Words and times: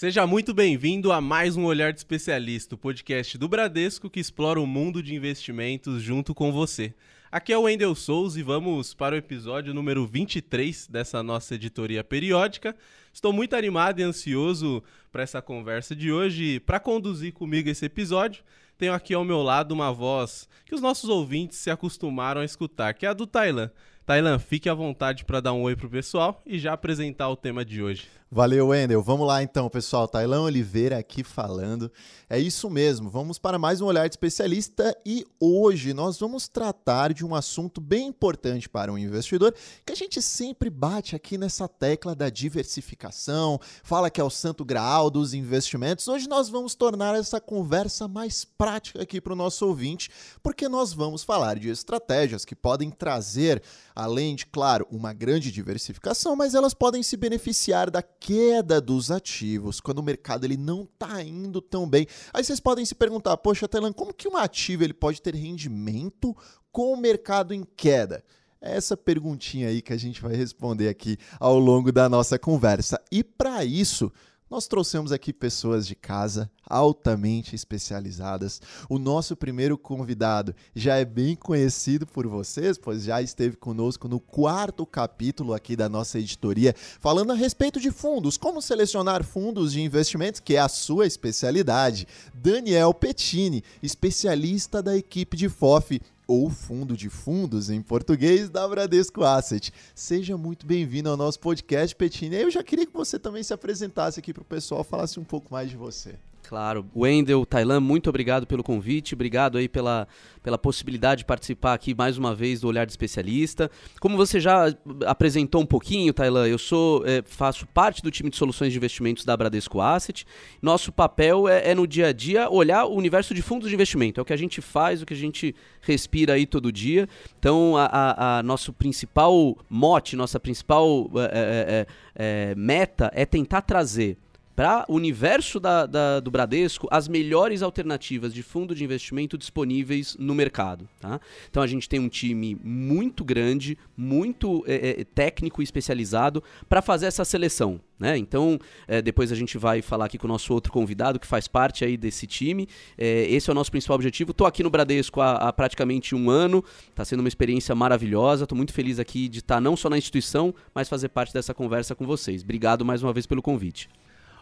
Seja 0.00 0.26
muito 0.26 0.54
bem-vindo 0.54 1.12
a 1.12 1.20
mais 1.20 1.58
um 1.58 1.66
Olhar 1.66 1.92
de 1.92 1.98
Especialista, 1.98 2.74
o 2.74 2.78
podcast 2.78 3.36
do 3.36 3.46
Bradesco 3.46 4.08
que 4.08 4.18
explora 4.18 4.58
o 4.58 4.66
mundo 4.66 5.02
de 5.02 5.14
investimentos 5.14 6.02
junto 6.02 6.34
com 6.34 6.50
você. 6.50 6.94
Aqui 7.30 7.52
é 7.52 7.58
o 7.58 7.64
Wendel 7.64 7.94
Souza 7.94 8.40
e 8.40 8.42
vamos 8.42 8.94
para 8.94 9.14
o 9.14 9.18
episódio 9.18 9.74
número 9.74 10.06
23 10.06 10.86
dessa 10.86 11.22
nossa 11.22 11.54
editoria 11.54 12.02
periódica. 12.02 12.74
Estou 13.12 13.30
muito 13.30 13.54
animado 13.54 14.00
e 14.00 14.02
ansioso 14.02 14.82
para 15.12 15.22
essa 15.22 15.42
conversa 15.42 15.94
de 15.94 16.10
hoje. 16.10 16.60
Para 16.60 16.80
conduzir 16.80 17.34
comigo 17.34 17.68
esse 17.68 17.84
episódio, 17.84 18.42
tenho 18.78 18.94
aqui 18.94 19.12
ao 19.12 19.22
meu 19.22 19.42
lado 19.42 19.72
uma 19.72 19.92
voz 19.92 20.48
que 20.64 20.74
os 20.74 20.80
nossos 20.80 21.10
ouvintes 21.10 21.58
se 21.58 21.70
acostumaram 21.70 22.40
a 22.40 22.44
escutar, 22.46 22.94
que 22.94 23.04
é 23.04 23.10
a 23.10 23.12
do 23.12 23.26
Tailan. 23.26 23.70
Tailan, 24.06 24.38
fique 24.38 24.70
à 24.70 24.72
vontade 24.72 25.26
para 25.26 25.40
dar 25.40 25.52
um 25.52 25.60
oi 25.60 25.76
pro 25.76 25.90
pessoal 25.90 26.42
e 26.46 26.58
já 26.58 26.72
apresentar 26.72 27.28
o 27.28 27.36
tema 27.36 27.66
de 27.66 27.82
hoje. 27.82 28.19
Valeu, 28.32 28.68
Wendel. 28.68 29.02
Vamos 29.02 29.26
lá 29.26 29.42
então, 29.42 29.68
pessoal. 29.68 30.06
Tailão 30.06 30.44
Oliveira 30.44 30.96
aqui 30.96 31.24
falando. 31.24 31.90
É 32.28 32.38
isso 32.38 32.70
mesmo. 32.70 33.10
Vamos 33.10 33.40
para 33.40 33.58
mais 33.58 33.80
um 33.80 33.86
olhar 33.86 34.08
de 34.08 34.12
especialista 34.12 34.96
e 35.04 35.26
hoje 35.40 35.92
nós 35.92 36.16
vamos 36.16 36.46
tratar 36.46 37.12
de 37.12 37.26
um 37.26 37.34
assunto 37.34 37.80
bem 37.80 38.06
importante 38.06 38.68
para 38.68 38.92
um 38.92 38.96
investidor, 38.96 39.52
que 39.84 39.92
a 39.92 39.96
gente 39.96 40.22
sempre 40.22 40.70
bate 40.70 41.16
aqui 41.16 41.36
nessa 41.36 41.66
tecla 41.66 42.14
da 42.14 42.30
diversificação, 42.30 43.58
fala 43.82 44.08
que 44.08 44.20
é 44.20 44.24
o 44.24 44.30
santo 44.30 44.64
graal 44.64 45.10
dos 45.10 45.34
investimentos. 45.34 46.06
Hoje 46.06 46.28
nós 46.28 46.48
vamos 46.48 46.76
tornar 46.76 47.16
essa 47.16 47.40
conversa 47.40 48.06
mais 48.06 48.44
prática 48.44 49.02
aqui 49.02 49.20
para 49.20 49.32
o 49.32 49.36
nosso 49.36 49.66
ouvinte, 49.66 50.08
porque 50.40 50.68
nós 50.68 50.92
vamos 50.92 51.24
falar 51.24 51.58
de 51.58 51.68
estratégias 51.68 52.44
que 52.44 52.54
podem 52.54 52.92
trazer, 52.92 53.60
além 53.92 54.36
de, 54.36 54.46
claro, 54.46 54.86
uma 54.88 55.12
grande 55.12 55.50
diversificação, 55.50 56.36
mas 56.36 56.54
elas 56.54 56.74
podem 56.74 57.02
se 57.02 57.16
beneficiar 57.16 57.90
da 57.90 58.00
queda 58.20 58.80
dos 58.80 59.10
ativos, 59.10 59.80
quando 59.80 59.98
o 59.98 60.02
mercado 60.02 60.44
ele 60.44 60.58
não 60.58 60.82
está 60.82 61.22
indo 61.22 61.60
tão 61.62 61.88
bem. 61.88 62.06
Aí 62.32 62.44
vocês 62.44 62.60
podem 62.60 62.84
se 62.84 62.94
perguntar, 62.94 63.36
poxa, 63.38 63.66
Telan, 63.66 63.92
como 63.92 64.12
que 64.12 64.28
um 64.28 64.36
ativo 64.36 64.84
ele 64.84 64.92
pode 64.92 65.22
ter 65.22 65.34
rendimento 65.34 66.36
com 66.70 66.92
o 66.92 66.96
mercado 66.96 67.54
em 67.54 67.64
queda? 67.76 68.22
É 68.60 68.76
essa 68.76 68.94
perguntinha 68.94 69.68
aí 69.68 69.80
que 69.80 69.92
a 69.92 69.96
gente 69.96 70.20
vai 70.20 70.36
responder 70.36 70.88
aqui 70.88 71.16
ao 71.40 71.58
longo 71.58 71.90
da 71.90 72.10
nossa 72.10 72.38
conversa. 72.38 73.00
E 73.10 73.24
para 73.24 73.64
isso, 73.64 74.12
nós 74.50 74.66
trouxemos 74.66 75.12
aqui 75.12 75.32
pessoas 75.32 75.86
de 75.86 75.94
casa 75.94 76.50
altamente 76.68 77.54
especializadas. 77.54 78.60
O 78.88 78.98
nosso 78.98 79.36
primeiro 79.36 79.78
convidado 79.78 80.54
já 80.74 80.96
é 80.96 81.04
bem 81.04 81.36
conhecido 81.36 82.04
por 82.04 82.26
vocês, 82.26 82.76
pois 82.76 83.04
já 83.04 83.22
esteve 83.22 83.56
conosco 83.56 84.08
no 84.08 84.18
quarto 84.18 84.84
capítulo 84.84 85.54
aqui 85.54 85.76
da 85.76 85.88
nossa 85.88 86.18
editoria, 86.18 86.74
falando 86.98 87.30
a 87.30 87.34
respeito 87.34 87.78
de 87.78 87.92
fundos, 87.92 88.36
como 88.36 88.60
selecionar 88.60 89.22
fundos 89.22 89.72
de 89.72 89.80
investimentos, 89.80 90.40
que 90.40 90.56
é 90.56 90.60
a 90.60 90.68
sua 90.68 91.06
especialidade. 91.06 92.08
Daniel 92.34 92.92
Pettini, 92.92 93.62
especialista 93.80 94.82
da 94.82 94.96
equipe 94.96 95.36
de 95.36 95.48
FOF 95.48 96.00
ou 96.30 96.48
Fundo 96.48 96.96
de 96.96 97.10
Fundos 97.10 97.70
em 97.70 97.82
português 97.82 98.48
da 98.48 98.66
Bradesco 98.68 99.24
Asset. 99.24 99.72
Seja 99.92 100.38
muito 100.38 100.64
bem-vindo 100.64 101.10
ao 101.10 101.16
nosso 101.16 101.40
podcast, 101.40 101.96
Petina. 101.96 102.36
Eu 102.36 102.52
já 102.52 102.62
queria 102.62 102.86
que 102.86 102.92
você 102.92 103.18
também 103.18 103.42
se 103.42 103.52
apresentasse 103.52 104.20
aqui 104.20 104.32
para 104.32 104.42
o 104.42 104.44
pessoal, 104.44 104.84
falasse 104.84 105.18
um 105.18 105.24
pouco 105.24 105.52
mais 105.52 105.68
de 105.68 105.76
você. 105.76 106.14
Claro. 106.50 106.84
Wendel, 106.96 107.46
Tailan, 107.46 107.78
muito 107.78 108.10
obrigado 108.10 108.44
pelo 108.44 108.64
convite, 108.64 109.14
obrigado 109.14 109.56
aí 109.56 109.68
pela, 109.68 110.08
pela 110.42 110.58
possibilidade 110.58 111.20
de 111.20 111.24
participar 111.24 111.74
aqui 111.74 111.94
mais 111.94 112.18
uma 112.18 112.34
vez 112.34 112.60
do 112.60 112.66
Olhar 112.66 112.84
de 112.84 112.90
Especialista. 112.90 113.70
Como 114.00 114.16
você 114.16 114.40
já 114.40 114.64
apresentou 115.06 115.62
um 115.62 115.64
pouquinho, 115.64 116.12
Tailan, 116.12 116.48
eu 116.48 116.58
sou 116.58 117.06
é, 117.06 117.22
faço 117.24 117.68
parte 117.68 118.02
do 118.02 118.10
time 118.10 118.30
de 118.30 118.36
soluções 118.36 118.72
de 118.72 118.78
investimentos 118.78 119.24
da 119.24 119.36
Bradesco 119.36 119.80
Asset. 119.80 120.26
Nosso 120.60 120.90
papel 120.90 121.46
é, 121.46 121.70
é, 121.70 121.72
no 121.72 121.86
dia 121.86 122.08
a 122.08 122.12
dia 122.12 122.50
olhar 122.50 122.84
o 122.84 122.96
universo 122.96 123.32
de 123.32 123.42
fundos 123.42 123.68
de 123.68 123.74
investimento. 123.76 124.18
É 124.18 124.22
o 124.22 124.26
que 124.26 124.32
a 124.32 124.36
gente 124.36 124.60
faz, 124.60 125.02
o 125.02 125.06
que 125.06 125.14
a 125.14 125.16
gente 125.16 125.54
respira 125.80 126.32
aí 126.32 126.46
todo 126.46 126.72
dia. 126.72 127.08
Então, 127.38 127.76
a, 127.76 127.84
a, 127.84 128.38
a 128.38 128.42
nosso 128.42 128.72
principal 128.72 129.56
mote, 129.70 130.16
nossa 130.16 130.40
principal 130.40 131.08
é, 131.14 131.86
é, 132.16 132.50
é 132.50 132.54
meta 132.56 133.08
é 133.14 133.24
tentar 133.24 133.62
trazer 133.62 134.18
para 134.60 134.84
o 134.88 134.94
universo 134.94 135.58
da, 135.58 135.86
da, 135.86 136.20
do 136.20 136.30
Bradesco 136.30 136.86
as 136.90 137.08
melhores 137.08 137.62
alternativas 137.62 138.34
de 138.34 138.42
fundo 138.42 138.74
de 138.74 138.84
investimento 138.84 139.38
disponíveis 139.38 140.18
no 140.18 140.34
mercado. 140.34 140.86
Tá? 141.00 141.18
Então 141.48 141.62
a 141.62 141.66
gente 141.66 141.88
tem 141.88 141.98
um 141.98 142.10
time 142.10 142.54
muito 142.62 143.24
grande, 143.24 143.78
muito 143.96 144.62
é, 144.66 145.00
é, 145.00 145.04
técnico 145.04 145.62
e 145.62 145.64
especializado 145.64 146.44
para 146.68 146.82
fazer 146.82 147.06
essa 147.06 147.24
seleção. 147.24 147.80
Né? 147.98 148.18
Então 148.18 148.58
é, 148.86 149.00
depois 149.00 149.32
a 149.32 149.34
gente 149.34 149.56
vai 149.56 149.80
falar 149.80 150.04
aqui 150.04 150.18
com 150.18 150.26
o 150.26 150.28
nosso 150.28 150.52
outro 150.52 150.70
convidado 150.70 151.18
que 151.18 151.26
faz 151.26 151.48
parte 151.48 151.82
aí 151.82 151.96
desse 151.96 152.26
time. 152.26 152.68
É, 152.98 153.22
esse 153.30 153.48
é 153.48 153.52
o 153.52 153.54
nosso 153.54 153.70
principal 153.70 153.94
objetivo. 153.94 154.32
Estou 154.32 154.46
aqui 154.46 154.62
no 154.62 154.68
Bradesco 154.68 155.22
há, 155.22 155.36
há 155.36 155.52
praticamente 155.54 156.14
um 156.14 156.28
ano, 156.28 156.62
está 156.90 157.02
sendo 157.02 157.20
uma 157.20 157.28
experiência 157.28 157.74
maravilhosa. 157.74 158.44
Estou 158.44 158.58
muito 158.58 158.74
feliz 158.74 158.98
aqui 158.98 159.26
de 159.26 159.38
estar 159.38 159.54
tá 159.54 159.60
não 159.62 159.74
só 159.74 159.88
na 159.88 159.96
instituição, 159.96 160.54
mas 160.74 160.86
fazer 160.86 161.08
parte 161.08 161.32
dessa 161.32 161.54
conversa 161.54 161.94
com 161.94 162.06
vocês. 162.06 162.42
Obrigado 162.42 162.84
mais 162.84 163.02
uma 163.02 163.14
vez 163.14 163.24
pelo 163.24 163.40
convite. 163.40 163.88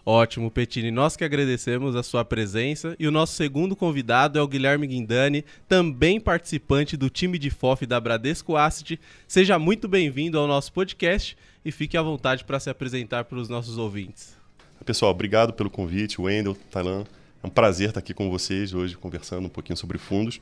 Ótimo, 0.04 0.50
Petini. 0.50 0.90
Nós 0.90 1.16
que 1.16 1.24
agradecemos 1.24 1.94
a 1.94 2.02
sua 2.02 2.24
presença. 2.24 2.96
E 2.98 3.06
o 3.06 3.10
nosso 3.10 3.34
segundo 3.34 3.76
convidado 3.76 4.38
é 4.38 4.42
o 4.42 4.48
Guilherme 4.48 4.86
Guindani, 4.86 5.44
também 5.68 6.20
participante 6.20 6.96
do 6.96 7.10
time 7.10 7.38
de 7.38 7.50
FOF 7.50 7.84
da 7.86 8.00
Bradesco 8.00 8.56
Asset. 8.56 8.98
Seja 9.26 9.58
muito 9.58 9.88
bem-vindo 9.88 10.38
ao 10.38 10.46
nosso 10.46 10.72
podcast 10.72 11.36
e 11.64 11.70
fique 11.70 11.96
à 11.96 12.02
vontade 12.02 12.44
para 12.44 12.58
se 12.60 12.70
apresentar 12.70 13.24
para 13.24 13.38
os 13.38 13.48
nossos 13.48 13.76
ouvintes. 13.76 14.36
Pessoal, 14.84 15.10
obrigado 15.10 15.52
pelo 15.52 15.68
convite, 15.68 16.20
Wendel, 16.20 16.56
Tailan. 16.70 17.04
É 17.42 17.46
um 17.46 17.50
prazer 17.50 17.88
estar 17.88 18.00
aqui 18.00 18.14
com 18.14 18.30
vocês 18.30 18.72
hoje, 18.72 18.96
conversando 18.96 19.46
um 19.46 19.50
pouquinho 19.50 19.76
sobre 19.76 19.98
fundos. 19.98 20.40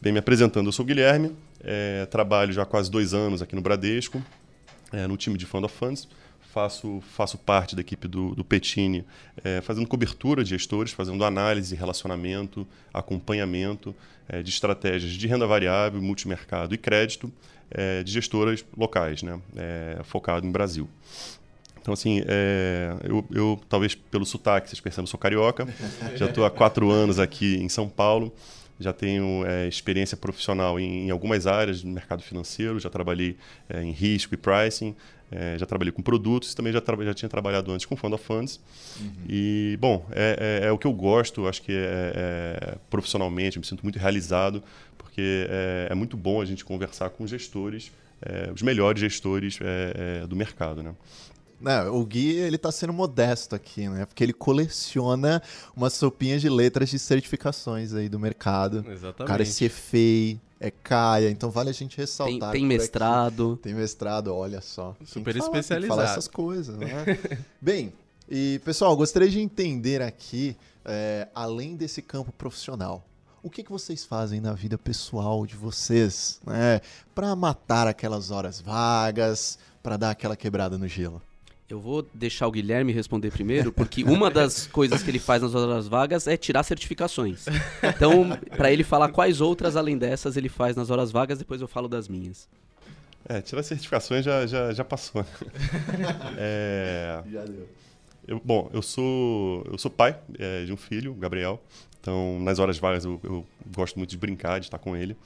Bem, 0.00 0.12
me 0.12 0.18
apresentando, 0.18 0.66
eu 0.66 0.72
sou 0.72 0.84
o 0.84 0.86
Guilherme, 0.86 1.34
é, 1.62 2.04
trabalho 2.06 2.52
já 2.52 2.62
há 2.62 2.66
quase 2.66 2.90
dois 2.90 3.14
anos 3.14 3.40
aqui 3.40 3.54
no 3.54 3.62
Bradesco, 3.62 4.22
é, 4.92 5.06
no 5.06 5.16
time 5.16 5.38
de 5.38 5.46
Fund 5.46 5.64
of 5.64 5.74
Funds 5.74 6.08
faço, 6.56 7.02
faço 7.02 7.36
parte 7.36 7.76
da 7.76 7.82
equipe 7.82 8.08
do, 8.08 8.34
do 8.34 8.42
Petini, 8.42 9.04
é, 9.44 9.60
fazendo 9.60 9.86
cobertura 9.86 10.42
de 10.42 10.48
gestores, 10.48 10.90
fazendo 10.90 11.22
análise, 11.22 11.76
relacionamento, 11.76 12.66
acompanhamento 12.94 13.94
é, 14.26 14.42
de 14.42 14.48
estratégias 14.48 15.12
de 15.12 15.26
renda 15.26 15.46
variável, 15.46 16.00
multimercado 16.00 16.74
e 16.74 16.78
crédito 16.78 17.30
é, 17.70 18.02
de 18.02 18.10
gestoras 18.10 18.64
locais, 18.74 19.22
né, 19.22 19.38
é, 19.54 20.00
focado 20.04 20.46
em 20.46 20.50
Brasil. 20.50 20.88
Então, 21.78 21.92
assim, 21.92 22.22
é, 22.26 22.96
eu, 23.04 23.22
eu, 23.30 23.60
talvez 23.68 23.94
pelo 23.94 24.24
sotaque, 24.24 24.70
vocês 24.70 24.80
percebem, 24.80 25.06
sou 25.06 25.20
carioca, 25.20 25.68
já 26.16 26.24
estou 26.24 26.46
há 26.46 26.50
quatro 26.50 26.90
anos 26.90 27.18
aqui 27.18 27.56
em 27.56 27.68
São 27.68 27.86
Paulo, 27.86 28.32
já 28.78 28.92
tenho 28.92 29.44
é, 29.46 29.68
experiência 29.68 30.16
profissional 30.16 30.78
em, 30.78 31.06
em, 31.06 31.10
algumas 31.10 31.46
áreas 31.46 31.82
do 31.82 31.88
mercado 31.88 32.22
financeiro, 32.22 32.78
já 32.78 32.90
trabalhei 32.90 33.36
é, 33.68 33.82
em 33.82 33.90
risco 33.90 34.34
e 34.34 34.36
pricing, 34.36 34.94
é, 35.30 35.58
já 35.58 35.66
trabalhei 35.66 35.92
com 35.92 36.02
produtos, 36.02 36.54
também 36.54 36.72
já, 36.72 36.82
já 37.04 37.14
tinha 37.14 37.28
trabalhado 37.28 37.72
antes 37.72 37.86
com 37.86 37.96
Fund 37.96 38.14
of 38.14 38.24
Funds. 38.24 38.60
Uhum. 39.00 39.12
E, 39.28 39.76
bom, 39.80 40.06
é, 40.12 40.60
é, 40.62 40.66
é, 40.68 40.72
o 40.72 40.78
que 40.78 40.86
eu 40.86 40.92
gosto, 40.92 41.46
acho 41.46 41.62
que 41.62 41.72
é, 41.72 42.74
é 42.74 42.78
profissionalmente, 42.88 43.58
me 43.58 43.64
sinto 43.64 43.82
muito 43.82 43.98
realizado, 43.98 44.62
porque 44.96 45.46
é, 45.48 45.88
é, 45.90 45.94
muito 45.94 46.16
bom 46.16 46.40
a 46.40 46.44
gente 46.44 46.64
conversar 46.64 47.10
com 47.10 47.26
gestores, 47.26 47.90
é, 48.22 48.50
os 48.54 48.62
melhores 48.62 49.00
gestores 49.00 49.58
do 50.28 50.36
mercado. 50.36 50.82
Né? 50.82 50.94
Não, 51.60 51.96
o 51.96 52.04
Gui, 52.04 52.36
ele 52.36 52.58
tá 52.58 52.70
sendo 52.70 52.92
modesto 52.92 53.54
aqui, 53.54 53.88
né? 53.88 54.04
Porque 54.04 54.22
ele 54.22 54.32
coleciona 54.32 55.42
umas 55.74 55.94
sopinhas 55.94 56.40
de 56.42 56.48
letras 56.48 56.90
de 56.90 56.98
certificações 56.98 57.94
aí 57.94 58.08
do 58.08 58.18
mercado. 58.18 58.84
Exatamente. 58.90 59.22
O 59.22 59.24
cara 59.24 59.42
é 59.42 59.46
CFA, 59.46 60.40
é 60.58 60.70
Caia, 60.70 61.30
então 61.30 61.50
vale 61.50 61.70
a 61.70 61.72
gente 61.72 61.96
ressaltar. 61.96 62.52
Tem, 62.52 62.60
tem 62.60 62.66
mestrado. 62.66 63.52
Aqui. 63.52 63.62
Tem 63.62 63.74
mestrado, 63.74 64.34
olha 64.34 64.60
só. 64.60 64.96
Super 65.04 65.34
tem 65.34 65.42
especializado. 65.42 65.96
Falar 65.96 66.10
essas 66.10 66.28
coisas, 66.28 66.76
né? 66.76 67.04
Bem, 67.60 67.92
e 68.28 68.60
pessoal, 68.64 68.96
gostaria 68.96 69.28
de 69.28 69.40
entender 69.40 70.02
aqui, 70.02 70.56
é, 70.84 71.28
além 71.34 71.76
desse 71.76 72.00
campo 72.00 72.32
profissional, 72.32 73.06
o 73.42 73.50
que, 73.50 73.62
que 73.62 73.70
vocês 73.70 74.04
fazem 74.04 74.40
na 74.40 74.52
vida 74.52 74.76
pessoal 74.76 75.46
de 75.46 75.54
vocês, 75.54 76.40
né? 76.44 76.80
Para 77.14 77.36
matar 77.36 77.86
aquelas 77.86 78.30
horas 78.30 78.60
vagas, 78.60 79.58
para 79.82 79.96
dar 79.96 80.10
aquela 80.10 80.36
quebrada 80.36 80.76
no 80.76 80.88
gelo? 80.88 81.22
Eu 81.68 81.80
vou 81.80 82.06
deixar 82.14 82.46
o 82.46 82.50
Guilherme 82.50 82.92
responder 82.92 83.32
primeiro, 83.32 83.72
porque 83.72 84.04
uma 84.04 84.30
das 84.30 84.66
coisas 84.70 85.02
que 85.02 85.10
ele 85.10 85.18
faz 85.18 85.42
nas 85.42 85.52
horas 85.52 85.88
vagas 85.88 86.28
é 86.28 86.36
tirar 86.36 86.62
certificações. 86.62 87.46
Então, 87.82 88.28
para 88.56 88.70
ele 88.72 88.84
falar 88.84 89.08
quais 89.08 89.40
outras 89.40 89.74
além 89.74 89.98
dessas 89.98 90.36
ele 90.36 90.48
faz 90.48 90.76
nas 90.76 90.90
horas 90.90 91.10
vagas, 91.10 91.38
depois 91.38 91.60
eu 91.60 91.66
falo 91.66 91.88
das 91.88 92.06
minhas. 92.06 92.48
É, 93.28 93.40
tirar 93.40 93.64
certificações 93.64 94.24
já, 94.24 94.46
já, 94.46 94.72
já 94.72 94.84
passou. 94.84 95.26
é... 96.38 97.22
Já 97.32 97.44
deu. 97.44 97.68
Eu, 98.28 98.40
bom, 98.44 98.68
eu 98.72 98.82
sou, 98.82 99.64
eu 99.70 99.78
sou 99.78 99.90
pai 99.90 100.18
é, 100.38 100.64
de 100.64 100.72
um 100.72 100.76
filho, 100.76 101.14
Gabriel. 101.14 101.62
Então, 102.00 102.38
nas 102.40 102.58
horas 102.58 102.78
vagas 102.78 103.04
eu, 103.04 103.20
eu, 103.22 103.46
gosto 103.74 103.96
muito 103.96 104.10
de 104.10 104.16
brincar, 104.16 104.60
de 104.60 104.66
estar 104.66 104.78
com 104.78 104.96
ele. 104.96 105.16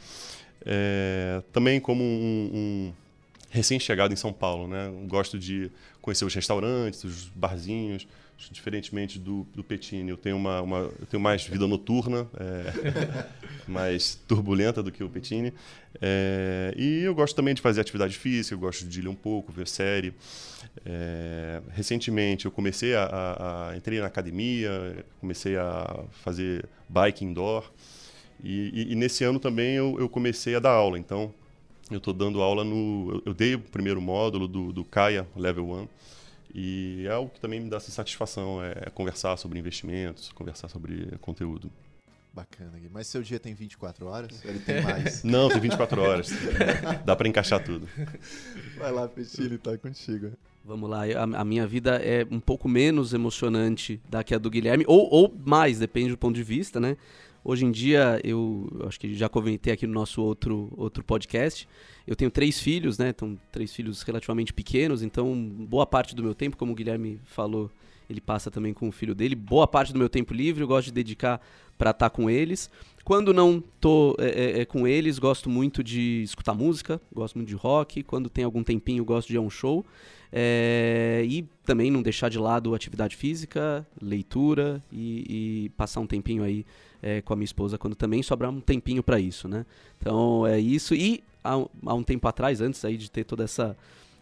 É, 0.65 1.43
também 1.53 1.81
como 1.81 2.03
um, 2.03 2.51
um 2.53 2.93
recém-chegado 3.51 4.13
em 4.13 4.17
São 4.17 4.33
Paulo, 4.33 4.69
né? 4.69 4.91
Gosto 5.07 5.39
de 5.39 5.71
conhecer 6.01 6.25
os 6.25 6.35
restaurantes, 6.35 7.05
os 7.05 7.25
barzinhos, 7.29 8.07
diferentemente 8.51 9.19
do, 9.19 9.47
do 9.55 9.63
Petini, 9.63 10.11
eu 10.11 10.17
tenho, 10.17 10.37
uma, 10.37 10.63
uma, 10.63 10.79
eu 10.79 11.07
tenho 11.07 11.23
mais 11.23 11.45
vida 11.45 11.67
noturna, 11.67 12.27
é, 12.39 13.27
mais 13.69 14.15
turbulenta 14.27 14.83
do 14.83 14.91
que 14.91 15.05
o 15.05 15.11
Petini. 15.11 15.53
É, 16.01 16.73
e 16.77 17.03
eu 17.03 17.15
gosto 17.15 17.37
também 17.37 17.53
de 17.53 17.61
fazer 17.61 17.81
atividade 17.81 18.17
física, 18.17 18.55
eu 18.55 18.59
gosto 18.59 18.87
de 18.87 19.03
ler 19.03 19.09
um 19.09 19.15
pouco, 19.15 19.53
ver 19.53 19.69
série. 19.69 20.15
É, 20.87 21.61
recentemente 21.71 22.47
eu 22.47 22.51
comecei 22.51 22.95
a, 22.95 23.05
a, 23.05 23.71
a, 23.71 23.77
entrei 23.77 24.01
na 24.01 24.07
academia, 24.07 25.05
comecei 25.21 25.57
a 25.57 26.05
fazer 26.23 26.65
bike 26.89 27.25
indoor. 27.25 27.71
E, 28.43 28.71
e, 28.73 28.93
e 28.93 28.95
nesse 28.95 29.23
ano 29.23 29.39
também 29.39 29.75
eu, 29.75 29.97
eu, 29.99 30.09
comecei 30.09 30.55
a 30.55 30.61
dar 30.61 30.71
aula. 30.71 30.99
Então 30.99 31.35
eu 31.91 31.99
estou 31.99 32.15
dando 32.15 32.41
aula 32.41 32.65
no. 32.65 33.23
Eu, 33.25 33.35
dei 33.35 33.55
o 33.55 33.61
primeiro 33.61 34.01
módulo 34.01 34.47
do, 34.47 34.73
do 34.73 34.85
Kaya 34.85 35.27
Level 35.37 35.69
1 35.71 35.89
e 36.55 37.05
é 37.07 37.13
algo 37.13 37.31
que 37.31 37.41
também 37.41 37.61
me 37.61 37.71
dá 37.71 37.77
essa 37.77 37.91
satisfação, 37.91 38.63
é 38.63 38.91
conversar 38.91 39.37
sobre 39.37 39.59
investimentos, 39.59 40.33
conversar 40.33 40.69
sobre 40.69 41.17
conteúdo. 41.21 41.71
Bacana, 42.33 42.79
Gui. 42.79 42.89
Mas 42.93 43.09
seu 43.09 43.23
dia 43.23 43.41
tem 43.41 43.55
24 43.55 44.07
horas? 44.07 44.45
Ele 44.45 44.61
tem 44.61 44.83
mais? 44.83 45.23
Não, 45.25 45.49
tem 45.49 45.61
24 45.61 46.01
horas. 46.01 46.31
dá 47.05 47.17
para 47.17 47.29
encaixar 47.29 47.63
tudo. 47.63 47.89
Vai 48.77 48.93
lá, 48.93 49.09
Petini, 49.09 49.59
tá 49.59 49.77
contigo. 49.77 50.33
Vamos 50.65 50.89
lá, 50.89 51.05
a, 51.05 51.41
a, 51.41 51.45
minha 51.45 51.67
vida 51.67 51.97
é 51.97 52.25
um 52.31 52.39
pouco 52.39 52.69
menos 52.69 53.15
emocionante 53.15 54.01
da 54.09 54.23
que 54.23 54.35
a 54.35 54.39
do 54.39 54.51
Guilherme, 54.51 54.85
ou, 54.87 55.09
ou 55.11 55.35
mais, 55.45 55.79
depende 55.79 56.11
do 56.11 56.19
ponto 56.19 56.35
de 56.35 56.43
vista, 56.43 56.79
né? 56.79 56.97
Hoje 57.43 57.65
em 57.65 57.71
dia, 57.71 58.21
eu 58.23 58.69
acho 58.87 59.01
que 59.01 59.15
já 59.15 59.29
comentei 59.29 59.73
aqui 59.73 59.87
no 59.87 59.95
nosso 59.95 60.23
outro, 60.23 60.73
outro 60.77 61.03
podcast, 61.03 61.67
eu 62.07 62.15
tenho 62.15 62.31
três 62.31 62.61
filhos, 62.61 62.99
né? 62.99 63.09
Então, 63.09 63.39
três 63.51 63.75
filhos 63.75 64.03
relativamente 64.03 64.53
pequenos, 64.53 65.03
então 65.03 65.35
boa 65.35 65.87
parte 65.87 66.15
do 66.15 66.23
meu 66.23 66.35
tempo, 66.35 66.57
como 66.57 66.73
o 66.73 66.75
Guilherme 66.75 67.19
falou, 67.25 67.71
ele 68.11 68.21
passa 68.21 68.51
também 68.51 68.75
com 68.75 68.89
o 68.89 68.93
filho 68.93 69.15
dele. 69.15 69.35
Boa 69.35 69.67
parte 69.67 69.93
do 69.93 69.99
meu 69.99 70.09
tempo 70.09 70.35
livre 70.35 70.63
eu 70.63 70.69
gosto 70.69 70.87
de 70.87 70.93
dedicar 70.93 71.41
para 71.79 71.91
estar 71.93 72.11
tá 72.11 72.15
com 72.15 72.29
eles. 72.29 72.69
Quando 73.05 73.33
não 73.33 73.63
tô 73.81 74.15
é, 74.19 74.29
é, 74.29 74.61
é, 74.61 74.65
com 74.65 74.87
eles, 74.87 75.19
gosto 75.19 75.49
muito 75.49 75.83
de 75.83 76.23
escutar 76.23 76.53
música, 76.53 77.01
gosto 77.13 77.37
muito 77.37 77.49
de 77.49 77.55
rock. 77.55 78.03
Quando 78.03 78.29
tem 78.29 78.45
algum 78.45 78.63
tempinho, 78.63 79.05
gosto 79.05 79.29
de 79.29 79.35
ir 79.35 79.39
a 79.39 79.41
um 79.41 79.49
show. 79.49 79.87
É, 80.33 81.25
e 81.27 81.45
também 81.65 81.91
não 81.91 82.03
deixar 82.03 82.29
de 82.29 82.39
lado 82.39 82.75
atividade 82.75 83.17
física, 83.17 83.87
leitura 84.01 84.83
e, 84.93 85.65
e 85.67 85.69
passar 85.71 86.01
um 86.01 86.07
tempinho 86.07 86.45
aí 86.45 86.65
é, 87.03 87.21
com 87.21 87.33
a 87.33 87.37
minha 87.37 87.45
esposa 87.45 87.79
quando 87.79 87.95
também 87.95 88.23
sobrar 88.23 88.51
um 88.51 88.61
tempinho 88.61 89.03
para 89.03 89.19
isso, 89.19 89.49
né? 89.49 89.65
Então 89.99 90.47
é 90.47 90.59
isso. 90.59 90.95
E 90.95 91.23
há, 91.43 91.55
há, 91.55 91.95
um 91.95 92.03
tempo 92.03 92.27
atrás, 92.29 92.61
antes 92.61 92.85
aí 92.85 92.97
de 92.97 93.11
ter 93.11 93.25
toda 93.25 93.45
essa 93.45 93.77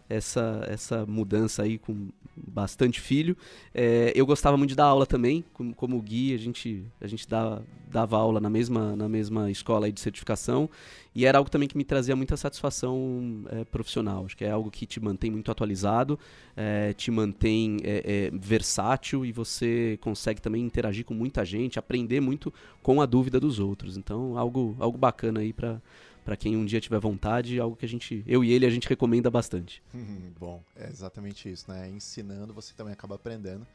essa, 0.09 0.65
essa 0.67 1.05
mudança 1.05 1.63
aí 1.63 1.77
com 1.77 2.09
bastante 2.35 2.99
filho. 2.99 3.37
É, 3.73 4.11
eu 4.15 4.25
gostava 4.25 4.57
muito 4.57 4.69
de 4.69 4.75
dar 4.75 4.85
aula 4.85 5.05
também, 5.05 5.43
como, 5.53 5.75
como 5.75 6.01
guia, 6.01 6.35
a 6.35 6.39
gente, 6.39 6.85
a 6.99 7.07
gente 7.07 7.27
dava, 7.27 7.63
dava 7.89 8.17
aula 8.17 8.39
na 8.39 8.49
mesma, 8.49 8.95
na 8.95 9.07
mesma 9.07 9.51
escola 9.51 9.91
de 9.91 9.99
certificação 9.99 10.69
e 11.13 11.25
era 11.25 11.37
algo 11.37 11.49
também 11.49 11.67
que 11.67 11.77
me 11.77 11.83
trazia 11.83 12.15
muita 12.15 12.37
satisfação 12.37 13.43
é, 13.49 13.65
profissional. 13.65 14.25
Acho 14.25 14.37
que 14.37 14.45
é 14.45 14.51
algo 14.51 14.71
que 14.71 14.85
te 14.85 14.99
mantém 14.99 15.29
muito 15.29 15.51
atualizado, 15.51 16.17
é, 16.55 16.93
te 16.93 17.11
mantém 17.11 17.77
é, 17.83 18.29
é, 18.31 18.37
versátil 18.37 19.25
e 19.25 19.31
você 19.31 19.97
consegue 20.01 20.41
também 20.41 20.63
interagir 20.63 21.03
com 21.03 21.13
muita 21.13 21.43
gente, 21.43 21.79
aprender 21.79 22.21
muito 22.21 22.53
com 22.81 23.01
a 23.01 23.05
dúvida 23.05 23.39
dos 23.39 23.59
outros. 23.59 23.97
Então, 23.97 24.37
algo, 24.37 24.75
algo 24.79 24.97
bacana 24.97 25.41
aí 25.41 25.51
para 25.51 25.81
para 26.29 26.37
quem 26.37 26.55
um 26.55 26.63
dia 26.63 26.79
tiver 26.79 26.99
vontade, 26.99 27.59
algo 27.59 27.75
que 27.75 27.83
a 27.83 27.89
gente, 27.89 28.23
eu 28.27 28.43
e 28.43 28.51
ele, 28.51 28.63
a 28.63 28.69
gente 28.69 28.87
recomenda 28.87 29.31
bastante. 29.31 29.81
Bom, 30.39 30.61
é 30.75 30.87
exatamente 30.87 31.51
isso, 31.51 31.65
né? 31.67 31.89
Ensinando, 31.89 32.53
você 32.53 32.71
também 32.75 32.93
acaba 32.93 33.15
aprendendo. 33.15 33.65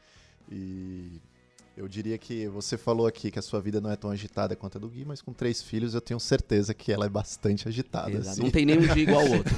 E 0.49 1.19
eu 1.77 1.89
diria 1.89 2.17
que 2.17 2.47
você 2.47 2.77
falou 2.77 3.05
aqui 3.05 3.29
que 3.29 3.37
a 3.37 3.41
sua 3.41 3.59
vida 3.59 3.81
não 3.81 3.91
é 3.91 3.97
tão 3.97 4.09
agitada 4.09 4.55
quanto 4.55 4.77
a 4.77 4.81
do 4.81 4.87
Gui, 4.87 5.03
mas 5.03 5.21
com 5.21 5.33
três 5.33 5.61
filhos 5.61 5.93
eu 5.93 5.99
tenho 5.99 6.19
certeza 6.19 6.73
que 6.73 6.91
ela 6.91 7.05
é 7.05 7.09
bastante 7.09 7.67
agitada. 7.67 8.17
Assim. 8.19 8.41
Não 8.41 8.49
tem 8.49 8.65
nenhum 8.65 8.87
dia 8.87 9.03
igual 9.03 9.21
ao 9.21 9.31
outro. 9.33 9.53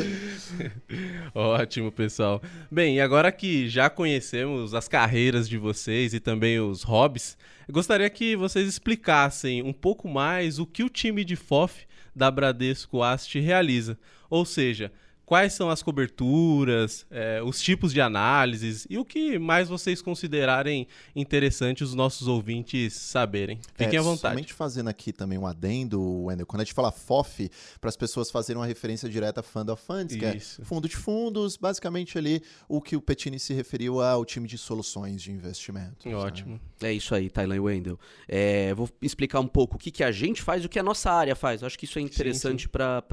Ótimo, 1.34 1.90
pessoal. 1.90 2.42
Bem, 2.70 2.96
e 2.96 3.00
agora 3.00 3.32
que 3.32 3.66
já 3.66 3.88
conhecemos 3.88 4.74
as 4.74 4.88
carreiras 4.88 5.48
de 5.48 5.56
vocês 5.56 6.12
e 6.12 6.20
também 6.20 6.60
os 6.60 6.82
hobbies, 6.82 7.38
eu 7.66 7.72
gostaria 7.72 8.10
que 8.10 8.36
vocês 8.36 8.68
explicassem 8.68 9.62
um 9.62 9.72
pouco 9.72 10.06
mais 10.06 10.58
o 10.58 10.66
que 10.66 10.84
o 10.84 10.90
time 10.90 11.24
de 11.24 11.34
FOF 11.34 11.86
da 12.14 12.30
Bradesco 12.30 13.02
Ast 13.02 13.40
realiza. 13.40 13.96
Ou 14.28 14.44
seja, 14.44 14.92
quais 15.30 15.52
são 15.52 15.70
as 15.70 15.80
coberturas, 15.80 17.06
é, 17.08 17.40
os 17.40 17.62
tipos 17.62 17.92
de 17.92 18.00
análises 18.00 18.84
e 18.90 18.98
o 18.98 19.04
que 19.04 19.38
mais 19.38 19.68
vocês 19.68 20.02
considerarem 20.02 20.88
interessante 21.14 21.84
os 21.84 21.94
nossos 21.94 22.26
ouvintes 22.26 22.94
saberem. 22.94 23.60
Fiquem 23.76 23.94
é, 23.94 24.00
à 24.00 24.02
vontade. 24.02 24.34
Somente 24.34 24.52
fazendo 24.52 24.88
aqui 24.88 25.12
também 25.12 25.38
um 25.38 25.46
adendo, 25.46 26.02
Wendel, 26.24 26.44
quando 26.44 26.62
a 26.62 26.64
gente 26.64 26.74
fala 26.74 26.90
FOF, 26.90 27.48
para 27.80 27.88
as 27.88 27.96
pessoas 27.96 28.28
fazerem 28.28 28.60
uma 28.60 28.66
referência 28.66 29.08
direta 29.08 29.38
a 29.38 29.42
Fund 29.44 29.68
of 29.70 29.80
Funds, 29.80 30.16
que 30.16 30.24
é 30.24 30.36
fundo 30.64 30.88
de 30.88 30.96
fundos, 30.96 31.56
basicamente 31.56 32.18
ali 32.18 32.42
o 32.68 32.82
que 32.82 32.96
o 32.96 33.00
Petini 33.00 33.38
se 33.38 33.54
referiu 33.54 34.00
ao 34.00 34.24
time 34.24 34.48
de 34.48 34.58
soluções 34.58 35.22
de 35.22 35.30
investimento. 35.30 36.08
Né? 36.08 36.16
Ótimo. 36.16 36.54
Né? 36.54 36.88
É 36.88 36.92
isso 36.92 37.14
aí, 37.14 37.30
Thailand 37.30 37.60
Wendel. 37.60 38.00
É, 38.26 38.74
vou 38.74 38.88
explicar 39.00 39.38
um 39.38 39.46
pouco 39.46 39.76
o 39.76 39.78
que, 39.78 39.92
que 39.92 40.02
a 40.02 40.10
gente 40.10 40.42
faz 40.42 40.64
e 40.64 40.66
o 40.66 40.68
que 40.68 40.78
a 40.78 40.82
nossa 40.82 41.08
área 41.08 41.36
faz. 41.36 41.62
Eu 41.62 41.68
acho 41.68 41.78
que 41.78 41.84
isso 41.84 42.00
é 42.00 42.02
interessante 42.02 42.68
para 42.68 43.04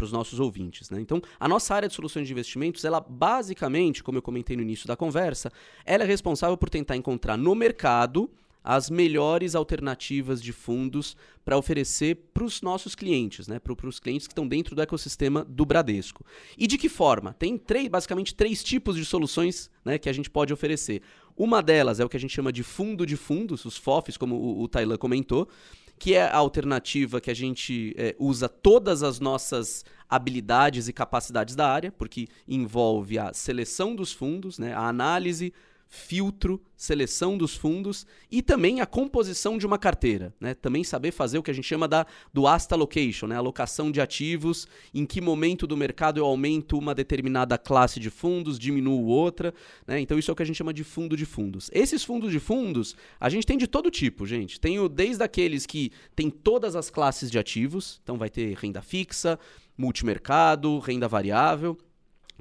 os 0.00 0.12
nossos 0.12 0.40
ouvintes. 0.40 0.88
Né? 0.88 0.98
Então, 0.98 1.20
a 1.38 1.46
nossa 1.46 1.57
nossa 1.58 1.74
área 1.74 1.88
de 1.88 1.94
soluções 1.94 2.28
de 2.28 2.32
investimentos, 2.32 2.84
ela 2.84 3.00
basicamente, 3.00 4.00
como 4.00 4.16
eu 4.16 4.22
comentei 4.22 4.56
no 4.56 4.62
início 4.62 4.86
da 4.86 4.96
conversa, 4.96 5.50
ela 5.84 6.04
é 6.04 6.06
responsável 6.06 6.56
por 6.56 6.70
tentar 6.70 6.94
encontrar 6.94 7.36
no 7.36 7.52
mercado 7.52 8.30
as 8.62 8.88
melhores 8.88 9.56
alternativas 9.56 10.40
de 10.40 10.52
fundos 10.52 11.16
para 11.44 11.58
oferecer 11.58 12.16
para 12.32 12.44
os 12.44 12.62
nossos 12.62 12.94
clientes, 12.94 13.48
né? 13.48 13.58
para 13.58 13.72
os 13.88 13.98
clientes 13.98 14.28
que 14.28 14.32
estão 14.32 14.46
dentro 14.46 14.76
do 14.76 14.82
ecossistema 14.82 15.44
do 15.44 15.66
Bradesco. 15.66 16.24
E 16.56 16.68
de 16.68 16.78
que 16.78 16.88
forma? 16.88 17.32
Tem 17.32 17.58
três, 17.58 17.88
basicamente 17.88 18.34
três 18.34 18.62
tipos 18.62 18.94
de 18.94 19.04
soluções 19.04 19.68
né, 19.84 19.98
que 19.98 20.08
a 20.08 20.12
gente 20.12 20.30
pode 20.30 20.52
oferecer. 20.52 21.02
Uma 21.36 21.60
delas 21.60 21.98
é 21.98 22.04
o 22.04 22.08
que 22.08 22.16
a 22.16 22.20
gente 22.20 22.34
chama 22.34 22.52
de 22.52 22.62
fundo 22.62 23.04
de 23.04 23.16
fundos, 23.16 23.64
os 23.64 23.76
FOFs, 23.76 24.16
como 24.16 24.36
o, 24.36 24.64
o 24.64 24.98
comentou, 24.98 25.48
que 25.98 26.14
é 26.14 26.22
a 26.22 26.36
alternativa 26.36 27.20
que 27.20 27.30
a 27.30 27.34
gente 27.34 27.94
é, 27.96 28.14
usa 28.18 28.48
todas 28.48 29.02
as 29.02 29.18
nossas 29.18 29.84
habilidades 30.08 30.88
e 30.88 30.92
capacidades 30.92 31.54
da 31.54 31.68
área, 31.68 31.92
porque 31.92 32.28
envolve 32.46 33.18
a 33.18 33.32
seleção 33.34 33.94
dos 33.94 34.12
fundos, 34.12 34.58
né, 34.58 34.72
a 34.72 34.88
análise, 34.88 35.52
filtro, 35.88 36.62
seleção 36.76 37.36
dos 37.36 37.56
fundos 37.56 38.06
e 38.30 38.42
também 38.42 38.80
a 38.80 38.86
composição 38.86 39.56
de 39.56 39.66
uma 39.66 39.78
carteira. 39.78 40.34
Né? 40.38 40.54
Também 40.54 40.84
saber 40.84 41.10
fazer 41.10 41.38
o 41.38 41.42
que 41.42 41.50
a 41.50 41.54
gente 41.54 41.66
chama 41.66 41.88
da, 41.88 42.06
do 42.32 42.46
asta 42.46 42.74
allocation, 42.74 43.26
né? 43.26 43.36
alocação 43.36 43.90
de 43.90 44.00
ativos, 44.00 44.68
em 44.94 45.06
que 45.06 45.20
momento 45.20 45.66
do 45.66 45.76
mercado 45.76 46.20
eu 46.20 46.26
aumento 46.26 46.78
uma 46.78 46.94
determinada 46.94 47.56
classe 47.56 47.98
de 47.98 48.10
fundos, 48.10 48.58
diminuo 48.58 49.06
outra. 49.06 49.54
Né? 49.86 50.00
Então 50.00 50.18
isso 50.18 50.30
é 50.30 50.32
o 50.32 50.36
que 50.36 50.42
a 50.42 50.46
gente 50.46 50.56
chama 50.56 50.74
de 50.74 50.84
fundo 50.84 51.16
de 51.16 51.24
fundos. 51.24 51.70
Esses 51.72 52.04
fundos 52.04 52.30
de 52.30 52.38
fundos, 52.38 52.94
a 53.18 53.28
gente 53.28 53.46
tem 53.46 53.56
de 53.56 53.66
todo 53.66 53.90
tipo, 53.90 54.26
gente. 54.26 54.60
Tem 54.60 54.76
desde 54.88 55.24
aqueles 55.24 55.64
que 55.64 55.90
tem 56.14 56.28
todas 56.28 56.76
as 56.76 56.90
classes 56.90 57.30
de 57.30 57.38
ativos, 57.38 58.00
então 58.02 58.18
vai 58.18 58.28
ter 58.28 58.56
renda 58.56 58.82
fixa, 58.82 59.38
multimercado, 59.76 60.78
renda 60.80 61.08
variável. 61.08 61.78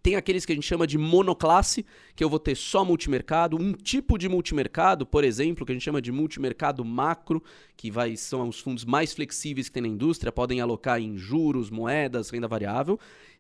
Tem 0.01 0.15
aqueles 0.15 0.45
que 0.45 0.51
a 0.51 0.55
gente 0.55 0.67
chama 0.67 0.85
de 0.85 0.97
monoclasse, 0.97 1.85
que 2.15 2.23
eu 2.23 2.29
vou 2.29 2.39
ter 2.39 2.55
só 2.55 2.85
multimercado, 2.85 3.57
um 3.59 3.73
tipo 3.73 4.17
de 4.17 4.29
multimercado, 4.29 5.05
por 5.05 5.23
exemplo, 5.23 5.65
que 5.65 5.71
a 5.71 5.75
gente 5.75 5.83
chama 5.83 6.01
de 6.01 6.11
multimercado 6.11 6.85
macro, 6.85 7.43
que 7.75 7.89
vai, 7.89 8.15
são 8.15 8.47
os 8.47 8.59
fundos 8.59 8.85
mais 8.85 9.13
flexíveis 9.13 9.67
que 9.67 9.73
tem 9.73 9.81
na 9.81 9.89
indústria, 9.89 10.31
podem 10.31 10.61
alocar 10.61 11.01
em 11.01 11.17
juros, 11.17 11.69
moedas, 11.69 12.29
renda 12.29 12.47
variável 12.47 12.99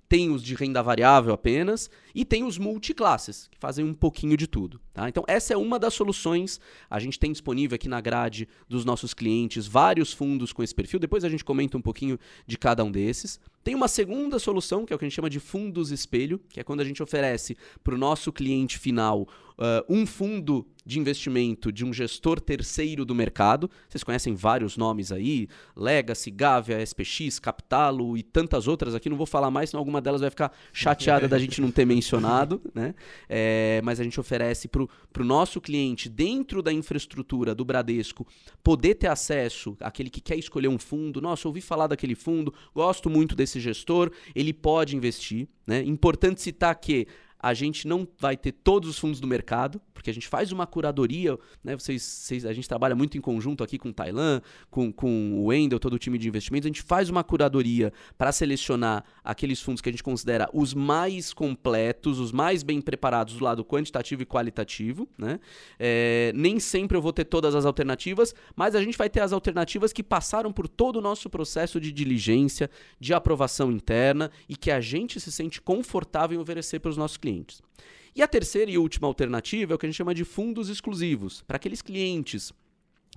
tem 0.09 0.29
os 0.29 0.41
de 0.41 0.55
renda 0.55 0.81
variável 0.81 1.33
apenas 1.33 1.89
e 2.15 2.23
tem 2.23 2.43
os 2.43 2.57
multiclasses, 2.57 3.47
que 3.51 3.57
fazem 3.59 3.83
um 3.83 3.93
pouquinho 3.93 4.37
de 4.37 4.47
tudo. 4.47 4.79
Tá? 4.93 5.07
Então, 5.09 5.23
essa 5.27 5.53
é 5.53 5.57
uma 5.57 5.77
das 5.77 5.93
soluções. 5.93 6.59
A 6.89 6.99
gente 6.99 7.19
tem 7.19 7.31
disponível 7.31 7.75
aqui 7.75 7.89
na 7.89 7.99
grade 7.99 8.47
dos 8.69 8.85
nossos 8.85 9.13
clientes 9.13 9.67
vários 9.67 10.13
fundos 10.13 10.53
com 10.53 10.63
esse 10.63 10.73
perfil. 10.73 10.99
Depois 10.99 11.23
a 11.23 11.29
gente 11.29 11.43
comenta 11.43 11.77
um 11.77 11.81
pouquinho 11.81 12.17
de 12.45 12.57
cada 12.57 12.83
um 12.83 12.91
desses. 12.91 13.39
Tem 13.63 13.75
uma 13.75 13.87
segunda 13.87 14.39
solução, 14.39 14.85
que 14.85 14.93
é 14.93 14.95
o 14.95 14.99
que 14.99 15.05
a 15.05 15.07
gente 15.07 15.15
chama 15.15 15.29
de 15.29 15.39
fundos 15.39 15.91
espelho, 15.91 16.39
que 16.49 16.59
é 16.59 16.63
quando 16.63 16.79
a 16.79 16.85
gente 16.85 17.03
oferece 17.03 17.57
para 17.83 17.93
o 17.93 17.97
nosso 17.97 18.31
cliente 18.31 18.79
final 18.79 19.27
uh, 19.57 19.83
um 19.89 20.05
fundo 20.05 20.65
de 20.87 20.99
investimento 20.99 21.69
de 21.69 21.83
um 21.83 21.91
gestor 21.91 22.39
terceiro 22.39 23.03
do 23.03 23.13
mercado. 23.13 23.69
Vocês 23.89 24.05
conhecem 24.05 24.33
vários 24.33 24.77
nomes 24.77 25.11
aí: 25.11 25.49
Legacy, 25.75 26.31
Gavia, 26.31 26.81
SPX, 26.81 27.39
Capitalo 27.39 28.17
e 28.17 28.23
tantas 28.23 28.67
outras 28.67 28.95
aqui. 28.95 29.09
Não 29.09 29.17
vou 29.17 29.25
falar 29.25 29.51
mais, 29.51 29.69
senão 29.69 29.81
alguma 29.81 29.99
delas 29.99 30.21
vai 30.21 30.29
ficar 30.29 30.51
chateada 30.71 31.27
da 31.27 31.37
gente 31.37 31.59
não 31.59 31.71
ter 31.71 31.85
mencionado. 31.85 32.61
Né? 32.77 32.93
É, 33.27 33.81
mas 33.83 33.99
a 33.99 34.03
gente 34.03 34.19
oferece 34.19 34.67
para 34.67 34.83
o 34.83 35.25
nosso 35.25 35.59
cliente, 35.59 36.07
dentro 36.07 36.61
da 36.61 36.71
infraestrutura 36.71 37.55
do 37.55 37.65
Bradesco, 37.65 38.27
poder 38.63 38.95
ter 38.95 39.07
acesso 39.07 39.75
àquele 39.79 40.11
que 40.11 40.21
quer 40.21 40.37
escolher 40.37 40.67
um 40.67 40.77
fundo. 40.77 41.19
Nossa, 41.19 41.47
ouvi 41.47 41.59
falar 41.59 41.87
daquele 41.87 42.13
fundo, 42.13 42.53
gosto 42.75 43.09
muito 43.09 43.35
desse 43.35 43.59
gestor, 43.59 44.11
ele 44.35 44.53
pode 44.53 44.95
investir. 44.95 45.47
Né? 45.65 45.81
Importante 45.81 46.39
citar 46.39 46.75
que 46.75 47.07
a 47.47 47.53
gente 47.53 47.87
não 47.87 48.05
vai 48.19 48.35
ter 48.35 48.51
todos 48.51 48.89
os 48.89 48.99
fundos 48.99 49.21
do 49.21 49.27
mercado, 49.27 49.79
porque 49.97 50.11
a 50.11 50.13
gente 50.13 50.27
faz 50.27 50.51
uma 50.51 50.67
curadoria, 50.67 51.37
né? 51.63 51.75
Vocês, 51.75 52.03
vocês, 52.03 52.45
a 52.45 52.53
gente 52.53 52.69
trabalha 52.69 52.95
muito 52.95 53.17
em 53.17 53.21
conjunto 53.21 53.63
aqui 53.63 53.79
com 53.79 53.89
o 53.89 53.93
Thailand, 53.93 54.43
com, 54.69 54.93
com 54.93 55.33
o 55.33 55.45
Wendel, 55.47 55.79
todo 55.79 55.93
o 55.93 55.99
time 55.99 56.19
de 56.19 56.27
investimentos, 56.27 56.67
a 56.67 56.69
gente 56.69 56.83
faz 56.83 57.09
uma 57.09 57.23
curadoria 57.23 57.91
para 58.15 58.31
selecionar 58.31 59.03
aqueles 59.23 59.59
fundos 59.59 59.81
que 59.81 59.89
a 59.89 59.91
gente 59.91 60.03
considera 60.03 60.47
os 60.53 60.75
mais 60.75 61.33
completos, 61.33 62.19
os 62.19 62.31
mais 62.31 62.61
bem 62.61 62.79
preparados 62.79 63.33
do 63.33 63.43
lado 63.43 63.65
quantitativo 63.65 64.21
e 64.21 64.25
qualitativo, 64.25 65.09
né? 65.17 65.39
É, 65.79 66.31
nem 66.35 66.59
sempre 66.59 66.95
eu 66.95 67.01
vou 67.01 67.11
ter 67.11 67.25
todas 67.25 67.55
as 67.55 67.65
alternativas, 67.65 68.35
mas 68.55 68.75
a 68.75 68.81
gente 68.81 68.97
vai 68.97 69.09
ter 69.09 69.21
as 69.21 69.33
alternativas 69.33 69.91
que 69.91 70.03
passaram 70.03 70.53
por 70.53 70.67
todo 70.67 70.97
o 70.97 71.01
nosso 71.01 71.27
processo 71.27 71.81
de 71.81 71.91
diligência, 71.91 72.69
de 72.99 73.15
aprovação 73.15 73.71
interna 73.71 74.29
e 74.47 74.55
que 74.55 74.69
a 74.69 74.79
gente 74.79 75.19
se 75.19 75.31
sente 75.31 75.59
confortável 75.59 76.37
em 76.37 76.41
oferecer 76.41 76.79
para 76.79 76.91
os 76.91 76.97
nossos 76.97 77.17
clientes. 77.17 77.63
E 78.17 78.23
a 78.23 78.27
terceira 78.27 78.71
e 78.71 78.79
última 78.79 79.07
alternativa 79.07 79.71
é 79.71 79.75
o 79.75 79.77
que 79.77 79.85
a 79.85 79.89
gente 79.89 79.95
chama 79.95 80.15
de 80.15 80.25
fundos 80.25 80.69
exclusivos, 80.69 81.43
para 81.43 81.57
aqueles 81.57 81.83
clientes 81.83 82.51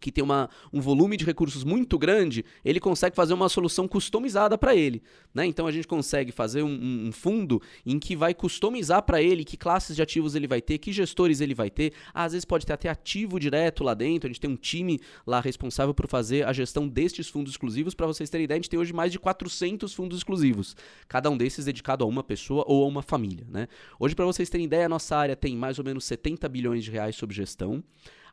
que 0.00 0.10
tem 0.10 0.24
uma, 0.24 0.48
um 0.72 0.80
volume 0.80 1.16
de 1.16 1.24
recursos 1.24 1.62
muito 1.62 1.98
grande, 1.98 2.44
ele 2.64 2.80
consegue 2.80 3.14
fazer 3.14 3.34
uma 3.34 3.48
solução 3.48 3.86
customizada 3.86 4.56
para 4.58 4.74
ele. 4.74 5.02
Né? 5.34 5.46
Então 5.46 5.66
a 5.66 5.70
gente 5.70 5.86
consegue 5.86 6.32
fazer 6.32 6.62
um, 6.62 7.06
um 7.06 7.12
fundo 7.12 7.60
em 7.84 7.98
que 7.98 8.16
vai 8.16 8.34
customizar 8.34 9.02
para 9.02 9.22
ele 9.22 9.44
que 9.44 9.56
classes 9.56 9.94
de 9.94 10.02
ativos 10.02 10.34
ele 10.34 10.46
vai 10.46 10.60
ter, 10.60 10.78
que 10.78 10.92
gestores 10.92 11.40
ele 11.40 11.54
vai 11.54 11.70
ter. 11.70 11.92
Às 12.12 12.32
vezes 12.32 12.44
pode 12.44 12.66
ter 12.66 12.72
até 12.72 12.88
ativo 12.88 13.38
direto 13.38 13.84
lá 13.84 13.94
dentro. 13.94 14.26
A 14.26 14.32
gente 14.32 14.40
tem 14.40 14.50
um 14.50 14.56
time 14.56 14.98
lá 15.26 15.40
responsável 15.40 15.94
por 15.94 16.08
fazer 16.08 16.46
a 16.46 16.52
gestão 16.52 16.88
destes 16.88 17.28
fundos 17.28 17.52
exclusivos. 17.52 17.94
Para 17.94 18.06
vocês 18.06 18.30
terem 18.30 18.44
ideia, 18.44 18.56
a 18.56 18.60
gente 18.60 18.70
tem 18.70 18.78
hoje 18.78 18.92
mais 18.92 19.12
de 19.12 19.18
400 19.18 19.92
fundos 19.92 20.18
exclusivos, 20.18 20.76
cada 21.06 21.30
um 21.30 21.36
desses 21.36 21.64
dedicado 21.64 22.04
a 22.04 22.06
uma 22.06 22.24
pessoa 22.24 22.64
ou 22.66 22.84
a 22.84 22.88
uma 22.88 23.02
família. 23.02 23.46
Né? 23.48 23.68
Hoje, 23.98 24.14
para 24.14 24.24
vocês 24.24 24.48
terem 24.48 24.66
ideia, 24.66 24.86
a 24.86 24.88
nossa 24.88 25.16
área 25.16 25.36
tem 25.36 25.56
mais 25.56 25.78
ou 25.78 25.84
menos 25.84 26.04
70 26.04 26.48
bilhões 26.48 26.84
de 26.84 26.90
reais 26.90 27.16
sob 27.16 27.34
gestão 27.34 27.82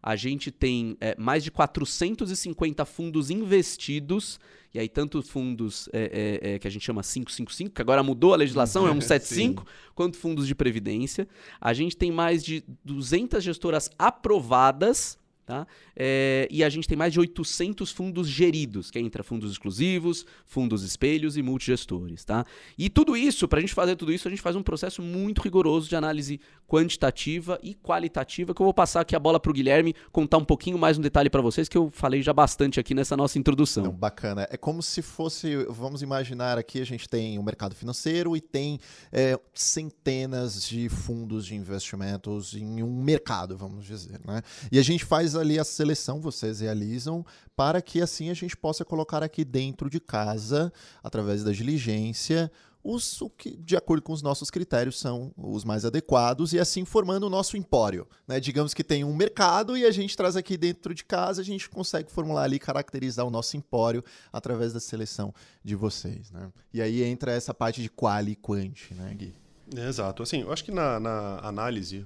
a 0.02 0.16
gente 0.16 0.52
tem 0.52 0.98
é, 1.00 1.16
mais 1.18 1.44
de 1.44 1.52
450 1.52 2.86
fundos 2.86 3.30
investidos, 3.30 4.40
e 4.74 4.80
aí 4.80 4.90
tanto 4.90 5.22
fundos 5.22 5.90
é, 5.94 6.40
é, 6.42 6.60
que 6.60 6.68
a 6.68 6.72
gente 6.72 6.86
chama 6.86 7.02
555, 7.02 7.74
que 7.74 7.82
agora 7.82 8.04
mudou 8.04 8.34
a 8.34 8.38
legislação, 8.38 8.88
é 8.88 8.92
um 8.92 9.02
75, 9.02 9.66
quanto 9.96 10.18
fundos 10.18 10.48
de 10.48 10.54
previdência. 10.54 11.28
A 11.60 11.74
gente 11.74 11.96
tem 11.96 12.12
mais 12.12 12.44
de 12.44 12.64
200 12.84 13.44
gestoras 13.44 13.90
aprovadas 13.98 15.18
Tá? 15.48 15.66
É, 15.96 16.46
e 16.52 16.62
a 16.62 16.68
gente 16.68 16.90
tem 16.90 16.98
mais 16.98 17.14
de 17.14 17.22
800 17.22 17.90
fundos 17.90 18.28
geridos, 18.28 18.92
que 18.92 19.00
entra 19.00 19.24
fundos 19.24 19.50
exclusivos, 19.50 20.26
fundos 20.46 20.84
espelhos 20.84 21.38
e 21.38 21.42
multigestores. 21.42 22.26
Tá? 22.26 22.46
E 22.78 22.90
tudo 22.90 23.16
isso, 23.16 23.48
para 23.48 23.60
a 23.60 23.62
gente 23.62 23.74
fazer 23.74 23.96
tudo 23.96 24.12
isso, 24.12 24.28
a 24.28 24.30
gente 24.30 24.42
faz 24.42 24.58
um 24.58 24.62
processo 24.62 25.02
muito 25.02 25.42
rigoroso 25.42 25.88
de 25.88 25.96
análise 25.96 26.42
quantitativa 26.68 27.58
e 27.64 27.74
qualitativa, 27.74 28.54
que 28.54 28.62
eu 28.62 28.66
vou 28.66 28.74
passar 28.74 29.00
aqui 29.00 29.16
a 29.16 29.20
bola 29.20 29.40
para 29.40 29.50
o 29.50 29.54
Guilherme 29.54 29.96
contar 30.12 30.38
um 30.38 30.44
pouquinho 30.44 30.78
mais 30.78 30.98
um 30.98 31.02
detalhe 31.02 31.30
para 31.30 31.42
vocês, 31.42 31.70
que 31.70 31.78
eu 31.78 31.90
falei 31.92 32.22
já 32.22 32.34
bastante 32.34 32.78
aqui 32.78 32.94
nessa 32.94 33.16
nossa 33.16 33.40
introdução. 33.40 33.86
Não, 33.86 33.94
bacana. 33.94 34.46
É 34.52 34.58
como 34.58 34.84
se 34.84 35.02
fosse, 35.02 35.56
vamos 35.70 36.02
imaginar 36.02 36.58
aqui, 36.58 36.82
a 36.82 36.86
gente 36.86 37.08
tem 37.08 37.38
o 37.38 37.42
um 37.42 37.44
mercado 37.46 37.74
financeiro 37.74 38.36
e 38.36 38.42
tem 38.42 38.82
é, 39.14 39.40
centenas 39.54 40.68
de 40.68 40.90
fundos 40.90 41.46
de 41.46 41.56
investimentos 41.56 42.54
em 42.54 42.84
um 42.84 43.02
mercado, 43.02 43.58
vamos 43.58 43.86
dizer. 43.86 44.20
Né? 44.26 44.42
E 44.70 44.78
a 44.78 44.84
gente 44.84 45.06
faz 45.06 45.37
ali 45.40 45.60
a 45.60 45.64
seleção, 45.64 46.20
vocês 46.20 46.60
realizam, 46.60 47.26
para 47.56 47.82
que 47.82 48.02
assim 48.02 48.30
a 48.30 48.34
gente 48.34 48.56
possa 48.56 48.86
colocar 48.86 49.24
aqui 49.24 49.44
dentro 49.44 49.90
de 49.90 50.00
casa, 50.00 50.72
através 51.04 51.44
da 51.44 51.52
diligência, 51.52 52.52
os 52.84 53.22
o 53.22 53.30
que, 53.30 53.58
de 53.58 53.76
acordo 53.76 54.02
com 54.02 54.14
os 54.14 54.22
nossos 54.22 54.50
critérios, 54.50 54.98
são 54.98 55.34
os 55.36 55.66
mais 55.66 55.84
adequados 55.84 56.54
e 56.54 56.60
assim 56.60 56.86
formando 56.86 57.24
o 57.26 57.30
nosso 57.30 57.58
empório. 57.58 58.08
Né? 58.26 58.40
Digamos 58.40 58.74
que 58.74 58.84
tem 58.84 59.04
um 59.04 59.14
mercado 59.14 59.78
e 59.78 59.86
a 59.86 59.92
gente 59.92 60.16
traz 60.16 60.38
aqui 60.38 60.56
dentro 60.56 60.94
de 60.94 61.04
casa, 61.04 61.42
a 61.42 61.46
gente 61.46 61.70
consegue 61.70 62.10
formular 62.10 62.44
ali, 62.44 62.58
caracterizar 62.60 63.26
o 63.26 63.30
nosso 63.30 63.58
empório 63.58 64.04
através 64.32 64.72
da 64.72 64.80
seleção 64.80 65.34
de 65.64 65.76
vocês. 65.76 66.32
Né? 66.32 66.50
E 66.74 66.82
aí 66.82 67.04
entra 67.04 67.32
essa 67.32 67.54
parte 67.54 67.82
de 67.82 67.90
quali 67.90 68.32
e 68.32 68.36
quanti, 68.36 68.94
né, 68.94 69.14
Gui? 69.14 69.36
Exato. 69.76 70.24
Assim, 70.24 70.42
eu 70.42 70.54
acho 70.54 70.64
que 70.64 70.72
na, 70.72 70.98
na 70.98 71.40
análise 71.40 72.06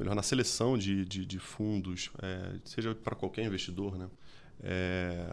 melhor, 0.00 0.14
na 0.14 0.22
seleção 0.22 0.78
de, 0.78 1.04
de, 1.04 1.26
de 1.26 1.38
fundos, 1.38 2.10
é, 2.22 2.52
seja 2.64 2.94
para 2.94 3.14
qualquer 3.14 3.44
investidor, 3.44 3.98
né, 3.98 4.08
é, 4.62 5.32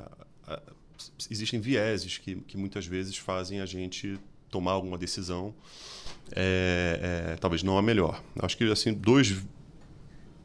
existem 1.31 1.59
vieses 1.59 2.17
que, 2.17 2.35
que 2.35 2.57
muitas 2.57 2.85
vezes 2.85 3.17
fazem 3.17 3.61
a 3.61 3.65
gente 3.65 4.19
tomar 4.49 4.73
alguma 4.73 4.97
decisão, 4.97 5.55
é, 6.35 7.31
é, 7.33 7.35
talvez 7.37 7.63
não 7.63 7.77
a 7.77 7.81
melhor. 7.81 8.21
Acho 8.39 8.57
que 8.57 8.69
assim 8.71 8.93
dois 8.93 9.35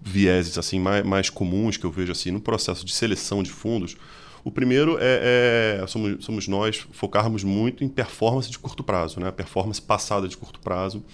vieses 0.00 0.58
assim 0.58 0.80
mais, 0.80 1.04
mais 1.04 1.30
comuns 1.30 1.76
que 1.76 1.84
eu 1.84 1.90
vejo 1.90 2.12
assim 2.12 2.30
no 2.30 2.40
processo 2.40 2.84
de 2.84 2.92
seleção 2.92 3.42
de 3.42 3.50
fundos. 3.50 3.96
O 4.44 4.50
primeiro 4.50 4.98
é, 5.00 5.78
é 5.80 5.86
somos, 5.86 6.24
somos, 6.24 6.48
nós 6.48 6.86
focarmos 6.92 7.44
muito 7.44 7.84
em 7.84 7.88
performance 7.88 8.50
de 8.50 8.58
curto 8.58 8.82
prazo, 8.82 9.20
né? 9.20 9.30
performance 9.30 9.80
passada 9.80 10.26
de 10.26 10.36
curto 10.36 10.58
prazo. 10.58 11.04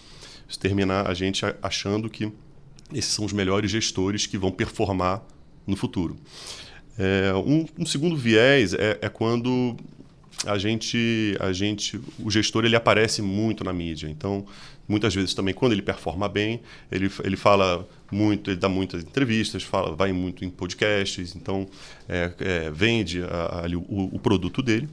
Isso 0.48 0.58
terminar 0.58 1.06
a 1.06 1.12
gente 1.12 1.44
achando 1.62 2.08
que 2.08 2.32
esses 2.92 3.12
são 3.12 3.24
os 3.24 3.32
melhores 3.32 3.70
gestores 3.70 4.26
que 4.26 4.38
vão 4.38 4.50
performar 4.50 5.22
no 5.66 5.76
futuro. 5.76 6.16
É, 6.98 7.32
um, 7.34 7.66
um, 7.78 7.86
segundo 7.86 8.16
viés 8.16 8.74
é, 8.74 8.98
é, 9.00 9.08
quando 9.08 9.76
a 10.44 10.58
gente, 10.58 11.36
a 11.38 11.52
gente, 11.52 12.00
o 12.18 12.30
gestor 12.30 12.64
ele 12.64 12.74
aparece 12.74 13.22
muito 13.22 13.62
na 13.62 13.72
mídia. 13.72 14.08
Então, 14.08 14.44
muitas 14.88 15.14
vezes 15.14 15.32
também 15.34 15.54
quando 15.54 15.72
ele 15.72 15.82
performa 15.82 16.28
bem, 16.28 16.60
ele, 16.90 17.10
ele 17.22 17.36
fala 17.36 17.86
muito, 18.10 18.50
ele 18.50 18.58
dá 18.58 18.68
muitas 18.68 19.02
entrevistas, 19.02 19.62
fala, 19.62 19.94
vai 19.94 20.12
muito 20.12 20.44
em 20.44 20.50
podcasts, 20.50 21.36
então 21.36 21.68
é, 22.08 22.32
é, 22.40 22.70
vende 22.70 23.20
o, 23.20 24.16
o, 24.16 24.18
produto 24.18 24.62
dele. 24.62 24.88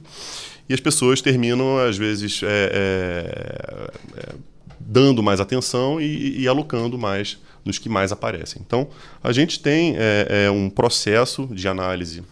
E 0.68 0.74
as 0.74 0.80
pessoas 0.80 1.20
terminam 1.20 1.78
às 1.78 1.96
vezes 1.96 2.40
é, 2.44 3.88
é, 4.16 4.34
dando 4.78 5.22
mais 5.22 5.40
atenção 5.40 6.00
e, 6.00 6.40
e 6.40 6.46
alocando 6.46 6.98
mais 6.98 7.38
nos 7.66 7.78
que 7.78 7.88
mais 7.88 8.12
aparecem. 8.12 8.62
Então, 8.64 8.88
a 9.22 9.32
gente 9.32 9.60
tem 9.60 9.96
é, 9.98 10.46
é, 10.46 10.50
um 10.50 10.70
processo 10.70 11.46
de 11.50 11.66
análise 11.68 12.22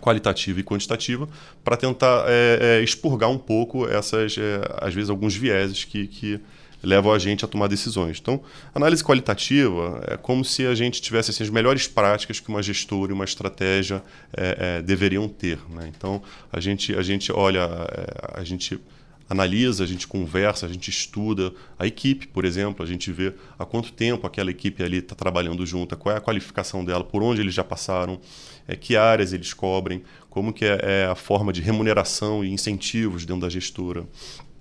qualitativa 0.00 0.60
e 0.60 0.62
quantitativa 0.62 1.28
para 1.64 1.76
tentar 1.76 2.24
é, 2.28 2.78
é, 2.78 2.82
expurgar 2.82 3.28
um 3.28 3.38
pouco 3.38 3.86
essas, 3.88 4.38
é, 4.38 4.60
às 4.80 4.94
vezes, 4.94 5.10
alguns 5.10 5.34
vieses 5.34 5.84
que, 5.84 6.06
que 6.06 6.40
levam 6.82 7.12
a 7.12 7.18
gente 7.18 7.44
a 7.44 7.48
tomar 7.48 7.66
decisões. 7.66 8.18
Então, 8.20 8.40
análise 8.74 9.02
qualitativa 9.02 10.00
é 10.06 10.16
como 10.16 10.44
se 10.44 10.64
a 10.66 10.74
gente 10.74 11.02
tivesse 11.02 11.30
assim, 11.30 11.42
as 11.42 11.50
melhores 11.50 11.88
práticas 11.88 12.38
que 12.38 12.48
uma 12.48 12.62
gestora 12.62 13.10
e 13.10 13.14
uma 13.14 13.24
estratégia 13.24 14.02
é, 14.36 14.78
é, 14.78 14.82
deveriam 14.82 15.28
ter. 15.28 15.58
Né? 15.68 15.90
Então, 15.96 16.22
a 16.52 16.60
gente, 16.60 16.94
a 16.94 17.02
gente 17.02 17.32
olha, 17.32 17.68
é, 17.90 18.40
a 18.40 18.44
gente 18.44 18.80
analisa, 19.28 19.84
a 19.84 19.86
gente 19.86 20.06
conversa, 20.06 20.66
a 20.66 20.68
gente 20.68 20.88
estuda 20.88 21.52
a 21.78 21.86
equipe, 21.86 22.26
por 22.26 22.44
exemplo, 22.44 22.84
a 22.84 22.88
gente 22.88 23.12
vê 23.12 23.34
há 23.58 23.64
quanto 23.64 23.92
tempo 23.92 24.26
aquela 24.26 24.50
equipe 24.50 24.82
ali 24.82 24.98
está 24.98 25.14
trabalhando 25.14 25.64
junta, 25.66 25.96
qual 25.96 26.14
é 26.14 26.18
a 26.18 26.20
qualificação 26.20 26.84
dela, 26.84 27.04
por 27.04 27.22
onde 27.22 27.40
eles 27.40 27.54
já 27.54 27.64
passaram, 27.64 28.20
é, 28.66 28.74
que 28.74 28.96
áreas 28.96 29.32
eles 29.32 29.52
cobrem, 29.52 30.02
como 30.30 30.52
que 30.52 30.64
é, 30.64 30.78
é 30.82 31.06
a 31.06 31.14
forma 31.14 31.52
de 31.52 31.60
remuneração 31.60 32.44
e 32.44 32.50
incentivos 32.50 33.26
dentro 33.26 33.42
da 33.42 33.48
gestora. 33.48 34.06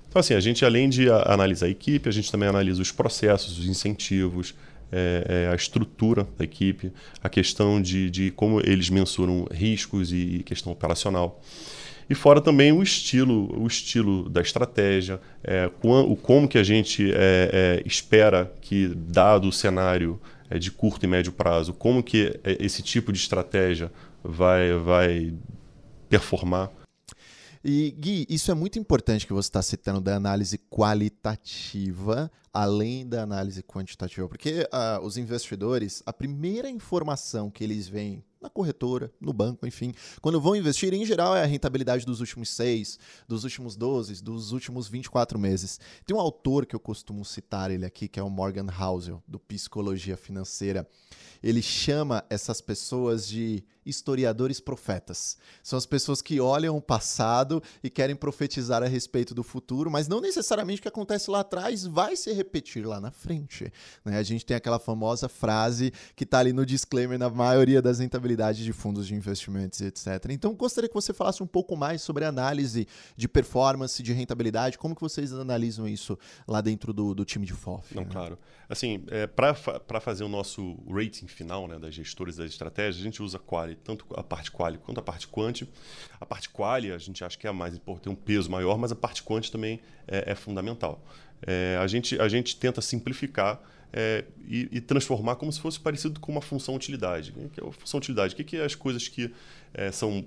Então, 0.09 0.19
assim, 0.19 0.33
a 0.33 0.39
gente, 0.39 0.65
além 0.65 0.89
de 0.89 1.09
analisar 1.09 1.67
a 1.67 1.69
equipe, 1.69 2.09
a 2.09 2.11
gente 2.11 2.31
também 2.31 2.49
analisa 2.49 2.81
os 2.81 2.91
processos, 2.91 3.59
os 3.59 3.65
incentivos, 3.67 4.53
é, 4.91 5.45
é, 5.47 5.51
a 5.51 5.55
estrutura 5.55 6.27
da 6.37 6.45
equipe, 6.45 6.91
a 7.21 7.29
questão 7.29 7.81
de, 7.81 8.09
de 8.09 8.31
como 8.31 8.61
eles 8.61 8.89
mensuram 8.89 9.45
riscos 9.51 10.11
e 10.13 10.43
questão 10.45 10.71
operacional. 10.71 11.41
E 12.09 12.15
fora 12.15 12.39
também 12.39 12.71
o 12.71 12.81
estilo, 12.81 13.53
o 13.59 13.67
estilo 13.67 14.29
da 14.29 14.41
estratégia, 14.41 15.19
é, 15.43 15.69
o 15.83 16.15
como 16.15 16.47
que 16.47 16.57
a 16.57 16.63
gente 16.63 17.11
é, 17.11 17.81
é, 17.81 17.83
espera 17.85 18.51
que, 18.61 18.87
dado 18.95 19.49
o 19.49 19.51
cenário 19.51 20.19
é, 20.49 20.57
de 20.57 20.71
curto 20.71 21.05
e 21.05 21.07
médio 21.07 21.33
prazo, 21.33 21.73
como 21.73 22.01
que 22.01 22.39
é, 22.43 22.57
esse 22.63 22.81
tipo 22.81 23.11
de 23.11 23.19
estratégia 23.19 23.91
vai, 24.23 24.73
vai 24.73 25.33
performar. 26.07 26.71
E 27.63 27.91
Gui, 27.91 28.25
isso 28.29 28.49
é 28.49 28.53
muito 28.53 28.79
importante 28.79 29.27
que 29.27 29.33
você 29.33 29.49
está 29.49 29.61
citando 29.61 29.99
da 29.99 30.15
análise 30.15 30.57
qualitativa, 30.57 32.31
além 32.53 33.05
da 33.05 33.23
análise 33.23 33.61
quantitativa, 33.61 34.27
porque 34.29 34.67
uh, 34.71 35.05
os 35.05 35.17
investidores, 35.17 36.01
a 36.05 36.13
primeira 36.13 36.69
informação 36.69 37.49
que 37.51 37.63
eles 37.63 37.87
veem 37.87 38.23
na 38.41 38.49
corretora, 38.49 39.11
no 39.19 39.33
banco, 39.33 39.65
enfim. 39.65 39.93
Quando 40.21 40.39
vão 40.39 40.55
investir, 40.55 40.93
em 40.93 41.05
geral, 41.05 41.35
é 41.35 41.43
a 41.43 41.45
rentabilidade 41.45 42.05
dos 42.05 42.19
últimos 42.19 42.49
seis, 42.49 42.99
dos 43.27 43.43
últimos 43.43 43.75
12, 43.75 44.23
dos 44.23 44.51
últimos 44.51 44.87
24 44.87 45.37
meses. 45.39 45.79
Tem 46.05 46.15
um 46.15 46.19
autor 46.19 46.65
que 46.65 46.75
eu 46.75 46.79
costumo 46.79 47.25
citar 47.25 47.71
ele 47.71 47.85
aqui, 47.85 48.07
que 48.07 48.19
é 48.19 48.23
o 48.23 48.29
Morgan 48.29 48.67
Housel, 48.71 49.23
do 49.27 49.39
Psicologia 49.39 50.17
Financeira. 50.17 50.87
Ele 51.41 51.61
chama 51.61 52.23
essas 52.29 52.61
pessoas 52.61 53.27
de 53.27 53.63
historiadores 53.87 54.59
profetas. 54.59 55.37
São 55.63 55.77
as 55.77 55.85
pessoas 55.85 56.21
que 56.21 56.39
olham 56.39 56.75
o 56.75 56.81
passado 56.81 57.63
e 57.81 57.89
querem 57.89 58.15
profetizar 58.15 58.83
a 58.83 58.87
respeito 58.87 59.33
do 59.33 59.43
futuro, 59.43 59.89
mas 59.89 60.07
não 60.07 60.19
necessariamente 60.19 60.79
o 60.79 60.81
que 60.81 60.87
acontece 60.87 61.31
lá 61.31 61.39
atrás 61.39 61.85
vai 61.85 62.15
se 62.15 62.33
repetir 62.33 62.85
lá 62.85 62.99
na 62.99 63.11
frente. 63.11 63.71
Né? 64.03 64.17
A 64.17 64.23
gente 64.23 64.45
tem 64.45 64.57
aquela 64.57 64.79
famosa 64.79 65.29
frase 65.29 65.93
que 66.15 66.25
está 66.25 66.39
ali 66.39 66.51
no 66.51 66.65
disclaimer 66.65 67.17
na 67.17 67.29
maioria 67.29 67.81
das 67.81 67.99
rentabilidades 67.99 68.63
de 68.63 68.73
fundos 68.73 69.07
de 69.07 69.15
investimentos, 69.15 69.79
etc. 69.79 70.31
Então, 70.31 70.53
gostaria 70.53 70.89
que 70.89 70.95
você 70.95 71.13
falasse 71.13 71.41
um 71.41 71.47
pouco 71.47 71.75
mais 71.75 72.01
sobre 72.01 72.25
a 72.25 72.29
análise 72.29 72.87
de 73.15 73.27
performance, 73.27 74.03
de 74.03 74.11
rentabilidade, 74.11 74.77
como 74.77 74.95
que 74.95 75.01
vocês 75.01 75.31
analisam 75.31 75.87
isso 75.87 76.17
lá 76.47 76.59
dentro 76.59 76.91
do, 76.91 77.15
do 77.15 77.23
time 77.23 77.45
de 77.45 77.53
FOF. 77.53 77.95
Não, 77.95 78.03
né? 78.03 78.09
claro. 78.11 78.37
Assim, 78.69 79.05
é, 79.07 79.25
para 79.27 80.01
fazer 80.01 80.25
o 80.25 80.27
nosso 80.27 80.77
rating 80.89 81.26
final 81.27 81.67
né, 81.67 81.77
das 81.77 81.93
gestores 81.93 82.35
das 82.35 82.51
estratégias, 82.51 82.97
a 82.97 83.03
gente 83.03 83.21
usa 83.21 83.37
quali 83.37 83.75
tanto 83.75 84.05
a 84.15 84.23
parte 84.23 84.51
quali 84.51 84.77
quanto 84.77 84.99
a 84.99 85.03
parte 85.03 85.27
quanti. 85.27 85.67
A 86.19 86.25
parte 86.25 86.49
quali 86.49 86.91
a 86.91 86.97
gente 86.97 87.23
acha 87.23 87.37
que 87.37 87.47
é 87.47 87.49
a 87.49 87.53
mais 87.53 87.75
importante, 87.75 88.03
tem 88.03 88.13
um 88.13 88.15
peso 88.15 88.49
maior, 88.49 88.77
mas 88.77 88.91
a 88.91 88.95
parte 88.95 89.23
quanti 89.23 89.51
também 89.51 89.79
é, 90.07 90.31
é 90.31 90.35
fundamental. 90.35 91.03
É, 91.41 91.77
a, 91.79 91.87
gente, 91.87 92.19
a 92.19 92.27
gente 92.27 92.55
tenta 92.55 92.81
simplificar 92.81 93.61
é, 93.93 94.25
e, 94.47 94.67
e, 94.71 94.81
transformar 94.81 95.35
como 95.35 95.51
se 95.51 95.59
fosse 95.59 95.79
parecido 95.79 96.19
com 96.19 96.31
uma 96.31 96.41
função 96.41 96.75
utilidade. 96.75 97.33
O 97.35 97.49
que 97.49 97.61
é 97.61 97.67
a 97.67 97.71
função 97.71 97.99
utilidade? 97.99 98.33
O 98.33 98.37
que, 98.37 98.57
é 98.57 98.65
as 98.65 98.75
coisas 98.75 99.07
que 99.07 99.33
é, 99.73 99.91
são 99.91 100.25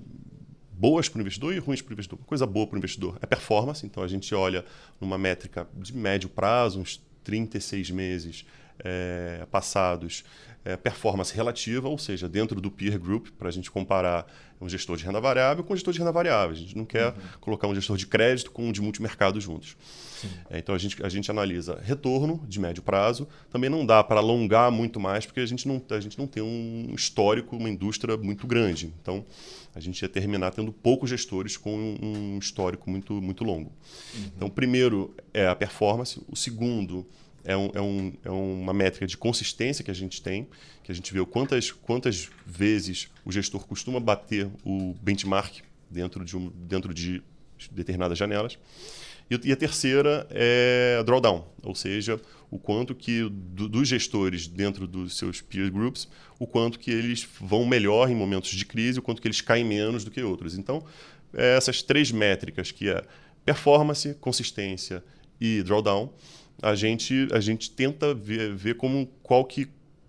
boas 0.72 1.08
para 1.08 1.18
o 1.18 1.20
investidor 1.20 1.54
e 1.54 1.58
ruins 1.58 1.82
para 1.82 1.90
o 1.90 1.92
investidor? 1.92 2.18
Coisa 2.26 2.46
boa 2.46 2.66
para 2.66 2.76
o 2.76 2.78
investidor 2.78 3.18
é 3.20 3.26
performance, 3.26 3.84
então 3.84 4.02
a 4.02 4.08
gente 4.08 4.34
olha 4.34 4.64
numa 5.00 5.18
métrica 5.18 5.68
de 5.76 5.94
médio 5.94 6.28
prazo, 6.28 6.80
uns 6.80 7.02
36 7.22 7.90
meses 7.90 8.46
é, 8.84 9.46
passados, 9.50 10.24
é, 10.64 10.76
performance 10.76 11.34
relativa, 11.34 11.88
ou 11.88 11.98
seja, 11.98 12.28
dentro 12.28 12.60
do 12.60 12.70
peer 12.70 12.98
group, 12.98 13.28
para 13.38 13.48
a 13.48 13.52
gente 13.52 13.70
comparar 13.70 14.26
um 14.60 14.68
gestor 14.68 14.96
de 14.96 15.04
renda 15.04 15.20
variável 15.20 15.64
com 15.64 15.72
um 15.72 15.76
gestor 15.76 15.92
de 15.92 15.98
renda 15.98 16.12
variável. 16.12 16.50
A 16.50 16.58
gente 16.58 16.76
não 16.76 16.84
quer 16.84 17.08
uhum. 17.08 17.14
colocar 17.40 17.66
um 17.66 17.74
gestor 17.74 17.96
de 17.96 18.06
crédito 18.06 18.50
com 18.50 18.68
um 18.68 18.72
de 18.72 18.82
multimercado 18.82 19.40
juntos. 19.40 19.74
É, 20.50 20.58
então 20.58 20.74
a 20.74 20.78
gente, 20.78 21.02
a 21.02 21.08
gente 21.08 21.30
analisa 21.30 21.80
retorno 21.82 22.44
de 22.46 22.60
médio 22.60 22.82
prazo. 22.82 23.26
Também 23.48 23.70
não 23.70 23.86
dá 23.86 24.04
para 24.04 24.20
alongar 24.20 24.70
muito 24.70 25.00
mais, 25.00 25.24
porque 25.24 25.40
a 25.40 25.46
gente, 25.46 25.66
não, 25.66 25.82
a 25.90 26.00
gente 26.00 26.18
não 26.18 26.26
tem 26.26 26.42
um 26.42 26.92
histórico, 26.94 27.56
uma 27.56 27.70
indústria 27.70 28.18
muito 28.18 28.46
grande. 28.46 28.92
Então 29.00 29.24
a 29.74 29.80
gente 29.80 30.02
ia 30.02 30.08
terminar 30.08 30.50
tendo 30.50 30.72
poucos 30.72 31.08
gestores 31.08 31.56
com 31.56 31.96
um 32.02 32.38
histórico 32.38 32.90
muito, 32.90 33.14
muito 33.14 33.44
longo. 33.44 33.72
Uhum. 34.14 34.30
Então, 34.36 34.48
o 34.48 34.50
primeiro 34.50 35.14
é 35.32 35.46
a 35.46 35.54
performance, 35.54 36.20
o 36.28 36.36
segundo 36.36 37.06
é, 37.44 37.56
um, 37.56 37.70
é, 37.74 37.80
um, 37.80 38.12
é, 38.24 38.30
uma 38.30 38.72
métrica 38.72 39.06
de 39.06 39.16
consistência 39.16 39.84
que 39.84 39.90
a 39.90 39.94
gente 39.94 40.22
tem, 40.22 40.48
que 40.82 40.92
a 40.92 40.94
gente 40.94 41.12
vê 41.12 41.24
quantas, 41.24 41.70
quantas 41.70 42.28
vezes 42.46 43.08
o 43.24 43.32
gestor 43.32 43.66
costuma 43.66 44.00
bater 44.00 44.48
o 44.64 44.94
benchmark 45.02 45.62
dentro 45.90 46.24
de, 46.24 46.36
um, 46.36 46.50
dentro 46.50 46.92
de 46.94 47.22
determinadas 47.70 48.16
janelas. 48.16 48.58
E, 49.30 49.52
a 49.52 49.56
terceira 49.56 50.26
é 50.30 51.02
drawdown, 51.06 51.46
ou 51.62 51.74
seja, 51.74 52.20
o 52.50 52.58
quanto 52.58 52.96
que 52.96 53.28
do, 53.30 53.68
dos 53.68 53.86
gestores 53.86 54.48
dentro 54.48 54.88
dos 54.88 55.16
seus 55.16 55.40
peer 55.40 55.70
groups, 55.70 56.08
o 56.36 56.48
quanto 56.48 56.80
que 56.80 56.90
eles 56.90 57.26
vão 57.40 57.64
melhor 57.64 58.10
em 58.10 58.14
momentos 58.14 58.50
de 58.50 58.66
crise, 58.66 58.98
o 58.98 59.02
quanto 59.02 59.22
que 59.22 59.28
eles 59.28 59.40
caem 59.40 59.64
menos 59.64 60.04
do 60.04 60.10
que 60.10 60.20
outros. 60.20 60.58
Então, 60.58 60.84
é 61.32 61.56
essas 61.56 61.80
três 61.80 62.10
métricas 62.10 62.72
que 62.72 62.88
é 62.88 63.04
performance, 63.44 64.14
consistência 64.14 65.02
e 65.40 65.62
drawdown, 65.62 66.12
a 66.62 66.74
gente, 66.74 67.28
a 67.32 67.40
gente 67.40 67.70
tenta 67.70 68.14
ver, 68.14 68.54
ver 68.54 68.76
como 68.76 69.06
qual 69.22 69.44
que 69.44 69.68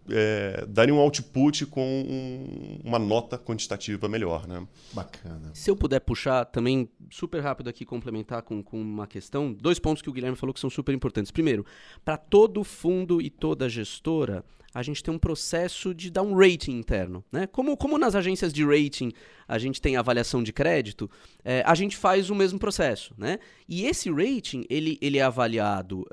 é, 0.10 0.66
daria 0.68 0.94
um 0.94 1.00
output 1.00 1.66
com 1.66 1.82
um, 1.82 2.80
uma 2.84 3.00
nota 3.00 3.38
quantitativa 3.38 4.08
melhor, 4.08 4.48
né? 4.48 4.66
Bacana. 4.94 5.52
Se 5.54 5.70
eu 5.70 5.76
puder 5.76 6.00
puxar 6.00 6.46
também 6.46 6.90
super 7.10 7.42
rápido 7.42 7.70
aqui, 7.70 7.86
complementar 7.86 8.42
com, 8.42 8.64
com 8.64 8.82
uma 8.82 9.08
questão, 9.08 9.54
dois 9.54 9.80
pontos 9.80 10.02
que 10.02 10.10
o 10.10 10.14
Guilherme 10.14 10.38
falou 10.38 10.54
que 10.54 10.60
são 10.60 10.70
super 10.70 10.94
importantes. 10.94 11.32
Primeiro, 11.32 11.66
para 12.04 12.18
todo 12.18 12.64
fundo 12.64 13.22
e 13.22 13.30
toda 13.30 13.70
gestora, 13.70 14.44
a 14.74 14.82
gente 14.82 15.04
tem 15.04 15.14
um 15.14 15.20
processo 15.20 15.94
de 15.94 16.10
dar 16.10 16.22
um 16.22 16.36
rating 16.36 16.72
interno. 16.72 17.24
Né? 17.32 17.46
Como, 17.48 17.76
como 17.76 17.98
nas 17.98 18.16
agências 18.16 18.54
de 18.54 18.66
rating 18.66 19.12
a 19.48 19.58
gente 19.58 19.82
tem 19.82 19.98
avaliação 19.98 20.42
de 20.42 20.54
crédito, 20.54 21.10
é, 21.44 21.62
a 21.66 21.76
gente 21.76 21.98
faz 21.98 22.30
o 22.30 22.36
mesmo 22.36 22.58
processo. 22.58 23.14
Né? 23.18 23.38
E 23.68 23.86
esse 23.86 24.10
rating 24.10 24.66
ele, 24.70 24.98
ele 25.02 25.18
é 25.18 25.24
avaliado 25.24 26.02
uh, 26.02 26.04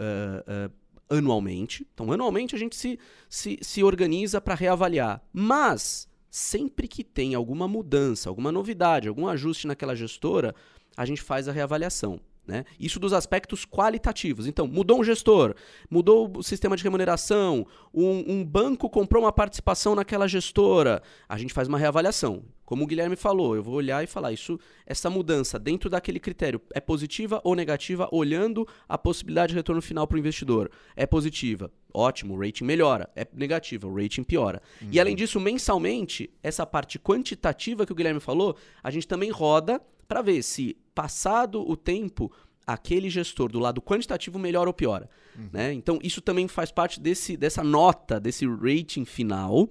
uh, 0.67 0.73
anualmente. 1.09 1.87
Então, 1.94 2.11
anualmente 2.12 2.55
a 2.55 2.59
gente 2.59 2.77
se, 2.77 2.99
se, 3.29 3.59
se 3.61 3.83
organiza 3.83 4.40
para 4.40 4.55
reavaliar. 4.55 5.23
Mas, 5.33 6.09
sempre 6.31 6.87
que 6.87 7.03
tem 7.03 7.35
alguma 7.35 7.66
mudança, 7.66 8.29
alguma 8.29 8.53
novidade, 8.53 9.09
algum 9.09 9.27
ajuste 9.27 9.66
naquela 9.66 9.94
gestora, 9.94 10.55
a 10.97 11.05
gente 11.05 11.23
faz 11.23 11.49
a 11.49 11.53
reavaliação. 11.53 12.21
Né? 12.47 12.64
Isso 12.81 12.99
dos 12.99 13.12
aspectos 13.12 13.66
qualitativos. 13.66 14.47
Então, 14.47 14.66
mudou 14.66 15.01
um 15.01 15.05
gestor, 15.05 15.55
mudou 15.90 16.38
o 16.38 16.42
sistema 16.42 16.77
de 16.77 16.83
remuneração, 16.83 17.66
um, 17.92 18.25
um, 18.27 18.44
banco 18.44 18.88
comprou 18.88 19.23
uma 19.23 19.33
participação 19.33 19.94
naquela 19.94 20.27
gestora, 20.27 21.03
a 21.29 21.37
gente 21.37 21.53
faz 21.53 21.68
uma 21.68 21.79
reavaliação. 21.79 22.42
Como 22.69 22.85
o 22.85 22.87
Guilherme 22.87 23.17
falou, 23.17 23.57
eu 23.57 23.63
vou 23.63 23.77
olhar 23.77 24.05
e 24.05 24.07
falar 24.07 24.31
isso, 24.31 24.61
essa 24.85 25.09
mudança 25.09 25.59
dentro 25.59 25.89
daquele 25.89 26.21
critério 26.21 26.61
é 26.75 26.79
positiva 26.79 27.41
ou 27.43 27.55
negativa, 27.55 28.07
olhando 28.13 28.69
a 28.87 28.99
possibilidade 28.99 29.53
de 29.53 29.57
retorno 29.57 29.81
final 29.81 30.07
para 30.07 30.17
o 30.17 30.19
investidor. 30.19 30.71
É 30.95 31.07
positiva, 31.07 31.73
ótimo, 31.95 32.35
o 32.35 32.39
rating 32.39 32.65
melhora. 32.65 33.09
É 33.17 33.27
negativa, 33.33 33.87
o 33.89 33.97
rating 33.97 34.23
piora. 34.23 34.61
Uhum. 34.83 34.89
E 34.93 35.01
além 35.01 35.17
disso, 35.17 35.41
mensalmente, 35.41 36.29
essa 36.43 36.67
parte 36.67 36.99
quantitativa 36.99 37.87
que 37.87 37.93
o 37.93 37.95
Guilherme 37.95 38.21
falou, 38.21 38.55
a 38.83 38.91
gente 38.91 39.09
também 39.09 39.31
roda 39.31 39.81
para 40.07 40.21
ver 40.21 40.43
se, 40.43 40.77
passado 40.95 41.67
o 41.67 41.75
tempo, 41.75 42.31
aquele 42.67 43.09
gestor 43.09 43.51
do 43.51 43.59
lado 43.59 43.81
quantitativo 43.81 44.39
melhora 44.39 44.69
ou 44.69 44.75
piora. 44.75 45.09
Uhum. 45.35 45.49
Né? 45.51 45.73
Então, 45.73 45.99
isso 46.03 46.21
também 46.21 46.47
faz 46.47 46.71
parte 46.71 47.01
desse, 47.01 47.35
dessa 47.35 47.65
nota, 47.65 48.21
desse 48.21 48.47
rating 48.47 49.07
final 49.07 49.71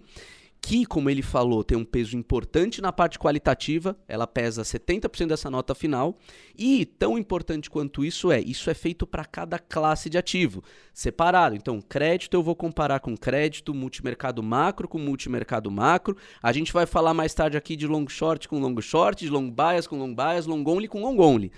que, 0.61 0.85
como 0.85 1.09
ele 1.09 1.21
falou, 1.21 1.63
tem 1.63 1.77
um 1.77 1.85
peso 1.85 2.17
importante 2.17 2.81
na 2.81 2.91
parte 2.91 3.17
qualitativa, 3.17 3.97
ela 4.07 4.27
pesa 4.27 4.63
70% 4.63 5.27
dessa 5.27 5.49
nota 5.49 5.73
final, 5.73 6.17
e 6.57 6.85
tão 6.85 7.17
importante 7.17 7.69
quanto 7.69 8.03
isso 8.03 8.31
é, 8.31 8.39
isso 8.41 8.69
é 8.69 8.73
feito 8.73 9.07
para 9.07 9.23
cada 9.23 9.59
classe 9.59 10.09
de 10.09 10.17
ativo, 10.17 10.63
separado. 10.93 11.55
Então, 11.55 11.81
crédito 11.81 12.33
eu 12.33 12.43
vou 12.43 12.55
comparar 12.55 12.99
com 12.99 13.15
crédito, 13.15 13.73
multimercado 13.73 14.43
macro 14.43 14.87
com 14.87 14.97
multimercado 14.97 15.71
macro. 15.71 16.17
A 16.41 16.51
gente 16.51 16.73
vai 16.73 16.85
falar 16.85 17.13
mais 17.13 17.33
tarde 17.33 17.57
aqui 17.57 17.75
de 17.75 17.87
long 17.87 18.07
short 18.07 18.47
com 18.47 18.59
long 18.59 18.79
short, 18.81 19.23
de 19.23 19.31
long 19.31 19.49
bias 19.49 19.87
com 19.87 19.97
long 19.97 20.13
bias, 20.13 20.45
long 20.45 20.63
only 20.67 20.87
com 20.87 21.01
long 21.01 21.17
only. 21.19 21.51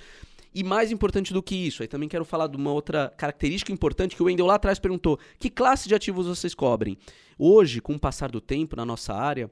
E 0.53 0.63
mais 0.63 0.91
importante 0.91 1.31
do 1.31 1.43
que 1.43 1.55
isso, 1.55 1.83
aí 1.83 1.88
também 1.88 2.09
quero 2.09 2.25
falar 2.25 2.47
de 2.47 2.57
uma 2.57 2.71
outra 2.71 3.13
característica 3.15 3.71
importante 3.71 4.15
que 4.15 4.23
o 4.23 4.25
Wendel 4.25 4.45
lá 4.45 4.55
atrás 4.55 4.79
perguntou: 4.79 5.19
que 5.38 5.49
classe 5.49 5.88
de 5.88 5.95
ativos 5.95 6.25
vocês 6.25 6.55
cobrem? 6.55 6.97
Hoje, 7.38 7.79
com 7.79 7.93
o 7.93 7.99
passar 7.99 8.31
do 8.31 8.41
tempo 8.41 8.75
na 8.75 8.85
nossa 8.85 9.13
área, 9.13 9.49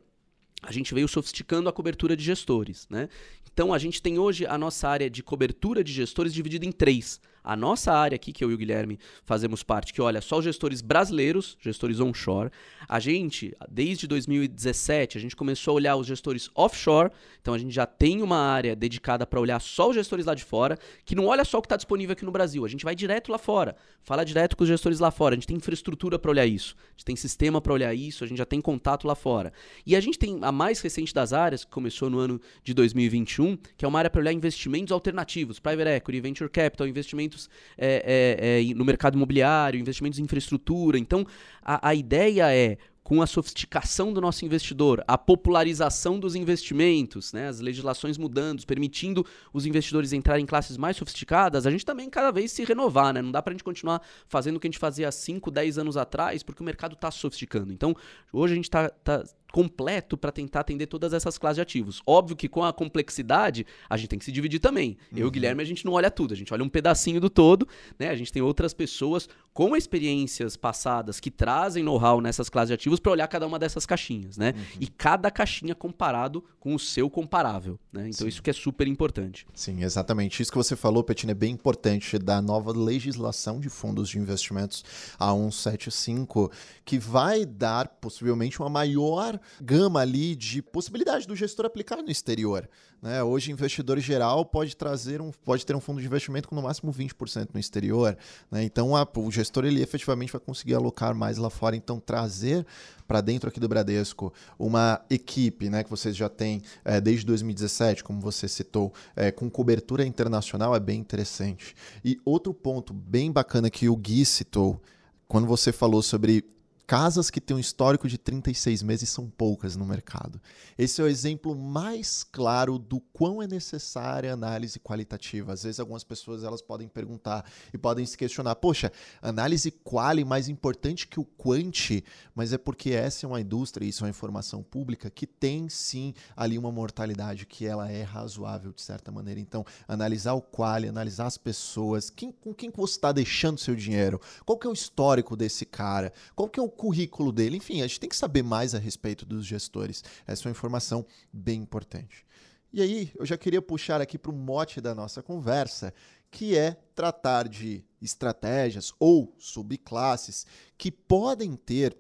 a 0.61 0.71
gente 0.71 0.93
veio 0.93 1.07
sofisticando 1.07 1.69
a 1.69 1.73
cobertura 1.73 2.15
de 2.15 2.23
gestores, 2.23 2.87
né? 2.89 3.09
Então 3.51 3.73
a 3.73 3.77
gente 3.77 4.01
tem 4.01 4.17
hoje 4.17 4.45
a 4.45 4.57
nossa 4.57 4.87
área 4.87 5.09
de 5.09 5.21
cobertura 5.23 5.83
de 5.83 5.91
gestores 5.91 6.33
dividida 6.33 6.65
em 6.65 6.71
três. 6.71 7.21
A 7.47 7.55
nossa 7.55 7.93
área 7.93 8.17
aqui, 8.17 8.33
que 8.33 8.43
eu 8.43 8.51
e 8.51 8.53
o 8.53 8.57
Guilherme 8.57 8.99
fazemos 9.23 9.63
parte, 9.63 9.93
que 9.93 10.01
olha 10.01 10.19
só 10.19 10.39
os 10.39 10.43
gestores 10.43 10.81
brasileiros, 10.81 11.57
gestores 11.61 12.01
onshore. 12.01 12.51
A 12.89 12.99
gente, 12.99 13.55
desde 13.71 14.05
2017, 14.05 15.17
a 15.17 15.21
gente 15.21 15.33
começou 15.33 15.71
a 15.71 15.75
olhar 15.75 15.95
os 15.95 16.05
gestores 16.05 16.49
offshore. 16.53 17.09
Então 17.41 17.53
a 17.53 17.57
gente 17.57 17.73
já 17.73 17.85
tem 17.85 18.21
uma 18.21 18.37
área 18.37 18.75
dedicada 18.75 19.25
para 19.25 19.39
olhar 19.39 19.61
só 19.61 19.89
os 19.89 19.95
gestores 19.95 20.25
lá 20.25 20.35
de 20.35 20.43
fora, 20.43 20.77
que 21.05 21.15
não 21.15 21.27
olha 21.27 21.45
só 21.45 21.59
o 21.59 21.61
que 21.61 21.67
está 21.67 21.77
disponível 21.77 22.11
aqui 22.11 22.25
no 22.25 22.31
Brasil. 22.31 22.65
A 22.65 22.67
gente 22.67 22.83
vai 22.83 22.93
direto 22.93 23.31
lá 23.31 23.37
fora, 23.37 23.77
fala 24.01 24.25
direto 24.25 24.57
com 24.57 24.63
os 24.63 24.67
gestores 24.67 24.99
lá 24.99 25.09
fora. 25.09 25.33
A 25.33 25.37
gente 25.37 25.47
tem 25.47 25.55
infraestrutura 25.55 26.19
para 26.19 26.29
olhar 26.29 26.45
isso, 26.45 26.75
a 26.77 26.91
gente 26.97 27.05
tem 27.05 27.15
sistema 27.15 27.61
para 27.61 27.71
olhar 27.71 27.93
isso, 27.93 28.25
a 28.25 28.27
gente 28.27 28.39
já 28.39 28.45
tem 28.45 28.59
contato 28.59 29.07
lá 29.07 29.15
fora. 29.15 29.53
E 29.85 29.95
a 29.95 30.01
gente 30.01 30.19
tem 30.19 30.37
a 30.41 30.51
mais 30.51 30.81
recente 30.81 31.13
das 31.13 31.31
áreas, 31.31 31.63
que 31.63 31.71
começou 31.71 32.09
no 32.09 32.19
ano 32.19 32.41
de 32.61 32.73
2021, 32.73 33.57
que 33.77 33.85
é 33.85 33.87
uma 33.87 33.99
área 33.99 34.09
para 34.09 34.19
olhar 34.19 34.33
investimentos 34.33 34.91
alternativos, 34.91 35.61
private 35.61 35.89
equity, 35.91 36.19
venture 36.19 36.49
capital, 36.49 36.85
investimentos 36.85 37.36
investimentos 37.37 37.49
é, 37.77 38.59
é, 38.59 38.61
é, 38.61 38.73
no 38.73 38.83
mercado 38.83 39.15
imobiliário, 39.15 39.79
investimentos 39.79 40.19
em 40.19 40.23
infraestrutura. 40.23 40.97
Então, 40.97 41.25
a, 41.61 41.89
a 41.89 41.95
ideia 41.95 42.53
é 42.53 42.77
com 43.07 43.21
a 43.21 43.25
sofisticação 43.25 44.11
do 44.11 44.19
nosso 44.19 44.43
investidor, 44.43 45.01
a 45.07 45.17
popularização 45.17 46.19
dos 46.19 46.35
investimentos, 46.35 47.31
né, 47.31 47.47
as 47.47 47.61
legislações 47.61 48.17
mudando, 48.17 48.65
permitindo 48.65 49.25
os 49.53 49.65
investidores 49.65 50.11
entrarem 50.11 50.43
em 50.43 50.45
classes 50.45 50.75
mais 50.75 50.97
sofisticadas, 50.97 51.65
a 51.65 51.71
gente 51.71 51.85
também 51.85 52.09
cada 52.09 52.31
vez 52.31 52.51
se 52.51 52.65
renovar, 52.65 53.13
né? 53.13 53.21
Não 53.21 53.31
dá 53.31 53.41
para 53.41 53.51
a 53.51 53.53
gente 53.53 53.63
continuar 53.63 54.01
fazendo 54.27 54.57
o 54.57 54.59
que 54.59 54.67
a 54.67 54.69
gente 54.69 54.77
fazia 54.77 55.07
há 55.07 55.11
5, 55.13 55.49
10 55.49 55.77
anos 55.77 55.95
atrás, 55.95 56.43
porque 56.43 56.61
o 56.61 56.65
mercado 56.65 56.95
está 56.95 57.09
sofisticando. 57.09 57.71
Então, 57.71 57.95
hoje 58.33 58.51
a 58.51 58.55
gente 58.57 58.65
está 58.65 58.89
tá 58.89 59.23
completo 59.51 60.17
para 60.17 60.31
tentar 60.31 60.59
atender 60.61 60.87
todas 60.87 61.13
essas 61.13 61.37
classes 61.37 61.55
de 61.55 61.61
ativos. 61.61 62.01
Óbvio 62.05 62.35
que 62.35 62.47
com 62.47 62.63
a 62.63 62.73
complexidade, 62.73 63.65
a 63.89 63.97
gente 63.97 64.09
tem 64.09 64.19
que 64.19 64.25
se 64.25 64.31
dividir 64.31 64.59
também. 64.59 64.97
Uhum. 65.11 65.17
Eu 65.17 65.17
e 65.17 65.21
o 65.21 65.25
uhum. 65.25 65.31
Guilherme, 65.31 65.63
a 65.63 65.65
gente 65.65 65.85
não 65.85 65.93
olha 65.93 66.11
tudo, 66.11 66.33
a 66.33 66.37
gente 66.37 66.53
olha 66.53 66.63
um 66.63 66.69
pedacinho 66.69 67.19
do 67.19 67.29
todo, 67.29 67.67
né? 67.97 68.09
A 68.09 68.15
gente 68.15 68.31
tem 68.31 68.41
outras 68.41 68.73
pessoas 68.73 69.29
com 69.57 69.75
experiências 69.75 70.55
passadas 70.55 71.19
que 71.19 71.31
trazem 71.31 71.81
know-how 71.83 72.21
nessas 72.21 72.47
classes 72.47 72.67
de 72.67 72.73
ativos 72.75 72.99
para 72.99 73.11
olhar 73.11 73.27
cada 73.27 73.47
uma 73.47 73.57
dessas 73.57 73.87
caixinhas, 73.87 74.37
né? 74.37 74.53
Uhum. 74.55 74.63
E 74.81 74.85
cada 74.85 75.31
caixinha 75.31 75.73
comparado 75.73 76.43
com 76.59 76.75
o 76.75 76.79
seu 76.79 77.09
comparável, 77.09 77.79
né? 77.91 78.01
Então 78.01 78.19
Sim. 78.19 78.27
isso 78.27 78.43
que 78.43 78.51
é 78.51 78.53
super 78.53 78.87
importante. 78.87 79.47
Sim, 79.55 79.81
exatamente. 79.81 80.43
Isso 80.43 80.51
que 80.51 80.57
você 80.59 80.75
falou, 80.75 81.03
Petina, 81.03 81.31
é 81.31 81.33
bem 81.33 81.53
importante 81.53 82.19
da 82.19 82.39
nova 82.39 82.71
legislação 82.71 83.59
de 83.59 83.67
fundos 83.67 84.09
de 84.09 84.19
investimentos 84.19 84.85
a 85.17 85.33
175, 85.33 86.51
que 86.85 86.99
vai 86.99 87.43
dar 87.43 87.87
possivelmente 87.87 88.59
uma 88.59 88.69
maior 88.69 89.39
gama 89.59 90.01
ali 90.01 90.35
de 90.35 90.61
possibilidade 90.61 91.25
do 91.25 91.35
gestor 91.35 91.65
aplicar 91.65 91.97
no 91.97 92.11
exterior. 92.11 92.69
Né? 93.01 93.23
Hoje, 93.23 93.51
investidor 93.51 93.99
geral 93.99 94.43
pode 94.45 94.75
trazer 94.75 95.21
um, 95.21 95.31
pode 95.31 95.65
ter 95.65 95.75
um 95.75 95.79
fundo 95.79 96.01
de 96.01 96.07
investimento 96.07 96.47
com 96.47 96.55
no 96.55 96.61
máximo 96.61 96.91
20% 96.91 97.49
no 97.53 97.59
exterior. 97.59 98.17
Né? 98.51 98.63
Então, 98.63 98.95
a, 98.95 99.07
o 99.15 99.31
gestor 99.31 99.46
ele 99.65 99.81
efetivamente 99.81 100.31
vai 100.31 100.41
conseguir 100.41 100.73
alocar 100.73 101.15
mais 101.15 101.37
lá 101.37 101.49
fora. 101.49 101.75
Então, 101.75 101.99
trazer 101.99 102.65
para 103.07 103.21
dentro 103.21 103.49
aqui 103.49 103.59
do 103.59 103.67
Bradesco 103.67 104.33
uma 104.59 105.01
equipe 105.09 105.69
né, 105.69 105.83
que 105.83 105.89
vocês 105.89 106.15
já 106.15 106.27
têm 106.27 106.61
é, 106.83 106.99
desde 106.99 107.25
2017, 107.25 108.03
como 108.03 108.19
você 108.19 108.47
citou, 108.47 108.93
é, 109.15 109.31
com 109.31 109.49
cobertura 109.49 110.05
internacional 110.05 110.75
é 110.75 110.79
bem 110.79 110.99
interessante. 110.99 111.75
E 112.03 112.19
outro 112.25 112.53
ponto 112.53 112.93
bem 112.93 113.31
bacana 113.31 113.69
que 113.69 113.87
o 113.87 113.95
Gui 113.95 114.25
citou, 114.25 114.81
quando 115.27 115.47
você 115.47 115.71
falou 115.71 116.01
sobre 116.01 116.43
Casas 116.87 117.29
que 117.29 117.41
têm 117.41 117.57
um 117.57 117.59
histórico 117.59 118.07
de 118.07 118.17
36 118.17 118.81
meses 118.81 119.09
são 119.09 119.29
poucas 119.29 119.75
no 119.75 119.85
mercado. 119.85 120.41
Esse 120.77 121.01
é 121.01 121.03
o 121.03 121.07
exemplo 121.07 121.53
mais 121.53 122.23
claro 122.23 122.79
do 122.79 123.01
quão 123.01 123.41
é 123.41 123.47
necessária 123.47 124.31
a 124.31 124.33
análise 124.33 124.79
qualitativa. 124.79 125.51
Às 125.51 125.63
vezes 125.63 125.81
algumas 125.81 126.05
pessoas 126.05 126.45
elas 126.45 126.61
podem 126.61 126.87
perguntar 126.87 127.43
e 127.73 127.77
podem 127.77 128.05
se 128.05 128.17
questionar: 128.17 128.55
"Poxa, 128.55 128.89
análise 129.21 129.69
quali 129.69 130.23
mais 130.23 130.47
importante 130.47 131.09
que 131.09 131.19
o 131.19 131.25
quanti?" 131.25 132.05
Mas 132.33 132.53
é 132.53 132.57
porque 132.57 132.91
essa 132.91 133.25
é 133.25 133.27
uma 133.27 133.41
indústria, 133.41 133.85
isso 133.85 134.05
é 134.05 134.05
uma 134.05 134.11
informação 134.11 134.63
pública 134.63 135.09
que 135.09 135.27
tem 135.27 135.67
sim 135.67 136.13
ali 136.37 136.57
uma 136.57 136.71
mortalidade 136.71 137.45
que 137.45 137.65
ela 137.65 137.91
é 137.91 138.03
razoável 138.03 138.71
de 138.71 138.81
certa 138.81 139.11
maneira. 139.11 139.41
Então, 139.41 139.65
analisar 139.89 140.35
o 140.35 140.41
quali, 140.41 140.87
analisar 140.87 141.25
as 141.25 141.37
pessoas, 141.37 142.09
quem, 142.09 142.31
com 142.31 142.53
quem 142.53 142.71
você 142.71 142.93
está 142.93 143.11
deixando 143.11 143.59
seu 143.59 143.75
dinheiro, 143.75 144.21
qual 144.45 144.57
que 144.57 144.65
é 144.65 144.69
o 144.69 144.73
histórico 144.73 145.35
desse 145.35 145.65
cara, 145.65 146.13
qual 146.33 146.47
que 146.47 146.57
é 146.57 146.63
o 146.63 146.76
currículo 146.77 147.31
dele. 147.31 147.57
Enfim, 147.57 147.81
a 147.81 147.87
gente 147.87 147.99
tem 147.99 148.09
que 148.09 148.15
saber 148.15 148.43
mais 148.43 148.73
a 148.73 148.79
respeito 148.79 149.25
dos 149.25 149.45
gestores. 149.45 150.03
Essa 150.25 150.43
é 150.43 150.45
uma 150.47 150.51
informação 150.51 151.05
bem 151.33 151.61
importante. 151.61 152.25
E 152.71 152.81
aí, 152.81 153.11
eu 153.17 153.25
já 153.25 153.37
queria 153.37 153.61
puxar 153.61 153.99
aqui 153.99 154.17
para 154.17 154.31
o 154.31 154.35
mote 154.35 154.79
da 154.79 154.93
nossa 154.93 155.23
conversa, 155.23 155.93
que 156.29 156.55
é 156.55 156.77
tratar 156.93 157.47
de 157.47 157.83
estratégias 158.01 158.93
ou 158.99 159.33
subclasses 159.37 160.45
que 160.77 160.91
podem 160.91 161.55
ter 161.55 161.97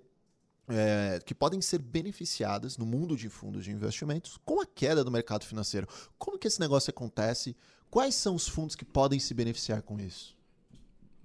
é, 0.69 1.21
que 1.25 1.33
podem 1.33 1.61
ser 1.61 1.79
beneficiadas 1.79 2.77
no 2.77 2.85
mundo 2.85 3.15
de 3.15 3.29
fundos 3.29 3.63
de 3.63 3.71
investimentos 3.71 4.37
com 4.43 4.59
a 4.59 4.65
queda 4.65 5.03
do 5.03 5.09
mercado 5.09 5.45
financeiro. 5.45 5.87
Como 6.17 6.37
que 6.37 6.47
esse 6.47 6.59
negócio 6.59 6.89
acontece? 6.91 7.55
Quais 7.89 8.15
são 8.15 8.35
os 8.35 8.47
fundos 8.47 8.75
que 8.75 8.83
podem 8.83 9.17
se 9.17 9.33
beneficiar 9.33 9.81
com 9.81 9.97
isso? 9.97 10.36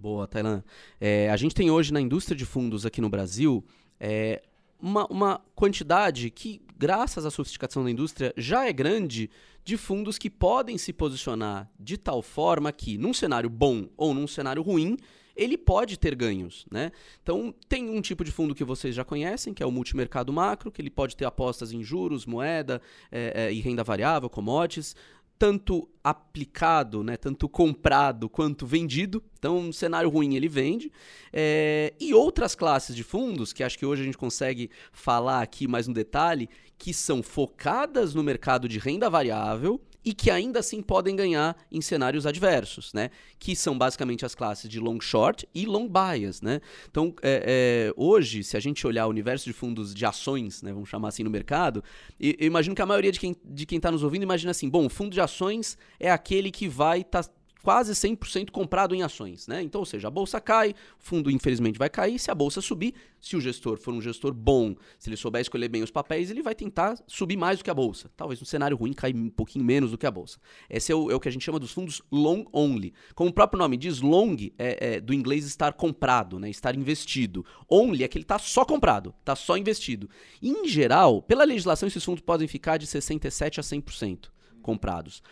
Boa, 0.02 0.26
Tailan. 0.26 0.64
É, 1.00 1.30
a 1.30 1.36
gente 1.36 1.54
tem 1.54 1.70
hoje 1.70 1.92
na 1.92 2.00
indústria 2.00 2.36
de 2.36 2.44
fundos 2.44 2.84
aqui 2.84 3.00
no 3.00 3.08
Brasil 3.08 3.64
é, 4.00 4.42
uma, 4.80 5.06
uma 5.06 5.40
quantidade 5.54 6.28
que, 6.28 6.60
graças 6.76 7.24
à 7.24 7.30
sofisticação 7.30 7.84
da 7.84 7.90
indústria, 7.90 8.34
já 8.36 8.66
é 8.66 8.72
grande 8.72 9.30
de 9.64 9.76
fundos 9.76 10.18
que 10.18 10.28
podem 10.28 10.76
se 10.76 10.92
posicionar 10.92 11.70
de 11.78 11.96
tal 11.96 12.20
forma 12.20 12.72
que, 12.72 12.98
num 12.98 13.14
cenário 13.14 13.48
bom 13.48 13.86
ou 13.96 14.12
num 14.12 14.26
cenário 14.26 14.60
ruim, 14.60 14.96
ele 15.36 15.56
pode 15.56 15.96
ter 15.96 16.16
ganhos, 16.16 16.66
né? 16.68 16.90
Então, 17.22 17.54
tem 17.68 17.88
um 17.88 18.00
tipo 18.00 18.24
de 18.24 18.32
fundo 18.32 18.56
que 18.56 18.64
vocês 18.64 18.96
já 18.96 19.04
conhecem, 19.04 19.54
que 19.54 19.62
é 19.62 19.66
o 19.66 19.70
multimercado 19.70 20.32
macro, 20.32 20.72
que 20.72 20.82
ele 20.82 20.90
pode 20.90 21.16
ter 21.16 21.24
apostas 21.24 21.72
em 21.72 21.80
juros, 21.80 22.26
moeda 22.26 22.82
é, 23.10 23.46
é, 23.46 23.52
e 23.52 23.60
renda 23.60 23.84
variável, 23.84 24.28
commodities 24.28 24.96
tanto 25.42 25.88
aplicado, 26.04 27.02
né, 27.02 27.16
tanto 27.16 27.48
comprado 27.48 28.28
quanto 28.28 28.64
vendido. 28.64 29.20
Então, 29.36 29.58
um 29.58 29.72
cenário 29.72 30.08
ruim 30.08 30.36
ele 30.36 30.46
vende. 30.46 30.92
É, 31.32 31.92
e 31.98 32.14
outras 32.14 32.54
classes 32.54 32.94
de 32.94 33.02
fundos, 33.02 33.52
que 33.52 33.64
acho 33.64 33.76
que 33.76 33.84
hoje 33.84 34.02
a 34.02 34.04
gente 34.04 34.16
consegue 34.16 34.70
falar 34.92 35.42
aqui 35.42 35.66
mais 35.66 35.88
um 35.88 35.92
detalhe, 35.92 36.48
que 36.78 36.94
são 36.94 37.24
focadas 37.24 38.14
no 38.14 38.22
mercado 38.22 38.68
de 38.68 38.78
renda 38.78 39.10
variável 39.10 39.80
e 40.04 40.12
que 40.12 40.30
ainda 40.30 40.60
assim 40.60 40.82
podem 40.82 41.14
ganhar 41.14 41.56
em 41.70 41.80
cenários 41.80 42.26
adversos, 42.26 42.92
né? 42.92 43.10
Que 43.38 43.54
são 43.54 43.76
basicamente 43.76 44.24
as 44.24 44.34
classes 44.34 44.68
de 44.68 44.80
long 44.80 45.00
short 45.00 45.48
e 45.54 45.64
long 45.66 45.88
bias, 45.88 46.42
né? 46.42 46.60
Então, 46.90 47.14
é, 47.22 47.90
é, 47.90 47.94
hoje, 47.96 48.42
se 48.42 48.56
a 48.56 48.60
gente 48.60 48.86
olhar 48.86 49.06
o 49.06 49.10
universo 49.10 49.44
de 49.44 49.52
fundos 49.52 49.94
de 49.94 50.04
ações, 50.04 50.62
né, 50.62 50.72
vamos 50.72 50.88
chamar 50.88 51.08
assim 51.08 51.22
no 51.22 51.30
mercado, 51.30 51.82
eu, 52.18 52.34
imagino 52.40 52.74
que 52.74 52.82
a 52.82 52.86
maioria 52.86 53.12
de 53.12 53.20
quem 53.20 53.36
de 53.44 53.66
quem 53.66 53.76
está 53.76 53.90
nos 53.90 54.02
ouvindo 54.02 54.22
imagina 54.22 54.50
assim, 54.50 54.68
bom, 54.68 54.88
fundo 54.88 55.12
de 55.12 55.20
ações 55.20 55.76
é 55.98 56.10
aquele 56.10 56.50
que 56.50 56.68
vai 56.68 57.00
estar 57.00 57.24
tá 57.24 57.30
quase 57.62 57.92
100% 57.92 58.50
comprado 58.50 58.94
em 58.94 59.02
ações, 59.02 59.46
né? 59.46 59.62
Então, 59.62 59.80
ou 59.80 59.86
seja, 59.86 60.08
a 60.08 60.10
bolsa 60.10 60.40
cai, 60.40 60.70
o 60.70 60.74
fundo 60.98 61.30
infelizmente 61.30 61.78
vai 61.78 61.88
cair, 61.88 62.18
se 62.18 62.30
a 62.30 62.34
bolsa 62.34 62.60
subir, 62.60 62.94
se 63.20 63.36
o 63.36 63.40
gestor 63.40 63.78
for 63.78 63.94
um 63.94 64.02
gestor 64.02 64.34
bom, 64.34 64.74
se 64.98 65.08
ele 65.08 65.16
souber 65.16 65.40
escolher 65.40 65.68
bem 65.68 65.82
os 65.82 65.90
papéis, 65.90 66.30
ele 66.30 66.42
vai 66.42 66.54
tentar 66.54 66.96
subir 67.06 67.36
mais 67.36 67.58
do 67.58 67.64
que 67.64 67.70
a 67.70 67.74
bolsa. 67.74 68.10
Talvez 68.16 68.40
no 68.40 68.46
cenário 68.46 68.76
ruim 68.76 68.92
cair 68.92 69.14
um 69.14 69.30
pouquinho 69.30 69.64
menos 69.64 69.92
do 69.92 69.98
que 69.98 70.06
a 70.06 70.10
bolsa. 70.10 70.38
Esse 70.68 70.90
é 70.90 70.94
o, 70.94 71.10
é 71.10 71.14
o 71.14 71.20
que 71.20 71.28
a 71.28 71.32
gente 71.32 71.44
chama 71.44 71.58
dos 71.58 71.72
fundos 71.72 72.02
long 72.10 72.44
only. 72.52 72.92
Como 73.14 73.30
o 73.30 73.32
próprio 73.32 73.58
nome 73.58 73.76
diz, 73.76 74.00
long 74.00 74.36
é, 74.58 74.96
é 74.96 75.00
do 75.00 75.14
inglês 75.14 75.46
estar 75.46 75.72
comprado, 75.74 76.38
né? 76.40 76.50
Estar 76.50 76.74
investido. 76.74 77.44
Only 77.68 78.02
é 78.02 78.08
que 78.08 78.18
ele 78.18 78.24
está 78.24 78.38
só 78.38 78.64
comprado, 78.64 79.14
está 79.20 79.36
só 79.36 79.56
investido. 79.56 80.10
Em 80.42 80.66
geral, 80.66 81.22
pela 81.22 81.44
legislação, 81.44 81.86
esses 81.86 82.04
fundos 82.04 82.22
podem 82.22 82.48
ficar 82.48 82.76
de 82.76 82.86
67 82.86 83.60
a 83.60 83.62
100% 83.62 84.30
comprados. 84.62 85.22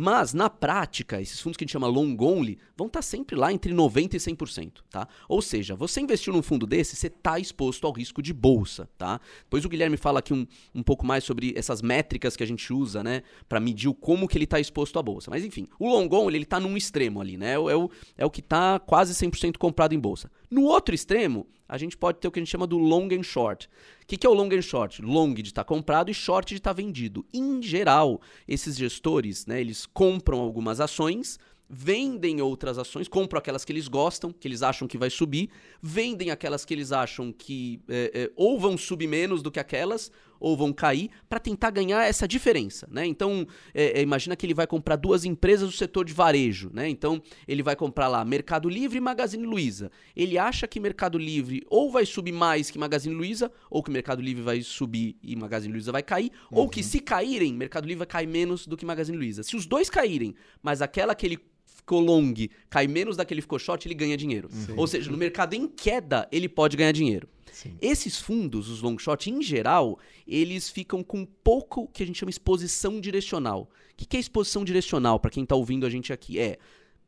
Mas, 0.00 0.32
na 0.32 0.48
prática, 0.48 1.20
esses 1.20 1.40
fundos 1.40 1.56
que 1.56 1.64
a 1.64 1.66
gente 1.66 1.72
chama 1.72 1.88
long 1.88 2.16
only 2.20 2.56
vão 2.76 2.86
estar 2.86 3.00
tá 3.00 3.02
sempre 3.02 3.34
lá 3.34 3.52
entre 3.52 3.74
90% 3.74 4.14
e 4.14 4.16
100%, 4.16 4.74
tá? 4.88 5.08
Ou 5.28 5.42
seja, 5.42 5.74
você 5.74 6.00
investiu 6.00 6.32
num 6.32 6.40
fundo 6.40 6.68
desse, 6.68 6.94
você 6.94 7.08
está 7.08 7.36
exposto 7.40 7.84
ao 7.84 7.92
risco 7.92 8.22
de 8.22 8.32
bolsa, 8.32 8.88
tá? 8.96 9.20
Depois 9.42 9.64
o 9.64 9.68
Guilherme 9.68 9.96
fala 9.96 10.20
aqui 10.20 10.32
um, 10.32 10.46
um 10.72 10.84
pouco 10.84 11.04
mais 11.04 11.24
sobre 11.24 11.52
essas 11.56 11.82
métricas 11.82 12.36
que 12.36 12.44
a 12.44 12.46
gente 12.46 12.72
usa, 12.72 13.02
né? 13.02 13.24
Para 13.48 13.58
medir 13.58 13.92
como 13.94 14.28
que 14.28 14.38
ele 14.38 14.44
está 14.44 14.60
exposto 14.60 15.00
à 15.00 15.02
bolsa. 15.02 15.32
Mas, 15.32 15.44
enfim, 15.44 15.66
o 15.80 15.88
long 15.88 16.08
only, 16.12 16.36
ele 16.36 16.44
está 16.44 16.60
num 16.60 16.76
extremo 16.76 17.20
ali, 17.20 17.36
né? 17.36 17.54
É 17.54 17.58
o, 17.58 17.90
é 18.16 18.24
o 18.24 18.30
que 18.30 18.38
está 18.38 18.78
quase 18.78 19.12
100% 19.12 19.56
comprado 19.58 19.96
em 19.96 19.98
bolsa. 19.98 20.30
No 20.50 20.64
outro 20.64 20.94
extremo, 20.94 21.46
a 21.68 21.76
gente 21.76 21.96
pode 21.96 22.18
ter 22.18 22.28
o 22.28 22.30
que 22.30 22.38
a 22.38 22.42
gente 22.42 22.50
chama 22.50 22.66
do 22.66 22.78
long 22.78 23.08
and 23.12 23.22
short. 23.22 23.68
O 24.02 24.06
que, 24.06 24.16
que 24.16 24.26
é 24.26 24.30
o 24.30 24.34
long 24.34 24.48
and 24.52 24.62
short? 24.62 25.02
Long 25.02 25.34
de 25.34 25.42
estar 25.42 25.64
tá 25.64 25.68
comprado 25.68 26.10
e 26.10 26.14
short 26.14 26.48
de 26.48 26.58
estar 26.58 26.70
tá 26.70 26.74
vendido. 26.74 27.26
Em 27.32 27.62
geral, 27.62 28.20
esses 28.46 28.76
gestores, 28.76 29.44
né, 29.46 29.60
eles 29.60 29.84
compram 29.84 30.38
algumas 30.38 30.80
ações, 30.80 31.38
vendem 31.68 32.40
outras 32.40 32.78
ações, 32.78 33.06
compram 33.06 33.38
aquelas 33.38 33.64
que 33.64 33.72
eles 33.72 33.88
gostam, 33.88 34.32
que 34.32 34.48
eles 34.48 34.62
acham 34.62 34.88
que 34.88 34.96
vai 34.96 35.10
subir, 35.10 35.50
vendem 35.82 36.30
aquelas 36.30 36.64
que 36.64 36.72
eles 36.72 36.92
acham 36.92 37.30
que 37.30 37.80
é, 37.88 38.10
é, 38.14 38.30
ou 38.34 38.58
vão 38.58 38.78
subir 38.78 39.06
menos 39.06 39.42
do 39.42 39.50
que 39.50 39.60
aquelas, 39.60 40.10
ou 40.40 40.56
vão 40.56 40.72
cair 40.72 41.10
para 41.28 41.38
tentar 41.38 41.70
ganhar 41.70 42.04
essa 42.04 42.26
diferença, 42.26 42.88
né? 42.90 43.06
Então, 43.06 43.46
é, 43.74 44.00
é, 44.00 44.02
imagina 44.02 44.36
que 44.36 44.44
ele 44.46 44.54
vai 44.54 44.66
comprar 44.66 44.96
duas 44.96 45.24
empresas 45.24 45.68
do 45.68 45.76
setor 45.76 46.04
de 46.04 46.12
varejo, 46.12 46.70
né? 46.72 46.88
Então, 46.88 47.22
ele 47.46 47.62
vai 47.62 47.76
comprar 47.76 48.08
lá 48.08 48.24
Mercado 48.24 48.68
Livre 48.68 48.98
e 48.98 49.00
Magazine 49.00 49.44
Luiza. 49.44 49.90
Ele 50.14 50.38
acha 50.38 50.66
que 50.66 50.80
Mercado 50.80 51.18
Livre 51.18 51.62
ou 51.68 51.90
vai 51.90 52.06
subir 52.06 52.32
mais 52.32 52.70
que 52.70 52.78
Magazine 52.78 53.14
Luiza, 53.14 53.50
ou 53.70 53.82
que 53.82 53.90
Mercado 53.90 54.22
Livre 54.22 54.42
vai 54.42 54.62
subir 54.62 55.16
e 55.22 55.36
Magazine 55.36 55.72
Luiza 55.72 55.92
vai 55.92 56.02
cair, 56.02 56.30
uhum. 56.50 56.58
ou 56.58 56.68
que 56.68 56.82
se 56.82 57.00
caírem, 57.00 57.52
Mercado 57.54 57.84
Livre 57.84 57.98
vai 57.98 58.06
cair 58.06 58.26
menos 58.26 58.66
do 58.66 58.76
que 58.76 58.86
Magazine 58.86 59.16
Luiza. 59.16 59.42
Se 59.42 59.56
os 59.56 59.66
dois 59.66 59.90
caírem, 59.90 60.34
mas 60.62 60.82
aquela 60.82 61.14
que 61.14 61.26
ele 61.26 61.38
ficou 61.88 62.00
long 62.00 62.34
cai 62.68 62.86
menos 62.86 63.16
da 63.16 63.24
que 63.24 63.32
ele 63.32 63.40
ficou 63.40 63.58
short, 63.58 63.88
ele 63.88 63.94
ganha 63.94 64.16
dinheiro. 64.16 64.50
Sim. 64.52 64.74
Ou 64.76 64.86
seja, 64.86 65.10
no 65.10 65.16
mercado 65.16 65.54
em 65.54 65.66
queda, 65.66 66.28
ele 66.30 66.48
pode 66.48 66.76
ganhar 66.76 66.92
dinheiro. 66.92 67.26
Sim. 67.50 67.76
Esses 67.80 68.20
fundos, 68.20 68.68
os 68.68 68.82
long 68.82 68.98
short, 68.98 69.30
em 69.30 69.42
geral, 69.42 69.98
eles 70.26 70.68
ficam 70.68 71.02
com 71.02 71.24
pouco 71.24 71.88
que 71.88 72.02
a 72.02 72.06
gente 72.06 72.18
chama 72.18 72.30
exposição 72.30 73.00
direcional. 73.00 73.70
O 73.92 73.96
que 73.96 74.16
é 74.16 74.20
exposição 74.20 74.64
direcional, 74.64 75.18
para 75.18 75.30
quem 75.30 75.42
está 75.42 75.56
ouvindo 75.56 75.86
a 75.86 75.90
gente 75.90 76.12
aqui? 76.12 76.38
É, 76.38 76.58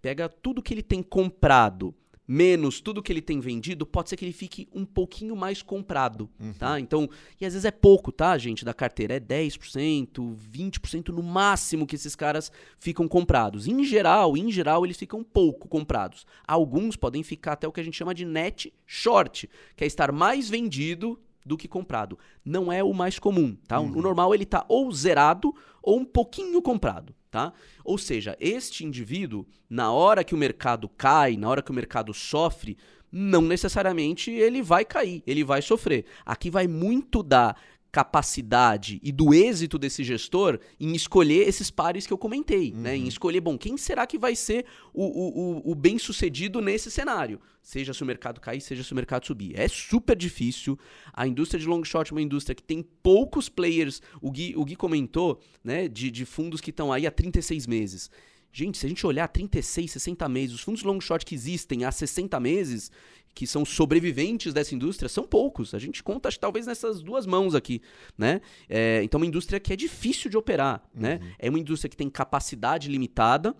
pega 0.00 0.28
tudo 0.28 0.62
que 0.62 0.72
ele 0.72 0.82
tem 0.82 1.02
comprado 1.02 1.94
menos 2.32 2.80
tudo 2.80 3.02
que 3.02 3.12
ele 3.12 3.20
tem 3.20 3.40
vendido, 3.40 3.84
pode 3.84 4.08
ser 4.08 4.16
que 4.16 4.24
ele 4.24 4.32
fique 4.32 4.68
um 4.72 4.84
pouquinho 4.84 5.34
mais 5.34 5.62
comprado, 5.62 6.30
Uhum. 6.38 6.52
tá? 6.52 6.78
Então, 6.78 7.10
e 7.40 7.44
às 7.44 7.54
vezes 7.54 7.64
é 7.64 7.72
pouco, 7.72 8.12
tá, 8.12 8.38
gente, 8.38 8.64
da 8.64 8.72
carteira, 8.72 9.14
é 9.14 9.18
10%, 9.20 10.36
20% 10.36 11.08
no 11.08 11.24
máximo 11.24 11.84
que 11.88 11.96
esses 11.96 12.14
caras 12.14 12.52
ficam 12.78 13.08
comprados. 13.08 13.66
Em 13.66 13.82
geral, 13.82 14.36
em 14.36 14.48
geral, 14.48 14.84
eles 14.84 14.96
ficam 14.96 15.24
pouco 15.24 15.66
comprados. 15.66 16.24
Alguns 16.46 16.94
podem 16.94 17.24
ficar 17.24 17.54
até 17.54 17.66
o 17.66 17.72
que 17.72 17.80
a 17.80 17.82
gente 17.84 17.96
chama 17.96 18.14
de 18.14 18.24
net 18.24 18.72
short, 18.86 19.50
que 19.74 19.82
é 19.82 19.86
estar 19.88 20.12
mais 20.12 20.48
vendido 20.48 21.18
do 21.44 21.56
que 21.56 21.66
comprado. 21.66 22.16
Não 22.44 22.70
é 22.72 22.84
o 22.84 22.92
mais 22.94 23.18
comum, 23.18 23.56
tá? 23.66 23.80
O 23.80 24.00
normal 24.00 24.32
ele 24.34 24.44
tá 24.46 24.64
ou 24.68 24.92
zerado 24.92 25.52
ou 25.82 25.98
um 25.98 26.04
pouquinho 26.04 26.62
comprado, 26.62 27.12
tá? 27.30 27.52
Ou 27.84 27.96
seja, 27.96 28.36
este 28.40 28.84
indivíduo, 28.84 29.46
na 29.68 29.92
hora 29.92 30.24
que 30.24 30.34
o 30.34 30.38
mercado 30.38 30.88
cai, 30.88 31.36
na 31.36 31.48
hora 31.48 31.62
que 31.62 31.70
o 31.70 31.74
mercado 31.74 32.12
sofre, 32.12 32.76
não 33.10 33.42
necessariamente 33.42 34.30
ele 34.30 34.62
vai 34.62 34.84
cair, 34.84 35.22
ele 35.26 35.44
vai 35.44 35.62
sofrer. 35.62 36.04
Aqui 36.24 36.50
vai 36.50 36.66
muito 36.66 37.22
da 37.22 37.54
capacidade 37.92 39.00
e 39.02 39.10
do 39.10 39.34
êxito 39.34 39.78
desse 39.78 40.04
gestor 40.04 40.58
em 40.78 40.94
escolher 40.94 41.48
esses 41.48 41.70
pares 41.70 42.06
que 42.06 42.12
eu 42.12 42.18
comentei, 42.18 42.72
né? 42.72 42.96
Em 42.96 43.08
escolher, 43.08 43.40
bom, 43.40 43.58
quem 43.58 43.76
será 43.76 44.06
que 44.06 44.18
vai 44.18 44.36
ser 44.36 44.64
o, 44.94 45.04
o, 45.04 45.68
o, 45.68 45.72
o 45.72 45.74
bem-sucedido 45.74 46.60
nesse 46.60 46.90
cenário? 46.90 47.40
Seja 47.62 47.92
se 47.92 48.02
o 48.02 48.06
mercado 48.06 48.40
cair, 48.40 48.60
seja 48.60 48.82
se 48.82 48.92
o 48.92 48.96
mercado 48.96 49.26
subir. 49.26 49.58
É 49.58 49.68
super 49.68 50.16
difícil. 50.16 50.78
A 51.12 51.26
indústria 51.26 51.60
de 51.60 51.66
long 51.66 51.84
short 51.84 52.10
é 52.10 52.14
uma 52.14 52.22
indústria 52.22 52.54
que 52.54 52.62
tem 52.62 52.82
poucos 53.02 53.48
players. 53.48 54.00
O 54.20 54.30
Gui, 54.30 54.54
o 54.56 54.64
Gui 54.64 54.76
comentou, 54.76 55.40
né, 55.62 55.86
de, 55.88 56.10
de 56.10 56.24
fundos 56.24 56.60
que 56.60 56.70
estão 56.70 56.92
aí 56.92 57.06
há 57.06 57.10
36 57.10 57.66
meses. 57.66 58.10
Gente, 58.52 58.78
se 58.78 58.86
a 58.86 58.88
gente 58.88 59.06
olhar 59.06 59.28
36, 59.28 59.90
60 59.90 60.28
meses, 60.28 60.54
os 60.56 60.60
fundos 60.60 60.82
long 60.82 61.00
short 61.00 61.24
que 61.24 61.34
existem 61.34 61.84
há 61.84 61.92
60 61.92 62.38
meses, 62.40 62.90
que 63.34 63.46
são 63.46 63.64
sobreviventes 63.64 64.52
dessa 64.52 64.74
indústria, 64.74 65.08
são 65.08 65.24
poucos. 65.24 65.72
A 65.72 65.78
gente 65.78 66.02
conta, 66.02 66.30
talvez, 66.32 66.66
nessas 66.66 67.00
duas 67.00 67.26
mãos 67.26 67.54
aqui, 67.54 67.80
né? 68.18 68.40
É, 68.68 69.02
então, 69.04 69.18
é 69.18 69.22
uma 69.22 69.26
indústria 69.26 69.60
que 69.60 69.72
é 69.72 69.76
difícil 69.76 70.30
de 70.30 70.36
operar, 70.36 70.82
né? 70.94 71.20
É 71.38 71.48
uma 71.48 71.58
indústria 71.58 71.88
que 71.88 71.96
tem 71.96 72.10
capacidade 72.10 72.88
limitada, 72.88 73.54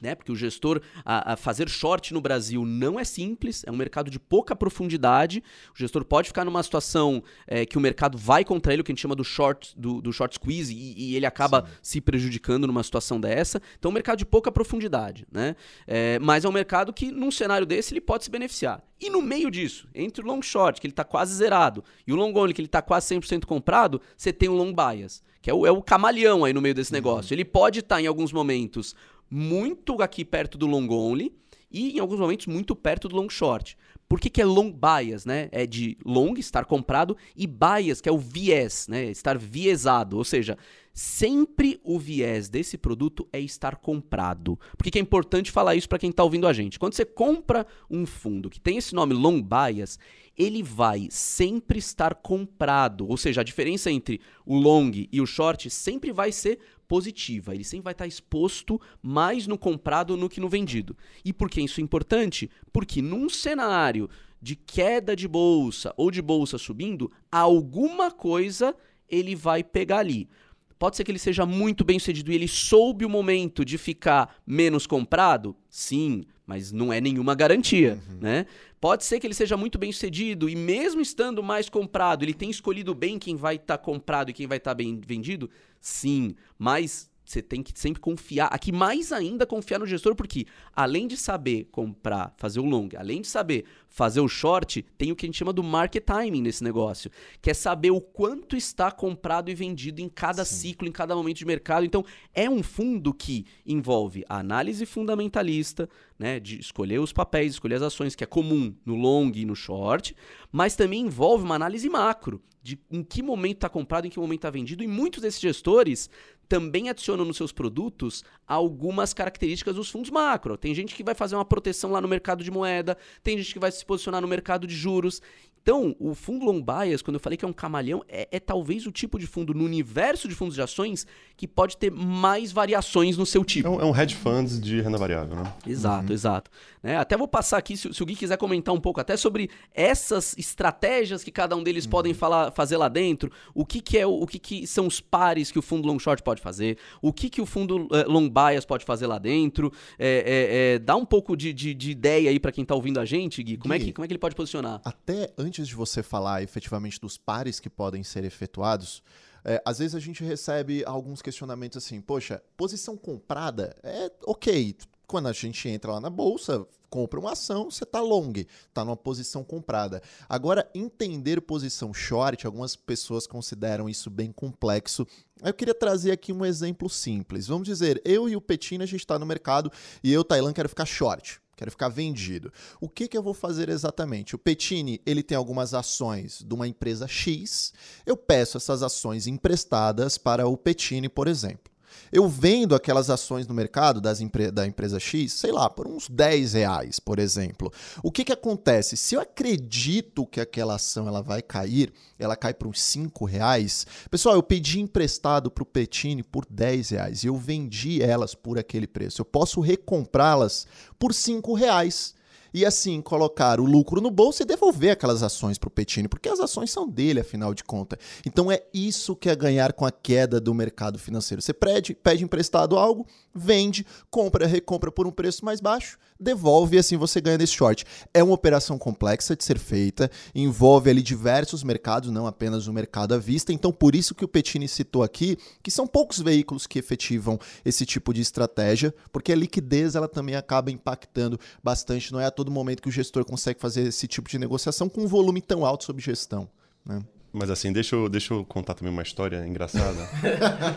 né? 0.00 0.14
Porque 0.14 0.32
o 0.32 0.36
gestor 0.36 0.80
a, 1.04 1.32
a 1.32 1.36
fazer 1.36 1.68
short 1.68 2.12
no 2.12 2.20
Brasil 2.20 2.64
não 2.64 2.98
é 2.98 3.04
simples, 3.04 3.62
é 3.66 3.70
um 3.70 3.76
mercado 3.76 4.10
de 4.10 4.18
pouca 4.18 4.54
profundidade. 4.54 5.42
O 5.74 5.78
gestor 5.78 6.04
pode 6.04 6.28
ficar 6.28 6.44
numa 6.44 6.62
situação 6.62 7.22
é, 7.46 7.66
que 7.66 7.76
o 7.76 7.80
mercado 7.80 8.16
vai 8.16 8.44
contra 8.44 8.72
ele, 8.72 8.82
o 8.82 8.84
que 8.84 8.92
a 8.92 8.94
gente 8.94 9.02
chama 9.02 9.14
do 9.14 9.24
short, 9.24 9.74
do, 9.76 10.00
do 10.00 10.12
short 10.12 10.34
squeeze, 10.34 10.74
e, 10.74 11.12
e 11.12 11.16
ele 11.16 11.26
acaba 11.26 11.68
se 11.82 12.00
prejudicando 12.00 12.66
numa 12.66 12.82
situação 12.82 13.20
dessa. 13.20 13.60
Então, 13.78 13.90
é 13.90 13.92
um 13.92 13.94
mercado 13.94 14.18
de 14.18 14.26
pouca 14.26 14.50
profundidade, 14.50 15.26
né? 15.30 15.56
É, 15.86 16.18
mas 16.18 16.44
é 16.44 16.48
um 16.48 16.52
mercado 16.52 16.92
que, 16.92 17.10
num 17.10 17.30
cenário 17.30 17.66
desse, 17.66 17.92
ele 17.92 18.00
pode 18.00 18.24
se 18.24 18.30
beneficiar. 18.30 18.82
E 19.00 19.10
no 19.10 19.22
meio 19.22 19.50
disso, 19.50 19.88
entre 19.94 20.22
o 20.22 20.26
long 20.26 20.42
short, 20.42 20.80
que 20.80 20.86
ele 20.86 20.92
está 20.92 21.04
quase 21.04 21.34
zerado, 21.34 21.84
e 22.06 22.12
o 22.12 22.16
long 22.16 22.34
only, 22.34 22.52
que 22.52 22.60
ele 22.60 22.66
está 22.66 22.82
quase 22.82 23.14
100% 23.14 23.44
comprado, 23.44 24.00
você 24.16 24.32
tem 24.32 24.48
o 24.48 24.54
long 24.54 24.72
bias, 24.72 25.22
que 25.40 25.48
é 25.48 25.54
o, 25.54 25.66
é 25.66 25.70
o 25.70 25.80
camaleão 25.80 26.44
aí 26.44 26.52
no 26.52 26.60
meio 26.60 26.74
desse 26.74 26.92
negócio. 26.92 27.32
Ele 27.32 27.44
pode 27.44 27.78
estar, 27.78 28.00
em 28.02 28.06
alguns 28.06 28.32
momentos, 28.32 28.96
muito 29.30 30.00
aqui 30.02 30.24
perto 30.24 30.56
do 30.56 30.66
long 30.66 30.88
only 30.88 31.32
e 31.70 31.96
em 31.96 32.00
alguns 32.00 32.18
momentos 32.18 32.46
muito 32.46 32.74
perto 32.74 33.08
do 33.08 33.16
long 33.16 33.28
short. 33.28 33.76
Por 34.08 34.18
que, 34.18 34.30
que 34.30 34.40
é 34.40 34.44
long 34.44 34.72
bias, 34.72 35.26
né? 35.26 35.50
É 35.52 35.66
de 35.66 35.98
long, 36.02 36.32
estar 36.38 36.64
comprado, 36.64 37.14
e 37.36 37.46
bias, 37.46 38.00
que 38.00 38.08
é 38.08 38.12
o 38.12 38.16
viés, 38.16 38.86
né? 38.88 39.04
Estar 39.10 39.36
viesado. 39.36 40.16
Ou 40.16 40.24
seja, 40.24 40.56
sempre 40.94 41.78
o 41.84 41.98
viés 41.98 42.48
desse 42.48 42.78
produto 42.78 43.28
é 43.30 43.38
estar 43.38 43.76
comprado. 43.76 44.58
Por 44.78 44.82
que, 44.82 44.92
que 44.92 44.98
é 44.98 45.02
importante 45.02 45.50
falar 45.50 45.76
isso 45.76 45.88
para 45.88 45.98
quem 45.98 46.08
está 46.08 46.24
ouvindo 46.24 46.48
a 46.48 46.54
gente? 46.54 46.78
Quando 46.78 46.94
você 46.94 47.04
compra 47.04 47.66
um 47.90 48.06
fundo 48.06 48.48
que 48.48 48.58
tem 48.58 48.78
esse 48.78 48.94
nome 48.94 49.12
long 49.12 49.42
bias, 49.42 49.98
ele 50.38 50.62
vai 50.62 51.08
sempre 51.10 51.78
estar 51.78 52.14
comprado. 52.14 53.06
Ou 53.06 53.18
seja, 53.18 53.42
a 53.42 53.44
diferença 53.44 53.90
entre 53.90 54.22
o 54.46 54.56
long 54.56 54.90
e 55.12 55.20
o 55.20 55.26
short 55.26 55.68
sempre 55.68 56.12
vai 56.12 56.32
ser 56.32 56.60
positiva. 56.88 57.54
Ele 57.54 57.62
sempre 57.62 57.84
vai 57.84 57.92
estar 57.92 58.06
exposto 58.06 58.80
mais 59.02 59.46
no 59.46 59.58
comprado 59.58 60.16
no 60.16 60.28
que 60.28 60.40
no 60.40 60.48
vendido. 60.48 60.96
E 61.24 61.32
por 61.32 61.50
que 61.50 61.60
isso 61.60 61.80
é 61.80 61.84
importante? 61.84 62.50
Porque 62.72 63.02
num 63.02 63.28
cenário 63.28 64.08
de 64.40 64.56
queda 64.56 65.14
de 65.14 65.28
bolsa 65.28 65.92
ou 65.96 66.10
de 66.10 66.22
bolsa 66.22 66.56
subindo, 66.56 67.12
alguma 67.30 68.10
coisa 68.10 68.74
ele 69.08 69.36
vai 69.36 69.62
pegar 69.62 69.98
ali. 69.98 70.28
Pode 70.78 70.96
ser 70.96 71.04
que 71.04 71.10
ele 71.10 71.18
seja 71.18 71.44
muito 71.44 71.84
bem 71.84 71.98
sucedido 71.98 72.30
e 72.30 72.34
ele 72.34 72.46
soube 72.46 73.04
o 73.04 73.08
momento 73.08 73.64
de 73.64 73.76
ficar 73.76 74.36
menos 74.46 74.86
comprado? 74.86 75.56
Sim, 75.68 76.24
mas 76.46 76.70
não 76.70 76.92
é 76.92 77.00
nenhuma 77.00 77.34
garantia, 77.34 78.00
né? 78.20 78.46
Pode 78.80 79.04
ser 79.04 79.18
que 79.18 79.26
ele 79.26 79.34
seja 79.34 79.56
muito 79.56 79.76
bem 79.76 79.90
sucedido 79.90 80.48
e 80.48 80.54
mesmo 80.54 81.00
estando 81.00 81.42
mais 81.42 81.68
comprado, 81.68 82.24
ele 82.24 82.32
tem 82.32 82.48
escolhido 82.48 82.94
bem 82.94 83.18
quem 83.18 83.34
vai 83.34 83.56
estar 83.56 83.78
comprado 83.78 84.30
e 84.30 84.32
quem 84.32 84.46
vai 84.46 84.58
estar 84.58 84.74
bem 84.74 85.00
vendido? 85.04 85.50
Sim, 85.80 86.34
mas 86.56 87.10
você 87.28 87.42
tem 87.42 87.62
que 87.62 87.78
sempre 87.78 88.00
confiar, 88.00 88.46
aqui 88.46 88.72
mais 88.72 89.12
ainda 89.12 89.44
confiar 89.44 89.78
no 89.78 89.86
gestor, 89.86 90.14
porque 90.14 90.46
além 90.74 91.06
de 91.06 91.14
saber 91.14 91.68
comprar, 91.70 92.32
fazer 92.38 92.58
o 92.58 92.64
long, 92.64 92.88
além 92.96 93.20
de 93.20 93.28
saber 93.28 93.66
fazer 93.86 94.20
o 94.20 94.28
short, 94.28 94.82
tem 94.96 95.12
o 95.12 95.16
que 95.16 95.26
a 95.26 95.28
gente 95.28 95.36
chama 95.36 95.52
do 95.52 95.62
market 95.62 96.02
timing 96.02 96.40
nesse 96.40 96.64
negócio, 96.64 97.10
que 97.42 97.50
é 97.50 97.54
saber 97.54 97.90
o 97.90 98.00
quanto 98.00 98.56
está 98.56 98.90
comprado 98.90 99.50
e 99.50 99.54
vendido 99.54 100.00
em 100.00 100.08
cada 100.08 100.42
ciclo, 100.42 100.88
em 100.88 100.92
cada 100.92 101.14
momento 101.14 101.36
de 101.36 101.44
mercado. 101.44 101.84
Então, 101.84 102.02
é 102.32 102.48
um 102.48 102.62
fundo 102.62 103.12
que 103.12 103.44
envolve 103.66 104.24
a 104.26 104.38
análise 104.38 104.86
fundamentalista, 104.86 105.86
né, 106.18 106.40
de 106.40 106.58
escolher 106.58 106.98
os 106.98 107.12
papéis, 107.12 107.52
escolher 107.52 107.74
as 107.74 107.82
ações, 107.82 108.14
que 108.14 108.24
é 108.24 108.26
comum 108.26 108.74
no 108.86 108.94
long 108.94 109.30
e 109.34 109.44
no 109.44 109.54
short, 109.54 110.16
mas 110.50 110.74
também 110.74 111.02
envolve 111.02 111.44
uma 111.44 111.56
análise 111.56 111.90
macro, 111.90 112.42
de 112.62 112.78
em 112.90 113.02
que 113.02 113.22
momento 113.22 113.58
está 113.58 113.68
comprado, 113.68 114.06
em 114.06 114.10
que 114.10 114.18
momento 114.18 114.40
está 114.40 114.50
vendido, 114.50 114.82
e 114.82 114.86
muitos 114.86 115.22
desses 115.22 115.40
gestores 115.40 116.10
também 116.48 116.88
adicionam 116.88 117.24
nos 117.24 117.36
seus 117.36 117.52
produtos 117.52 118.24
algumas 118.46 119.12
características 119.12 119.76
dos 119.76 119.90
fundos 119.90 120.10
macro. 120.10 120.56
Tem 120.56 120.74
gente 120.74 120.94
que 120.94 121.04
vai 121.04 121.14
fazer 121.14 121.34
uma 121.34 121.44
proteção 121.44 121.90
lá 121.90 122.00
no 122.00 122.08
mercado 122.08 122.42
de 122.42 122.50
moeda, 122.50 122.96
tem 123.22 123.36
gente 123.36 123.52
que 123.52 123.58
vai 123.58 123.70
se 123.70 123.84
posicionar 123.84 124.20
no 124.20 124.28
mercado 124.28 124.66
de 124.66 124.74
juros. 124.74 125.20
Então, 125.68 125.94
o 126.00 126.14
fundo 126.14 126.46
long 126.46 126.62
bias, 126.62 127.02
quando 127.02 127.16
eu 127.16 127.20
falei 127.20 127.36
que 127.36 127.44
é 127.44 127.48
um 127.48 127.52
camaleão, 127.52 128.02
é, 128.08 128.26
é 128.32 128.40
talvez 128.40 128.86
o 128.86 128.90
tipo 128.90 129.18
de 129.18 129.26
fundo 129.26 129.52
no 129.52 129.62
universo 129.62 130.26
de 130.26 130.34
fundos 130.34 130.54
de 130.54 130.62
ações 130.62 131.06
que 131.36 131.46
pode 131.46 131.76
ter 131.76 131.90
mais 131.90 132.50
variações 132.50 133.18
no 133.18 133.26
seu 133.26 133.42
É 133.42 133.44
tipo. 133.44 133.68
um, 133.68 133.78
é 133.78 133.84
um 133.84 133.94
hedge 133.94 134.14
funds 134.14 134.58
de 134.58 134.80
renda 134.80 134.96
variável, 134.96 135.36
né? 135.36 135.52
Exato, 135.66 136.10
exato. 136.10 136.50
Né? 136.82 136.96
Até 136.96 137.18
vou 137.18 137.28
passar 137.28 137.58
aqui, 137.58 137.76
se, 137.76 137.92
se 137.92 138.02
o 138.02 138.06
Gui 138.06 138.16
quiser 138.16 138.38
comentar 138.38 138.74
um 138.74 138.80
pouco 138.80 138.98
até 138.98 139.14
sobre 139.14 139.50
essas 139.74 140.34
estratégias 140.38 141.22
que 141.22 141.30
cada 141.30 141.54
um 141.54 141.62
deles 141.62 141.86
podem 141.86 142.14
falar, 142.14 142.50
fazer 142.52 142.78
lá 142.78 142.88
dentro, 142.88 143.30
o 143.54 143.66
que, 143.66 143.82
que 143.82 143.98
é 143.98 144.06
o, 144.06 144.22
o 144.22 144.26
que, 144.26 144.38
que 144.38 144.66
são 144.66 144.86
os 144.86 145.02
pares 145.02 145.50
que 145.50 145.58
o 145.58 145.62
fundo 145.62 145.86
long 145.86 145.98
short 145.98 146.22
pode 146.22 146.40
fazer, 146.40 146.78
o 147.02 147.12
que, 147.12 147.28
que 147.28 147.42
o 147.42 147.46
fundo 147.46 147.88
eh, 147.92 148.04
long 148.04 148.26
bias 148.28 148.64
pode 148.64 148.86
fazer 148.86 149.06
lá 149.06 149.18
dentro. 149.18 149.70
É, 149.98 150.08
é, 150.08 150.74
é, 150.74 150.78
dá 150.78 150.96
um 150.96 151.04
pouco 151.04 151.36
de, 151.36 151.52
de, 151.52 151.74
de 151.74 151.90
ideia 151.90 152.30
aí 152.30 152.40
para 152.40 152.52
quem 152.52 152.64
tá 152.64 152.74
ouvindo 152.74 152.98
a 152.98 153.04
gente, 153.04 153.42
Gui. 153.42 153.58
Como, 153.58 153.74
É 153.74 153.78
Gui. 153.78 153.84
que, 153.86 153.92
como 153.92 154.04
é 154.06 154.08
que 154.08 154.12
ele 154.12 154.18
pode 154.18 154.34
posicionar? 154.34 154.80
Até 154.82 155.30
antes 155.36 155.57
de 155.66 155.74
você 155.74 156.02
falar 156.02 156.42
efetivamente 156.42 157.00
dos 157.00 157.16
pares 157.16 157.58
que 157.58 157.70
podem 157.70 158.04
ser 158.04 158.22
efetuados, 158.24 159.02
é, 159.44 159.62
às 159.64 159.78
vezes 159.78 159.94
a 159.94 160.00
gente 160.00 160.22
recebe 160.22 160.84
alguns 160.84 161.22
questionamentos 161.22 161.82
assim: 161.82 162.00
poxa, 162.00 162.42
posição 162.56 162.96
comprada 162.96 163.74
é 163.82 164.10
ok. 164.26 164.76
Quando 165.06 165.26
a 165.26 165.32
gente 165.32 165.66
entra 165.66 165.92
lá 165.92 166.00
na 166.00 166.10
bolsa, 166.10 166.66
compra 166.90 167.18
uma 167.18 167.32
ação, 167.32 167.70
você 167.70 167.86
tá 167.86 167.98
long, 167.98 168.30
tá 168.74 168.84
numa 168.84 168.96
posição 168.96 169.42
comprada. 169.42 170.02
Agora, 170.28 170.70
entender 170.74 171.40
posição 171.40 171.94
short, 171.94 172.44
algumas 172.46 172.76
pessoas 172.76 173.26
consideram 173.26 173.88
isso 173.88 174.10
bem 174.10 174.30
complexo. 174.30 175.06
Eu 175.42 175.54
queria 175.54 175.74
trazer 175.74 176.10
aqui 176.10 176.30
um 176.30 176.44
exemplo 176.44 176.90
simples. 176.90 177.46
Vamos 177.46 177.66
dizer, 177.66 178.02
eu 178.04 178.28
e 178.28 178.36
o 178.36 178.40
Petina, 178.40 178.84
a 178.84 178.86
gente 178.86 179.00
está 179.00 179.18
no 179.18 179.24
mercado 179.24 179.72
e 180.04 180.12
eu, 180.12 180.22
Tailan, 180.22 180.52
quero 180.52 180.68
ficar 180.68 180.84
short. 180.84 181.40
Quero 181.58 181.72
ficar 181.72 181.88
vendido. 181.88 182.52
O 182.80 182.88
que, 182.88 183.08
que 183.08 183.18
eu 183.18 183.22
vou 183.22 183.34
fazer 183.34 183.68
exatamente? 183.68 184.36
O 184.36 184.38
Petini, 184.38 185.02
ele 185.04 185.24
tem 185.24 185.36
algumas 185.36 185.74
ações 185.74 186.40
de 186.46 186.54
uma 186.54 186.68
empresa 186.68 187.08
X. 187.08 187.72
Eu 188.06 188.16
peço 188.16 188.56
essas 188.56 188.80
ações 188.80 189.26
emprestadas 189.26 190.16
para 190.16 190.46
o 190.46 190.56
Petini, 190.56 191.08
por 191.08 191.26
exemplo. 191.26 191.72
Eu 192.10 192.28
vendo 192.28 192.74
aquelas 192.74 193.10
ações 193.10 193.46
no 193.46 193.54
mercado 193.54 194.00
das 194.00 194.20
empre 194.20 194.50
da 194.50 194.66
empresa 194.66 194.98
X, 194.98 195.32
sei 195.32 195.52
lá, 195.52 195.68
por 195.68 195.86
uns 195.86 196.08
10 196.08 196.54
reais, 196.54 196.98
por 196.98 197.18
exemplo. 197.18 197.72
O 198.02 198.10
que, 198.10 198.24
que 198.24 198.32
acontece? 198.32 198.96
Se 198.96 199.14
eu 199.14 199.20
acredito 199.20 200.26
que 200.26 200.40
aquela 200.40 200.76
ação 200.76 201.06
ela 201.06 201.22
vai 201.22 201.42
cair, 201.42 201.92
ela 202.18 202.36
cai 202.36 202.54
para 202.54 202.68
uns 202.68 202.80
5 202.80 203.24
reais. 203.24 203.86
Pessoal, 204.10 204.34
eu 204.34 204.42
pedi 204.42 204.80
emprestado 204.80 205.50
para 205.50 205.62
o 205.62 205.66
Petini 205.66 206.22
por 206.22 206.44
10 206.48 206.90
reais 206.90 207.24
e 207.24 207.26
eu 207.26 207.36
vendi 207.36 208.02
elas 208.02 208.34
por 208.34 208.58
aquele 208.58 208.86
preço. 208.86 209.20
Eu 209.20 209.24
posso 209.24 209.60
recomprá-las 209.60 210.66
por 210.98 211.14
5 211.14 211.54
reais. 211.54 212.17
E 212.52 212.64
assim 212.64 213.00
colocar 213.00 213.60
o 213.60 213.64
lucro 213.64 214.00
no 214.00 214.10
bolso 214.10 214.42
e 214.42 214.46
devolver 214.46 214.90
aquelas 214.90 215.22
ações 215.22 215.58
para 215.58 215.68
o 215.68 215.70
Petini, 215.70 216.08
porque 216.08 216.28
as 216.28 216.40
ações 216.40 216.70
são 216.70 216.88
dele, 216.88 217.20
afinal 217.20 217.54
de 217.54 217.64
contas. 217.64 217.98
Então 218.26 218.50
é 218.50 218.62
isso 218.72 219.16
que 219.16 219.28
é 219.28 219.36
ganhar 219.36 219.72
com 219.72 219.84
a 219.84 219.90
queda 219.90 220.40
do 220.40 220.54
mercado 220.54 220.98
financeiro. 220.98 221.42
Você 221.42 221.52
pede, 221.52 221.94
pede 221.94 222.24
emprestado 222.24 222.76
algo, 222.76 223.06
vende, 223.34 223.86
compra, 224.10 224.46
recompra 224.46 224.90
por 224.90 225.06
um 225.06 225.10
preço 225.10 225.44
mais 225.44 225.60
baixo, 225.60 225.98
devolve 226.18 226.76
e 226.76 226.78
assim 226.78 226.96
você 226.96 227.20
ganha 227.20 227.38
nesse 227.38 227.52
short. 227.52 227.84
É 228.12 228.22
uma 228.22 228.34
operação 228.34 228.78
complexa 228.78 229.36
de 229.36 229.44
ser 229.44 229.58
feita, 229.58 230.10
envolve 230.34 230.90
ali 230.90 231.02
diversos 231.02 231.62
mercados, 231.62 232.10
não 232.10 232.26
apenas 232.26 232.66
o 232.66 232.72
mercado 232.72 233.14
à 233.14 233.18
vista. 233.18 233.52
Então 233.52 233.72
por 233.72 233.94
isso 233.94 234.14
que 234.14 234.24
o 234.24 234.28
Petini 234.28 234.68
citou 234.68 235.02
aqui 235.02 235.38
que 235.62 235.70
são 235.70 235.86
poucos 235.86 236.20
veículos 236.20 236.66
que 236.66 236.78
efetivam 236.78 237.38
esse 237.64 237.84
tipo 237.84 238.12
de 238.12 238.20
estratégia, 238.20 238.94
porque 239.12 239.32
a 239.32 239.36
liquidez 239.36 239.94
ela 239.94 240.08
também 240.08 240.34
acaba 240.34 240.70
impactando 240.70 241.38
bastante. 241.62 242.12
Não 242.12 242.20
é 242.20 242.26
a 242.26 242.30
todo 242.38 242.52
momento 242.52 242.80
que 242.80 242.88
o 242.88 242.92
gestor 242.92 243.24
consegue 243.24 243.58
fazer 243.58 243.82
esse 243.88 244.06
tipo 244.06 244.30
de 244.30 244.38
negociação 244.38 244.88
com 244.88 245.02
um 245.02 245.08
volume 245.08 245.42
tão 245.42 245.66
alto 245.66 245.82
sob 245.82 246.00
gestão. 246.00 246.48
Né? 246.86 247.02
Mas 247.32 247.50
assim, 247.50 247.72
deixa 247.72 247.96
eu, 247.96 248.08
deixa 248.08 248.32
eu 248.32 248.44
contar 248.44 248.74
também 248.74 248.92
uma 248.92 249.02
história 249.02 249.44
engraçada. 249.44 250.08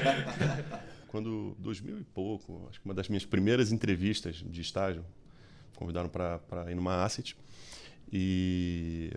Quando, 1.08 1.56
2000 1.60 2.00
e 2.00 2.04
pouco, 2.04 2.66
acho 2.68 2.80
que 2.80 2.86
uma 2.86 2.96
das 2.96 3.08
minhas 3.08 3.26
primeiras 3.26 3.72
entrevistas 3.72 4.44
de 4.44 4.60
estágio, 4.60 5.06
convidaram 5.76 6.10
para 6.10 6.72
ir 6.72 6.76
numa 6.76 7.04
asset 7.04 7.38
e 8.12 9.12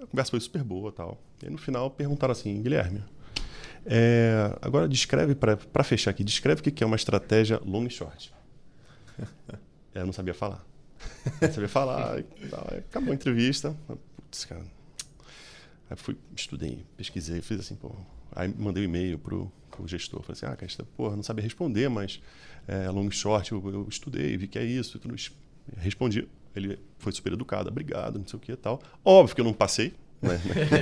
a 0.00 0.06
conversa 0.06 0.30
foi 0.30 0.40
super 0.40 0.62
boa 0.62 0.92
tal. 0.92 1.20
E 1.42 1.50
no 1.50 1.58
final 1.58 1.90
perguntaram 1.90 2.30
assim, 2.30 2.62
Guilherme, 2.62 3.02
é, 3.84 4.56
agora 4.62 4.88
descreve, 4.88 5.34
para 5.34 5.82
fechar 5.82 6.12
aqui, 6.12 6.22
descreve 6.22 6.60
o 6.60 6.62
que 6.62 6.84
é 6.84 6.86
uma 6.86 6.96
estratégia 6.96 7.60
long 7.66 7.86
e 7.86 7.90
short. 7.90 8.32
Eu 9.92 10.06
não 10.06 10.12
sabia 10.12 10.34
falar. 10.34 10.64
Não 11.40 11.52
sabia 11.52 11.68
falar. 11.68 12.18
Acabou 12.78 13.12
a 13.12 13.14
entrevista. 13.14 13.76
Putz, 14.16 14.44
cara. 14.44 14.64
Aí 15.90 15.96
fui, 15.96 16.16
estudei, 16.36 16.84
pesquisei, 16.96 17.40
fiz 17.40 17.60
assim, 17.60 17.74
pô. 17.74 17.94
Aí 18.32 18.52
mandei 18.58 18.82
um 18.82 18.86
e-mail 18.86 19.18
pro, 19.18 19.50
pro 19.70 19.86
gestor. 19.86 20.22
Falei 20.22 20.32
assim, 20.32 20.46
ah, 20.46 20.56
cara, 20.56 20.88
porra, 20.96 21.16
não 21.16 21.22
sabia 21.22 21.42
responder, 21.42 21.88
mas 21.88 22.20
é, 22.66 22.90
long 22.90 23.10
short 23.10 23.52
eu, 23.52 23.62
eu, 23.72 23.86
estudei, 23.88 24.36
vi 24.36 24.46
que 24.46 24.58
é 24.58 24.64
isso. 24.64 24.98
Tudo. 24.98 25.14
Respondi. 25.76 26.28
Ele 26.54 26.78
foi 26.98 27.12
super 27.12 27.32
educado, 27.32 27.68
obrigado, 27.68 28.18
não 28.18 28.26
sei 28.26 28.36
o 28.36 28.40
que 28.40 28.52
e 28.52 28.56
tal. 28.56 28.80
Óbvio 29.04 29.34
que 29.34 29.40
eu 29.40 29.44
não 29.44 29.52
passei, 29.52 29.94
né? 30.20 30.40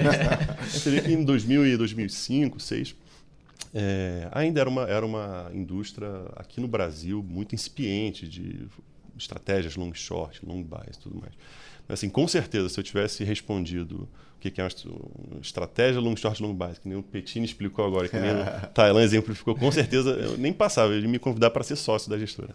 Você 0.67 1.01
em 1.13 1.23
2000 1.23 1.67
e 1.67 1.77
2005, 1.77 2.57
2006, 2.57 2.97
é, 3.75 4.29
ainda 4.33 4.61
era 4.61 4.71
uma, 4.71 4.83
era 4.83 5.05
uma 5.05 5.51
indústria 5.53 6.09
aqui 6.35 6.61
no 6.61 6.69
Brasil 6.69 7.23
muito 7.23 7.55
incipiente 7.55 8.27
de 8.27 8.67
estratégias 9.17 9.77
long 9.77 9.93
short, 9.95 10.45
long 10.45 10.63
buy 10.63 10.87
e 10.89 10.99
tudo 10.99 11.19
mais. 11.21 11.33
Mas, 11.89 12.01
assim, 12.01 12.09
com 12.09 12.27
certeza, 12.27 12.69
se 12.69 12.79
eu 12.79 12.85
tivesse 12.85 13.25
respondido 13.25 14.09
que 14.51 14.61
é 14.61 14.65
uma 14.65 15.41
estratégia 15.41 16.01
long 16.01 16.17
short 16.17 16.43
long 16.43 16.55
buy, 16.55 16.73
que 16.81 16.89
nem 16.89 16.99
o 16.99 17.03
Petini 17.03 17.45
explicou 17.45 17.85
agora, 17.85 18.09
que 18.09 18.19
nem 18.19 18.31
o 18.31 18.45
Thailand 18.75 19.05
exemplificou, 19.05 19.55
com 19.55 19.71
certeza 19.71 20.11
eu 20.11 20.37
nem 20.37 20.53
passava, 20.53 20.95
ele 20.95 21.09
me 21.09 21.19
convidar 21.19 21.51
para 21.51 21.63
ser 21.63 21.77
sócio 21.77 22.11
da 22.11 22.19
gestora. 22.19 22.55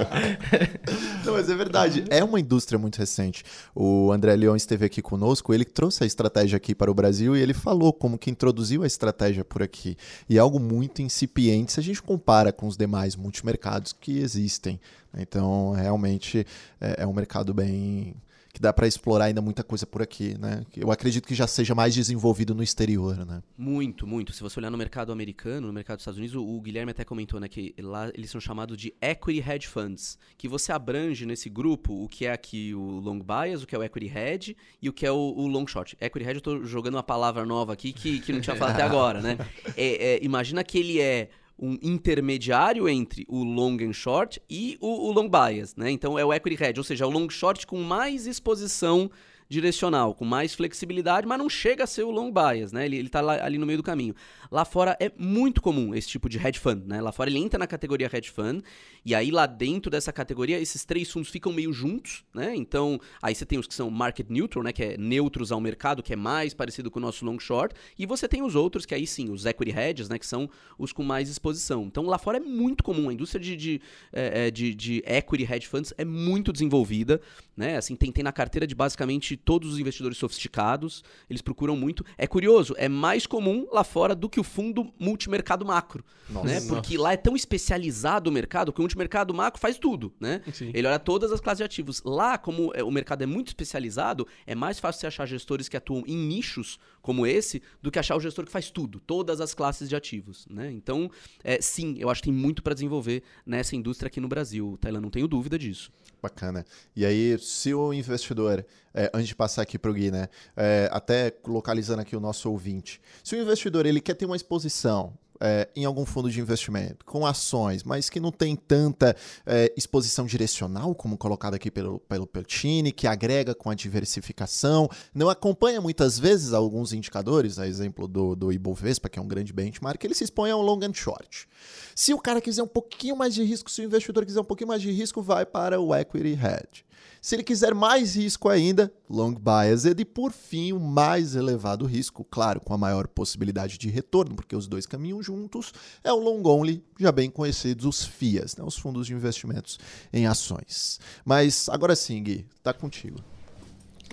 Não, 1.24 1.34
mas 1.34 1.48
é 1.48 1.54
verdade, 1.54 2.04
é 2.10 2.22
uma 2.24 2.40
indústria 2.40 2.78
muito 2.78 2.96
recente. 2.96 3.44
O 3.74 4.10
André 4.12 4.34
Leão 4.36 4.56
esteve 4.56 4.84
aqui 4.86 5.02
conosco, 5.02 5.52
ele 5.52 5.64
trouxe 5.64 6.04
a 6.04 6.06
estratégia 6.06 6.56
aqui 6.56 6.74
para 6.74 6.90
o 6.90 6.94
Brasil 6.94 7.36
e 7.36 7.40
ele 7.40 7.54
falou 7.54 7.92
como 7.92 8.18
que 8.18 8.30
introduziu 8.30 8.82
a 8.82 8.86
estratégia 8.86 9.44
por 9.44 9.62
aqui. 9.62 9.96
E 10.28 10.36
é 10.36 10.40
algo 10.40 10.58
muito 10.58 11.02
incipiente 11.02 11.72
se 11.72 11.80
a 11.80 11.82
gente 11.82 12.02
compara 12.02 12.52
com 12.52 12.66
os 12.66 12.76
demais 12.76 13.16
multimercados 13.16 13.92
que 13.92 14.18
existem. 14.18 14.80
Então, 15.16 15.72
realmente 15.72 16.46
é, 16.80 17.02
é 17.02 17.06
um 17.06 17.12
mercado 17.12 17.52
bem 17.52 18.14
que 18.52 18.60
dá 18.60 18.72
para 18.72 18.86
explorar 18.86 19.26
ainda 19.26 19.40
muita 19.40 19.62
coisa 19.62 19.86
por 19.86 20.02
aqui, 20.02 20.36
né? 20.38 20.64
Eu 20.76 20.90
acredito 20.90 21.26
que 21.26 21.34
já 21.34 21.46
seja 21.46 21.74
mais 21.74 21.94
desenvolvido 21.94 22.54
no 22.54 22.62
exterior, 22.62 23.24
né? 23.24 23.42
Muito, 23.56 24.06
muito. 24.06 24.32
Se 24.32 24.42
você 24.42 24.58
olhar 24.58 24.70
no 24.70 24.78
mercado 24.78 25.12
americano, 25.12 25.68
no 25.68 25.72
mercado 25.72 25.98
dos 25.98 26.02
Estados 26.02 26.18
Unidos, 26.18 26.36
o, 26.36 26.60
Guilherme 26.60 26.90
até 26.90 27.04
comentou, 27.04 27.38
né, 27.38 27.48
que 27.48 27.74
lá 27.78 28.10
eles 28.14 28.30
são 28.30 28.40
chamados 28.40 28.76
de 28.76 28.92
equity 29.00 29.48
hedge 29.48 29.68
funds, 29.68 30.18
que 30.36 30.48
você 30.48 30.72
abrange 30.72 31.24
nesse 31.24 31.48
grupo 31.48 31.92
o 31.92 32.08
que 32.08 32.26
é 32.26 32.32
aqui 32.32 32.74
o 32.74 33.00
long 33.00 33.20
bias, 33.20 33.62
o 33.62 33.66
que 33.66 33.74
é 33.74 33.78
o 33.78 33.82
equity 33.82 34.12
hedge 34.14 34.56
e 34.82 34.88
o 34.88 34.92
que 34.92 35.06
é 35.06 35.12
o, 35.12 35.16
o 35.16 35.46
long 35.46 35.66
short. 35.66 35.96
Equity 36.00 36.26
hedge 36.26 36.36
eu 36.36 36.42
tô 36.42 36.64
jogando 36.64 36.94
uma 36.94 37.02
palavra 37.02 37.46
nova 37.46 37.72
aqui 37.72 37.92
que, 37.92 38.20
que 38.20 38.32
não 38.32 38.40
tinha 38.40 38.56
falado 38.56 38.74
até 38.74 38.82
agora, 38.84 39.20
né? 39.20 39.38
É, 39.76 40.14
é, 40.14 40.24
imagina 40.24 40.64
que 40.64 40.78
ele 40.78 41.00
é 41.00 41.30
um 41.60 41.78
intermediário 41.82 42.88
entre 42.88 43.26
o 43.28 43.44
long 43.44 43.76
and 43.82 43.92
short 43.92 44.40
e 44.48 44.78
o, 44.80 45.08
o 45.08 45.12
long 45.12 45.28
bias, 45.28 45.76
né? 45.76 45.90
Então 45.90 46.18
é 46.18 46.24
o 46.24 46.32
equity 46.32 46.62
hedge, 46.62 46.80
ou 46.80 46.84
seja, 46.84 47.04
é 47.04 47.06
o 47.06 47.10
long 47.10 47.28
short 47.28 47.66
com 47.66 47.82
mais 47.82 48.26
exposição 48.26 49.10
direcional, 49.50 50.14
com 50.14 50.24
mais 50.24 50.54
flexibilidade, 50.54 51.26
mas 51.26 51.36
não 51.36 51.48
chega 51.48 51.82
a 51.82 51.86
ser 51.86 52.04
o 52.04 52.10
long 52.12 52.32
bias, 52.32 52.72
né? 52.72 52.86
Ele, 52.86 52.96
ele 52.96 53.08
tá 53.08 53.20
ali 53.44 53.58
no 53.58 53.66
meio 53.66 53.78
do 53.78 53.82
caminho. 53.82 54.14
Lá 54.48 54.64
fora 54.64 54.96
é 55.00 55.10
muito 55.18 55.60
comum 55.60 55.92
esse 55.92 56.06
tipo 56.08 56.28
de 56.28 56.38
hedge 56.38 56.60
fund, 56.60 56.86
né? 56.86 57.00
Lá 57.00 57.10
fora 57.10 57.28
ele 57.28 57.40
entra 57.40 57.58
na 57.58 57.66
categoria 57.66 58.08
hedge 58.12 58.30
fund, 58.30 58.62
e 59.04 59.12
aí 59.12 59.32
lá 59.32 59.46
dentro 59.46 59.90
dessa 59.90 60.12
categoria 60.12 60.60
esses 60.60 60.84
três 60.84 61.10
fundos 61.10 61.30
ficam 61.30 61.52
meio 61.52 61.72
juntos, 61.72 62.24
né? 62.32 62.54
Então, 62.54 63.00
aí 63.20 63.34
você 63.34 63.44
tem 63.44 63.58
os 63.58 63.66
que 63.66 63.74
são 63.74 63.90
market 63.90 64.28
neutral, 64.30 64.62
né? 64.62 64.72
Que 64.72 64.84
é 64.84 64.96
neutros 64.96 65.50
ao 65.50 65.60
mercado, 65.60 66.00
que 66.00 66.12
é 66.12 66.16
mais 66.16 66.54
parecido 66.54 66.88
com 66.88 67.00
o 67.00 67.02
nosso 67.02 67.24
long 67.24 67.40
short, 67.40 67.74
e 67.98 68.06
você 68.06 68.28
tem 68.28 68.42
os 68.42 68.54
outros, 68.54 68.86
que 68.86 68.94
aí 68.94 69.04
sim, 69.04 69.30
os 69.30 69.46
equity 69.46 69.76
hedges, 69.76 70.08
né? 70.08 70.16
Que 70.16 70.26
são 70.26 70.48
os 70.78 70.92
com 70.92 71.02
mais 71.02 71.28
exposição. 71.28 71.82
Então 71.86 72.04
lá 72.04 72.18
fora 72.18 72.36
é 72.36 72.40
muito 72.40 72.84
comum, 72.84 73.08
a 73.08 73.12
indústria 73.12 73.42
de, 73.42 73.56
de, 73.56 73.80
é, 74.12 74.46
é 74.46 74.50
de, 74.52 74.72
de 74.76 75.02
equity 75.04 75.52
hedge 75.52 75.66
funds 75.66 75.92
é 75.98 76.04
muito 76.04 76.52
desenvolvida, 76.52 77.20
né? 77.56 77.76
Assim, 77.76 77.96
tem, 77.96 78.12
tem 78.12 78.22
na 78.22 78.30
carteira 78.32 78.64
de 78.64 78.76
basicamente 78.76 79.39
todos 79.44 79.72
os 79.72 79.78
investidores 79.78 80.18
sofisticados, 80.18 81.02
eles 81.28 81.42
procuram 81.42 81.76
muito. 81.76 82.04
É 82.16 82.26
curioso, 82.26 82.74
é 82.76 82.88
mais 82.88 83.26
comum 83.26 83.66
lá 83.72 83.84
fora 83.84 84.14
do 84.14 84.28
que 84.28 84.40
o 84.40 84.44
fundo 84.44 84.92
multimercado 84.98 85.64
macro, 85.64 86.04
nossa, 86.28 86.46
né? 86.46 86.60
Porque 86.68 86.96
lá 86.96 87.12
é 87.12 87.16
tão 87.16 87.34
especializado 87.34 88.30
o 88.30 88.32
mercado 88.32 88.72
que 88.72 88.80
o 88.80 88.82
multimercado 88.82 89.32
macro 89.34 89.60
faz 89.60 89.78
tudo, 89.78 90.12
né? 90.20 90.42
Sim. 90.52 90.70
Ele 90.74 90.86
olha 90.86 90.98
todas 90.98 91.32
as 91.32 91.40
classes 91.40 91.58
de 91.58 91.64
ativos. 91.64 92.02
Lá, 92.04 92.38
como 92.38 92.72
é, 92.74 92.82
o 92.82 92.90
mercado 92.90 93.22
é 93.22 93.26
muito 93.26 93.48
especializado, 93.48 94.26
é 94.46 94.54
mais 94.54 94.78
fácil 94.78 95.00
você 95.00 95.06
achar 95.06 95.26
gestores 95.26 95.68
que 95.68 95.76
atuam 95.76 96.04
em 96.06 96.16
nichos 96.16 96.78
como 97.00 97.26
esse 97.26 97.62
do 97.82 97.90
que 97.90 97.98
achar 97.98 98.16
o 98.16 98.20
gestor 98.20 98.44
que 98.44 98.52
faz 98.52 98.70
tudo, 98.70 99.00
todas 99.00 99.40
as 99.40 99.54
classes 99.54 99.88
de 99.88 99.96
ativos, 99.96 100.46
né? 100.50 100.70
Então, 100.70 101.10
é, 101.42 101.60
sim, 101.60 101.96
eu 101.98 102.10
acho 102.10 102.22
que 102.22 102.28
tem 102.28 102.34
muito 102.34 102.62
para 102.62 102.74
desenvolver 102.74 103.22
nessa 103.44 103.74
indústria 103.74 104.08
aqui 104.08 104.20
no 104.20 104.28
Brasil, 104.28 104.78
Tailândia, 104.80 105.02
não 105.02 105.10
tenho 105.10 105.26
dúvida 105.26 105.58
disso. 105.58 105.90
Bacana. 106.22 106.64
E 106.94 107.04
aí, 107.04 107.38
se 107.38 107.72
o 107.72 107.92
investidor, 107.92 108.64
é, 108.92 109.10
antes 109.14 109.28
de 109.28 109.34
passar 109.34 109.62
aqui 109.62 109.78
para 109.78 109.90
o 109.90 109.94
Gui, 109.94 110.10
né, 110.10 110.28
é, 110.56 110.88
até 110.92 111.32
localizando 111.46 112.02
aqui 112.02 112.14
o 112.14 112.20
nosso 112.20 112.50
ouvinte, 112.50 113.00
se 113.24 113.34
o 113.34 113.40
investidor 113.40 113.86
ele 113.86 114.00
quer 114.00 114.14
ter 114.14 114.26
uma 114.26 114.36
exposição 114.36 115.16
é, 115.40 115.68
em 115.74 115.84
algum 115.84 116.04
fundo 116.04 116.30
de 116.30 116.40
investimento, 116.40 117.04
com 117.04 117.24
ações, 117.24 117.82
mas 117.82 118.10
que 118.10 118.20
não 118.20 118.30
tem 118.30 118.54
tanta 118.54 119.16
é, 119.46 119.72
exposição 119.76 120.26
direcional, 120.26 120.94
como 120.94 121.16
colocado 121.16 121.54
aqui 121.54 121.70
pelo, 121.70 121.98
pelo 122.00 122.26
Peltini, 122.26 122.92
que 122.92 123.06
agrega 123.06 123.54
com 123.54 123.70
a 123.70 123.74
diversificação, 123.74 124.88
não 125.14 125.30
acompanha 125.30 125.80
muitas 125.80 126.18
vezes 126.18 126.52
alguns 126.52 126.92
indicadores, 126.92 127.58
a 127.58 127.66
exemplo 127.66 128.06
do, 128.06 128.36
do 128.36 128.52
Ibovespa, 128.52 129.08
que 129.08 129.18
é 129.18 129.22
um 129.22 129.28
grande 129.28 129.52
benchmark, 129.52 130.02
ele 130.04 130.14
se 130.14 130.24
expõe 130.24 130.50
a 130.50 130.56
um 130.56 130.62
long 130.62 130.80
and 130.82 130.94
short. 130.94 131.48
Se 131.94 132.12
o 132.12 132.18
cara 132.18 132.40
quiser 132.40 132.62
um 132.62 132.68
pouquinho 132.68 133.16
mais 133.16 133.34
de 133.34 133.42
risco, 133.42 133.70
se 133.70 133.80
o 133.80 133.84
investidor 133.84 134.24
quiser 134.24 134.40
um 134.40 134.44
pouquinho 134.44 134.68
mais 134.68 134.82
de 134.82 134.90
risco, 134.90 135.22
vai 135.22 135.46
para 135.46 135.80
o 135.80 135.94
equity 135.94 136.32
hedge. 136.32 136.84
Se 137.20 137.34
ele 137.34 137.42
quiser 137.42 137.74
mais 137.74 138.16
risco 138.16 138.48
ainda, 138.48 138.90
long 139.08 139.34
biased 139.34 140.00
e 140.00 140.04
por 140.04 140.32
fim 140.32 140.72
o 140.72 140.80
mais 140.80 141.34
elevado 141.34 141.84
risco, 141.84 142.24
claro, 142.24 142.60
com 142.60 142.72
a 142.72 142.78
maior 142.78 143.06
possibilidade 143.06 143.76
de 143.76 143.90
retorno, 143.90 144.34
porque 144.34 144.56
os 144.56 144.66
dois 144.66 144.86
caminham 144.86 145.22
juntos, 145.22 145.72
é 146.02 146.10
o 146.10 146.18
long 146.18 146.42
only, 146.46 146.82
já 146.98 147.12
bem 147.12 147.28
conhecidos 147.28 147.84
os 147.84 148.04
FIAs, 148.04 148.56
né, 148.56 148.64
os 148.64 148.76
fundos 148.76 149.06
de 149.06 149.12
investimentos 149.12 149.78
em 150.12 150.26
ações. 150.26 150.98
Mas 151.24 151.68
agora 151.68 151.94
sim, 151.94 152.22
Gui, 152.22 152.46
tá 152.62 152.72
contigo. 152.72 153.18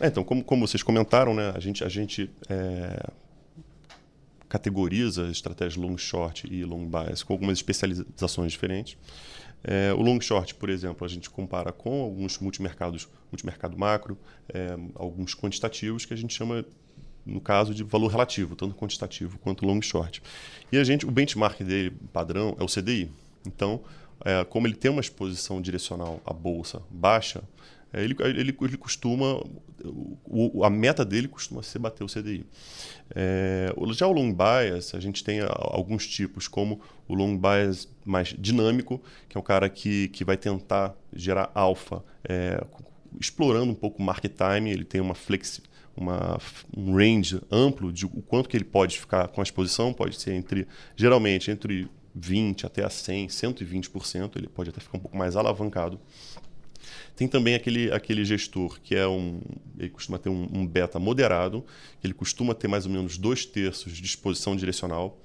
É, 0.02 0.08
então, 0.08 0.24
como, 0.24 0.44
como 0.44 0.68
vocês 0.68 0.84
comentaram, 0.84 1.34
né, 1.34 1.54
a 1.56 1.60
gente, 1.60 1.84
a 1.84 1.90
gente 1.90 2.30
é, 2.50 3.10
categoriza 4.48 5.30
estratégias 5.30 5.76
long 5.76 5.98
short 5.98 6.48
e 6.52 6.64
long 6.64 6.86
bias 6.86 7.24
com 7.24 7.34
algumas 7.34 7.58
especializações 7.58 8.52
diferentes. 8.52 8.98
É, 9.64 9.94
o 9.94 10.02
long 10.02 10.20
short, 10.22 10.56
por 10.56 10.70
exemplo, 10.70 11.06
a 11.06 11.10
gente 11.10 11.30
compara 11.30 11.72
com 11.72 12.02
alguns 12.02 12.40
multimercados, 12.40 13.08
multimercado 13.32 13.78
macro, 13.78 14.18
é, 14.54 14.78
alguns 14.96 15.36
quantitativos 15.36 16.06
que 16.06 16.14
a 16.14 16.18
gente 16.18 16.34
chama, 16.34 16.64
no 17.26 17.42
caso, 17.42 17.74
de 17.74 17.84
valor 17.84 18.08
relativo, 18.08 18.56
tanto 18.56 18.76
quantitativo 18.76 19.38
quanto 19.40 19.66
long 19.66 19.82
short. 19.82 20.22
E 20.72 20.78
a 20.78 20.84
gente, 20.84 21.06
o 21.06 21.12
benchmark 21.12 21.62
dele 21.64 21.96
padrão 22.14 22.56
é 22.60 22.64
o 22.64 22.68
CDI. 22.68 23.10
Então, 23.46 23.82
é, 24.24 24.44
como 24.46 24.68
ele 24.68 24.76
tem 24.76 24.90
uma 24.90 25.02
exposição 25.02 25.62
direcional 25.62 26.22
à 26.26 26.34
bolsa 26.34 26.82
baixa, 26.90 27.44
ele, 28.04 28.16
ele, 28.20 28.58
ele 28.60 28.78
costuma, 28.78 29.42
o, 30.26 30.64
a 30.64 30.70
meta 30.70 31.04
dele 31.06 31.28
costuma 31.28 31.64
ser 31.64 31.80
bater 31.80 32.04
o 32.04 32.08
CDI. 32.08 32.46
É, 33.16 33.74
já 33.92 34.08
o 34.08 34.12
long 34.12 34.34
bias, 34.34 34.94
a 34.94 35.00
gente 35.00 35.24
tem 35.24 35.40
alguns 35.42 36.08
tipos, 36.08 36.48
como 36.48 36.82
o 37.08 37.14
long 37.14 37.38
bias 37.38 37.88
mais 38.06 38.36
dinâmico, 38.38 39.02
que 39.30 39.38
é 39.38 39.40
um 39.40 39.44
cara 39.44 39.70
que, 39.70 40.10
que 40.10 40.24
vai 40.24 40.38
tentar 40.38 40.96
gerar 41.14 41.52
alfa 41.54 42.04
é, 42.28 42.64
explorando 43.20 43.72
um 43.72 43.76
pouco 43.76 44.02
o 44.02 44.06
market 44.06 44.34
time, 44.34 44.72
ele 44.72 44.84
tem 44.84 45.02
uma 45.02 45.16
flexi 45.16 45.62
uma, 45.98 46.38
um 46.76 46.96
range 46.96 47.42
amplo 47.52 47.92
de 47.92 48.06
o 48.06 48.22
quanto 48.22 48.48
que 48.48 48.56
ele 48.56 48.64
pode 48.64 49.00
ficar 49.00 49.28
com 49.30 49.42
a 49.42 49.44
exposição, 49.44 49.92
pode 49.92 50.22
ser 50.22 50.34
entre, 50.34 50.68
geralmente, 50.96 51.50
entre 51.50 51.90
20 52.14 52.66
até 52.66 52.84
a 52.84 52.90
100, 52.90 53.28
120%, 53.28 54.36
ele 54.36 54.48
pode 54.48 54.70
até 54.70 54.80
ficar 54.80 54.98
um 54.98 55.02
pouco 55.02 55.18
mais 55.18 55.36
alavancado. 55.36 56.00
Tem 57.18 57.28
também 57.28 57.56
aquele, 57.56 57.92
aquele 57.92 58.24
gestor 58.24 58.80
que 58.80 58.96
é 58.96 59.08
um. 59.08 59.42
Ele 59.78 59.90
costuma 59.90 60.20
ter 60.20 60.30
um, 60.30 60.48
um 60.54 60.68
beta 60.68 61.00
moderado, 61.00 61.66
ele 62.04 62.14
costuma 62.14 62.54
ter 62.54 62.68
mais 62.68 62.86
ou 62.86 62.92
menos 62.92 63.18
dois 63.18 63.44
terços 63.44 63.98
de 63.98 64.06
exposição 64.06 64.56
direcional. 64.56 65.20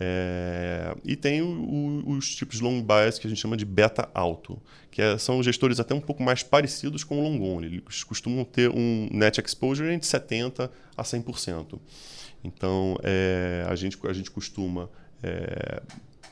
É, 0.00 0.96
e 1.04 1.16
tem 1.16 1.42
o, 1.42 1.46
o, 1.46 2.10
os 2.10 2.34
tipos 2.34 2.60
long 2.60 2.80
bias 2.80 3.18
que 3.18 3.26
a 3.26 3.30
gente 3.30 3.40
chama 3.40 3.56
de 3.56 3.64
beta 3.64 4.08
alto, 4.14 4.60
que 4.88 5.02
é, 5.02 5.18
são 5.18 5.42
gestores 5.42 5.80
até 5.80 5.94
um 5.94 6.00
pouco 6.00 6.22
mais 6.22 6.44
parecidos 6.44 7.02
com 7.02 7.18
o 7.18 7.22
long 7.22 7.42
only. 7.42 7.66
Eles 7.66 8.04
costumam 8.04 8.44
ter 8.44 8.70
um 8.70 9.08
net 9.10 9.40
exposure 9.44 9.92
entre 9.92 10.08
70% 10.08 10.70
a 10.96 11.02
100%. 11.02 11.80
Então, 12.44 12.96
é, 13.02 13.66
a, 13.68 13.74
gente, 13.74 13.98
a 14.06 14.12
gente 14.12 14.30
costuma 14.30 14.88
é, 15.24 15.82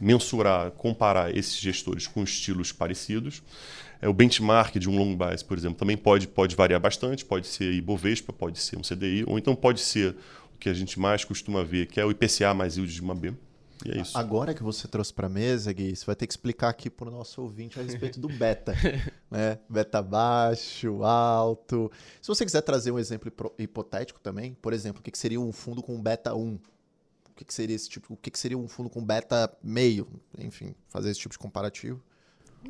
mensurar, 0.00 0.70
comparar 0.70 1.36
esses 1.36 1.56
gestores 1.56 2.06
com 2.06 2.22
estilos 2.22 2.70
parecidos. 2.70 3.42
É, 4.04 4.08
o 4.08 4.12
benchmark 4.12 4.76
de 4.78 4.86
um 4.86 4.98
long 4.98 5.16
bias, 5.16 5.42
por 5.42 5.56
exemplo, 5.56 5.78
também 5.78 5.96
pode, 5.96 6.28
pode 6.28 6.54
variar 6.54 6.78
bastante, 6.78 7.24
pode 7.24 7.46
ser 7.46 7.72
Ibovespa, 7.72 8.34
pode 8.34 8.58
ser 8.58 8.76
um 8.76 8.82
CDI, 8.82 9.24
ou 9.26 9.38
então 9.38 9.56
pode 9.56 9.80
ser 9.80 10.14
o 10.54 10.58
que 10.58 10.68
a 10.68 10.74
gente 10.74 11.00
mais 11.00 11.24
costuma 11.24 11.64
ver, 11.64 11.86
que 11.86 11.98
é 11.98 12.04
o 12.04 12.10
IPCA 12.10 12.52
mais 12.52 12.76
yield 12.76 12.92
de 12.92 13.00
uma 13.00 13.14
B. 13.14 13.32
E 13.82 13.92
é 13.92 14.02
isso. 14.02 14.18
Agora 14.18 14.52
que 14.52 14.62
você 14.62 14.86
trouxe 14.86 15.12
para 15.12 15.26
a 15.26 15.30
mesa, 15.30 15.72
Gui, 15.72 15.96
você 15.96 16.04
vai 16.04 16.14
ter 16.14 16.26
que 16.26 16.34
explicar 16.34 16.68
aqui 16.68 16.90
para 16.90 17.08
o 17.08 17.10
nosso 17.10 17.40
ouvinte 17.40 17.80
a 17.80 17.82
respeito 17.82 18.20
do 18.20 18.28
beta. 18.28 18.74
né? 19.30 19.58
Beta 19.70 20.02
baixo, 20.02 21.02
alto. 21.02 21.90
Se 22.20 22.28
você 22.28 22.44
quiser 22.44 22.60
trazer 22.60 22.90
um 22.90 22.98
exemplo 22.98 23.32
hipotético 23.58 24.20
também, 24.20 24.52
por 24.60 24.74
exemplo, 24.74 25.00
o 25.00 25.02
que 25.02 25.18
seria 25.18 25.40
um 25.40 25.50
fundo 25.50 25.82
com 25.82 25.98
beta 25.98 26.34
1? 26.34 26.58
O 27.30 27.34
que 27.34 27.54
seria 27.54 27.74
esse 27.74 27.88
tipo? 27.88 28.12
O 28.12 28.16
que 28.18 28.38
seria 28.38 28.58
um 28.58 28.68
fundo 28.68 28.90
com 28.90 29.02
beta 29.02 29.50
meio? 29.62 30.06
Enfim, 30.38 30.74
fazer 30.90 31.10
esse 31.10 31.20
tipo 31.20 31.32
de 31.32 31.38
comparativo. 31.38 32.02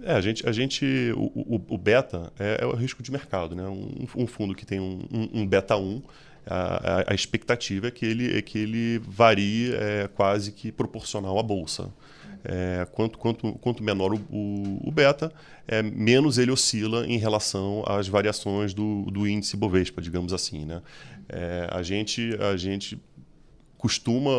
É, 0.02 0.12
a 0.12 0.20
gente, 0.20 0.48
a 0.48 0.52
gente 0.52 1.12
o, 1.16 1.56
o, 1.56 1.74
o 1.74 1.78
beta 1.78 2.32
é, 2.38 2.58
é, 2.62 2.66
o 2.66 2.74
risco 2.74 3.02
de 3.02 3.10
mercado, 3.10 3.54
né? 3.54 3.66
Um, 3.66 4.06
um 4.16 4.26
fundo 4.26 4.54
que 4.54 4.66
tem 4.66 4.80
um, 4.80 5.00
um, 5.32 5.46
beta 5.46 5.76
1 5.76 6.02
a, 6.46 7.10
a, 7.10 7.14
expectativa 7.14 7.88
é 7.88 7.90
que 7.90 8.04
ele, 8.04 8.36
é 8.36 8.42
que 8.42 8.58
ele 8.58 8.98
varie 8.98 9.74
é, 9.74 10.08
quase 10.08 10.52
que 10.52 10.70
proporcional 10.70 11.38
à 11.38 11.42
bolsa. 11.42 11.90
É, 12.46 12.86
quanto, 12.92 13.18
quanto, 13.18 13.52
quanto 13.54 13.82
menor 13.82 14.12
o, 14.12 14.18
o, 14.30 14.88
o, 14.88 14.92
beta, 14.92 15.32
é, 15.66 15.82
menos 15.82 16.36
ele 16.36 16.50
oscila 16.50 17.06
em 17.06 17.16
relação 17.16 17.82
às 17.86 18.06
variações 18.06 18.74
do, 18.74 19.04
do 19.10 19.26
índice 19.26 19.56
Bovespa, 19.56 20.02
digamos 20.02 20.34
assim. 20.34 20.66
Né? 20.66 20.82
É, 21.26 21.66
a, 21.70 21.82
gente, 21.82 22.36
a 22.38 22.54
gente 22.54 23.00
costuma 23.78 24.30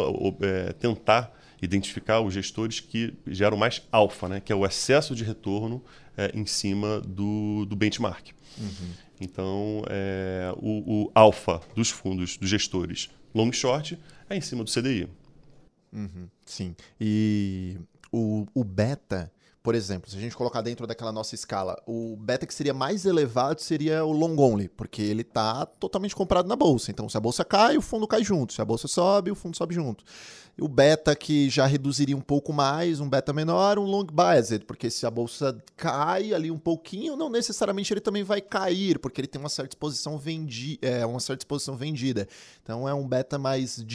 é, 0.41 0.73
tentar 0.73 1.33
identificar 1.61 2.21
os 2.21 2.33
gestores 2.33 2.79
que 2.79 3.13
geram 3.27 3.57
mais 3.57 3.81
alfa, 3.91 4.27
né? 4.27 4.39
que 4.39 4.51
é 4.51 4.55
o 4.55 4.65
excesso 4.65 5.15
de 5.15 5.23
retorno 5.23 5.83
é, 6.17 6.31
em 6.33 6.45
cima 6.45 7.01
do, 7.01 7.65
do 7.65 7.75
benchmark. 7.75 8.31
Uhum. 8.57 8.91
Então, 9.19 9.83
é, 9.89 10.53
o, 10.57 11.03
o 11.03 11.11
alfa 11.13 11.61
dos 11.75 11.89
fundos, 11.89 12.37
dos 12.37 12.49
gestores 12.49 13.09
long 13.33 13.51
short, 13.51 13.99
é 14.29 14.37
em 14.37 14.41
cima 14.41 14.63
do 14.63 14.71
CDI. 14.71 15.09
Uhum, 15.91 16.27
sim. 16.45 16.75
E 16.99 17.77
o, 18.11 18.45
o 18.53 18.63
beta, 18.63 19.31
por 19.65 19.73
exemplo, 19.73 20.11
se 20.11 20.15
a 20.15 20.19
gente 20.19 20.37
colocar 20.37 20.61
dentro 20.61 20.85
daquela 20.85 21.11
nossa 21.11 21.33
escala, 21.33 21.81
o 21.87 22.15
beta 22.17 22.45
que 22.45 22.53
seria 22.53 22.71
mais 22.71 23.03
elevado 23.03 23.59
seria 23.59 24.05
o 24.05 24.11
long 24.11 24.37
only, 24.37 24.69
porque 24.69 25.01
ele 25.01 25.23
está 25.23 25.65
totalmente 25.65 26.15
comprado 26.15 26.47
na 26.47 26.55
bolsa. 26.55 26.91
Então, 26.91 27.09
se 27.09 27.17
a 27.17 27.19
bolsa 27.19 27.43
cai, 27.43 27.75
o 27.75 27.81
fundo 27.81 28.07
cai 28.07 28.23
junto. 28.23 28.53
Se 28.53 28.61
a 28.61 28.65
bolsa 28.65 28.87
sobe, 28.87 29.31
o 29.31 29.35
fundo 29.35 29.57
sobe 29.57 29.73
junto 29.73 30.05
o 30.59 30.69
beta 30.69 31.13
que 31.15 31.49
já 31.49 31.65
reduziria 31.65 32.15
um 32.15 32.21
pouco 32.21 32.53
mais, 32.53 33.01
um 33.01 33.09
beta 33.09 33.33
menor, 33.33 33.77
um 33.77 33.83
long 33.83 34.05
biased, 34.05 34.63
porque 34.65 34.89
se 34.89 35.05
a 35.05 35.11
bolsa 35.11 35.61
cai 35.75 36.33
ali 36.33 36.49
um 36.49 36.57
pouquinho, 36.57 37.17
não 37.17 37.29
necessariamente 37.29 37.91
ele 37.91 37.99
também 37.99 38.23
vai 38.23 38.39
cair, 38.39 38.97
porque 38.99 39.19
ele 39.19 39.27
tem 39.27 39.37
uma 39.39 39.49
certa 39.49 39.75
exposição 39.75 40.17
vendi 40.17 40.79
é, 40.81 41.05
uma 41.05 41.19
certa 41.19 41.41
exposição 41.41 41.75
vendida. 41.75 42.25
Então 42.63 42.87
é 42.87 42.93
um 42.93 43.05
beta 43.05 43.37
mais 43.37 43.85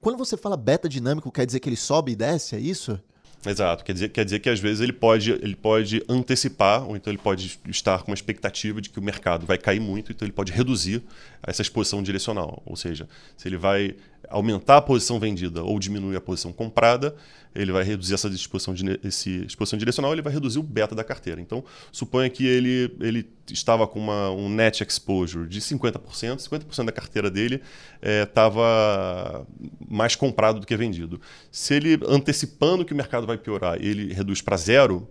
quando 0.00 0.18
você 0.18 0.36
fala 0.36 0.56
beta 0.56 0.86
dinâmico, 0.88 1.32
quer 1.32 1.46
dizer 1.46 1.60
que 1.60 1.68
ele 1.68 1.76
sobe 1.76 2.12
e 2.12 2.16
desce, 2.16 2.56
é 2.56 2.60
isso? 2.60 3.00
Exato, 3.44 3.82
quer 3.84 3.92
dizer, 3.92 4.08
quer 4.10 4.24
dizer 4.24 4.38
que 4.38 4.48
às 4.48 4.60
vezes 4.60 4.80
ele 4.80 4.92
pode, 4.92 5.32
ele 5.32 5.56
pode 5.56 6.00
antecipar, 6.08 6.88
ou 6.88 6.96
então 6.96 7.12
ele 7.12 7.18
pode 7.18 7.58
estar 7.68 8.00
com 8.02 8.12
uma 8.12 8.14
expectativa 8.14 8.80
de 8.80 8.88
que 8.88 9.00
o 9.00 9.02
mercado 9.02 9.44
vai 9.44 9.58
cair 9.58 9.80
muito, 9.80 10.12
então 10.12 10.24
ele 10.24 10.32
pode 10.32 10.52
reduzir 10.52 11.02
essa 11.42 11.60
exposição 11.60 12.02
direcional. 12.04 12.62
Ou 12.64 12.76
seja, 12.76 13.08
se 13.36 13.48
ele 13.48 13.56
vai 13.56 13.96
aumentar 14.28 14.78
a 14.78 14.82
posição 14.82 15.18
vendida 15.18 15.62
ou 15.62 15.78
diminuir 15.78 16.16
a 16.16 16.20
posição 16.20 16.52
comprada, 16.52 17.14
ele 17.54 17.70
vai 17.70 17.84
reduzir 17.84 18.14
essa 18.14 18.28
exposição, 18.28 18.74
esse 19.04 19.44
exposição 19.44 19.78
direcional, 19.78 20.12
ele 20.12 20.22
vai 20.22 20.32
reduzir 20.32 20.58
o 20.58 20.62
beta 20.62 20.94
da 20.94 21.04
carteira. 21.04 21.40
Então, 21.40 21.62
suponha 21.90 22.30
que 22.30 22.46
ele, 22.46 22.94
ele 23.00 23.28
estava 23.50 23.86
com 23.86 23.98
uma, 23.98 24.30
um 24.30 24.48
net 24.48 24.82
exposure 24.82 25.46
de 25.46 25.60
50%, 25.60 26.00
50% 26.38 26.84
da 26.84 26.92
carteira 26.92 27.30
dele 27.30 27.60
estava 28.00 29.46
é, 29.62 29.64
mais 29.88 30.16
comprado 30.16 30.60
do 30.60 30.66
que 30.66 30.76
vendido. 30.76 31.20
Se 31.50 31.74
ele, 31.74 32.00
antecipando 32.08 32.84
que 32.84 32.92
o 32.92 32.96
mercado 32.96 33.26
vai 33.26 33.36
piorar, 33.36 33.76
ele 33.80 34.12
reduz 34.12 34.40
para 34.40 34.56
zero 34.56 35.06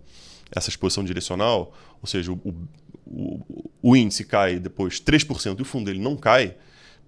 essa 0.50 0.68
exposição 0.68 1.04
direcional, 1.04 1.72
ou 2.00 2.06
seja, 2.08 2.32
o, 2.32 2.40
o, 3.06 3.66
o 3.80 3.96
índice 3.96 4.24
cai 4.24 4.58
depois 4.58 5.00
3% 5.00 5.58
e 5.58 5.62
o 5.62 5.64
fundo 5.64 5.86
dele 5.86 6.00
não 6.00 6.16
cai, 6.16 6.56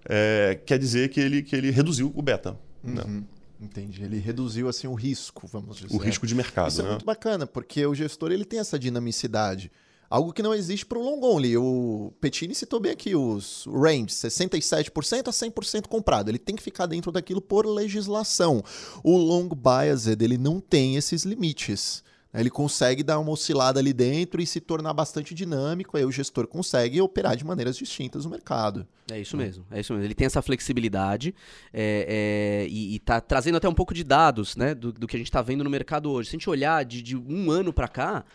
é, 0.07 0.59
quer 0.65 0.77
dizer 0.77 1.09
que 1.09 1.19
ele, 1.19 1.41
que 1.41 1.55
ele 1.55 1.71
reduziu 1.71 2.11
o 2.15 2.21
beta. 2.21 2.57
Né? 2.83 3.03
Uhum. 3.03 3.11
Né? 3.11 3.23
Entendi. 3.59 4.03
Ele 4.03 4.19
reduziu 4.19 4.67
assim 4.67 4.87
o 4.87 4.93
risco, 4.93 5.47
vamos 5.47 5.77
dizer. 5.77 5.95
O 5.95 5.97
risco 5.97 6.27
de 6.27 6.35
mercado. 6.35 6.69
Isso 6.69 6.81
é 6.81 6.83
né? 6.83 6.89
é 6.89 6.91
muito 6.93 7.05
bacana, 7.05 7.47
porque 7.47 7.85
o 7.85 7.95
gestor 7.95 8.31
ele 8.31 8.45
tem 8.45 8.59
essa 8.59 8.77
dinamicidade. 8.77 9.71
Algo 10.09 10.31
que 10.31 10.43
não 10.43 10.53
existe 10.53 10.85
para 10.85 10.99
o 10.99 11.01
long 11.01 11.23
only. 11.23 11.57
O 11.57 12.13
Petini 12.21 12.53
citou 12.53 12.79
bem 12.79 12.91
aqui 12.91 13.15
os 13.15 13.65
range, 13.65 14.13
67% 14.13 15.27
a 15.27 15.31
100% 15.31 15.87
comprado. 15.87 16.29
Ele 16.29 16.37
tem 16.37 16.55
que 16.55 16.61
ficar 16.61 16.85
dentro 16.85 17.11
daquilo 17.11 17.41
por 17.41 17.65
legislação. 17.65 18.63
O 19.03 19.17
long 19.17 19.49
biased, 19.49 20.21
ele 20.21 20.37
não 20.37 20.59
tem 20.59 20.95
esses 20.95 21.23
limites. 21.23 22.03
Ele 22.39 22.49
consegue 22.49 23.03
dar 23.03 23.19
uma 23.19 23.31
oscilada 23.31 23.79
ali 23.79 23.93
dentro 23.93 24.41
e 24.41 24.45
se 24.45 24.59
tornar 24.59 24.93
bastante 24.93 25.33
dinâmico, 25.33 25.97
aí 25.97 26.03
o 26.05 26.11
gestor 26.11 26.47
consegue 26.47 27.01
operar 27.01 27.35
de 27.35 27.45
maneiras 27.45 27.77
distintas 27.77 28.25
no 28.25 28.31
mercado. 28.31 28.87
É 29.11 29.19
isso 29.19 29.37
mesmo, 29.37 29.65
é 29.71 29.79
isso 29.79 29.93
mesmo. 29.93 30.05
Ele 30.05 30.15
tem 30.15 30.25
essa 30.25 30.41
flexibilidade 30.41 31.33
é, 31.73 32.65
é, 32.65 32.67
e, 32.69 32.95
está 32.95 33.21
trazendo 33.21 33.57
até 33.57 33.69
um 33.69 33.73
pouco 33.73 33.93
de 33.93 34.03
dados 34.03 34.55
né, 34.55 34.73
do, 34.73 34.91
do 34.91 35.07
que 35.07 35.15
a 35.15 35.19
gente 35.19 35.27
está 35.27 35.41
vendo 35.41 35.63
no 35.63 35.69
mercado 35.69 36.11
hoje. 36.11 36.29
Se 36.29 36.35
a 36.35 36.39
gente 36.39 36.49
olhar 36.49 36.83
de, 36.83 37.01
de 37.01 37.15
um 37.15 37.51
ano 37.51 37.71
para 37.71 37.87
cá, 37.87 38.25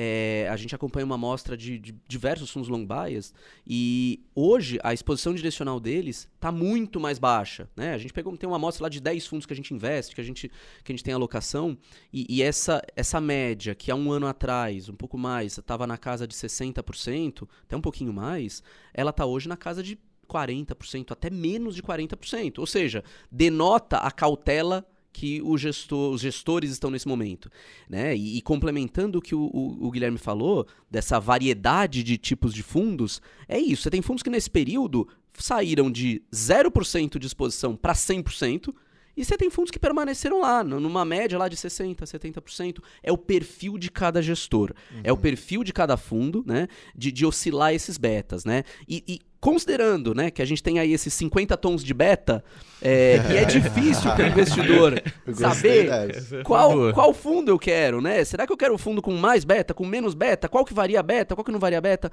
é, 0.00 0.46
a 0.48 0.56
gente 0.56 0.76
acompanha 0.76 1.04
uma 1.04 1.16
amostra 1.16 1.56
de, 1.56 1.76
de, 1.76 1.92
diversos 2.06 2.52
fundos 2.52 2.68
long 2.68 2.86
bias 2.86 3.34
e 3.66 4.22
hoje 4.32 4.78
a 4.84 4.94
exposição 4.94 5.34
direcional 5.34 5.80
deles 5.80 6.28
está 6.36 6.52
muito 6.52 7.00
mais 7.00 7.18
baixa. 7.18 7.68
Né? 7.74 7.94
A 7.94 7.98
gente 7.98 8.12
pegou, 8.12 8.36
tem 8.36 8.48
uma 8.48 8.54
amostra 8.54 8.84
lá 8.84 8.88
de 8.88 9.00
10 9.00 9.26
fundos 9.26 9.44
que 9.44 9.52
a 9.52 9.56
gente 9.56 9.74
investe, 9.74 10.14
que 10.14 10.20
a 10.20 10.24
gente, 10.24 10.48
que 10.84 10.92
a 10.92 10.94
gente 10.94 11.02
tem 11.02 11.12
alocação, 11.12 11.76
e, 12.12 12.24
e 12.28 12.42
essa, 12.44 12.80
essa 12.94 13.20
média, 13.20 13.74
que 13.74 13.90
há 13.90 13.96
um 13.96 14.12
ano 14.12 14.28
atrás, 14.28 14.88
um 14.88 14.94
pouco 14.94 15.18
mais, 15.18 15.58
estava 15.58 15.84
na 15.84 15.98
casa 15.98 16.28
de 16.28 16.34
60%, 16.36 17.48
até 17.64 17.76
um 17.76 17.80
pouquinho 17.80 18.12
mais, 18.12 18.62
ela 18.94 19.10
está 19.10 19.26
hoje 19.26 19.48
na 19.48 19.56
casa 19.56 19.82
de 19.82 19.98
40%, 20.28 21.10
até 21.10 21.28
menos 21.28 21.74
de 21.74 21.82
40%. 21.82 22.60
Ou 22.60 22.66
seja, 22.68 23.02
denota 23.32 23.96
a 23.96 24.12
cautela 24.12 24.86
que 25.12 25.42
gestor, 25.56 26.12
os 26.12 26.20
gestores 26.20 26.70
estão 26.70 26.90
nesse 26.90 27.08
momento. 27.08 27.50
Né? 27.88 28.16
E, 28.16 28.38
e 28.38 28.42
complementando 28.42 29.18
o 29.18 29.22
que 29.22 29.34
o, 29.34 29.50
o, 29.52 29.86
o, 29.86 29.90
Guilherme 29.90 30.18
falou, 30.18 30.66
dessa 30.90 31.18
variedade 31.18 32.02
de 32.02 32.16
tipos 32.16 32.54
de 32.54 32.62
fundos, 32.62 33.20
é 33.48 33.58
isso. 33.58 33.82
Você 33.82 33.90
tem 33.90 34.02
fundos 34.02 34.22
que 34.22 34.30
nesse 34.30 34.50
período 34.50 35.08
saíram 35.34 35.90
de 35.90 36.22
0% 36.32 37.18
de 37.18 37.26
exposição 37.26 37.76
para 37.76 37.92
100%, 37.92 38.74
e 39.18 39.24
você 39.24 39.36
tem 39.36 39.50
fundos 39.50 39.72
que 39.72 39.80
permaneceram 39.80 40.40
lá, 40.40 40.62
numa 40.62 41.04
média 41.04 41.36
lá 41.36 41.48
de 41.48 41.56
60%, 41.56 41.96
70%. 41.96 42.78
É 43.02 43.10
o 43.10 43.18
perfil 43.18 43.76
de 43.76 43.90
cada 43.90 44.22
gestor. 44.22 44.72
Uhum. 44.92 45.00
É 45.02 45.12
o 45.12 45.16
perfil 45.16 45.64
de 45.64 45.72
cada 45.72 45.96
fundo, 45.96 46.44
né? 46.46 46.68
De, 46.94 47.10
de 47.10 47.26
oscilar 47.26 47.74
esses 47.74 47.98
betas, 47.98 48.44
né? 48.44 48.62
E, 48.88 49.02
e 49.08 49.20
considerando, 49.40 50.14
né, 50.14 50.30
que 50.30 50.42
a 50.42 50.44
gente 50.44 50.62
tem 50.62 50.78
aí 50.78 50.92
esses 50.92 51.14
50 51.14 51.56
tons 51.56 51.84
de 51.84 51.94
beta, 51.94 52.44
é, 52.82 53.16
e 53.30 53.36
é 53.36 53.44
difícil 53.44 54.10
para 54.12 54.24
o 54.24 54.28
investidor 54.28 55.02
saber 55.34 56.42
qual, 56.44 56.92
qual 56.92 57.14
fundo 57.14 57.50
eu 57.50 57.58
quero, 57.58 58.00
né? 58.00 58.24
Será 58.24 58.46
que 58.46 58.52
eu 58.52 58.56
quero 58.56 58.74
o 58.74 58.78
fundo 58.78 59.00
com 59.00 59.14
mais 59.16 59.44
beta, 59.44 59.72
com 59.72 59.86
menos 59.86 60.14
beta? 60.14 60.48
Qual 60.48 60.64
que 60.64 60.74
varia 60.74 61.02
beta? 61.02 61.34
Qual 61.34 61.44
que 61.44 61.52
não 61.52 61.60
varia 61.60 61.80
beta? 61.80 62.10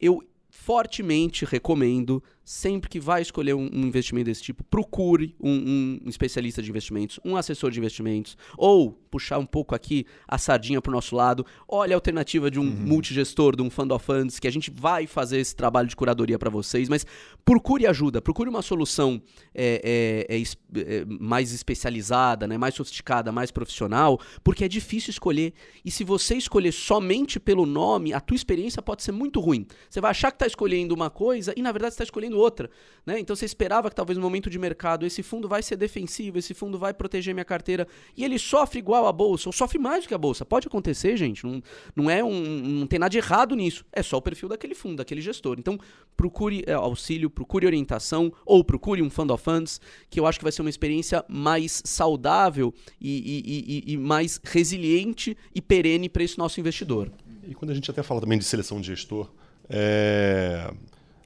Eu 0.00 0.22
fortemente 0.50 1.44
recomendo 1.44 2.22
sempre 2.50 2.90
que 2.90 2.98
vai 2.98 3.22
escolher 3.22 3.54
um, 3.54 3.70
um 3.72 3.86
investimento 3.86 4.24
desse 4.24 4.42
tipo, 4.42 4.64
procure 4.64 5.36
um, 5.38 6.00
um, 6.04 6.08
especialista 6.08 6.60
de 6.60 6.68
investimentos, 6.68 7.20
um 7.24 7.36
assessor 7.36 7.70
de 7.70 7.78
investimentos, 7.78 8.36
ou 8.58 8.90
puxar 9.08 9.38
um 9.38 9.46
pouco 9.46 9.72
aqui 9.72 10.04
a 10.26 10.36
sardinha 10.36 10.82
para 10.82 10.90
o 10.90 10.92
nosso 10.92 11.14
lado, 11.14 11.46
olha 11.68 11.94
a 11.94 11.96
alternativa 11.96 12.50
de 12.50 12.58
um 12.58 12.64
uhum. 12.64 12.70
multigestor, 12.70 13.54
de 13.54 13.62
um 13.62 13.70
fund 13.70 13.92
of 13.92 14.04
funds, 14.04 14.40
que 14.40 14.48
a 14.48 14.50
gente 14.50 14.68
vai 14.68 15.06
fazer 15.06 15.38
esse 15.38 15.54
trabalho 15.54 15.86
de 15.86 15.94
curadoria 15.94 16.40
para 16.40 16.50
vocês, 16.50 16.88
mas 16.88 17.06
procure 17.44 17.86
ajuda, 17.86 18.20
procure 18.20 18.50
uma 18.50 18.62
solução 18.62 19.22
é, 19.54 20.26
é, 20.28 20.36
é, 20.36 20.42
é, 20.80 21.04
mais 21.04 21.52
especializada, 21.52 22.48
né, 22.48 22.58
mais 22.58 22.74
sofisticada, 22.74 23.30
mais 23.30 23.52
profissional, 23.52 24.18
porque 24.42 24.64
é 24.64 24.68
difícil 24.68 25.12
escolher, 25.12 25.54
e 25.84 25.90
se 25.90 26.02
você 26.02 26.34
escolher 26.34 26.72
somente 26.72 27.38
pelo 27.38 27.64
nome, 27.64 28.12
a 28.12 28.18
tua 28.18 28.34
experiência 28.34 28.82
pode 28.82 29.04
ser 29.04 29.12
muito 29.12 29.38
ruim. 29.38 29.68
Você 29.88 30.00
vai 30.00 30.10
achar 30.10 30.32
que 30.32 30.36
está 30.36 30.48
escolhendo 30.48 30.92
uma 30.92 31.10
coisa 31.10 31.54
e 31.56 31.62
na 31.62 31.70
verdade 31.70 31.94
está 31.94 32.02
escolhendo 32.02 32.39
outra. 32.40 32.70
Né? 33.04 33.18
Então 33.18 33.34
você 33.34 33.44
esperava 33.44 33.88
que 33.88 33.96
talvez 33.96 34.16
no 34.16 34.22
momento 34.22 34.50
de 34.50 34.58
mercado 34.58 35.06
esse 35.06 35.22
fundo 35.22 35.48
vai 35.48 35.62
ser 35.62 35.76
defensivo, 35.76 36.38
esse 36.38 36.54
fundo 36.54 36.78
vai 36.78 36.92
proteger 36.92 37.34
minha 37.34 37.44
carteira 37.44 37.86
e 38.16 38.24
ele 38.24 38.38
sofre 38.38 38.78
igual 38.78 39.06
a 39.06 39.12
bolsa, 39.12 39.48
ou 39.48 39.52
sofre 39.52 39.78
mais 39.78 40.04
do 40.04 40.08
que 40.08 40.14
a 40.14 40.18
bolsa. 40.18 40.44
Pode 40.44 40.66
acontecer, 40.66 41.16
gente. 41.16 41.44
Não, 41.44 41.62
não 41.94 42.10
é 42.10 42.22
um. 42.22 42.40
não 42.40 42.86
tem 42.86 42.98
nada 42.98 43.10
de 43.10 43.18
errado 43.18 43.54
nisso. 43.54 43.84
É 43.92 44.02
só 44.02 44.18
o 44.18 44.22
perfil 44.22 44.48
daquele 44.48 44.74
fundo, 44.74 44.96
daquele 44.96 45.20
gestor. 45.20 45.56
Então, 45.58 45.78
procure 46.16 46.62
é, 46.66 46.72
auxílio, 46.72 47.30
procure 47.30 47.66
orientação, 47.66 48.32
ou 48.44 48.62
procure 48.64 49.02
um 49.02 49.10
fund 49.10 49.30
of 49.30 49.42
funds, 49.42 49.80
que 50.08 50.20
eu 50.20 50.26
acho 50.26 50.38
que 50.38 50.44
vai 50.44 50.52
ser 50.52 50.62
uma 50.62 50.70
experiência 50.70 51.24
mais 51.28 51.82
saudável 51.84 52.72
e, 53.00 53.10
e, 53.10 53.90
e, 53.90 53.94
e 53.94 53.96
mais 53.96 54.40
resiliente 54.42 55.36
e 55.54 55.60
perene 55.60 56.08
para 56.08 56.22
esse 56.22 56.38
nosso 56.38 56.60
investidor. 56.60 57.10
E 57.46 57.54
quando 57.54 57.70
a 57.70 57.74
gente 57.74 57.90
até 57.90 58.02
fala 58.02 58.20
também 58.20 58.38
de 58.38 58.44
seleção 58.44 58.80
de 58.80 58.88
gestor, 58.88 59.30
é 59.68 60.70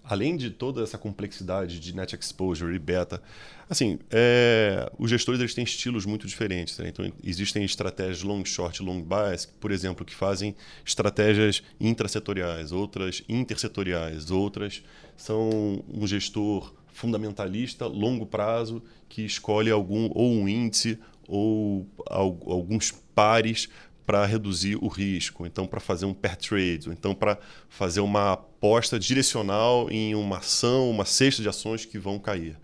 além 0.05 0.36
de 0.36 0.50
toda 0.50 0.82
essa 0.82 0.98
complexidade 0.98 1.80
de 1.80 1.96
net 1.96 2.14
exposure 2.14 2.74
e 2.74 2.78
beta, 2.78 3.22
assim, 3.68 3.98
é, 4.11 4.92
os 4.98 5.09
gestores 5.09 5.40
eles 5.40 5.55
têm 5.55 5.64
estilos 5.64 6.05
muito 6.05 6.26
diferentes. 6.26 6.78
Né? 6.78 6.88
Então, 6.88 7.11
existem 7.24 7.64
estratégias 7.64 8.22
long 8.22 8.44
short, 8.44 8.82
long 8.82 9.02
bias, 9.02 9.46
por 9.59 9.70
exemplo, 9.70 10.05
que 10.05 10.14
fazem 10.14 10.55
estratégias 10.84 11.62
intrasetoriais, 11.80 12.70
outras 12.70 13.22
intersetoriais, 13.28 14.30
outras 14.30 14.82
são 15.16 15.82
um 15.88 16.07
gestor 16.07 16.74
fundamentalista, 16.92 17.86
longo 17.86 18.26
prazo, 18.26 18.82
que 19.09 19.22
escolhe 19.22 19.70
algum 19.70 20.11
ou 20.14 20.30
um 20.30 20.48
índice 20.48 20.98
ou 21.26 21.88
alguns 22.07 22.92
pares 23.14 23.68
para 24.07 24.24
reduzir 24.26 24.76
o 24.76 24.88
risco, 24.88 25.46
então 25.46 25.66
para 25.66 25.80
fazer 25.80 26.05
um 26.05 26.12
pair 26.12 26.36
trade, 26.36 26.90
então 26.90 27.14
para 27.14 27.38
fazer 27.68 28.00
uma 28.00 28.32
aposta 28.32 28.98
direcional 28.98 29.88
em 29.90 30.14
uma 30.14 30.38
ação, 30.38 30.90
uma 30.90 31.05
cesta 31.05 31.42
de 31.42 31.48
ações 31.48 31.84
que 31.84 31.98
vão 31.98 32.18
cair. 32.18 32.59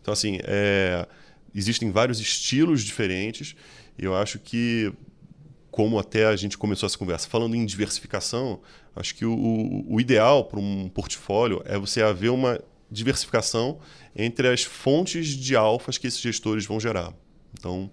Então, 0.00 0.12
assim, 0.12 0.38
é, 0.42 1.06
existem 1.54 1.90
vários 1.90 2.20
estilos 2.20 2.82
diferentes. 2.82 3.54
Eu 3.98 4.14
acho 4.14 4.38
que, 4.38 4.92
como 5.70 5.98
até 5.98 6.26
a 6.26 6.36
gente 6.36 6.56
começou 6.58 6.86
essa 6.86 6.98
conversa, 6.98 7.28
falando 7.28 7.54
em 7.54 7.64
diversificação, 7.64 8.60
acho 8.96 9.14
que 9.14 9.24
o, 9.24 9.84
o 9.86 10.00
ideal 10.00 10.44
para 10.44 10.58
um 10.58 10.88
portfólio 10.88 11.62
é 11.64 11.78
você 11.78 12.02
haver 12.02 12.30
uma 12.30 12.60
diversificação 12.90 13.78
entre 14.16 14.48
as 14.48 14.64
fontes 14.64 15.28
de 15.28 15.54
alfas 15.54 15.96
que 15.96 16.06
esses 16.06 16.20
gestores 16.20 16.66
vão 16.66 16.80
gerar. 16.80 17.14
Então, 17.52 17.90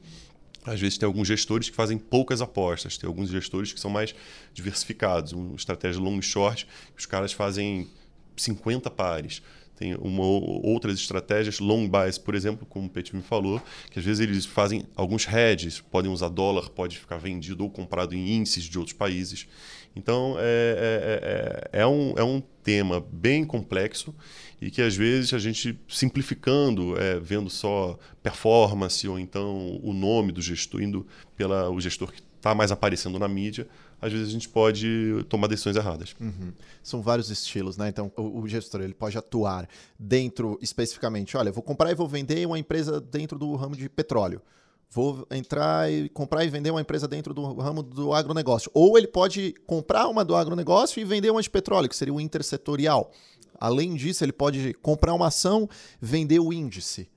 às 0.68 0.80
vezes 0.80 0.98
tem 0.98 1.08
alguns 1.08 1.28
gestores 1.28 1.70
que 1.70 1.76
fazem 1.76 1.98
poucas 1.98 2.42
apostas, 2.42 2.98
tem 2.98 3.08
alguns 3.08 3.30
gestores 3.30 3.72
que 3.72 3.80
são 3.80 3.90
mais 3.90 4.14
diversificados, 4.54 5.32
uma 5.32 5.56
estratégia 5.56 6.02
long 6.02 6.22
short, 6.22 6.68
os 6.98 7.06
caras 7.06 7.32
fazem 7.32 7.90
50 8.36 8.92
pares. 8.92 9.42
Tem 9.78 9.96
uma, 9.96 10.24
outras 10.24 10.98
estratégias, 10.98 11.60
long 11.60 11.88
buys, 11.88 12.18
por 12.18 12.34
exemplo, 12.34 12.66
como 12.66 12.88
o 12.88 12.90
Petit 12.90 13.16
me 13.16 13.22
falou, 13.22 13.62
que 13.92 14.00
às 14.00 14.04
vezes 14.06 14.20
eles 14.20 14.44
fazem 14.44 14.84
alguns 14.96 15.28
hedges, 15.28 15.80
podem 15.80 16.12
usar 16.12 16.30
dólar, 16.30 16.70
pode 16.72 16.98
ficar 16.98 17.18
vendido 17.18 17.64
ou 17.64 17.70
comprado 17.70 18.16
em 18.16 18.34
índices 18.34 18.64
de 18.64 18.80
outros 18.80 18.98
países. 18.98 19.48
Então, 19.96 20.36
é, 20.40 21.70
é, 21.72 21.80
é, 21.80 21.82
é 21.82 21.88
um, 21.88 22.14
é 22.18 22.24
um 22.24 22.42
tema 22.64 23.00
bem 23.12 23.46
complexo 23.46 24.14
e 24.60 24.72
que 24.72 24.82
às 24.82 24.96
vezes 24.96 25.34
a 25.34 25.40
gente 25.40 25.80
simplificando, 25.88 27.00
é, 27.00 27.20
vendo 27.20 27.50
só 27.50 27.98
performance 28.24 29.08
ou 29.08 29.20
então 29.20 29.80
o 29.84 29.94
nome 29.94 30.32
do 30.32 30.42
gestor, 30.42 30.82
indo 30.82 31.06
pela 31.36 31.70
o 31.70 31.80
gestor 31.80 32.12
que 32.12 32.22
está 32.36 32.56
mais 32.56 32.72
aparecendo 32.72 33.20
na 33.20 33.28
mídia, 33.28 33.68
às 34.02 34.12
vezes 34.12 34.28
a 34.28 34.32
gente 34.32 34.48
pode 34.48 35.26
tomar 35.28 35.48
decisões 35.48 35.76
erradas. 35.76 36.16
Uhum. 36.20 36.54
São 36.84 37.02
vários 37.02 37.30
estilos, 37.30 37.78
né? 37.78 37.90
Então 37.90 38.12
o, 38.16 38.42
o, 38.42 38.48
gestor 38.48 38.82
ele 38.82 38.94
pode 38.94 39.18
atuar 39.18 39.68
dentro 39.98 40.58
especificamente, 40.62 41.36
olha, 41.36 41.52
vou 41.52 41.64
comprar 41.64 41.92
e 41.92 41.96
vou 41.96 42.08
vender 42.08 42.46
uma 42.46 42.60
empresa 42.60 43.02
dentro 43.02 43.40
do 43.40 43.56
ramo 43.56 43.76
de 43.76 43.90
petróleo. 43.90 44.42
Vou 44.90 45.28
entrar 45.30 45.92
e 45.92 46.08
comprar 46.10 46.46
e 46.46 46.50
vender 46.50 46.72
uma 46.72 46.80
empresa 46.80 47.08
dentro 47.08 47.34
do 47.34 47.54
ramo 47.56 47.84
do 47.84 48.14
agronegócio. 48.14 48.72
Ou 48.74 48.98
ele 48.98 49.08
pode 49.08 49.54
comprar 49.66 50.08
uma 50.08 50.24
do 50.24 50.36
agronegócio 50.36 51.02
e 51.02 51.04
vender 51.04 51.30
uma 51.30 51.42
de 51.42 51.50
petróleo, 51.50 51.90
que 51.90 51.96
seria 51.96 52.14
o 52.14 52.22
intersetorial. 52.22 53.12
Além 53.60 53.96
disso, 53.96 54.24
ele 54.24 54.32
pode 54.32 54.74
comprar 54.76 55.14
uma 55.14 55.28
ação, 55.28 55.68
vender 56.00 56.40
o 56.40 56.54
índice. 56.54 57.10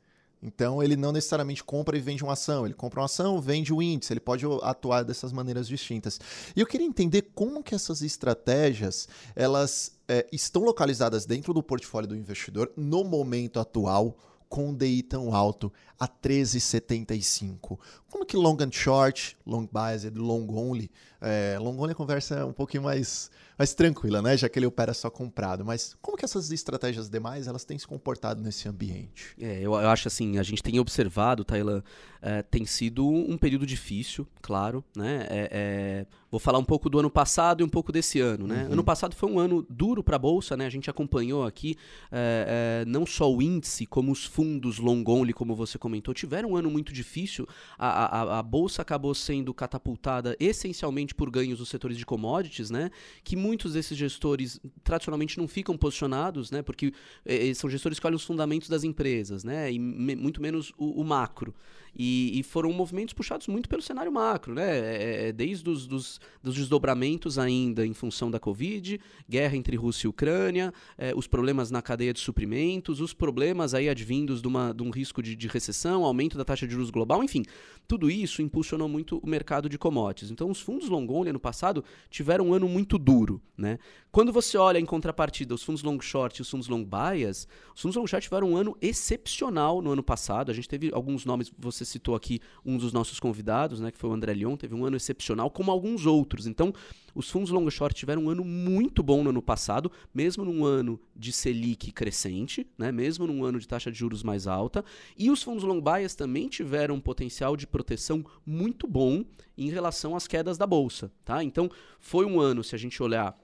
Então, 0.42 0.82
ele 0.82 0.96
não 0.96 1.12
necessariamente 1.12 1.62
compra 1.62 1.96
e 1.96 2.00
vende 2.00 2.24
uma 2.24 2.32
ação. 2.32 2.64
Ele 2.64 2.74
compra 2.74 3.00
uma 3.00 3.06
ação, 3.06 3.40
vende 3.40 3.72
o 3.72 3.82
índice. 3.82 4.12
Ele 4.12 4.20
pode 4.20 4.44
atuar 4.62 5.02
dessas 5.02 5.32
maneiras 5.32 5.68
distintas. 5.68 6.18
E 6.56 6.60
eu 6.60 6.66
queria 6.66 6.86
entender 6.86 7.30
como 7.34 7.62
que 7.62 7.74
essas 7.74 8.00
estratégias 8.00 9.06
elas 9.36 9.92
é, 10.08 10.26
estão 10.32 10.62
localizadas 10.62 11.26
dentro 11.26 11.52
do 11.52 11.62
portfólio 11.62 12.08
do 12.08 12.16
investidor 12.16 12.72
no 12.76 13.04
momento 13.04 13.60
atual 13.60 14.16
com 14.48 14.70
um 14.70 14.74
DI 14.74 15.04
tão 15.04 15.32
alto 15.32 15.72
a 15.98 16.08
13,75. 16.08 17.78
Como 18.10 18.26
que 18.26 18.36
long 18.36 18.56
and 18.60 18.72
short, 18.72 19.36
long 19.46 19.68
biased, 19.72 20.18
long 20.18 20.48
only? 20.50 20.90
É, 21.20 21.58
long 21.58 21.78
only 21.78 21.92
é 21.92 21.94
conversa 21.94 22.46
um 22.46 22.52
pouquinho 22.52 22.82
mais 22.82 23.30
mais 23.60 23.74
tranquila, 23.74 24.22
né? 24.22 24.38
Já 24.38 24.48
que 24.48 24.58
ele 24.58 24.64
opera 24.64 24.94
só 24.94 25.10
comprado. 25.10 25.62
Mas 25.66 25.94
como 26.00 26.16
que 26.16 26.24
essas 26.24 26.50
estratégias 26.50 27.10
demais 27.10 27.46
elas 27.46 27.62
têm 27.62 27.78
se 27.78 27.86
comportado 27.86 28.40
nesse 28.40 28.66
ambiente? 28.66 29.34
É, 29.38 29.58
eu, 29.58 29.74
eu 29.74 29.90
acho 29.90 30.08
assim, 30.08 30.38
a 30.38 30.42
gente 30.42 30.62
tem 30.62 30.80
observado, 30.80 31.44
Tailan, 31.44 31.82
é, 32.22 32.40
tem 32.40 32.64
sido 32.64 33.06
um 33.06 33.36
período 33.36 33.66
difícil, 33.66 34.26
claro, 34.40 34.82
né? 34.96 35.26
É, 35.28 35.48
é, 35.52 36.06
vou 36.30 36.40
falar 36.40 36.58
um 36.58 36.64
pouco 36.64 36.88
do 36.88 36.98
ano 37.00 37.10
passado 37.10 37.60
e 37.60 37.64
um 37.64 37.68
pouco 37.68 37.92
desse 37.92 38.18
ano, 38.18 38.46
né? 38.46 38.64
Uhum. 38.64 38.72
Ano 38.72 38.84
passado 38.84 39.14
foi 39.14 39.30
um 39.30 39.38
ano 39.38 39.66
duro 39.68 40.02
para 40.02 40.16
a 40.16 40.18
bolsa, 40.18 40.56
né? 40.56 40.64
A 40.64 40.70
gente 40.70 40.88
acompanhou 40.88 41.44
aqui 41.44 41.76
é, 42.10 42.82
não 42.86 43.04
só 43.04 43.30
o 43.30 43.42
índice, 43.42 43.84
como 43.84 44.10
os 44.10 44.24
fundos 44.24 44.78
long 44.78 45.04
only, 45.06 45.34
como 45.34 45.54
você 45.54 45.76
comentou, 45.76 46.14
tiveram 46.14 46.52
um 46.52 46.56
ano 46.56 46.70
muito 46.70 46.94
difícil. 46.94 47.46
A, 47.78 48.22
a, 48.22 48.38
a 48.38 48.42
bolsa 48.42 48.80
acabou 48.80 49.14
sendo 49.14 49.52
catapultada 49.52 50.34
essencialmente 50.40 51.09
por 51.12 51.30
ganhos 51.30 51.58
dos 51.58 51.68
setores 51.68 51.96
de 51.96 52.06
commodities, 52.06 52.70
né? 52.70 52.90
Que 53.22 53.36
muitos 53.36 53.72
desses 53.72 53.96
gestores 53.96 54.60
tradicionalmente 54.82 55.38
não 55.38 55.48
ficam 55.48 55.76
posicionados, 55.76 56.50
né? 56.50 56.62
Porque 56.62 56.92
eh, 57.24 57.52
são 57.54 57.68
gestores 57.68 57.98
que 57.98 58.06
olham 58.06 58.16
os 58.16 58.24
fundamentos 58.24 58.68
das 58.68 58.84
empresas, 58.84 59.44
né? 59.44 59.72
E 59.72 59.78
me, 59.78 60.16
muito 60.16 60.40
menos 60.40 60.72
o, 60.76 61.00
o 61.00 61.04
macro. 61.04 61.54
E, 61.96 62.38
e, 62.38 62.42
foram 62.42 62.72
movimentos 62.72 63.12
puxados 63.12 63.46
muito 63.46 63.68
pelo 63.68 63.82
cenário 63.82 64.12
macro, 64.12 64.54
né? 64.54 64.78
É, 64.78 65.28
é, 65.28 65.32
desde 65.32 65.68
os 65.68 65.86
dos, 65.86 66.20
dos 66.42 66.54
desdobramentos 66.54 67.38
ainda 67.38 67.86
em 67.86 67.92
função 67.92 68.30
da 68.30 68.38
Covid, 68.38 69.00
guerra 69.28 69.56
entre 69.56 69.76
Rússia 69.76 70.06
e 70.06 70.08
Ucrânia, 70.08 70.72
é, 70.96 71.12
os 71.14 71.26
problemas 71.26 71.70
na 71.70 71.82
cadeia 71.82 72.12
de 72.12 72.20
suprimentos, 72.20 73.00
os 73.00 73.12
problemas 73.12 73.74
aí 73.74 73.88
advindos 73.88 74.40
de, 74.40 74.48
uma, 74.48 74.72
de 74.72 74.82
um 74.82 74.90
risco 74.90 75.22
de, 75.22 75.34
de 75.34 75.48
recessão, 75.48 76.04
aumento 76.04 76.38
da 76.38 76.44
taxa 76.44 76.66
de 76.66 76.72
juros 76.72 76.90
global, 76.90 77.22
enfim, 77.22 77.42
tudo 77.86 78.10
isso 78.10 78.40
impulsionou 78.40 78.88
muito 78.88 79.18
o 79.18 79.28
mercado 79.28 79.68
de 79.68 79.76
commodities. 79.76 80.30
Então, 80.30 80.50
os 80.50 80.60
fundos 80.60 80.88
long 80.88 81.06
only 81.10 81.30
ano 81.30 81.40
passado 81.40 81.84
tiveram 82.08 82.48
um 82.48 82.54
ano 82.54 82.68
muito 82.68 82.96
duro, 82.98 83.42
né? 83.56 83.78
Quando 84.12 84.32
você 84.32 84.58
olha 84.58 84.78
em 84.78 84.84
contrapartida 84.84 85.54
os 85.54 85.62
fundos 85.62 85.82
long 85.82 86.00
short 86.00 86.38
e 86.38 86.42
os 86.42 86.50
fundos 86.50 86.68
long 86.68 86.84
bias, 86.84 87.46
os 87.74 87.82
fundos 87.82 87.96
long 87.96 88.06
short 88.06 88.24
tiveram 88.24 88.50
um 88.50 88.56
ano 88.56 88.76
excepcional 88.80 89.80
no 89.80 89.92
ano 89.92 90.02
passado. 90.02 90.50
A 90.50 90.54
gente 90.54 90.68
teve 90.68 90.90
alguns 90.92 91.24
nomes, 91.24 91.52
você 91.56 91.79
você 91.80 91.84
citou 91.84 92.14
aqui 92.14 92.40
um 92.64 92.76
dos 92.76 92.92
nossos 92.92 93.18
convidados, 93.18 93.80
né, 93.80 93.90
que 93.90 93.98
foi 93.98 94.10
o 94.10 94.12
André 94.12 94.34
Lyon, 94.34 94.56
teve 94.56 94.74
um 94.74 94.84
ano 94.84 94.96
excepcional, 94.96 95.50
como 95.50 95.70
alguns 95.70 96.06
outros. 96.06 96.46
Então, 96.46 96.72
os 97.14 97.28
fundos 97.30 97.50
long 97.50 97.68
short 97.70 97.94
tiveram 97.94 98.24
um 98.24 98.30
ano 98.30 98.44
muito 98.44 99.02
bom 99.02 99.22
no 99.22 99.30
ano 99.30 99.42
passado, 99.42 99.90
mesmo 100.14 100.44
num 100.44 100.64
ano 100.64 101.00
de 101.16 101.32
Selic 101.32 101.90
crescente, 101.92 102.66
né, 102.78 102.92
mesmo 102.92 103.26
num 103.26 103.44
ano 103.44 103.58
de 103.58 103.66
taxa 103.66 103.90
de 103.90 103.98
juros 103.98 104.22
mais 104.22 104.46
alta, 104.46 104.84
e 105.16 105.30
os 105.30 105.42
fundos 105.42 105.64
long 105.64 105.80
bias 105.80 106.14
também 106.14 106.48
tiveram 106.48 106.96
um 106.96 107.00
potencial 107.00 107.56
de 107.56 107.66
proteção 107.66 108.24
muito 108.44 108.86
bom 108.86 109.24
em 109.56 109.68
relação 109.68 110.14
às 110.14 110.26
quedas 110.26 110.56
da 110.56 110.66
bolsa, 110.66 111.10
tá? 111.24 111.42
Então, 111.42 111.70
foi 111.98 112.24
um 112.24 112.40
ano, 112.40 112.62
se 112.62 112.74
a 112.74 112.78
gente 112.78 113.02
olhar 113.02 113.38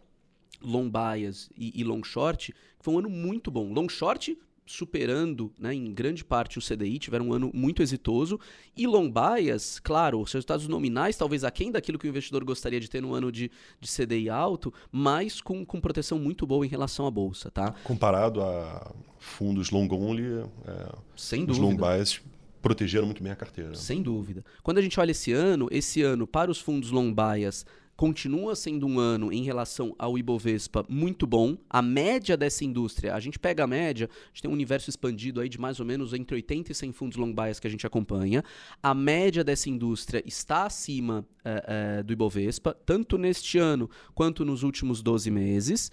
long 0.63 0.91
bias 0.91 1.51
e, 1.57 1.79
e 1.79 1.85
long 1.85 2.03
short, 2.03 2.55
foi 2.81 2.95
um 2.95 2.99
ano 2.99 3.11
muito 3.11 3.51
bom. 3.51 3.73
Long 3.73 3.89
short 3.89 4.39
superando, 4.67 5.53
né, 5.59 5.73
em 5.73 5.93
grande 5.93 6.25
parte, 6.25 6.59
o 6.59 6.63
CDI, 6.63 6.99
tiveram 6.99 7.29
um 7.29 7.33
ano 7.33 7.51
muito 7.55 7.83
exitoso. 7.83 8.39
E 8.77 8.87
long 8.87 9.11
bias, 9.11 9.79
claro, 9.79 10.21
os 10.21 10.33
resultados 10.33 10.67
nominais 10.69 11.17
talvez 11.17 11.45
aquém 11.45 11.71
daquilo 11.71 11.99
que 11.99 12.07
o 12.07 12.11
investidor 12.11 12.45
gostaria 12.45 12.81
de 12.81 12.91
ter 12.91 13.01
no 13.01 13.15
ano 13.15 13.31
de, 13.31 13.51
de 13.81 13.89
CDI 13.89 14.29
alto, 14.29 14.73
mas 14.91 15.41
com, 15.41 15.65
com 15.65 15.81
proteção 15.81 16.19
muito 16.19 16.47
boa 16.47 16.67
em 16.67 16.69
relação 16.69 17.07
à 17.07 17.11
bolsa, 17.11 17.51
tá? 17.51 17.75
Comparado 17.85 18.43
a 18.43 18.93
fundos 19.19 19.71
long 19.71 19.89
only, 19.91 20.25
é, 20.67 20.95
Sem 21.17 21.43
os 21.43 21.59
dúvida. 21.59 21.67
long 21.67 21.77
bias 21.77 22.21
protegeram 22.61 23.07
muito 23.07 23.23
bem 23.23 23.31
a 23.31 23.37
carteira. 23.37 23.75
Sem 23.75 24.03
dúvida. 24.03 24.45
Quando 24.63 24.79
a 24.79 24.83
gente 24.83 24.99
olha 24.99 25.13
esse 25.13 25.33
ano, 25.33 25.69
esse 25.71 26.03
ano 26.03 26.27
para 26.27 26.51
os 26.51 26.61
fundos 26.61 26.91
long 26.91 27.15
bias 27.15 27.65
continua 27.97 28.55
sendo 28.55 28.87
um 28.87 28.99
ano 28.99 29.33
em 29.33 29.43
relação 29.43 29.95
ao 29.99 30.19
Ibovespa 30.19 30.85
muito 30.89 31.27
bom. 31.27 31.57
A 31.71 31.81
média 31.81 32.37
dessa 32.37 32.65
indústria, 32.65 33.15
a 33.15 33.21
gente 33.21 33.39
pega 33.39 33.65
a 33.65 33.67
média, 33.67 34.09
a 34.13 34.27
gente 34.29 34.43
tem 34.43 34.51
um 34.51 34.55
universo 34.55 34.91
expandido 34.91 35.41
aí 35.41 35.49
de 35.49 35.59
mais 35.59 35.81
ou 35.81 35.87
menos 35.87 36.13
entre 36.13 36.35
80 36.35 36.73
e 36.73 36.75
100 36.75 36.93
fundos 36.93 37.17
long 37.17 37.33
bias 37.33 37.59
que 37.59 37.67
a 37.67 37.71
gente 37.71 37.87
acompanha. 37.87 38.45
A 38.83 38.93
média 38.93 39.43
dessa 39.43 39.71
indústria 39.71 40.23
está 40.27 40.67
acima 40.67 41.25
eh, 41.45 41.65
eh, 41.99 42.03
do 42.03 42.13
Ibovespa, 42.13 42.75
tanto 42.85 43.17
neste 43.17 43.57
ano 43.59 43.89
quanto 44.15 44.45
nos 44.45 44.63
últimos 44.63 45.01
12 45.03 45.31
meses, 45.31 45.91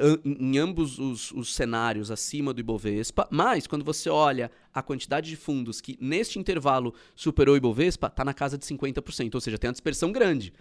am- 0.00 0.20
em 0.24 0.58
ambos 0.58 0.98
os, 0.98 1.32
os 1.32 1.54
cenários 1.54 2.10
acima 2.10 2.52
do 2.52 2.60
Ibovespa, 2.60 3.26
mas 3.30 3.66
quando 3.66 3.84
você 3.84 4.08
olha 4.08 4.50
a 4.72 4.82
quantidade 4.82 5.28
de 5.28 5.36
fundos 5.36 5.80
que 5.80 5.96
neste 6.00 6.38
intervalo 6.38 6.94
superou 7.16 7.54
o 7.54 7.56
Ibovespa, 7.56 8.06
está 8.06 8.24
na 8.24 8.32
casa 8.34 8.56
de 8.56 8.64
50%, 8.64 9.34
ou 9.34 9.40
seja, 9.40 9.58
tem 9.58 9.68
uma 9.68 9.72
dispersão 9.72 10.12
grande 10.12 10.52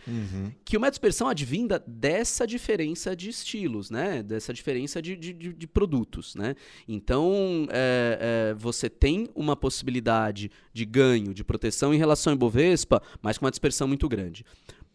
que 0.66 0.76
uma 0.78 0.89
dispersão 0.89 1.28
advinda 1.28 1.84
dessa 1.88 2.45
diferença 2.48 3.16
de 3.16 3.30
estilos, 3.30 3.89
né? 3.89 4.22
Dessa 4.24 4.54
diferença 4.54 5.02
de, 5.02 5.16
de, 5.16 5.34
de- 5.34 5.54
de 5.54 5.68
produtos, 5.68 6.36
né? 6.36 6.56
Então, 6.88 7.68
é, 7.72 8.52
é, 8.52 8.54
você 8.56 8.89
tem 8.89 9.28
uma 9.36 9.56
possibilidade 9.56 10.50
de 10.74 10.86
ganho, 10.86 11.34
de 11.34 11.43
proteção 11.43 11.93
em 11.93 11.98
relação 11.98 12.32
ao 12.32 12.36
Ibovespa, 12.36 13.02
mas 13.22 13.38
com 13.38 13.45
uma 13.45 13.52
dispersão 13.52 13.88
muito 13.88 14.08
grande. 14.10 14.45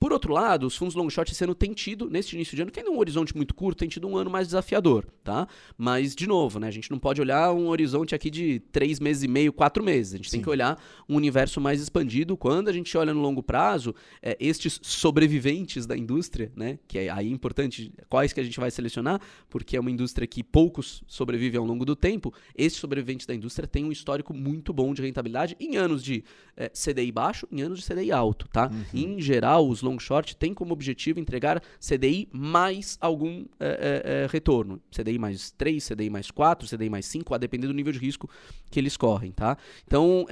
Por 0.02 0.12
outro 0.12 0.32
lado, 0.32 0.66
os 0.66 0.74
fundos 0.74 0.96
long 0.96 1.08
short 1.08 1.32
ano 1.44 1.54
têm 1.54 1.72
tido, 1.72 2.10
neste 2.10 2.34
início 2.34 2.56
de 2.56 2.62
ano, 2.62 2.72
é 2.74 2.90
um 2.90 2.98
horizonte 2.98 3.36
muito 3.36 3.54
curto, 3.54 3.78
tem 3.78 3.88
tido 3.88 4.08
um 4.08 4.16
ano 4.16 4.28
mais 4.28 4.48
desafiador, 4.48 5.06
tá? 5.22 5.46
Mas, 5.78 6.16
de 6.16 6.26
novo, 6.26 6.58
né, 6.58 6.66
a 6.66 6.72
gente 6.72 6.90
não 6.90 6.98
pode 6.98 7.20
olhar 7.20 7.52
um 7.52 7.68
horizonte 7.68 8.12
aqui 8.12 8.28
de 8.28 8.58
três 8.72 8.98
meses 8.98 9.22
e 9.22 9.28
meio, 9.28 9.52
quatro 9.52 9.80
meses. 9.80 10.14
A 10.14 10.16
gente 10.16 10.28
tem 10.28 10.40
Sim. 10.40 10.42
que 10.42 10.50
olhar 10.50 10.76
um 11.08 11.14
universo 11.14 11.60
mais 11.60 11.80
expandido. 11.80 12.36
Quando 12.36 12.66
a 12.66 12.72
gente 12.72 12.98
olha 12.98 13.14
no 13.14 13.20
longo 13.20 13.44
prazo, 13.44 13.94
é, 14.20 14.36
estes 14.40 14.80
sobreviventes 14.82 15.86
da 15.86 15.96
indústria, 15.96 16.50
né, 16.56 16.80
que 16.88 16.98
é 16.98 17.08
aí 17.08 17.30
importante 17.30 17.92
quais 18.08 18.32
que 18.32 18.40
a 18.40 18.42
gente 18.42 18.58
vai 18.58 18.72
selecionar, 18.72 19.20
porque 19.48 19.76
é 19.76 19.80
uma 19.80 19.90
indústria 19.90 20.26
que 20.26 20.42
poucos 20.42 21.04
sobrevivem 21.06 21.60
ao 21.60 21.64
longo 21.64 21.84
do 21.84 21.94
tempo, 21.94 22.34
esses 22.56 22.80
sobreviventes 22.80 23.24
da 23.24 23.36
indústria 23.36 23.68
têm 23.68 23.84
um 23.84 23.92
histórico 23.92 24.34
muito 24.34 24.72
bom 24.72 24.92
de 24.92 25.00
rentabilidade 25.00 25.56
em 25.60 25.76
anos 25.76 26.02
de 26.02 26.24
é, 26.56 26.70
CDI 26.70 27.12
baixo, 27.12 27.46
em 27.52 27.62
anos 27.62 27.78
de 27.78 27.86
CDI 27.86 28.10
alto, 28.10 28.48
tá? 28.48 28.68
Em 28.92 29.20
geral, 29.20 29.68
os 29.68 29.80
long 29.80 29.91
short 29.98 30.36
têm 30.36 30.54
como 30.54 30.72
objetivo 30.72 31.20
entregar 31.20 31.62
CDI 31.80 32.28
mais 32.32 32.98
algum 33.00 33.44
é, 33.58 34.24
é, 34.24 34.26
retorno. 34.30 34.80
CDI 34.90 35.18
mais 35.18 35.50
3, 35.52 35.88
CDI 35.88 36.10
mais 36.10 36.30
4, 36.30 36.68
CDI 36.68 36.90
mais 36.90 37.06
5, 37.06 37.34
a 37.34 37.38
depender 37.38 37.66
do 37.66 37.74
nível 37.74 37.92
de 37.92 37.98
risco 37.98 38.28
que 38.70 38.80
eles 38.80 38.96
correm, 38.96 39.32
tá? 39.32 39.56
Então, 39.86 40.26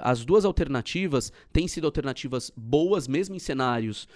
as 0.00 0.24
duas 0.24 0.44
alternativas 0.44 1.32
têm 1.52 1.66
sido 1.66 1.86
alternativas 1.86 2.52
boas, 2.54 3.08
mesmo 3.08 3.34
em 3.34 3.38
cenários 3.38 4.06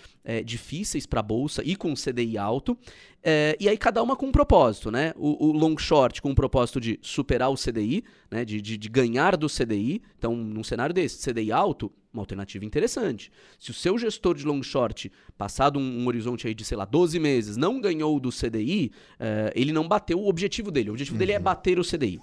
difíceis 0.44 1.06
para 1.06 1.20
a 1.20 1.22
bolsa 1.22 1.62
e 1.64 1.74
com 1.74 1.94
CDI 1.94 2.36
alto. 2.36 2.76
É, 3.22 3.56
e 3.58 3.68
aí 3.68 3.76
cada 3.76 4.02
uma 4.02 4.14
com 4.14 4.26
um 4.26 4.32
propósito, 4.32 4.90
né? 4.90 5.12
O, 5.16 5.48
o 5.48 5.52
long 5.52 5.76
short 5.76 6.22
com 6.22 6.30
o 6.30 6.34
propósito 6.34 6.80
de 6.80 6.98
superar 7.02 7.50
o 7.50 7.56
CDI, 7.56 8.04
né? 8.30 8.44
De, 8.44 8.60
de, 8.60 8.76
de 8.76 8.88
ganhar 8.88 9.36
do 9.36 9.48
CDI. 9.48 10.00
Então, 10.16 10.36
num 10.36 10.62
cenário 10.62 10.94
desse, 10.94 11.30
CDI 11.30 11.50
alto, 11.50 11.92
uma 12.12 12.22
alternativa 12.22 12.64
interessante. 12.64 13.30
Se 13.58 13.70
o 13.70 13.74
seu 13.74 13.98
gestor 13.98 14.36
de 14.36 14.44
long 14.44 14.62
short, 14.62 15.10
passado 15.36 15.78
um, 15.78 16.02
um 16.02 16.06
horizonte 16.06 16.46
aí 16.46 16.54
de, 16.54 16.64
sei 16.64 16.76
lá, 16.76 16.84
12 16.84 17.18
meses, 17.18 17.56
não 17.56 17.80
ganhou 17.80 18.18
do 18.20 18.30
CDI, 18.30 18.92
é, 19.18 19.52
ele 19.54 19.72
não 19.72 19.86
bateu 19.86 20.18
o 20.18 20.28
objetivo 20.28 20.70
dele. 20.70 20.90
O 20.90 20.92
objetivo 20.92 21.18
dele 21.18 21.32
é 21.32 21.38
bater 21.38 21.78
o 21.78 21.84
CDI. 21.84 22.20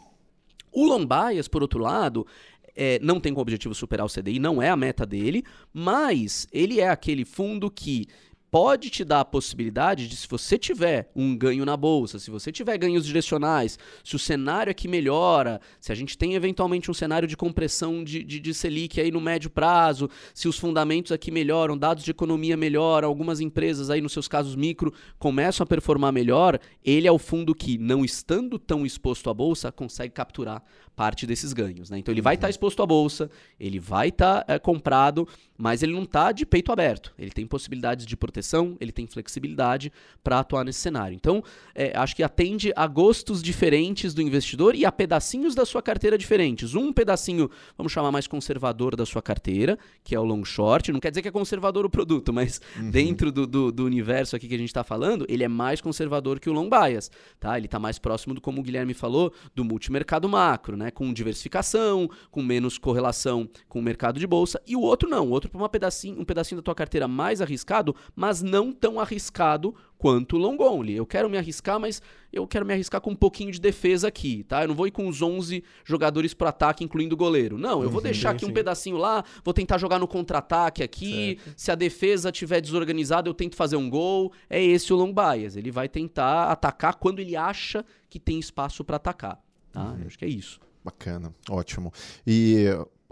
O 0.71 0.85
long 0.85 1.05
bias, 1.05 1.47
por 1.47 1.61
outro 1.61 1.79
lado, 1.79 2.27
é, 2.75 2.99
não 3.01 3.19
tem 3.19 3.33
como 3.33 3.41
objetivo 3.41 3.73
superar 3.73 4.05
o 4.05 4.09
CDI, 4.09 4.37
não 4.37 4.61
é 4.61 4.69
a 4.69 4.75
meta 4.75 5.05
dele, 5.05 5.43
mas 5.73 6.47
ele 6.51 6.81
é 6.81 6.89
aquele 6.89 7.23
fundo 7.23 7.71
que 7.71 8.07
pode 8.55 8.89
te 8.89 9.03
dar 9.03 9.19
a 9.19 9.25
possibilidade 9.25 10.07
de, 10.07 10.15
se 10.15 10.29
você 10.29 10.57
tiver 10.57 11.11
um 11.13 11.35
ganho 11.37 11.65
na 11.65 11.75
bolsa, 11.75 12.17
se 12.19 12.31
você 12.31 12.53
tiver 12.53 12.77
ganhos 12.77 13.05
direcionais, 13.05 13.77
se 14.01 14.15
o 14.15 14.19
cenário 14.19 14.71
aqui 14.71 14.87
melhora, 14.87 15.59
se 15.77 15.91
a 15.91 15.95
gente 15.95 16.17
tem 16.17 16.35
eventualmente 16.35 16.89
um 16.89 16.93
cenário 16.93 17.27
de 17.27 17.35
compressão 17.35 18.01
de, 18.01 18.23
de, 18.23 18.39
de 18.39 18.53
Selic 18.53 19.01
aí 19.01 19.11
no 19.11 19.19
médio 19.19 19.49
prazo, 19.49 20.09
se 20.33 20.47
os 20.47 20.57
fundamentos 20.57 21.11
aqui 21.11 21.31
melhoram, 21.31 21.77
dados 21.77 22.05
de 22.05 22.11
economia 22.11 22.55
melhoram, 22.55 23.09
algumas 23.09 23.41
empresas 23.41 23.89
aí 23.89 23.99
nos 23.99 24.13
seus 24.13 24.29
casos 24.29 24.55
micro 24.55 24.93
começam 25.19 25.65
a 25.65 25.67
performar 25.67 26.13
melhor, 26.13 26.57
ele 26.81 27.09
é 27.09 27.11
o 27.11 27.19
fundo 27.19 27.53
que, 27.53 27.77
não 27.77 28.05
estando 28.05 28.57
tão 28.57 28.85
exposto 28.85 29.29
à 29.29 29.33
bolsa, 29.33 29.69
consegue 29.69 30.13
capturar 30.13 30.63
parte 30.95 31.27
desses 31.27 31.53
ganhos. 31.53 31.89
Né? 31.89 31.99
Então 31.99 32.13
ele 32.13 32.21
vai 32.21 32.35
estar 32.35 32.49
exposto 32.49 32.81
à 32.81 32.85
bolsa, 32.85 33.29
ele 33.59 33.79
vai 33.79 34.09
estar 34.09 34.45
é, 34.47 34.57
comprado, 34.57 35.27
mas 35.57 35.83
ele 35.83 35.93
não 35.93 36.03
está 36.03 36.31
de 36.31 36.45
peito 36.45 36.71
aberto. 36.71 37.13
Ele 37.17 37.31
tem 37.31 37.45
possibilidades 37.45 38.05
de 38.05 38.15
proteção, 38.15 38.77
ele 38.79 38.91
tem 38.91 39.05
flexibilidade 39.07 39.91
para 40.23 40.39
atuar 40.39 40.63
nesse 40.63 40.79
cenário. 40.79 41.15
Então, 41.15 41.43
é, 41.73 41.95
acho 41.97 42.15
que 42.15 42.23
atende 42.23 42.71
a 42.75 42.87
gostos 42.87 43.41
diferentes 43.41 44.13
do 44.13 44.21
investidor 44.21 44.75
e 44.75 44.85
a 44.85 44.91
pedacinhos 44.91 45.55
da 45.55 45.65
sua 45.65 45.81
carteira 45.81 46.17
diferentes. 46.17 46.75
Um 46.75 46.91
pedacinho, 46.91 47.49
vamos 47.77 47.91
chamar 47.91 48.11
mais 48.11 48.27
conservador 48.27 48.95
da 48.95 49.05
sua 49.05 49.21
carteira, 49.21 49.77
que 50.03 50.15
é 50.15 50.19
o 50.19 50.23
long 50.23 50.43
short. 50.43 50.91
Não 50.91 50.99
quer 50.99 51.11
dizer 51.11 51.21
que 51.21 51.27
é 51.27 51.31
conservador 51.31 51.85
o 51.85 51.89
produto, 51.89 52.31
mas 52.33 52.61
dentro 52.91 53.31
do, 53.31 53.45
do, 53.45 53.71
do 53.71 53.85
universo 53.85 54.35
aqui 54.35 54.47
que 54.47 54.55
a 54.55 54.57
gente 54.57 54.69
está 54.69 54.83
falando, 54.83 55.25
ele 55.29 55.43
é 55.43 55.47
mais 55.47 55.81
conservador 55.81 56.39
que 56.39 56.49
o 56.49 56.53
long 56.53 56.69
bias. 56.69 57.11
Tá? 57.39 57.57
Ele 57.57 57.65
está 57.65 57.79
mais 57.79 57.99
próximo 57.99 58.33
do, 58.33 58.41
como 58.41 58.61
o 58.61 58.63
Guilherme 58.63 58.93
falou, 58.93 59.33
do 59.53 59.63
multimercado 59.63 60.27
macro, 60.27 60.75
né? 60.77 60.84
Com 60.91 61.13
diversificação, 61.13 62.09
com 62.31 62.41
menos 62.41 62.77
correlação 62.77 63.49
com 63.67 63.79
o 63.79 63.81
mercado 63.81 64.19
de 64.19 64.27
bolsa. 64.27 64.61
E 64.65 64.75
o 64.75 64.81
outro 64.81 65.09
não, 65.09 65.27
o 65.27 65.31
outro 65.31 65.49
para 65.49 65.69
pedacinho, 65.69 66.19
um 66.19 66.25
pedacinho 66.25 66.61
da 66.61 66.63
tua 66.63 66.75
carteira 66.75 67.07
mais 67.07 67.41
arriscado, 67.41 67.95
mas 68.15 68.41
não 68.41 68.71
tão 68.71 68.99
arriscado 68.99 69.75
quanto 69.97 70.35
o 70.35 70.39
long 70.39 70.57
only. 70.59 70.95
Eu 70.95 71.05
quero 71.05 71.29
me 71.29 71.37
arriscar, 71.37 71.79
mas 71.79 72.01
eu 72.31 72.45
quero 72.45 72.65
me 72.65 72.73
arriscar 72.73 73.01
com 73.01 73.11
um 73.11 73.15
pouquinho 73.15 73.51
de 73.51 73.59
defesa 73.59 74.07
aqui, 74.07 74.43
tá? 74.43 74.63
Eu 74.63 74.67
não 74.67 74.75
vou 74.75 74.87
ir 74.87 74.91
com 74.91 75.07
os 75.07 75.21
11 75.21 75.63
jogadores 75.83 76.33
para 76.33 76.49
ataque, 76.49 76.83
incluindo 76.83 77.15
o 77.15 77.17
goleiro. 77.17 77.57
Não, 77.57 77.81
eu 77.81 77.89
vou 77.89 78.01
deixar 78.01 78.29
sim, 78.29 78.35
aqui 78.35 78.45
um 78.45 78.49
sim. 78.49 78.53
pedacinho 78.53 78.97
lá, 78.97 79.23
vou 79.43 79.53
tentar 79.53 79.77
jogar 79.77 79.99
no 79.99 80.07
contra-ataque 80.07 80.83
aqui. 80.83 81.39
Se 81.55 81.71
a 81.71 81.75
defesa 81.75 82.31
tiver 82.31 82.61
desorganizada, 82.61 83.29
eu 83.29 83.33
tento 83.33 83.55
fazer 83.55 83.77
um 83.77 83.89
gol. 83.89 84.31
É 84.49 84.63
esse 84.63 84.93
o 84.93 84.95
long 84.95 85.13
bias. 85.13 85.55
Ele 85.55 85.71
vai 85.71 85.87
tentar 85.87 86.51
atacar 86.51 86.95
quando 86.95 87.19
ele 87.19 87.35
acha 87.35 87.85
que 88.09 88.19
tem 88.19 88.39
espaço 88.39 88.83
para 88.83 88.97
atacar, 88.97 89.41
tá? 89.71 89.95
Eu 89.99 90.07
acho 90.07 90.17
que 90.17 90.25
é 90.25 90.29
isso. 90.29 90.59
Bacana, 90.85 91.33
ótimo. 91.49 91.91
E 92.27 92.65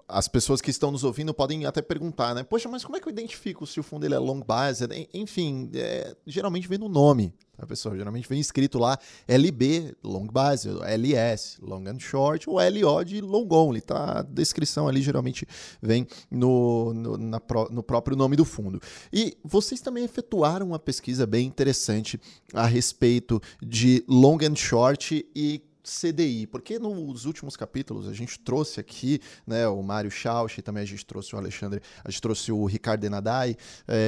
as 0.08 0.28
pessoas 0.28 0.62
que 0.62 0.70
estão 0.70 0.92
nos 0.92 1.04
ouvindo 1.04 1.34
podem 1.34 1.66
até 1.66 1.82
perguntar, 1.82 2.36
né? 2.36 2.44
Poxa, 2.44 2.70
mas 2.70 2.84
como 2.86 2.96
é 2.96 3.00
que 3.00 3.08
eu 3.08 3.12
identifico 3.12 3.66
se 3.66 3.80
o 3.80 3.84
fundo 3.84 4.06
ele 4.06 4.14
é 4.14 4.20
long 4.20 4.42
biased? 4.42 4.92
En- 4.94 5.08
Enfim, 5.12 5.72
é, 5.74 6.16
geralmente 6.28 6.68
vem 6.68 6.78
no 6.78 6.88
nome, 6.88 7.34
tá, 7.58 7.66
pessoal? 7.66 7.96
Geralmente 7.96 8.30
vem 8.30 8.40
escrito 8.40 8.78
lá 8.78 8.96
LB, 9.28 9.96
long 10.04 10.28
biased, 10.28 10.78
LS, 10.84 11.58
long 11.64 11.84
and 11.88 12.00
short, 12.00 12.48
ou 12.48 12.58
LO 12.60 13.04
de 13.04 13.22
long 13.22 13.48
only, 13.50 13.82
tá? 13.82 14.20
A 14.20 14.22
descrição 14.22 14.88
ali 14.88 15.02
geralmente 15.02 15.48
vem 15.82 16.06
no, 16.30 16.94
no, 16.94 17.18
na 17.18 17.42
no 17.72 17.82
próprio 17.82 18.16
nome 18.16 18.36
do 18.36 18.46
fundo. 18.46 18.80
E 19.12 19.36
vocês 19.44 19.82
também 19.82 20.04
efetuaram 20.04 20.68
uma 20.68 20.80
pesquisa 20.80 21.26
bem 21.26 21.48
interessante 21.48 22.22
a 22.54 22.68
respeito 22.68 23.42
de 23.66 24.04
long 24.08 24.38
and 24.44 24.56
short 24.56 25.26
e 25.36 25.60
CDI, 25.84 26.48
porque 26.48 26.80
nos 26.80 27.26
últimos 27.26 27.56
capítulos 27.58 28.08
a 28.08 28.14
gente 28.14 28.40
trouxe 28.40 28.80
aqui, 28.80 29.20
né, 29.46 29.68
o 29.68 29.82
Mário 29.84 30.10
Schausch, 30.10 30.62
também 30.62 30.84
a 30.84 30.86
gente 30.86 31.06
trouxe 31.06 31.36
o 31.36 31.38
Alexandre, 31.38 31.82
a 32.04 32.10
gente 32.10 32.22
trouxe 32.22 32.52
o 32.52 32.66
Ricardo 32.66 33.02
Denadai, 33.02 33.58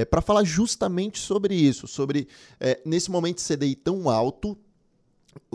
para 0.09 0.21
falar 0.21 0.43
justamente 0.43 1.19
sobre 1.19 1.53
isso, 1.53 1.88
sobre 1.88 2.28
é, 2.59 2.82
nesse 2.86 3.11
momento 3.11 3.41
CDI 3.41 3.76
tão 3.76 4.09
alto, 4.09 4.57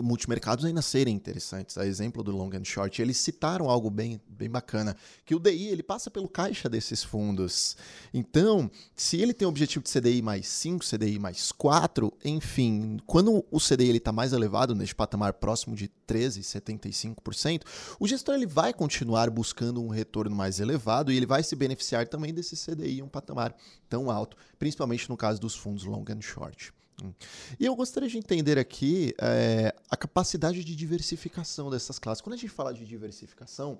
multimercados 0.01 0.65
ainda 0.65 0.81
serem 0.81 1.15
interessantes. 1.15 1.77
A 1.77 1.85
exemplo 1.85 2.23
do 2.23 2.31
long 2.31 2.49
and 2.53 2.63
short, 2.63 3.01
eles 3.01 3.17
citaram 3.17 3.69
algo 3.69 3.89
bem, 3.89 4.19
bem 4.27 4.49
bacana, 4.49 4.95
que 5.25 5.35
o 5.35 5.39
DI 5.39 5.67
ele 5.67 5.83
passa 5.83 6.09
pelo 6.09 6.27
caixa 6.27 6.67
desses 6.67 7.03
fundos. 7.03 7.77
Então, 8.13 8.69
se 8.95 9.17
ele 9.17 9.33
tem 9.33 9.45
o 9.45 9.49
objetivo 9.49 9.83
de 9.83 9.91
CDI 9.91 10.21
mais 10.21 10.47
5, 10.47 10.85
CDI 10.85 11.19
mais 11.19 11.51
4, 11.51 12.11
enfim, 12.23 12.97
quando 13.05 13.45
o 13.49 13.59
CDI 13.59 13.97
está 13.97 14.11
mais 14.11 14.33
elevado, 14.33 14.75
neste 14.75 14.95
patamar 14.95 15.33
próximo 15.33 15.75
de 15.75 15.87
13, 15.87 16.41
75%, 16.41 17.63
o 17.99 18.07
gestor 18.07 18.35
ele 18.35 18.47
vai 18.47 18.73
continuar 18.73 19.29
buscando 19.29 19.81
um 19.81 19.89
retorno 19.89 20.35
mais 20.35 20.59
elevado 20.59 21.11
e 21.11 21.17
ele 21.17 21.25
vai 21.25 21.43
se 21.43 21.55
beneficiar 21.55 22.07
também 22.07 22.33
desse 22.33 22.55
CDI 22.55 22.99
em 22.99 23.03
um 23.03 23.07
patamar 23.07 23.55
tão 23.89 24.09
alto, 24.09 24.37
principalmente 24.57 25.09
no 25.09 25.17
caso 25.17 25.39
dos 25.39 25.55
fundos 25.55 25.83
long 25.83 26.05
and 26.09 26.21
short. 26.21 26.73
E 27.59 27.65
eu 27.65 27.75
gostaria 27.75 28.09
de 28.09 28.17
entender 28.17 28.57
aqui 28.57 29.13
é, 29.19 29.73
a 29.89 29.97
capacidade 29.97 30.63
de 30.63 30.75
diversificação 30.75 31.69
dessas 31.69 31.99
classes. 31.99 32.21
Quando 32.21 32.33
a 32.33 32.37
gente 32.37 32.49
fala 32.49 32.73
de 32.73 32.85
diversificação, 32.85 33.79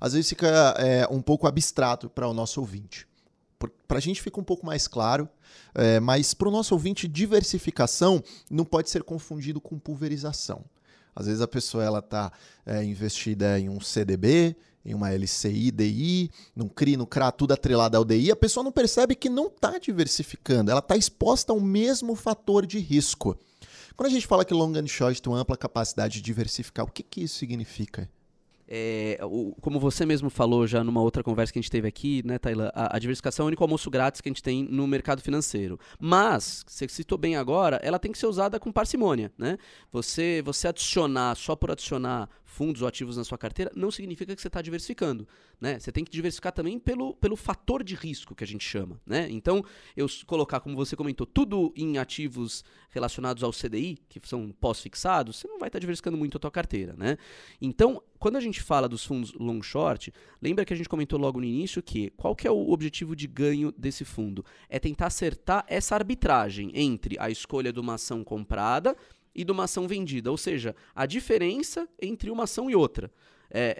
às 0.00 0.12
vezes 0.12 0.28
fica 0.28 0.74
é, 0.78 1.06
um 1.10 1.20
pouco 1.20 1.46
abstrato 1.46 2.08
para 2.08 2.28
o 2.28 2.34
nosso 2.34 2.60
ouvinte. 2.60 3.06
Para 3.86 3.98
a 3.98 4.00
gente 4.00 4.22
fica 4.22 4.40
um 4.40 4.44
pouco 4.44 4.64
mais 4.64 4.88
claro, 4.88 5.28
é, 5.74 6.00
mas 6.00 6.32
para 6.32 6.48
o 6.48 6.50
nosso 6.50 6.74
ouvinte, 6.74 7.06
diversificação 7.06 8.22
não 8.50 8.64
pode 8.64 8.88
ser 8.88 9.02
confundido 9.02 9.60
com 9.60 9.78
pulverização. 9.78 10.64
Às 11.14 11.26
vezes 11.26 11.40
a 11.42 11.48
pessoa 11.48 11.84
ela 11.84 11.98
está 11.98 12.32
investida 12.84 13.58
em 13.58 13.68
um 13.68 13.80
CDB, 13.80 14.56
em 14.84 14.94
uma 14.94 15.10
LCI, 15.12 15.70
DI, 15.70 16.30
num 16.54 16.68
CRI, 16.68 16.96
no 16.96 17.06
CRA, 17.06 17.30
tudo 17.30 17.52
atrelado 17.52 17.96
ao 17.96 18.04
DI, 18.04 18.30
a 18.30 18.36
pessoa 18.36 18.64
não 18.64 18.72
percebe 18.72 19.14
que 19.14 19.28
não 19.28 19.46
está 19.46 19.78
diversificando, 19.78 20.70
ela 20.70 20.80
está 20.80 20.96
exposta 20.96 21.52
ao 21.52 21.60
mesmo 21.60 22.14
fator 22.14 22.66
de 22.66 22.78
risco. 22.78 23.38
Quando 23.96 24.08
a 24.08 24.12
gente 24.12 24.26
fala 24.26 24.44
que 24.44 24.54
long 24.54 24.72
and 24.76 24.86
short 24.86 25.20
tem 25.20 25.30
uma 25.30 25.40
ampla 25.40 25.56
capacidade 25.56 26.14
de 26.14 26.22
diversificar, 26.22 26.86
o 26.86 26.90
que, 26.90 27.02
que 27.02 27.22
isso 27.22 27.36
significa? 27.36 28.08
É, 28.72 29.18
o, 29.24 29.56
como 29.60 29.80
você 29.80 30.06
mesmo 30.06 30.30
falou 30.30 30.64
já 30.64 30.84
numa 30.84 31.02
outra 31.02 31.24
conversa 31.24 31.52
que 31.52 31.58
a 31.58 31.62
gente 31.62 31.72
teve 31.72 31.88
aqui, 31.88 32.22
né, 32.24 32.38
a, 32.72 32.94
a, 32.94 32.98
diversificação 33.00 33.42
é 33.42 33.46
o 33.46 33.48
único 33.48 33.64
almoço 33.64 33.90
grátis 33.90 34.20
que 34.20 34.28
a 34.28 34.30
gente 34.30 34.44
tem 34.44 34.62
no 34.62 34.86
mercado 34.86 35.20
financeiro. 35.20 35.76
Mas, 35.98 36.64
você 36.64 36.88
citou 36.88 37.18
bem 37.18 37.34
agora, 37.34 37.80
ela 37.82 37.98
tem 37.98 38.12
que 38.12 38.18
ser 38.18 38.26
usada 38.26 38.60
com 38.60 38.70
parcimônia. 38.70 39.32
Né? 39.36 39.58
Você, 39.90 40.40
você 40.44 40.68
adicionar, 40.68 41.34
só 41.34 41.56
por 41.56 41.72
adicionar 41.72 42.30
fundos 42.50 42.82
ou 42.82 42.88
ativos 42.88 43.16
na 43.16 43.24
sua 43.24 43.38
carteira, 43.38 43.70
não 43.76 43.90
significa 43.90 44.34
que 44.34 44.42
você 44.42 44.48
está 44.48 44.60
diversificando. 44.60 45.26
Né? 45.60 45.78
Você 45.78 45.92
tem 45.92 46.04
que 46.04 46.10
diversificar 46.10 46.52
também 46.52 46.78
pelo, 46.78 47.14
pelo 47.14 47.36
fator 47.36 47.84
de 47.84 47.94
risco 47.94 48.34
que 48.34 48.42
a 48.42 48.46
gente 48.46 48.64
chama. 48.64 49.00
Né? 49.06 49.28
Então, 49.30 49.64
eu 49.96 50.06
colocar, 50.26 50.58
como 50.60 50.74
você 50.74 50.96
comentou, 50.96 51.26
tudo 51.26 51.72
em 51.76 51.96
ativos 51.96 52.64
relacionados 52.90 53.44
ao 53.44 53.52
CDI, 53.52 53.98
que 54.08 54.20
são 54.24 54.50
pós-fixados, 54.60 55.36
você 55.36 55.46
não 55.46 55.58
vai 55.58 55.68
estar 55.68 55.76
tá 55.76 55.80
diversificando 55.80 56.18
muito 56.18 56.36
a 56.36 56.40
tua 56.40 56.50
carteira. 56.50 56.94
Né? 56.98 57.16
Então, 57.62 58.02
quando 58.18 58.36
a 58.36 58.40
gente 58.40 58.60
fala 58.60 58.88
dos 58.88 59.04
fundos 59.04 59.32
long 59.34 59.62
short, 59.62 60.12
lembra 60.42 60.64
que 60.64 60.74
a 60.74 60.76
gente 60.76 60.88
comentou 60.88 61.18
logo 61.18 61.38
no 61.38 61.46
início 61.46 61.80
que 61.80 62.10
qual 62.10 62.34
que 62.34 62.48
é 62.48 62.50
o 62.50 62.70
objetivo 62.70 63.14
de 63.14 63.28
ganho 63.28 63.72
desse 63.72 64.04
fundo? 64.04 64.44
É 64.68 64.78
tentar 64.78 65.06
acertar 65.06 65.64
essa 65.68 65.94
arbitragem 65.94 66.72
entre 66.74 67.16
a 67.18 67.30
escolha 67.30 67.72
de 67.72 67.78
uma 67.78 67.94
ação 67.94 68.24
comprada 68.24 68.96
e 69.34 69.44
de 69.44 69.52
uma 69.52 69.64
ação 69.64 69.86
vendida, 69.86 70.30
ou 70.30 70.36
seja, 70.36 70.74
a 70.94 71.06
diferença 71.06 71.88
entre 72.00 72.30
uma 72.30 72.44
ação 72.44 72.70
e 72.70 72.74
outra. 72.74 73.10
É, 73.50 73.76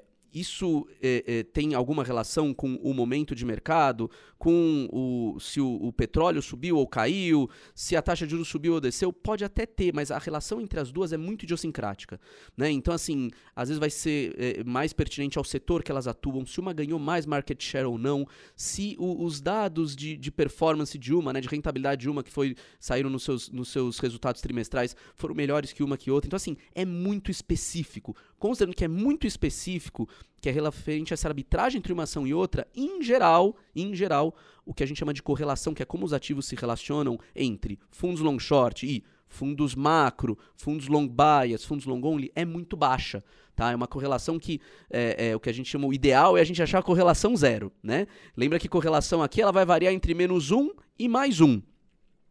é, 0.00 0.04
isso 0.32 0.86
é, 1.02 1.24
é, 1.26 1.42
tem 1.42 1.74
alguma 1.74 2.04
relação 2.04 2.54
com 2.54 2.76
o 2.76 2.94
momento 2.94 3.34
de 3.34 3.44
mercado, 3.44 4.10
com 4.38 4.88
o, 4.90 5.38
se 5.38 5.60
o, 5.60 5.74
o, 5.82 5.92
petróleo 5.92 6.40
subiu 6.40 6.78
ou 6.78 6.86
caiu, 6.86 7.50
se 7.74 7.94
a 7.94 8.00
taxa 8.00 8.24
de 8.24 8.30
juros 8.30 8.48
subiu 8.48 8.72
ou 8.72 8.80
desceu? 8.80 9.12
Pode 9.12 9.44
até 9.44 9.66
ter, 9.66 9.92
mas 9.92 10.10
a 10.10 10.18
relação 10.18 10.62
entre 10.62 10.80
as 10.80 10.90
duas 10.90 11.12
é 11.12 11.18
muito 11.18 11.42
idiosincrática. 11.42 12.18
Né? 12.56 12.70
Então, 12.70 12.94
assim, 12.94 13.30
às 13.54 13.68
vezes 13.68 13.78
vai 13.78 13.90
ser 13.90 14.34
é, 14.38 14.64
mais 14.64 14.94
pertinente 14.94 15.36
ao 15.36 15.44
setor 15.44 15.82
que 15.82 15.90
elas 15.90 16.06
atuam, 16.06 16.46
se 16.46 16.58
uma 16.58 16.72
ganhou 16.72 16.98
mais 16.98 17.26
market 17.26 17.62
share 17.62 17.84
ou 17.84 17.98
não, 17.98 18.26
se 18.56 18.96
o, 18.98 19.24
os 19.24 19.42
dados 19.42 19.94
de, 19.94 20.16
de, 20.16 20.30
performance 20.30 20.96
de 20.96 21.12
uma, 21.12 21.34
né, 21.34 21.40
de 21.42 21.48
rentabilidade 21.48 22.00
de 22.00 22.08
uma 22.08 22.22
que 22.22 22.30
foi 22.30 22.56
saíram 22.78 23.10
nos 23.10 23.24
seus, 23.24 23.50
nos 23.50 23.68
seus 23.68 23.98
resultados 23.98 24.40
trimestrais, 24.40 24.96
foram 25.16 25.34
melhores 25.34 25.72
que 25.72 25.82
uma 25.82 25.98
que 25.98 26.10
outra. 26.10 26.28
Então, 26.28 26.36
assim, 26.36 26.56
é 26.74 26.86
muito 26.86 27.30
específico. 27.30 28.16
Considerando 28.38 28.74
que 28.74 28.84
é 28.86 28.88
muito 28.88 29.26
específico, 29.26 30.08
que 30.40 30.48
é 30.48 30.52
referente 30.52 31.12
a 31.12 31.14
essa 31.14 31.28
arbitragem 31.28 31.78
entre 31.78 31.92
uma 31.92 32.04
ação 32.04 32.26
e 32.26 32.32
outra, 32.32 32.66
em 32.74 33.02
geral, 33.02 33.56
em 33.74 33.94
geral, 33.94 34.34
o 34.64 34.72
que 34.72 34.82
a 34.82 34.86
gente 34.86 34.98
chama 34.98 35.12
de 35.12 35.22
correlação, 35.22 35.74
que 35.74 35.82
é 35.82 35.86
como 35.86 36.04
os 36.04 36.12
ativos 36.12 36.46
se 36.46 36.56
relacionam 36.56 37.18
entre 37.34 37.78
fundos 37.90 38.20
long 38.20 38.38
short 38.38 38.86
e 38.86 39.04
fundos 39.28 39.74
macro, 39.74 40.36
fundos 40.56 40.88
long 40.88 41.06
bias, 41.06 41.64
fundos 41.64 41.86
long 41.86 42.00
only, 42.04 42.30
é 42.34 42.44
muito 42.44 42.76
baixa. 42.76 43.22
Tá? 43.54 43.70
É 43.70 43.76
uma 43.76 43.86
correlação 43.86 44.38
que 44.38 44.60
é, 44.90 45.28
é, 45.28 45.36
o 45.36 45.40
que 45.40 45.50
a 45.50 45.52
gente 45.52 45.68
chama 45.68 45.86
o 45.86 45.92
ideal 45.92 46.36
é 46.36 46.40
a 46.40 46.44
gente 46.44 46.62
achar 46.62 46.78
a 46.78 46.82
correlação 46.82 47.36
zero. 47.36 47.70
Né? 47.82 48.06
Lembra 48.36 48.58
que 48.58 48.68
correlação 48.68 49.22
aqui 49.22 49.40
ela 49.40 49.52
vai 49.52 49.64
variar 49.64 49.92
entre 49.92 50.14
menos 50.14 50.50
um 50.50 50.70
e 50.98 51.08
mais 51.08 51.40
um. 51.40 51.60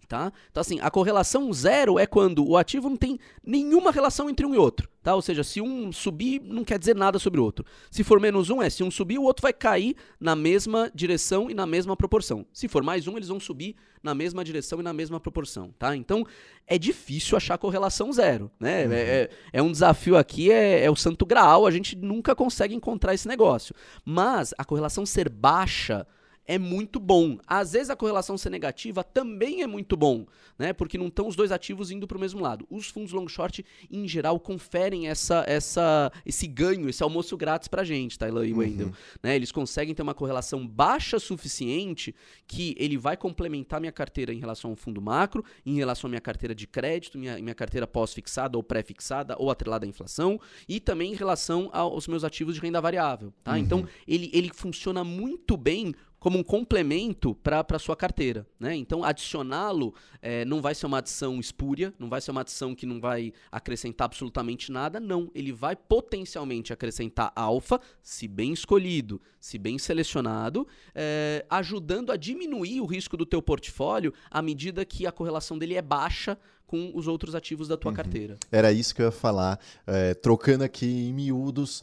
Tá? 0.09 0.33
Então, 0.49 0.61
assim, 0.61 0.79
a 0.81 0.89
correlação 0.89 1.53
zero 1.53 1.99
é 1.99 2.07
quando 2.07 2.43
o 2.43 2.57
ativo 2.57 2.89
não 2.89 2.97
tem 2.97 3.19
nenhuma 3.45 3.91
relação 3.91 4.27
entre 4.27 4.43
um 4.43 4.55
e 4.55 4.57
outro. 4.57 4.89
Tá? 5.03 5.13
Ou 5.13 5.21
seja, 5.21 5.43
se 5.43 5.61
um 5.61 5.91
subir, 5.91 6.41
não 6.43 6.63
quer 6.63 6.79
dizer 6.79 6.95
nada 6.95 7.19
sobre 7.19 7.39
o 7.39 7.43
outro. 7.43 7.63
Se 7.91 8.03
for 8.03 8.19
menos 8.19 8.49
um, 8.49 8.59
é 8.59 8.71
se 8.71 8.83
um 8.83 8.89
subir, 8.89 9.19
o 9.19 9.23
outro 9.23 9.43
vai 9.43 9.53
cair 9.53 9.95
na 10.19 10.35
mesma 10.35 10.91
direção 10.95 11.47
e 11.47 11.53
na 11.53 11.67
mesma 11.67 11.95
proporção. 11.95 12.43
Se 12.51 12.67
for 12.67 12.81
mais 12.81 13.07
um, 13.07 13.17
eles 13.17 13.27
vão 13.27 13.39
subir 13.39 13.75
na 14.01 14.15
mesma 14.15 14.43
direção 14.43 14.79
e 14.79 14.83
na 14.83 14.93
mesma 14.93 15.19
proporção. 15.19 15.71
Tá? 15.77 15.95
Então, 15.95 16.25
é 16.65 16.79
difícil 16.79 17.37
achar 17.37 17.59
correlação 17.59 18.11
zero. 18.11 18.49
Né? 18.59 18.87
Uhum. 18.87 18.93
É, 18.93 18.97
é, 18.97 19.29
é, 19.53 19.61
um 19.61 19.71
desafio 19.71 20.17
aqui, 20.17 20.51
é, 20.51 20.85
é 20.85 20.89
o 20.89 20.95
santo 20.95 21.23
graal, 21.23 21.67
a 21.67 21.71
gente 21.71 21.95
nunca 21.95 22.33
consegue 22.33 22.73
encontrar 22.73 23.13
esse 23.13 23.27
negócio. 23.27 23.75
Mas 24.03 24.55
a 24.57 24.65
correlação 24.65 25.05
ser 25.05 25.29
baixa 25.29 26.07
é 26.49 26.57
muito 26.57 26.99
bom. 26.99 27.37
Às 27.45 27.73
vezes 27.73 27.91
a 27.91 27.95
correlação 27.95 28.35
ser 28.35 28.49
negativa 28.49 29.03
também 29.03 29.61
é 29.61 29.67
muito 29.67 29.95
bom, 29.95 30.25
né? 30.57 30.73
Porque 30.73 30.97
não 30.97 31.05
estão 31.05 31.27
os 31.27 31.35
dois 31.35 31.51
ativos 31.51 31.91
indo 31.91 32.07
para 32.07 32.17
o 32.17 32.19
mesmo 32.19 32.41
lado. 32.41 32.65
Os 32.71 32.87
fundos 32.87 33.13
long 33.13 33.27
short, 33.27 33.63
em 33.91 34.07
geral, 34.07 34.39
conferem 34.39 35.07
essa, 35.07 35.43
essa, 35.47 36.11
esse 36.25 36.47
ganho, 36.47 36.89
esse 36.89 37.03
almoço 37.03 37.37
grátis 37.37 37.67
para 37.67 37.83
a 37.83 37.85
gente, 37.85 38.17
Tyler 38.17 38.45
e 38.45 38.53
Wendell. 38.53 38.87
Uhum. 38.87 38.93
Né? 39.21 39.35
Eles 39.35 39.51
conseguem 39.51 39.93
ter 39.93 40.01
uma 40.01 40.15
correlação 40.15 40.67
baixa 40.67 41.19
suficiente 41.19 42.15
que 42.47 42.73
ele 42.79 42.97
vai 42.97 43.15
complementar 43.15 43.79
minha 43.79 43.91
carteira 43.91 44.33
em 44.33 44.39
relação 44.39 44.71
ao 44.71 44.75
fundo 44.75 44.99
macro, 44.99 45.45
em 45.63 45.75
relação 45.75 46.07
à 46.07 46.09
minha 46.09 46.21
carteira 46.21 46.55
de 46.55 46.65
crédito, 46.65 47.19
minha, 47.19 47.37
minha 47.37 47.53
carteira 47.53 47.85
pós-fixada 47.85 48.57
ou 48.57 48.63
pré-fixada 48.63 49.35
ou 49.37 49.51
atrelada 49.51 49.85
à 49.85 49.87
inflação, 49.87 50.41
e 50.67 50.79
também 50.79 51.11
em 51.13 51.15
relação 51.15 51.69
aos 51.71 52.07
meus 52.07 52.23
ativos 52.23 52.55
de 52.55 52.61
renda 52.61 52.81
variável. 52.81 53.31
Tá? 53.43 53.51
Uhum. 53.51 53.57
Então, 53.59 53.87
ele, 54.07 54.31
ele 54.33 54.49
funciona 54.51 55.03
muito 55.03 55.55
bem 55.55 55.93
como 56.19 56.37
um 56.37 56.43
complemento 56.43 57.33
para 57.35 57.65
a 57.69 57.79
sua 57.79 57.95
carteira. 57.95 58.45
Né? 58.59 58.75
Então, 58.75 59.03
adicioná-lo 59.03 59.93
é, 60.21 60.43
não 60.45 60.61
vai 60.61 60.75
ser 60.75 60.85
uma 60.85 60.97
adição 60.97 61.39
espúria, 61.39 61.93
não 61.97 62.09
vai 62.09 62.19
ser 62.19 62.31
uma 62.31 62.41
adição 62.41 62.75
que 62.75 62.85
não 62.85 62.99
vai 62.99 63.31
acrescentar 63.51 64.05
absolutamente 64.05 64.71
nada, 64.71 64.99
não. 64.99 65.31
Ele 65.33 65.51
vai 65.51 65.75
potencialmente 65.75 66.73
acrescentar 66.73 67.31
alfa, 67.35 67.79
se 68.01 68.27
bem 68.27 68.51
escolhido, 68.51 69.21
se 69.39 69.57
bem 69.57 69.77
selecionado, 69.77 70.67
é, 70.93 71.45
ajudando 71.49 72.11
a 72.11 72.17
diminuir 72.17 72.81
o 72.81 72.85
risco 72.85 73.15
do 73.15 73.25
teu 73.25 73.41
portfólio 73.41 74.13
à 74.29 74.41
medida 74.41 74.83
que 74.83 75.07
a 75.07 75.11
correlação 75.11 75.57
dele 75.57 75.75
é 75.75 75.81
baixa 75.81 76.37
com 76.67 76.91
os 76.93 77.07
outros 77.07 77.33
ativos 77.33 77.67
da 77.67 77.75
tua 77.75 77.89
uhum. 77.89 77.95
carteira. 77.95 78.37
Era 78.51 78.71
isso 78.71 78.93
que 78.93 79.01
eu 79.01 79.07
ia 79.07 79.11
falar. 79.11 79.59
É, 79.87 80.13
trocando 80.13 80.63
aqui 80.63 80.85
em 80.85 81.13
miúdos, 81.13 81.81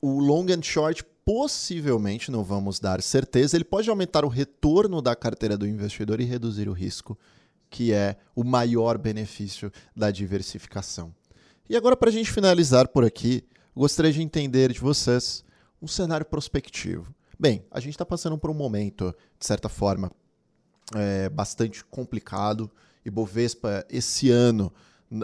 o 0.00 0.18
long 0.18 0.46
and 0.50 0.62
short 0.62 1.04
possivelmente, 1.24 2.30
não 2.30 2.42
vamos 2.42 2.80
dar 2.80 3.00
certeza, 3.02 3.56
ele 3.56 3.64
pode 3.64 3.88
aumentar 3.88 4.24
o 4.24 4.28
retorno 4.28 5.00
da 5.00 5.14
carteira 5.14 5.56
do 5.56 5.66
investidor 5.66 6.20
e 6.20 6.24
reduzir 6.24 6.68
o 6.68 6.72
risco, 6.72 7.18
que 7.70 7.92
é 7.92 8.16
o 8.34 8.44
maior 8.44 8.98
benefício 8.98 9.72
da 9.96 10.10
diversificação. 10.10 11.14
E 11.68 11.76
agora, 11.76 11.96
para 11.96 12.10
a 12.10 12.12
gente 12.12 12.30
finalizar 12.30 12.88
por 12.88 13.04
aqui, 13.04 13.44
gostaria 13.74 14.12
de 14.12 14.20
entender 14.20 14.72
de 14.72 14.80
vocês 14.80 15.44
um 15.80 15.86
cenário 15.86 16.26
prospectivo. 16.26 17.14
Bem, 17.38 17.64
a 17.70 17.80
gente 17.80 17.94
está 17.94 18.04
passando 18.04 18.36
por 18.36 18.50
um 18.50 18.54
momento, 18.54 19.14
de 19.38 19.46
certa 19.46 19.68
forma, 19.68 20.10
é, 20.94 21.28
bastante 21.28 21.84
complicado. 21.84 22.70
E 23.04 23.10
Bovespa, 23.10 23.84
esse 23.90 24.30
ano, 24.30 24.72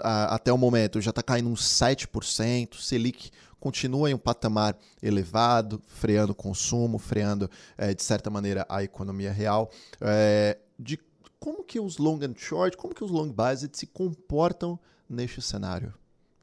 a, 0.02 0.34
até 0.34 0.52
o 0.52 0.58
momento, 0.58 1.00
já 1.00 1.10
está 1.10 1.22
caindo 1.22 1.48
uns 1.48 1.62
7%, 1.62 2.80
Selic 2.80 3.30
continua 3.60 4.10
em 4.10 4.14
um 4.14 4.18
patamar 4.18 4.76
elevado, 5.02 5.82
freando 5.86 6.32
o 6.32 6.34
consumo, 6.34 6.98
freando, 6.98 7.50
é, 7.76 7.92
de 7.92 8.02
certa 8.02 8.30
maneira, 8.30 8.64
a 8.68 8.82
economia 8.82 9.32
real. 9.32 9.70
É, 10.00 10.58
de 10.78 10.98
como 11.40 11.64
que 11.64 11.80
os 11.80 11.98
long 11.98 12.18
and 12.22 12.34
short, 12.36 12.76
como 12.76 12.94
que 12.94 13.04
os 13.04 13.10
long 13.10 13.30
based 13.30 13.76
se 13.76 13.86
comportam 13.86 14.78
neste 15.08 15.42
cenário? 15.42 15.92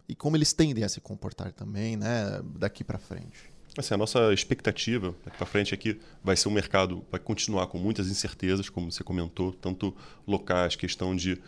E 0.07 0.15
como 0.15 0.37
eles 0.37 0.53
tendem 0.53 0.83
a 0.83 0.89
se 0.89 1.01
comportar 1.01 1.51
também, 1.51 1.97
né, 1.97 2.41
daqui 2.43 2.83
para 2.83 2.99
frente? 2.99 3.55
Assim, 3.77 3.93
a 3.93 3.97
nossa 3.97 4.31
expectativa 4.33 5.13
daqui 5.25 5.37
para 5.37 5.45
frente 5.45 5.73
é 5.73 5.77
que 5.77 5.99
vai 6.23 6.37
ser 6.37 6.47
um 6.47 6.51
mercado, 6.51 7.03
vai 7.11 7.19
continuar 7.19 7.67
com 7.67 7.77
muitas 7.77 8.07
incertezas, 8.07 8.69
como 8.69 8.89
você 8.89 9.03
comentou, 9.03 9.51
tanto 9.51 9.93
locais, 10.25 10.77
questão 10.77 11.13
de 11.13 11.41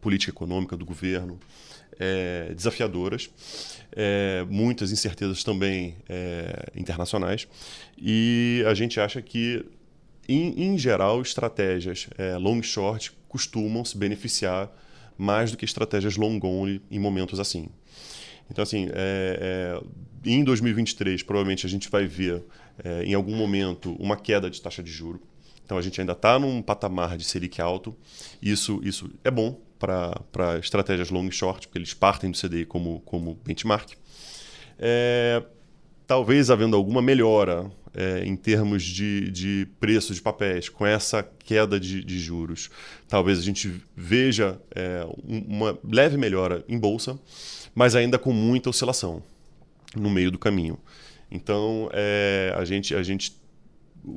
política 0.00 0.30
econômica 0.30 0.76
do 0.76 0.84
governo, 0.84 1.38
é, 1.98 2.52
desafiadoras, 2.54 3.30
é, 3.92 4.44
muitas 4.48 4.90
incertezas 4.90 5.44
também 5.44 5.96
é, 6.08 6.70
internacionais, 6.74 7.46
e 7.98 8.64
a 8.66 8.74
gente 8.74 8.98
acha 9.00 9.20
que, 9.20 9.64
em, 10.28 10.68
em 10.68 10.78
geral, 10.78 11.20
estratégias 11.22 12.08
é, 12.16 12.36
long 12.36 12.62
short 12.62 13.12
costumam 13.28 13.84
se 13.84 13.96
beneficiar 13.96 14.70
mais 15.16 15.50
do 15.50 15.56
que 15.56 15.64
estratégias 15.64 16.16
long 16.16 16.40
only 16.42 16.80
em 16.90 16.98
momentos 16.98 17.38
assim. 17.38 17.68
Então, 18.50 18.62
assim, 18.62 18.88
é, 18.92 19.80
é, 19.80 20.30
em 20.30 20.42
2023, 20.42 21.22
provavelmente 21.22 21.66
a 21.66 21.68
gente 21.68 21.88
vai 21.88 22.06
ver, 22.06 22.42
em 23.04 23.14
algum 23.14 23.36
momento, 23.36 23.94
uma 23.98 24.16
queda 24.16 24.48
de 24.48 24.60
taxa 24.60 24.82
de 24.82 24.90
juro. 24.90 25.20
Então 25.72 25.78
a 25.78 25.82
gente 25.82 25.98
ainda 25.98 26.12
está 26.12 26.38
num 26.38 26.60
patamar 26.60 27.16
de 27.16 27.24
Selic 27.24 27.58
alto. 27.58 27.96
Isso, 28.42 28.78
isso 28.84 29.10
é 29.24 29.30
bom 29.30 29.58
para 29.78 30.58
estratégias 30.58 31.08
long 31.08 31.26
e 31.26 31.32
short, 31.32 31.66
porque 31.66 31.78
eles 31.78 31.94
partem 31.94 32.30
do 32.30 32.36
CDI 32.38 32.66
como, 32.66 33.00
como 33.06 33.40
benchmark. 33.42 33.92
É, 34.78 35.42
talvez 36.06 36.50
havendo 36.50 36.76
alguma 36.76 37.00
melhora 37.00 37.72
é, 37.94 38.22
em 38.22 38.36
termos 38.36 38.82
de, 38.82 39.30
de 39.30 39.66
preço 39.80 40.12
de 40.12 40.20
papéis, 40.20 40.68
com 40.68 40.84
essa 40.84 41.22
queda 41.22 41.80
de, 41.80 42.04
de 42.04 42.20
juros, 42.20 42.68
talvez 43.08 43.38
a 43.38 43.42
gente 43.42 43.82
veja 43.96 44.60
é, 44.74 45.06
uma 45.24 45.78
leve 45.90 46.18
melhora 46.18 46.62
em 46.68 46.78
bolsa, 46.78 47.18
mas 47.74 47.96
ainda 47.96 48.18
com 48.18 48.30
muita 48.30 48.68
oscilação 48.68 49.22
no 49.96 50.10
meio 50.10 50.30
do 50.30 50.38
caminho. 50.38 50.78
Então, 51.30 51.88
é, 51.94 52.52
a, 52.58 52.62
gente, 52.62 52.94
a 52.94 53.02
gente 53.02 53.40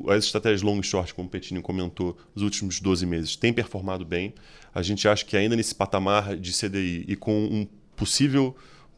as 0.08 0.26
estratégias 0.26 0.62
long 0.62 0.80
e 0.80 0.84
short, 0.84 1.14
como 1.14 1.28
o 1.28 1.32
Petini 1.32 1.62
comentou, 1.62 2.18
nos 2.34 2.44
últimos 2.44 2.80
12 2.80 3.06
meses, 3.06 3.36
têm 3.36 3.54
performado 3.54 4.06
bem. 4.06 4.34
A 4.74 4.82
gente 4.82 5.08
acha 5.08 5.24
que 5.24 5.38
ainda 5.38 5.56
nesse 5.56 5.76
patamar 5.76 6.36
de 6.36 6.52
CDI 6.52 7.06
e 7.08 7.16
com 7.16 7.46
um 7.46 7.68
possível 7.96 8.56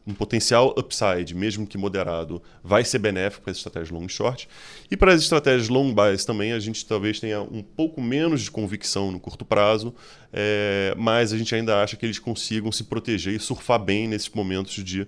um 0.08 0.14
potencial 0.14 0.74
upside, 0.78 1.34
mesmo 1.34 1.66
que 1.66 1.76
moderado, 1.76 2.42
vai 2.64 2.82
ser 2.82 2.98
benéfico 2.98 3.44
para 3.44 3.50
as 3.50 3.58
estratégias 3.58 3.90
long 3.90 4.06
e 4.06 4.08
short. 4.08 4.48
E 4.90 4.96
para 4.96 5.12
as 5.12 5.20
estratégias 5.20 5.68
long 5.68 5.92
bias 5.92 6.24
também, 6.24 6.52
a 6.52 6.58
gente 6.58 6.86
talvez 6.86 7.20
tenha 7.20 7.42
um 7.42 7.62
pouco 7.62 8.00
menos 8.00 8.40
de 8.40 8.50
convicção 8.50 9.12
no 9.12 9.20
curto 9.20 9.44
prazo, 9.44 9.94
é, 10.32 10.94
mas 10.96 11.30
a 11.30 11.36
gente 11.36 11.54
ainda 11.54 11.82
acha 11.82 11.94
que 11.94 12.06
eles 12.06 12.18
consigam 12.18 12.72
se 12.72 12.84
proteger 12.84 13.34
e 13.34 13.38
surfar 13.38 13.78
bem 13.78 14.08
nesses 14.08 14.30
momentos 14.30 14.82
de 14.82 15.06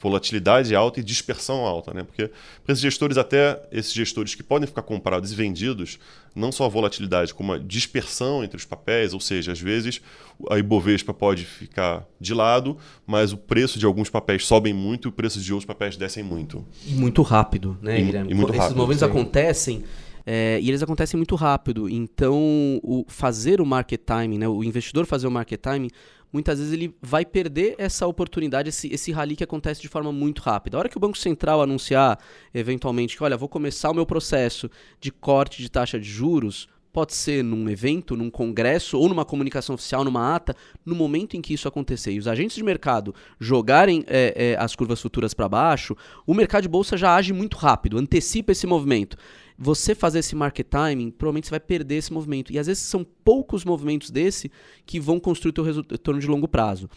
volatilidade 0.00 0.74
alta 0.74 0.98
e 0.98 1.02
dispersão 1.02 1.66
alta, 1.66 1.92
né? 1.92 2.02
Porque 2.02 2.30
para 2.64 2.72
esses 2.72 2.82
gestores, 2.82 3.18
até 3.18 3.60
esses 3.70 3.92
gestores 3.92 4.34
que 4.34 4.42
podem 4.42 4.66
ficar 4.66 4.82
comprados 4.82 5.30
e 5.30 5.34
vendidos, 5.34 5.98
não 6.34 6.50
só 6.50 6.64
a 6.64 6.68
volatilidade, 6.68 7.34
como 7.34 7.52
a 7.52 7.58
dispersão 7.58 8.42
entre 8.42 8.56
os 8.56 8.64
papéis, 8.64 9.12
ou 9.12 9.20
seja, 9.20 9.52
às 9.52 9.60
vezes 9.60 10.00
a 10.48 10.58
Ibovespa 10.58 11.12
pode 11.12 11.44
ficar 11.44 12.06
de 12.18 12.32
lado, 12.32 12.78
mas 13.06 13.32
o 13.32 13.36
preço 13.36 13.78
de 13.78 13.84
alguns 13.84 14.08
papéis 14.08 14.46
sobem 14.46 14.72
muito 14.72 15.08
e 15.08 15.10
o 15.10 15.12
preço 15.12 15.38
de 15.38 15.52
outros 15.52 15.66
papéis 15.66 15.96
descem 15.96 16.22
muito. 16.22 16.64
E 16.86 16.92
muito 16.92 17.20
rápido, 17.20 17.76
né, 17.82 18.00
e, 18.00 18.04
Guilherme? 18.04 18.30
E 18.30 18.34
muito 18.34 18.50
Esses 18.50 18.62
rápido, 18.62 18.76
movimentos 18.78 19.06
sim. 19.06 19.10
acontecem 19.10 19.84
é, 20.26 20.58
e 20.60 20.68
eles 20.68 20.82
acontecem 20.82 21.16
muito 21.16 21.34
rápido. 21.34 21.88
Então, 21.88 22.80
o 22.82 23.04
fazer 23.08 23.60
o 23.60 23.66
market 23.66 24.00
timing, 24.04 24.38
né, 24.38 24.48
o 24.48 24.62
investidor 24.62 25.06
fazer 25.06 25.26
o 25.26 25.30
market 25.30 25.60
timing, 25.60 25.90
muitas 26.32 26.58
vezes 26.58 26.72
ele 26.72 26.94
vai 27.02 27.24
perder 27.24 27.74
essa 27.78 28.06
oportunidade, 28.06 28.68
esse, 28.68 28.88
esse 28.92 29.12
rally 29.12 29.36
que 29.36 29.44
acontece 29.44 29.80
de 29.80 29.88
forma 29.88 30.12
muito 30.12 30.40
rápida. 30.40 30.76
A 30.76 30.80
hora 30.80 30.88
que 30.88 30.96
o 30.96 31.00
Banco 31.00 31.18
Central 31.18 31.62
anunciar, 31.62 32.18
eventualmente, 32.54 33.16
que 33.16 33.24
olha, 33.24 33.36
vou 33.36 33.48
começar 33.48 33.90
o 33.90 33.94
meu 33.94 34.06
processo 34.06 34.70
de 35.00 35.10
corte 35.10 35.62
de 35.62 35.70
taxa 35.70 35.98
de 35.98 36.08
juros, 36.08 36.68
pode 36.92 37.14
ser 37.14 37.44
num 37.44 37.68
evento, 37.68 38.16
num 38.16 38.30
congresso 38.30 38.98
ou 38.98 39.08
numa 39.08 39.24
comunicação 39.24 39.74
oficial, 39.74 40.04
numa 40.04 40.34
ata, 40.34 40.54
no 40.84 40.94
momento 40.94 41.36
em 41.36 41.40
que 41.40 41.54
isso 41.54 41.68
acontecer 41.68 42.12
e 42.12 42.18
os 42.18 42.26
agentes 42.26 42.56
de 42.56 42.62
mercado 42.62 43.14
jogarem 43.38 44.04
é, 44.06 44.34
é, 44.36 44.56
as 44.58 44.74
curvas 44.74 45.00
futuras 45.00 45.32
para 45.32 45.48
baixo, 45.48 45.96
o 46.26 46.34
mercado 46.34 46.62
de 46.62 46.68
bolsa 46.68 46.96
já 46.96 47.14
age 47.14 47.32
muito 47.32 47.56
rápido, 47.56 47.98
antecipa 47.98 48.52
esse 48.52 48.66
movimento. 48.66 49.16
Você 49.62 49.94
fazer 49.94 50.20
esse 50.20 50.34
market 50.34 50.66
timing, 50.66 51.10
provavelmente 51.10 51.48
você 51.48 51.50
vai 51.50 51.60
perder 51.60 51.96
esse 51.96 52.10
movimento. 52.10 52.50
E 52.50 52.58
às 52.58 52.66
vezes 52.66 52.82
são 52.82 53.04
poucos 53.04 53.62
movimentos 53.62 54.10
desse 54.10 54.50
que 54.86 54.98
vão 54.98 55.20
construir 55.20 55.50
o 55.50 55.52
teu 55.52 55.64
retorno 55.64 56.18
de 56.18 56.26
longo 56.26 56.48
prazo. 56.48 56.88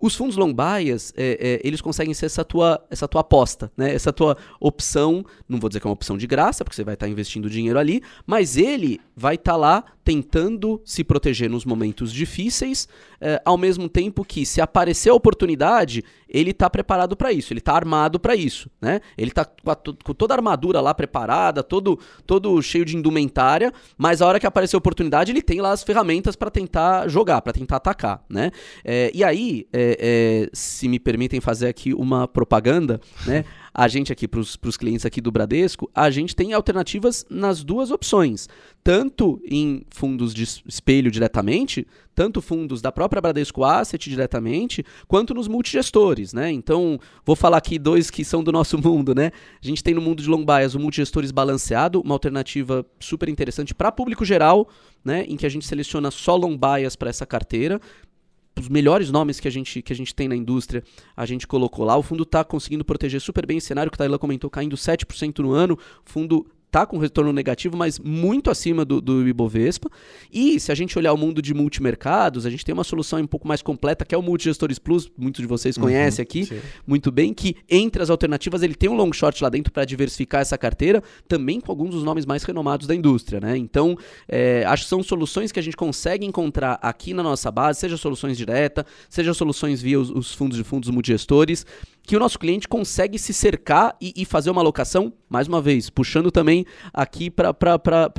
Os 0.00 0.14
fundos 0.14 0.36
long 0.36 0.52
bias, 0.52 1.12
é, 1.16 1.38
é, 1.40 1.66
eles 1.66 1.80
conseguem 1.80 2.12
ser 2.12 2.26
essa 2.26 2.44
tua, 2.44 2.84
essa 2.90 3.08
tua 3.08 3.22
aposta, 3.22 3.72
né? 3.76 3.94
essa 3.94 4.12
tua 4.12 4.36
opção, 4.60 5.24
não 5.48 5.58
vou 5.58 5.68
dizer 5.68 5.80
que 5.80 5.86
é 5.86 5.88
uma 5.88 5.94
opção 5.94 6.18
de 6.18 6.26
graça, 6.26 6.64
porque 6.64 6.76
você 6.76 6.84
vai 6.84 6.94
estar 6.94 7.08
investindo 7.08 7.48
dinheiro 7.48 7.78
ali, 7.78 8.02
mas 8.26 8.56
ele 8.56 9.00
vai 9.16 9.36
estar 9.36 9.56
lá 9.56 9.84
tentando 10.04 10.80
se 10.84 11.02
proteger 11.02 11.48
nos 11.48 11.64
momentos 11.64 12.12
difíceis, 12.12 12.86
é, 13.24 13.40
ao 13.42 13.56
mesmo 13.56 13.88
tempo 13.88 14.22
que, 14.22 14.44
se 14.44 14.60
aparecer 14.60 15.08
a 15.08 15.14
oportunidade, 15.14 16.04
ele 16.28 16.50
está 16.50 16.68
preparado 16.68 17.16
para 17.16 17.32
isso, 17.32 17.54
ele 17.54 17.60
está 17.60 17.72
armado 17.72 18.20
para 18.20 18.36
isso. 18.36 18.68
Né? 18.82 19.00
Ele 19.16 19.30
está 19.30 19.46
com, 19.46 19.94
com, 20.04 20.12
toda 20.12 20.34
a 20.34 20.36
armadura 20.36 20.78
lá 20.78 20.92
preparada, 20.92 21.62
todo, 21.62 21.98
todo 22.26 22.60
cheio 22.60 22.84
de 22.84 22.94
indumentária, 22.94 23.72
mas 23.96 24.20
a 24.20 24.26
hora 24.26 24.38
que 24.38 24.46
aparecer 24.46 24.76
a 24.76 24.78
oportunidade, 24.78 25.32
ele 25.32 25.40
tem 25.40 25.62
lá 25.62 25.72
as 25.72 25.82
ferramentas 25.82 26.36
para 26.36 26.50
tentar 26.50 27.08
jogar, 27.08 27.40
para 27.40 27.54
tentar 27.54 27.76
atacar. 27.76 28.22
Né? 28.28 28.50
É, 28.84 29.10
e 29.14 29.24
aí, 29.24 29.66
é, 29.72 30.50
se 30.52 30.86
me 30.86 30.98
permitem 30.98 31.40
fazer 31.40 31.68
aqui 31.68 31.94
uma 31.94 32.28
propaganda, 32.28 33.00
né? 33.26 33.46
a 33.74 33.88
gente 33.88 34.12
aqui, 34.12 34.28
para 34.28 34.38
os 34.38 34.76
clientes 34.76 35.04
aqui 35.04 35.20
do 35.20 35.32
Bradesco, 35.32 35.90
a 35.92 36.08
gente 36.08 36.36
tem 36.36 36.52
alternativas 36.52 37.26
nas 37.28 37.64
duas 37.64 37.90
opções. 37.90 38.48
Tanto 38.84 39.42
em 39.44 39.84
fundos 39.90 40.32
de 40.32 40.44
espelho 40.44 41.10
diretamente, 41.10 41.84
tanto 42.14 42.40
fundos 42.40 42.80
da 42.80 42.92
própria 42.92 43.20
Bradesco 43.20 43.64
Asset 43.64 44.08
diretamente, 44.08 44.84
quanto 45.08 45.34
nos 45.34 45.48
multigestores, 45.48 46.32
né? 46.32 46.52
Então, 46.52 47.00
vou 47.26 47.34
falar 47.34 47.56
aqui 47.56 47.76
dois 47.76 48.10
que 48.10 48.24
são 48.24 48.44
do 48.44 48.52
nosso 48.52 48.78
mundo, 48.80 49.12
né? 49.12 49.32
A 49.60 49.66
gente 49.66 49.82
tem 49.82 49.92
no 49.92 50.00
mundo 50.00 50.22
de 50.22 50.28
long 50.28 50.44
bias 50.44 50.76
o 50.76 50.78
multigestores 50.78 51.32
balanceado, 51.32 52.00
uma 52.00 52.14
alternativa 52.14 52.86
super 53.00 53.28
interessante 53.28 53.74
para 53.74 53.90
público 53.90 54.24
geral, 54.24 54.68
né? 55.04 55.24
Em 55.26 55.36
que 55.36 55.46
a 55.46 55.48
gente 55.48 55.66
seleciona 55.66 56.12
só 56.12 56.36
long 56.36 56.56
bias 56.56 56.94
para 56.94 57.10
essa 57.10 57.26
carteira 57.26 57.80
os 58.58 58.68
melhores 58.68 59.10
nomes 59.10 59.40
que 59.40 59.48
a 59.48 59.50
gente, 59.50 59.82
que 59.82 59.92
a 59.92 59.96
gente 59.96 60.14
tem 60.14 60.28
na 60.28 60.36
indústria, 60.36 60.82
a 61.16 61.26
gente 61.26 61.46
colocou 61.46 61.84
lá. 61.84 61.96
O 61.96 62.02
fundo 62.02 62.22
está 62.22 62.44
conseguindo 62.44 62.84
proteger 62.84 63.20
super 63.20 63.44
bem 63.46 63.58
esse 63.58 63.66
cenário 63.66 63.90
que 63.90 63.96
o 63.96 63.98
Taylor 63.98 64.18
comentou, 64.18 64.48
caindo 64.48 64.76
7% 64.76 65.40
no 65.40 65.52
ano. 65.52 65.74
O 65.74 66.10
fundo 66.10 66.46
está 66.74 66.84
com 66.84 66.98
retorno 66.98 67.32
negativo, 67.32 67.76
mas 67.76 68.00
muito 68.00 68.50
acima 68.50 68.84
do, 68.84 69.00
do 69.00 69.26
Ibovespa. 69.28 69.88
E 70.32 70.58
se 70.58 70.72
a 70.72 70.74
gente 70.74 70.98
olhar 70.98 71.12
o 71.12 71.16
mundo 71.16 71.40
de 71.40 71.54
multimercados, 71.54 72.44
a 72.44 72.50
gente 72.50 72.64
tem 72.64 72.72
uma 72.72 72.82
solução 72.82 73.20
um 73.20 73.26
pouco 73.28 73.46
mais 73.46 73.62
completa, 73.62 74.04
que 74.04 74.12
é 74.12 74.18
o 74.18 74.22
Multigestores 74.22 74.78
Plus, 74.80 75.10
muitos 75.16 75.40
de 75.40 75.46
vocês 75.46 75.78
conhecem 75.78 76.22
uhum, 76.22 76.28
aqui 76.28 76.46
sim. 76.46 76.60
muito 76.84 77.12
bem, 77.12 77.32
que 77.32 77.56
entre 77.70 78.02
as 78.02 78.10
alternativas 78.10 78.62
ele 78.62 78.74
tem 78.74 78.90
um 78.90 78.94
long 78.94 79.12
short 79.12 79.40
lá 79.40 79.48
dentro 79.48 79.72
para 79.72 79.84
diversificar 79.84 80.40
essa 80.40 80.58
carteira, 80.58 81.00
também 81.28 81.60
com 81.60 81.70
alguns 81.70 81.90
dos 81.90 82.02
nomes 82.02 82.26
mais 82.26 82.42
renomados 82.42 82.88
da 82.88 82.94
indústria. 82.94 83.38
Né? 83.38 83.56
Então, 83.56 83.96
é, 84.28 84.64
acho 84.66 84.82
que 84.82 84.88
são 84.88 85.02
soluções 85.02 85.52
que 85.52 85.60
a 85.60 85.62
gente 85.62 85.76
consegue 85.76 86.26
encontrar 86.26 86.80
aqui 86.82 87.14
na 87.14 87.22
nossa 87.22 87.52
base, 87.52 87.78
seja 87.78 87.96
soluções 87.96 88.36
direta, 88.36 88.84
seja 89.08 89.32
soluções 89.32 89.80
via 89.80 90.00
os, 90.00 90.10
os 90.10 90.34
fundos 90.34 90.58
de 90.58 90.64
fundos 90.64 90.90
multigestores, 90.90 91.64
que 92.06 92.16
o 92.16 92.20
nosso 92.20 92.38
cliente 92.38 92.68
consegue 92.68 93.18
se 93.18 93.32
cercar 93.32 93.96
e, 94.00 94.12
e 94.16 94.24
fazer 94.24 94.50
uma 94.50 94.60
alocação, 94.60 95.12
mais 95.28 95.48
uma 95.48 95.60
vez, 95.60 95.88
puxando 95.88 96.30
também 96.30 96.66
aqui 96.92 97.30
para 97.30 97.50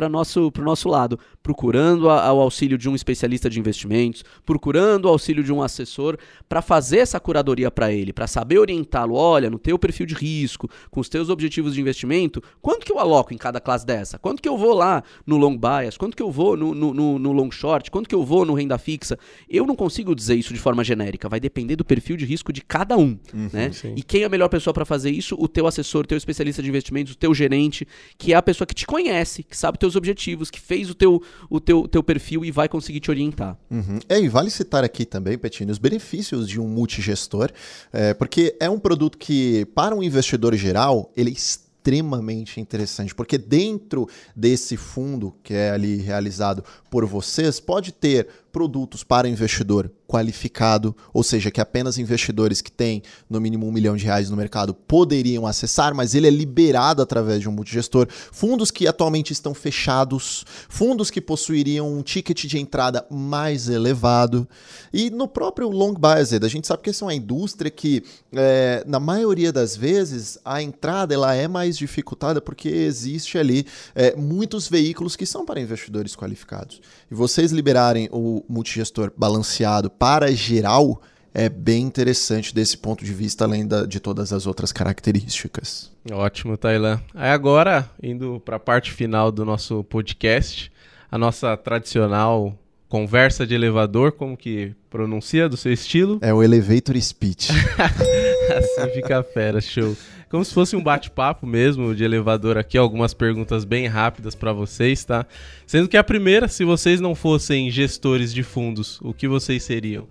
o 0.05 0.09
nosso, 0.09 0.51
nosso 0.57 0.89
lado, 0.89 1.19
procurando 1.43 2.09
a, 2.09 2.33
o 2.33 2.41
auxílio 2.41 2.77
de 2.77 2.89
um 2.89 2.95
especialista 2.95 3.49
de 3.49 3.59
investimentos, 3.59 4.23
procurando 4.43 5.05
o 5.05 5.09
auxílio 5.09 5.43
de 5.43 5.53
um 5.53 5.61
assessor 5.61 6.17
para 6.49 6.61
fazer 6.61 6.97
essa 6.97 7.19
curadoria 7.19 7.69
para 7.69 7.91
ele, 7.91 8.11
para 8.11 8.25
saber 8.25 8.57
orientá-lo. 8.57 9.13
Olha, 9.13 9.49
no 9.49 9.59
teu 9.59 9.77
perfil 9.77 10.07
de 10.07 10.15
risco, 10.15 10.67
com 10.89 10.99
os 10.99 11.07
teus 11.07 11.29
objetivos 11.29 11.75
de 11.75 11.81
investimento, 11.81 12.41
quanto 12.61 12.85
que 12.85 12.91
eu 12.91 12.99
aloco 12.99 13.33
em 13.33 13.37
cada 13.37 13.61
classe 13.61 13.85
dessa? 13.85 14.17
Quanto 14.17 14.41
que 14.41 14.49
eu 14.49 14.57
vou 14.57 14.73
lá 14.73 15.03
no 15.25 15.37
long 15.37 15.55
bias? 15.55 15.95
Quanto 15.95 16.17
que 16.17 16.23
eu 16.23 16.31
vou 16.31 16.57
no, 16.57 16.73
no, 16.73 16.93
no, 16.93 17.19
no 17.19 17.31
long 17.31 17.51
short? 17.51 17.91
Quanto 17.91 18.09
que 18.09 18.15
eu 18.15 18.23
vou 18.23 18.45
no 18.45 18.55
renda 18.55 18.79
fixa? 18.79 19.17
Eu 19.47 19.65
não 19.65 19.75
consigo 19.75 20.15
dizer 20.15 20.35
isso 20.35 20.53
de 20.53 20.59
forma 20.59 20.83
genérica, 20.83 21.29
vai 21.29 21.39
depender 21.39 21.75
do 21.75 21.85
perfil 21.85 22.17
de 22.17 22.25
risco 22.25 22.51
de 22.51 22.61
cada 22.61 22.97
um, 22.97 23.17
uhum, 23.31 23.49
né? 23.53 23.74
Sim. 23.75 23.93
E 23.95 24.01
quem 24.01 24.23
é 24.23 24.25
a 24.25 24.29
melhor 24.29 24.49
pessoa 24.49 24.73
para 24.73 24.85
fazer 24.85 25.11
isso? 25.11 25.35
O 25.37 25.47
teu 25.47 25.67
assessor, 25.67 26.03
o 26.03 26.07
teu 26.07 26.17
especialista 26.17 26.61
de 26.63 26.69
investimentos, 26.69 27.13
o 27.13 27.17
teu 27.17 27.33
gerente, 27.33 27.87
que 28.17 28.33
é 28.33 28.35
a 28.35 28.41
pessoa 28.41 28.65
que 28.65 28.73
te 28.73 28.85
conhece, 28.85 29.43
que 29.43 29.55
sabe 29.55 29.77
teus 29.77 29.95
objetivos, 29.95 30.49
que 30.49 30.59
fez 30.59 30.89
o 30.89 30.95
teu, 30.95 31.21
o 31.49 31.59
teu, 31.59 31.87
teu 31.87 32.01
perfil 32.01 32.43
e 32.43 32.51
vai 32.51 32.67
conseguir 32.67 32.99
te 32.99 33.11
orientar. 33.11 33.57
Uhum. 33.69 33.99
É, 34.09 34.19
e 34.19 34.27
vale 34.27 34.49
citar 34.49 34.83
aqui 34.83 35.05
também, 35.05 35.37
Petini, 35.37 35.71
os 35.71 35.77
benefícios 35.77 36.47
de 36.47 36.59
um 36.59 36.67
multigestor, 36.67 37.51
é, 37.91 38.13
porque 38.13 38.55
é 38.59 38.69
um 38.69 38.79
produto 38.79 39.17
que, 39.17 39.65
para 39.75 39.95
um 39.95 40.01
investidor 40.01 40.55
geral, 40.55 41.11
ele 41.15 41.29
é 41.29 41.33
extremamente 41.33 42.59
interessante, 42.59 43.13
porque 43.13 43.37
dentro 43.37 44.09
desse 44.35 44.75
fundo 44.75 45.35
que 45.43 45.53
é 45.53 45.69
ali 45.69 45.97
realizado 45.97 46.63
por 46.89 47.05
vocês, 47.05 47.59
pode 47.59 47.91
ter 47.91 48.27
produtos 48.55 49.03
para 49.03 49.27
investidor 49.27 49.91
qualificado, 50.07 50.95
ou 51.13 51.23
seja, 51.23 51.51
que 51.51 51.59
apenas 51.59 51.97
investidores 51.97 52.61
que 52.61 52.71
têm 52.71 53.03
no 53.29 53.41
mínimo 53.41 53.67
um 53.67 53.71
milhão 53.71 53.97
de 53.97 54.05
reais 54.05 54.29
no 54.29 54.37
mercado 54.37 54.73
poderiam 54.73 55.45
acessar, 55.45 55.93
mas 55.93 56.15
ele 56.15 56.27
é 56.27 56.29
liberado 56.29 57.01
através 57.01 57.41
de 57.41 57.49
um 57.49 57.51
multigestor. 57.51 58.07
Fundos 58.09 58.71
que 58.71 58.87
atualmente 58.87 59.33
estão 59.33 59.53
fechados, 59.53 60.45
fundos 60.69 61.11
que 61.11 61.19
possuiriam 61.19 61.91
um 61.91 62.01
ticket 62.01 62.45
de 62.45 62.57
entrada 62.57 63.05
mais 63.11 63.67
elevado. 63.67 64.47
E 64.93 65.09
no 65.09 65.27
próprio 65.27 65.67
long 65.69 65.93
biased, 65.93 66.45
a 66.45 66.47
gente 66.47 66.65
sabe 66.65 66.83
que 66.83 66.91
essa 66.91 67.03
é 67.03 67.07
uma 67.07 67.13
indústria 67.13 67.69
que, 67.69 68.03
é, 68.31 68.85
na 68.87 69.01
maioria 69.01 69.51
das 69.51 69.75
vezes, 69.75 70.37
a 70.45 70.61
entrada 70.61 71.13
ela 71.13 71.35
é 71.35 71.45
mais 71.45 71.77
dificultada 71.77 72.39
porque 72.39 72.69
existe 72.69 73.37
ali 73.37 73.65
é, 73.93 74.15
muitos 74.15 74.69
veículos 74.69 75.17
que 75.17 75.25
são 75.25 75.45
para 75.45 75.59
investidores 75.59 76.15
qualificados. 76.15 76.79
E 77.11 77.13
vocês 77.13 77.51
liberarem 77.51 78.07
o 78.13 78.44
multigestor 78.47 79.11
balanceado 79.15 79.89
para 79.89 80.31
geral 80.31 81.01
é 81.33 81.49
bem 81.49 81.83
interessante 81.83 82.55
desse 82.55 82.77
ponto 82.77 83.03
de 83.03 83.13
vista, 83.13 83.43
além 83.43 83.67
da, 83.67 83.85
de 83.85 83.99
todas 83.99 84.31
as 84.31 84.47
outras 84.47 84.71
características. 84.71 85.91
Ótimo, 86.09 86.55
Tailan. 86.55 87.01
Aí 87.13 87.29
agora, 87.29 87.89
indo 88.01 88.41
para 88.45 88.55
a 88.55 88.59
parte 88.59 88.91
final 88.91 89.33
do 89.33 89.43
nosso 89.43 89.83
podcast, 89.83 90.71
a 91.11 91.17
nossa 91.17 91.57
tradicional 91.57 92.57
conversa 92.87 93.45
de 93.45 93.53
elevador, 93.53 94.13
como 94.13 94.37
que 94.37 94.73
pronuncia 94.89 95.49
do 95.49 95.57
seu 95.57 95.73
estilo? 95.73 96.19
É 96.21 96.33
o 96.33 96.41
elevator 96.41 96.95
speech. 97.01 97.51
assim 98.57 98.93
fica 98.93 99.21
fera, 99.21 99.59
show. 99.59 99.93
Como 100.29 100.43
se 100.43 100.53
fosse 100.53 100.75
um 100.75 100.83
bate-papo 100.83 101.45
mesmo 101.45 101.93
de 101.95 102.03
elevador 102.03 102.57
aqui, 102.57 102.77
algumas 102.77 103.13
perguntas 103.13 103.63
bem 103.63 103.87
rápidas 103.87 104.35
para 104.35 104.51
vocês, 104.51 105.03
tá? 105.05 105.25
Sendo 105.67 105.87
que 105.87 105.97
a 105.97 106.03
primeira, 106.03 106.47
se 106.47 106.63
vocês 106.63 106.99
não 106.99 107.15
fossem 107.15 107.69
gestores 107.69 108.33
de 108.33 108.43
fundos, 108.43 108.99
o 109.01 109.13
que 109.13 109.27
vocês 109.27 109.63
seriam? 109.63 110.07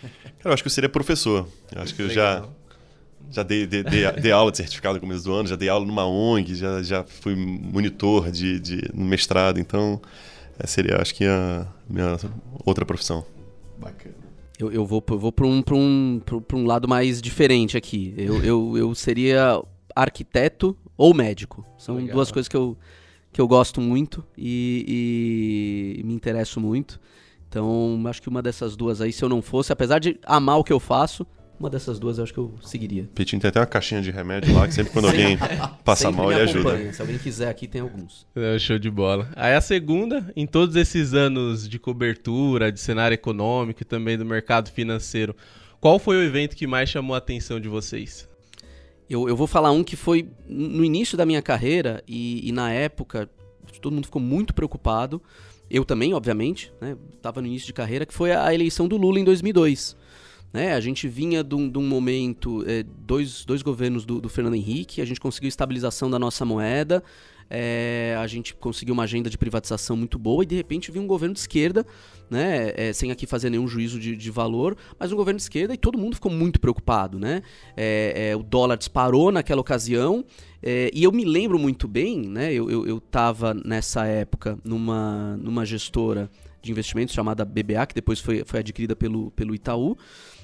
Cara, 0.00 0.50
eu 0.50 0.52
acho 0.52 0.62
que 0.62 0.66
eu 0.66 0.72
seria 0.72 0.88
professor. 0.88 1.48
Eu 1.74 1.82
acho 1.82 1.94
que 1.94 2.02
eu 2.02 2.10
já 2.10 2.44
já 3.30 3.42
dei, 3.42 3.66
dei, 3.66 3.82
dei, 3.82 4.10
dei, 4.12 4.30
aula 4.32 4.50
de 4.50 4.58
certificado 4.58 4.94
no 4.94 5.00
começo 5.00 5.24
do 5.24 5.32
ano, 5.32 5.48
já 5.48 5.56
dei 5.56 5.68
aula 5.68 5.84
numa 5.84 6.06
ONG, 6.06 6.54
já, 6.54 6.82
já 6.82 7.02
fui 7.02 7.34
monitor 7.34 8.30
de, 8.30 8.60
de, 8.60 8.90
no 8.94 9.04
mestrado, 9.04 9.58
então 9.58 10.00
seria, 10.66 11.00
acho 11.00 11.14
que, 11.14 11.24
a 11.24 11.66
minha 11.88 12.16
outra 12.64 12.84
profissão. 12.84 13.24
Bacana. 13.78 14.23
Eu, 14.58 14.70
eu 14.70 14.86
vou, 14.86 15.02
eu 15.10 15.18
vou 15.18 15.32
para 15.32 15.46
um, 15.46 15.62
um, 15.72 16.20
um 16.52 16.66
lado 16.66 16.86
mais 16.86 17.20
diferente 17.20 17.76
aqui. 17.76 18.14
Eu, 18.16 18.42
eu, 18.44 18.78
eu 18.78 18.94
seria 18.94 19.62
arquiteto 19.94 20.76
ou 20.96 21.12
médico. 21.12 21.64
São 21.76 21.96
Legal. 21.96 22.14
duas 22.14 22.30
coisas 22.30 22.48
que 22.48 22.56
eu, 22.56 22.76
que 23.32 23.40
eu 23.40 23.48
gosto 23.48 23.80
muito 23.80 24.24
e, 24.38 25.96
e 25.98 26.04
me 26.04 26.14
interesso 26.14 26.60
muito. 26.60 27.00
Então, 27.48 28.02
acho 28.06 28.20
que 28.20 28.28
uma 28.28 28.42
dessas 28.42 28.76
duas 28.76 29.00
aí, 29.00 29.12
se 29.12 29.24
eu 29.24 29.28
não 29.28 29.40
fosse, 29.40 29.72
apesar 29.72 29.98
de 29.98 30.18
amar 30.24 30.58
o 30.58 30.64
que 30.64 30.72
eu 30.72 30.80
faço, 30.80 31.26
uma 31.58 31.70
dessas 31.70 31.98
duas 31.98 32.18
eu 32.18 32.24
acho 32.24 32.32
que 32.32 32.38
eu 32.38 32.54
seguiria. 32.62 33.08
Petinho 33.14 33.40
tem 33.40 33.48
até 33.48 33.60
uma 33.60 33.66
caixinha 33.66 34.02
de 34.02 34.10
remédio 34.10 34.54
lá, 34.54 34.66
que 34.66 34.74
sempre 34.74 34.92
quando 34.92 35.06
alguém 35.06 35.38
passa 35.84 36.10
mal, 36.10 36.30
ele 36.30 36.42
ajuda. 36.42 36.92
Se 36.92 37.00
alguém 37.00 37.18
quiser 37.18 37.48
aqui, 37.48 37.66
tem 37.66 37.80
alguns. 37.80 38.26
É, 38.34 38.58
show 38.58 38.78
de 38.78 38.90
bola. 38.90 39.28
Aí 39.36 39.54
a 39.54 39.60
segunda, 39.60 40.32
em 40.34 40.46
todos 40.46 40.76
esses 40.76 41.14
anos 41.14 41.68
de 41.68 41.78
cobertura, 41.78 42.72
de 42.72 42.80
cenário 42.80 43.14
econômico 43.14 43.82
e 43.82 43.84
também 43.84 44.18
do 44.18 44.24
mercado 44.24 44.70
financeiro, 44.70 45.34
qual 45.80 45.98
foi 45.98 46.16
o 46.16 46.22
evento 46.22 46.56
que 46.56 46.66
mais 46.66 46.88
chamou 46.88 47.14
a 47.14 47.18
atenção 47.18 47.60
de 47.60 47.68
vocês? 47.68 48.28
Eu, 49.08 49.28
eu 49.28 49.36
vou 49.36 49.46
falar 49.46 49.70
um 49.70 49.84
que 49.84 49.96
foi 49.96 50.28
no 50.48 50.84
início 50.84 51.16
da 51.16 51.26
minha 51.26 51.42
carreira 51.42 52.02
e, 52.08 52.48
e 52.48 52.52
na 52.52 52.72
época 52.72 53.28
todo 53.80 53.92
mundo 53.92 54.06
ficou 54.06 54.22
muito 54.22 54.54
preocupado. 54.54 55.20
Eu 55.70 55.84
também, 55.84 56.14
obviamente, 56.14 56.72
estava 57.14 57.40
né? 57.40 57.46
no 57.46 57.52
início 57.52 57.66
de 57.66 57.72
carreira, 57.72 58.06
que 58.06 58.14
foi 58.14 58.32
a 58.32 58.52
eleição 58.54 58.88
do 58.88 58.96
Lula 58.96 59.18
em 59.18 59.24
2002. 59.24 59.96
Né? 60.54 60.72
A 60.72 60.78
gente 60.78 61.08
vinha 61.08 61.42
de 61.42 61.52
um, 61.56 61.68
de 61.68 61.76
um 61.78 61.82
momento, 61.82 62.62
é, 62.64 62.84
dois, 62.84 63.44
dois 63.44 63.60
governos 63.60 64.06
do, 64.06 64.20
do, 64.20 64.28
Fernando 64.28 64.54
Henrique, 64.54 65.02
a 65.02 65.04
gente 65.04 65.18
conseguiu 65.18 65.48
estabilização 65.48 66.08
da 66.08 66.16
nossa 66.16 66.44
moeda, 66.44 67.02
é, 67.50 68.16
a 68.20 68.26
gente 68.28 68.54
conseguiu 68.54 68.94
uma 68.94 69.02
agenda 69.02 69.28
de 69.28 69.36
privatização 69.36 69.96
muito 69.96 70.16
boa 70.16 70.44
e 70.44 70.46
de 70.46 70.54
repente 70.54 70.92
vinha 70.92 71.02
um 71.02 71.08
governo 71.08 71.34
de 71.34 71.40
esquerda, 71.40 71.84
né? 72.30 72.72
É, 72.76 72.92
sem 72.92 73.10
aqui 73.10 73.26
fazer 73.26 73.50
nenhum 73.50 73.66
juízo 73.66 73.98
de, 73.98 74.14
de, 74.16 74.30
valor, 74.30 74.76
mas 74.96 75.10
um 75.10 75.16
governo 75.16 75.38
de 75.38 75.42
esquerda 75.42 75.74
e 75.74 75.76
todo 75.76 75.98
mundo 75.98 76.14
ficou 76.14 76.30
muito 76.30 76.60
preocupado, 76.60 77.18
né? 77.18 77.42
O 78.38 78.42
dólar 78.44 78.76
disparou 78.76 79.32
naquela 79.32 79.60
ocasião 79.60 80.24
é, 80.62 80.88
e 80.94 81.02
eu 81.02 81.10
me 81.10 81.24
lembro 81.24 81.58
muito 81.58 81.88
bem, 81.88 82.28
né? 82.28 82.54
Eu, 82.54 82.70
eu, 82.70 82.86
eu 82.86 83.02
nessa 83.64 84.06
época 84.06 84.56
numa, 84.64 85.36
numa 85.36 85.66
gestora 85.66 86.30
de 86.62 86.70
investimentos 86.70 87.14
chamada 87.14 87.44
BBA, 87.44 87.86
que 87.86 87.94
depois 87.94 88.20
foi, 88.20 88.42
foi 88.46 88.60
adquirida 88.60 88.96
pelo, 88.96 89.30
pelo 89.32 89.54
Itaú. 89.54 89.98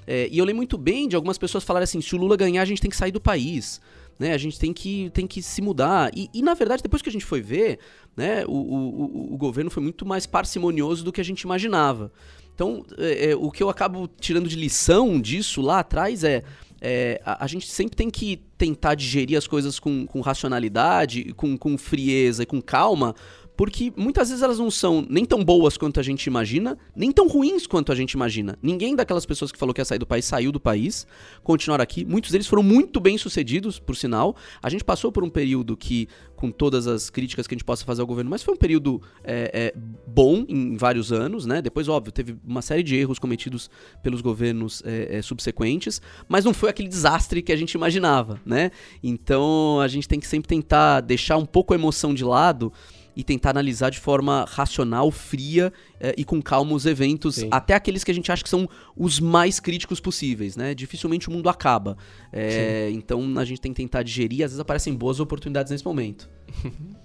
É, 0.07 0.29
e 0.31 0.39
eu 0.39 0.45
lembro 0.45 0.59
muito 0.59 0.79
bem 0.79 1.09
de 1.09 1.17
algumas 1.17 1.39
pessoas 1.39 1.65
falarem 1.65 1.85
assim: 1.85 2.01
se 2.01 2.15
o 2.15 2.19
Lula 2.19 2.37
ganhar, 2.37 2.63
a 2.63 2.65
gente 2.65 2.81
tem 2.81 2.91
que 2.91 2.97
sair 2.97 3.13
do 3.13 3.21
país. 3.21 3.81
Né, 4.19 4.35
a 4.35 4.39
gente 4.39 4.59
tem 4.59 4.71
que, 4.71 5.09
tem 5.15 5.27
que 5.27 5.41
se 5.41 5.63
mudar. 5.63 6.11
E, 6.15 6.29
e 6.35 6.43
na 6.43 6.53
verdade, 6.53 6.83
depois 6.83 7.01
que 7.01 7.09
a 7.09 7.13
gente 7.13 7.25
foi 7.25 7.41
ver, 7.41 7.79
né, 8.15 8.45
o, 8.47 8.53
o, 8.53 9.35
o, 9.35 9.37
governo 9.39 9.71
foi 9.71 9.83
muito 9.83 10.05
mais 10.05 10.27
parcimonioso 10.27 11.03
do 11.03 11.11
que 11.11 11.23
a 11.23 11.25
gente 11.25 11.41
imaginava. 11.41 12.13
Então, 12.55 12.85
é, 12.99 13.31
é, 13.31 13.35
o 13.35 13.51
que 13.51 13.63
eu 13.63 13.71
acabo 13.71 14.07
tirando 14.21 14.47
de 14.47 14.57
lição 14.57 15.19
disso 15.19 15.63
lá 15.63 15.79
atrás 15.79 16.23
é. 16.23 16.43
É, 16.83 17.21
a, 17.27 17.45
a, 17.45 17.47
gente 17.47 17.69
sempre 17.69 17.95
tem 17.95 18.09
que 18.09 18.43
tentar 18.57 18.95
digerir 18.95 19.37
as 19.37 19.47
coisas 19.47 19.79
com, 19.79 20.07
com 20.07 20.23
racionalidade, 20.23 21.35
com, 21.35 21.55
com 21.55 21.77
frieza 21.77 22.43
e 22.43 22.47
com 22.47 22.59
calma, 22.63 23.15
porque 23.61 23.93
muitas 23.95 24.31
vezes 24.31 24.43
elas 24.43 24.59
não 24.59 24.71
são 24.71 25.07
nem 25.07 25.23
tão 25.23 25.45
boas 25.45 25.77
quanto 25.77 26.01
a 26.01 26.03
gente 26.03 26.25
imagina, 26.25 26.79
nem 26.97 27.13
tão 27.13 27.29
ruins 27.29 27.67
quanto 27.67 27.93
a 27.93 27.95
gente 27.95 28.13
imagina. 28.13 28.59
Ninguém 28.63 28.97
daquelas 28.97 29.27
pessoas 29.27 29.53
que 29.53 29.59
falou 29.59 29.75
que 29.75 29.83
ia 29.83 29.85
sair 29.85 29.99
do 29.99 30.07
país 30.07 30.25
saiu 30.25 30.51
do 30.51 30.59
país, 30.59 31.07
continuaram 31.45 31.83
aqui. 31.83 32.03
Muitos 32.03 32.31
deles 32.31 32.47
foram 32.47 32.63
muito 32.63 32.99
bem 32.99 33.19
sucedidos, 33.19 33.79
por 33.79 33.95
sinal. 33.95 34.35
A 34.63 34.71
gente 34.71 34.83
passou 34.83 35.13
por 35.13 35.23
um 35.23 35.29
período 35.29 35.77
que, 35.77 36.09
com 36.37 36.51
todas 36.51 36.87
as 36.87 37.11
críticas 37.11 37.47
que 37.47 37.53
a 37.53 37.57
gente 37.57 37.65
possa 37.67 37.85
fazer 37.85 38.01
ao 38.01 38.07
governo, 38.07 38.31
mas 38.31 38.43
foi 38.43 38.55
um 38.55 38.57
período 38.57 39.03
é, 39.23 39.51
é, 39.53 39.75
bom 40.07 40.43
em 40.49 40.79
vários 40.79 41.13
anos, 41.13 41.45
né? 41.45 41.61
Depois, 41.61 41.87
óbvio, 41.87 42.13
teve 42.13 42.39
uma 42.43 42.63
série 42.63 42.83
de 42.83 42.97
erros 42.97 43.19
cometidos 43.19 43.69
pelos 44.03 44.23
governos 44.23 44.83
é, 44.87 45.19
é 45.19 45.21
subsequentes, 45.21 46.01
mas 46.27 46.47
não 46.47 46.55
foi 46.55 46.71
aquele 46.71 46.89
desastre 46.89 47.43
que 47.43 47.53
a 47.53 47.57
gente 47.57 47.75
imaginava, 47.75 48.41
né? 48.43 48.71
Então 49.03 49.79
a 49.83 49.87
gente 49.87 50.09
tem 50.09 50.19
que 50.19 50.27
sempre 50.27 50.49
tentar 50.49 51.03
deixar 51.03 51.37
um 51.37 51.45
pouco 51.45 51.75
a 51.75 51.77
emoção 51.77 52.15
de 52.15 52.25
lado 52.25 52.73
e 53.21 53.25
tentar 53.25 53.51
analisar 53.51 53.91
de 53.91 54.01
forma 54.01 54.47
racional, 54.49 55.11
fria 55.11 55.71
eh, 56.01 56.15
e 56.17 56.25
com 56.25 56.41
calma 56.41 56.73
os 56.73 56.87
eventos, 56.87 57.35
Sim. 57.35 57.49
até 57.51 57.75
aqueles 57.75 58.03
que 58.03 58.11
a 58.11 58.15
gente 58.15 58.33
acha 58.33 58.43
que 58.43 58.49
são 58.49 58.67
os 58.97 59.21
mais 59.21 59.61
críticos 59.61 60.01
possíveis, 60.01 60.57
né? 60.57 60.75
Dificilmente 60.75 61.29
o 61.29 61.31
mundo 61.31 61.51
acaba. 61.51 61.99
É, 62.33 62.89
então 62.93 63.39
a 63.39 63.45
gente 63.45 63.61
tem 63.61 63.75
que 63.75 63.77
tentar 63.83 64.03
digerir, 64.03 64.43
às 64.43 64.53
vezes 64.53 64.59
aparecem 64.59 64.95
boas 64.95 65.21
oportunidades 65.21 65.71
nesse 65.71 65.85
momento. 65.85 66.31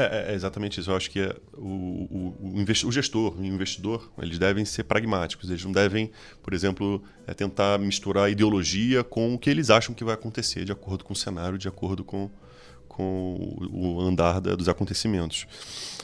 É, 0.00 0.30
é, 0.30 0.34
exatamente 0.36 0.78
isso. 0.78 0.92
Eu 0.92 0.96
acho 0.96 1.10
que 1.10 1.18
é 1.18 1.34
o, 1.54 1.66
o, 1.66 2.36
o, 2.40 2.86
o, 2.86 2.92
gestor, 2.92 3.36
o 3.36 3.44
investidor, 3.44 4.12
eles 4.22 4.38
devem 4.38 4.64
ser 4.64 4.84
pragmáticos. 4.84 5.50
Eles 5.50 5.64
não 5.64 5.72
devem, 5.72 6.12
por 6.40 6.54
exemplo, 6.54 7.02
é, 7.26 7.34
tentar 7.34 7.80
misturar 7.80 8.30
ideologia 8.30 9.02
com 9.02 9.34
o 9.34 9.38
que 9.40 9.50
eles 9.50 9.70
acham 9.70 9.92
que 9.92 10.04
vai 10.04 10.14
acontecer, 10.14 10.64
de 10.64 10.70
acordo 10.70 11.02
com 11.02 11.14
o 11.14 11.16
cenário, 11.16 11.58
de 11.58 11.66
acordo 11.66 12.04
com, 12.04 12.30
com 12.98 13.56
o 13.70 14.00
andar 14.00 14.40
da, 14.40 14.56
dos 14.56 14.68
acontecimentos. 14.68 15.46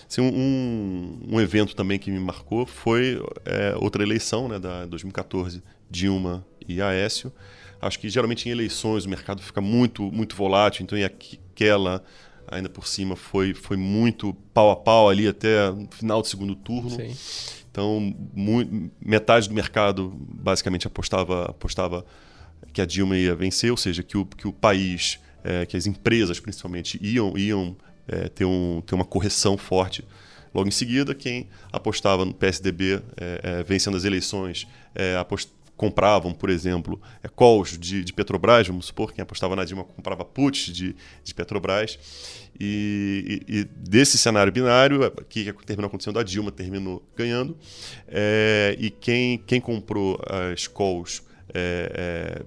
Assim, 0.08 0.20
um, 0.20 1.18
um, 1.28 1.40
evento 1.40 1.74
também 1.74 1.98
que 1.98 2.08
me 2.08 2.20
marcou 2.20 2.64
foi 2.64 3.20
é, 3.44 3.74
outra 3.76 4.04
eleição, 4.04 4.46
né, 4.46 4.60
da 4.60 4.86
2014, 4.86 5.60
Dilma 5.90 6.46
e 6.68 6.80
Aécio. 6.80 7.32
Acho 7.82 7.98
que 7.98 8.08
geralmente 8.08 8.48
em 8.48 8.52
eleições 8.52 9.06
o 9.06 9.08
mercado 9.08 9.42
fica 9.42 9.60
muito, 9.60 10.04
muito 10.12 10.36
volátil, 10.36 10.84
então 10.84 10.96
e 10.96 11.02
aquela 11.02 12.04
ainda 12.46 12.68
por 12.68 12.86
cima 12.86 13.16
foi, 13.16 13.54
foi 13.54 13.76
muito 13.76 14.32
pau 14.52 14.70
a 14.70 14.76
pau 14.76 15.08
ali 15.08 15.26
até 15.26 15.68
o 15.70 15.88
final 15.90 16.22
do 16.22 16.28
segundo 16.28 16.54
turno. 16.54 16.90
Sim. 16.90 17.12
Então, 17.72 18.14
muito, 18.32 18.92
metade 19.04 19.48
do 19.48 19.54
mercado 19.54 20.14
basicamente 20.16 20.86
apostava, 20.86 21.46
apostava 21.46 22.06
que 22.72 22.80
a 22.80 22.86
Dilma 22.86 23.16
ia 23.16 23.34
vencer, 23.34 23.72
ou 23.72 23.76
seja, 23.76 24.00
que 24.00 24.16
o, 24.16 24.24
que 24.24 24.46
o 24.46 24.52
país 24.52 25.18
é, 25.44 25.66
que 25.66 25.76
as 25.76 25.86
empresas 25.86 26.40
principalmente 26.40 26.98
iam, 27.02 27.36
iam 27.36 27.76
é, 28.08 28.28
ter, 28.28 28.46
um, 28.46 28.82
ter 28.84 28.94
uma 28.94 29.04
correção 29.04 29.56
forte. 29.56 30.04
Logo 30.54 30.68
em 30.68 30.72
seguida, 30.72 31.14
quem 31.14 31.48
apostava 31.72 32.24
no 32.24 32.32
PSDB 32.32 33.02
é, 33.16 33.40
é, 33.42 33.62
vencendo 33.62 33.96
as 33.96 34.04
eleições, 34.04 34.66
é, 34.94 35.16
apost... 35.16 35.50
compravam, 35.76 36.32
por 36.32 36.48
exemplo, 36.48 37.00
é, 37.22 37.28
calls 37.28 37.76
de, 37.76 38.04
de, 38.04 38.12
Petrobras, 38.12 38.68
vamos 38.68 38.86
supor, 38.86 39.12
quem 39.12 39.22
apostava 39.22 39.56
na 39.56 39.64
Dilma 39.64 39.84
comprava 39.84 40.24
puts 40.24 40.72
de, 40.72 40.94
de 41.24 41.34
Petrobras. 41.34 41.98
E, 42.58 43.42
e, 43.48 43.58
e, 43.58 43.64
desse 43.64 44.16
cenário 44.16 44.52
binário, 44.52 45.10
que 45.28 45.52
terminou 45.66 45.88
acontecendo, 45.88 46.20
a 46.20 46.22
Dilma 46.22 46.52
terminou 46.52 47.04
ganhando. 47.16 47.58
É, 48.06 48.76
e 48.78 48.90
quem, 48.90 49.38
quem 49.38 49.60
comprou 49.60 50.20
as 50.52 50.68
calls 50.68 51.20
é, 51.52 52.40
é, 52.40 52.46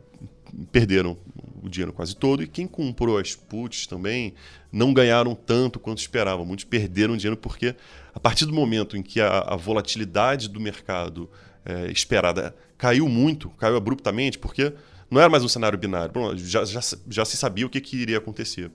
perderam 0.71 1.17
o 1.61 1.69
dinheiro 1.69 1.93
quase 1.93 2.15
todo, 2.15 2.43
e 2.43 2.47
quem 2.47 2.67
comprou 2.67 3.17
as 3.17 3.35
puts 3.35 3.87
também 3.87 4.33
não 4.71 4.93
ganharam 4.93 5.35
tanto 5.35 5.79
quanto 5.79 5.99
esperavam. 5.99 6.45
Muitos 6.45 6.65
perderam 6.65 7.17
dinheiro 7.17 7.37
porque, 7.37 7.75
a 8.13 8.19
partir 8.19 8.45
do 8.45 8.53
momento 8.53 8.97
em 8.97 9.01
que 9.01 9.19
a, 9.19 9.39
a 9.39 9.55
volatilidade 9.55 10.47
do 10.47 10.59
mercado 10.59 11.29
é, 11.65 11.91
esperada 11.91 12.55
caiu 12.77 13.07
muito, 13.07 13.49
caiu 13.51 13.75
abruptamente, 13.75 14.37
porque 14.39 14.73
não 15.09 15.19
era 15.19 15.29
mais 15.29 15.43
um 15.43 15.47
cenário 15.47 15.77
binário, 15.77 16.13
já, 16.37 16.65
já, 16.65 16.81
já 17.09 17.25
se 17.25 17.37
sabia 17.37 17.65
o 17.65 17.69
que, 17.69 17.81
que 17.81 17.97
iria 17.97 18.17
acontecer. 18.17 18.71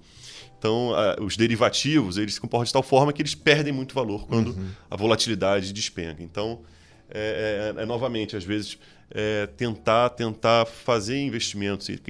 Então, 0.58 0.92
os 1.20 1.36
derivativos 1.36 2.16
eles 2.16 2.34
se 2.34 2.40
comportam 2.40 2.66
de 2.66 2.72
tal 2.72 2.84
forma 2.84 3.12
que 3.12 3.20
eles 3.20 3.34
perdem 3.34 3.72
muito 3.72 3.92
valor 3.94 4.28
quando 4.28 4.52
uhum. 4.52 4.68
a 4.88 4.96
volatilidade 4.96 5.72
despenca. 5.72 6.22
Então, 6.22 6.60
é, 7.14 7.74
é, 7.76 7.82
é 7.82 7.86
novamente, 7.86 8.36
às 8.36 8.44
vezes, 8.44 8.78
é, 9.10 9.46
tentar 9.46 10.10
tentar 10.10 10.66
fazer 10.66 11.20
investimentos 11.20 11.88
e, 11.88 12.00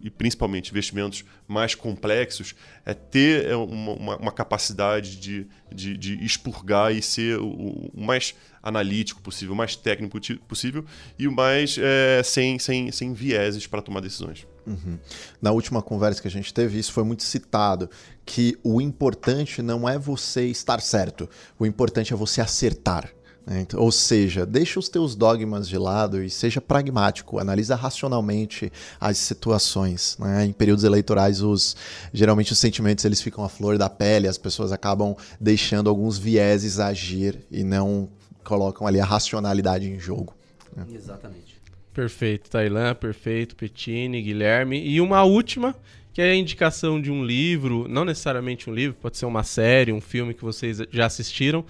e, 0.00 0.10
principalmente 0.10 0.70
investimentos 0.70 1.24
mais 1.46 1.74
complexos 1.74 2.54
é 2.84 2.94
ter 2.94 3.46
é, 3.46 3.56
uma, 3.56 3.92
uma, 3.92 4.16
uma 4.16 4.32
capacidade 4.32 5.16
de, 5.16 5.46
de, 5.72 5.96
de, 5.96 6.24
expurgar 6.24 6.94
e 6.94 7.02
ser 7.02 7.38
o, 7.38 7.90
o, 7.92 8.00
mais 8.00 8.34
analítico 8.62 9.20
possível, 9.20 9.54
o 9.54 9.56
mais 9.56 9.74
técnico 9.74 10.18
possível 10.46 10.84
e 11.18 11.26
o 11.26 11.32
mais 11.32 11.76
é, 11.78 12.22
sem, 12.22 12.58
sem, 12.58 12.92
sem 12.92 13.12
vieses 13.12 13.66
para 13.66 13.82
tomar 13.82 14.00
decisões. 14.00 14.46
Uhum. 14.64 14.98
Na 15.40 15.50
última 15.50 15.82
conversa 15.82 16.22
que 16.22 16.28
a 16.28 16.30
gente 16.30 16.54
teve, 16.54 16.78
isso 16.78 16.92
foi 16.92 17.02
muito 17.02 17.24
citado, 17.24 17.90
que 18.24 18.56
o 18.62 18.80
importante 18.80 19.60
não 19.60 19.88
é 19.88 19.98
você 19.98 20.46
estar 20.46 20.80
certo, 20.80 21.28
o 21.58 21.66
importante 21.66 22.12
é 22.12 22.16
você 22.16 22.40
acertar. 22.40 23.12
Né? 23.46 23.60
Então, 23.62 23.80
ou 23.80 23.90
seja, 23.90 24.46
deixa 24.46 24.78
os 24.78 24.88
teus 24.88 25.14
dogmas 25.14 25.68
de 25.68 25.76
lado 25.76 26.22
e 26.22 26.30
seja 26.30 26.60
pragmático, 26.60 27.38
analisa 27.38 27.74
racionalmente 27.74 28.72
as 29.00 29.18
situações. 29.18 30.16
Né? 30.18 30.46
Em 30.46 30.52
períodos 30.52 30.84
eleitorais, 30.84 31.40
os, 31.42 31.76
geralmente 32.12 32.52
os 32.52 32.58
sentimentos 32.58 33.04
eles 33.04 33.20
ficam 33.20 33.44
à 33.44 33.48
flor 33.48 33.76
da 33.78 33.90
pele, 33.90 34.28
as 34.28 34.38
pessoas 34.38 34.72
acabam 34.72 35.16
deixando 35.40 35.90
alguns 35.90 36.18
vieses 36.18 36.78
agir 36.78 37.38
e 37.50 37.64
não 37.64 38.08
colocam 38.44 38.86
ali 38.86 39.00
a 39.00 39.04
racionalidade 39.04 39.88
em 39.88 39.98
jogo. 39.98 40.34
Né? 40.76 40.86
Exatamente. 40.92 41.60
Perfeito, 41.92 42.48
Tailã, 42.48 42.94
perfeito, 42.94 43.54
Petini, 43.54 44.22
Guilherme. 44.22 44.82
E 44.82 44.98
uma 45.00 45.24
última, 45.24 45.74
que 46.12 46.22
é 46.22 46.30
a 46.30 46.34
indicação 46.34 47.00
de 47.00 47.10
um 47.10 47.22
livro, 47.22 47.86
não 47.86 48.04
necessariamente 48.04 48.70
um 48.70 48.74
livro, 48.74 48.96
pode 49.00 49.18
ser 49.18 49.26
uma 49.26 49.42
série, 49.42 49.92
um 49.92 50.00
filme 50.00 50.32
que 50.32 50.42
vocês 50.42 50.78
já 50.90 51.04
assistiram, 51.04 51.64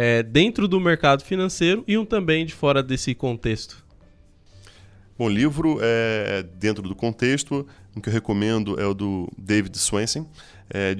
é, 0.00 0.22
dentro 0.22 0.68
do 0.68 0.78
mercado 0.78 1.24
financeiro 1.24 1.82
e 1.84 1.98
um 1.98 2.04
também 2.04 2.46
de 2.46 2.54
fora 2.54 2.84
desse 2.84 3.16
contexto. 3.16 3.84
Bom, 5.18 5.28
livro 5.28 5.80
é 5.82 6.44
dentro 6.54 6.84
do 6.84 6.94
contexto, 6.94 7.66
o 7.96 8.00
que 8.00 8.08
eu 8.08 8.12
recomendo 8.12 8.80
é 8.80 8.86
o 8.86 8.94
do 8.94 9.28
David 9.36 9.76
Swensen, 9.76 10.24
é, 10.70 10.94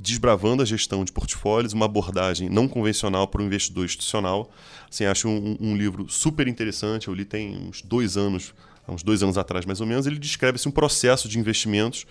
Desbravando 0.00 0.62
a 0.62 0.64
Gestão 0.64 1.04
de 1.04 1.10
Portfólios, 1.10 1.72
uma 1.72 1.86
abordagem 1.86 2.48
não 2.48 2.68
convencional 2.68 3.26
para 3.26 3.42
o 3.42 3.44
investidor 3.44 3.86
institucional. 3.86 4.52
Assim, 4.88 5.04
acho 5.04 5.28
um, 5.28 5.56
um, 5.58 5.76
livro 5.76 6.08
super 6.08 6.46
interessante, 6.46 7.08
eu 7.08 7.14
li 7.14 7.24
tem 7.24 7.56
uns 7.56 7.82
dois 7.82 8.16
anos, 8.16 8.54
há 8.86 8.92
uns 8.92 9.02
dois 9.02 9.22
anos 9.24 9.36
atrás 9.36 9.66
mais 9.66 9.80
ou 9.80 9.86
menos, 9.86 10.06
ele 10.06 10.18
descreve 10.18 10.56
assim, 10.56 10.68
um 10.68 10.72
processo 10.72 11.28
de 11.28 11.40
investimentos 11.40 12.06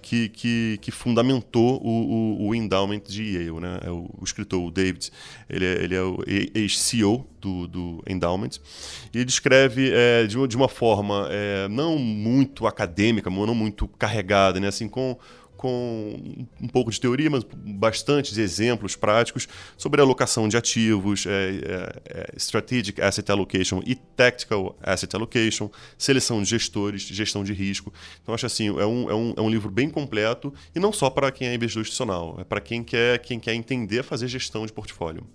que, 0.00 0.28
que, 0.28 0.78
que 0.80 0.90
fundamentou 0.90 1.80
o, 1.82 1.88
o, 1.88 2.48
o, 2.48 2.54
endowment 2.54 3.02
de 3.06 3.22
Yale. 3.22 3.60
Né? 3.60 3.80
É 3.84 3.90
o, 3.90 4.08
o, 4.18 4.24
escritor, 4.24 4.62
o 4.62 4.70
David, 4.70 5.10
ele 5.48 5.64
é, 5.64 5.84
ele 5.84 5.94
é 5.94 6.02
o 6.02 6.18
ex-CEO 6.26 7.26
do, 7.40 7.68
do 7.68 8.02
endowment, 8.06 8.50
e 9.12 9.18
ele 9.18 9.24
descreve 9.24 9.90
é, 9.92 10.26
de, 10.26 10.36
uma, 10.36 10.48
de 10.48 10.56
uma 10.56 10.68
forma 10.68 11.28
é, 11.30 11.68
não 11.68 11.98
muito 11.98 12.66
acadêmica, 12.66 13.30
não 13.30 13.54
muito 13.54 13.86
carregada, 13.88 14.58
né? 14.60 14.68
assim, 14.68 14.88
com 14.88 15.16
com 15.58 16.46
um 16.60 16.68
pouco 16.68 16.90
de 16.90 17.00
teoria, 17.00 17.28
mas 17.28 17.44
bastante 17.44 18.40
exemplos 18.40 18.94
práticos 18.94 19.48
sobre 19.76 20.00
alocação 20.00 20.48
de 20.48 20.56
ativos, 20.56 21.26
é, 21.26 21.30
é, 21.30 22.02
é, 22.06 22.32
strategic 22.36 23.02
asset 23.02 23.30
allocation 23.30 23.82
e 23.84 23.96
tactical 23.96 24.78
asset 24.80 25.14
allocation, 25.14 25.68
seleção 25.98 26.40
de 26.40 26.48
gestores, 26.48 27.02
gestão 27.02 27.42
de 27.42 27.52
risco. 27.52 27.92
Então 28.22 28.34
acho 28.34 28.46
assim 28.46 28.68
é 28.68 28.86
um, 28.86 29.10
é 29.10 29.14
um, 29.14 29.34
é 29.36 29.40
um 29.40 29.50
livro 29.50 29.70
bem 29.70 29.90
completo 29.90 30.54
e 30.74 30.78
não 30.78 30.92
só 30.92 31.10
para 31.10 31.32
quem 31.32 31.48
é 31.48 31.54
investidor 31.54 31.82
institucional, 31.82 32.36
é 32.38 32.44
para 32.44 32.60
quem 32.60 32.84
quer 32.84 33.18
quem 33.18 33.40
quer 33.40 33.54
entender 33.54 34.04
fazer 34.04 34.28
gestão 34.28 34.64
de 34.64 34.72
portfólio. 34.72 35.26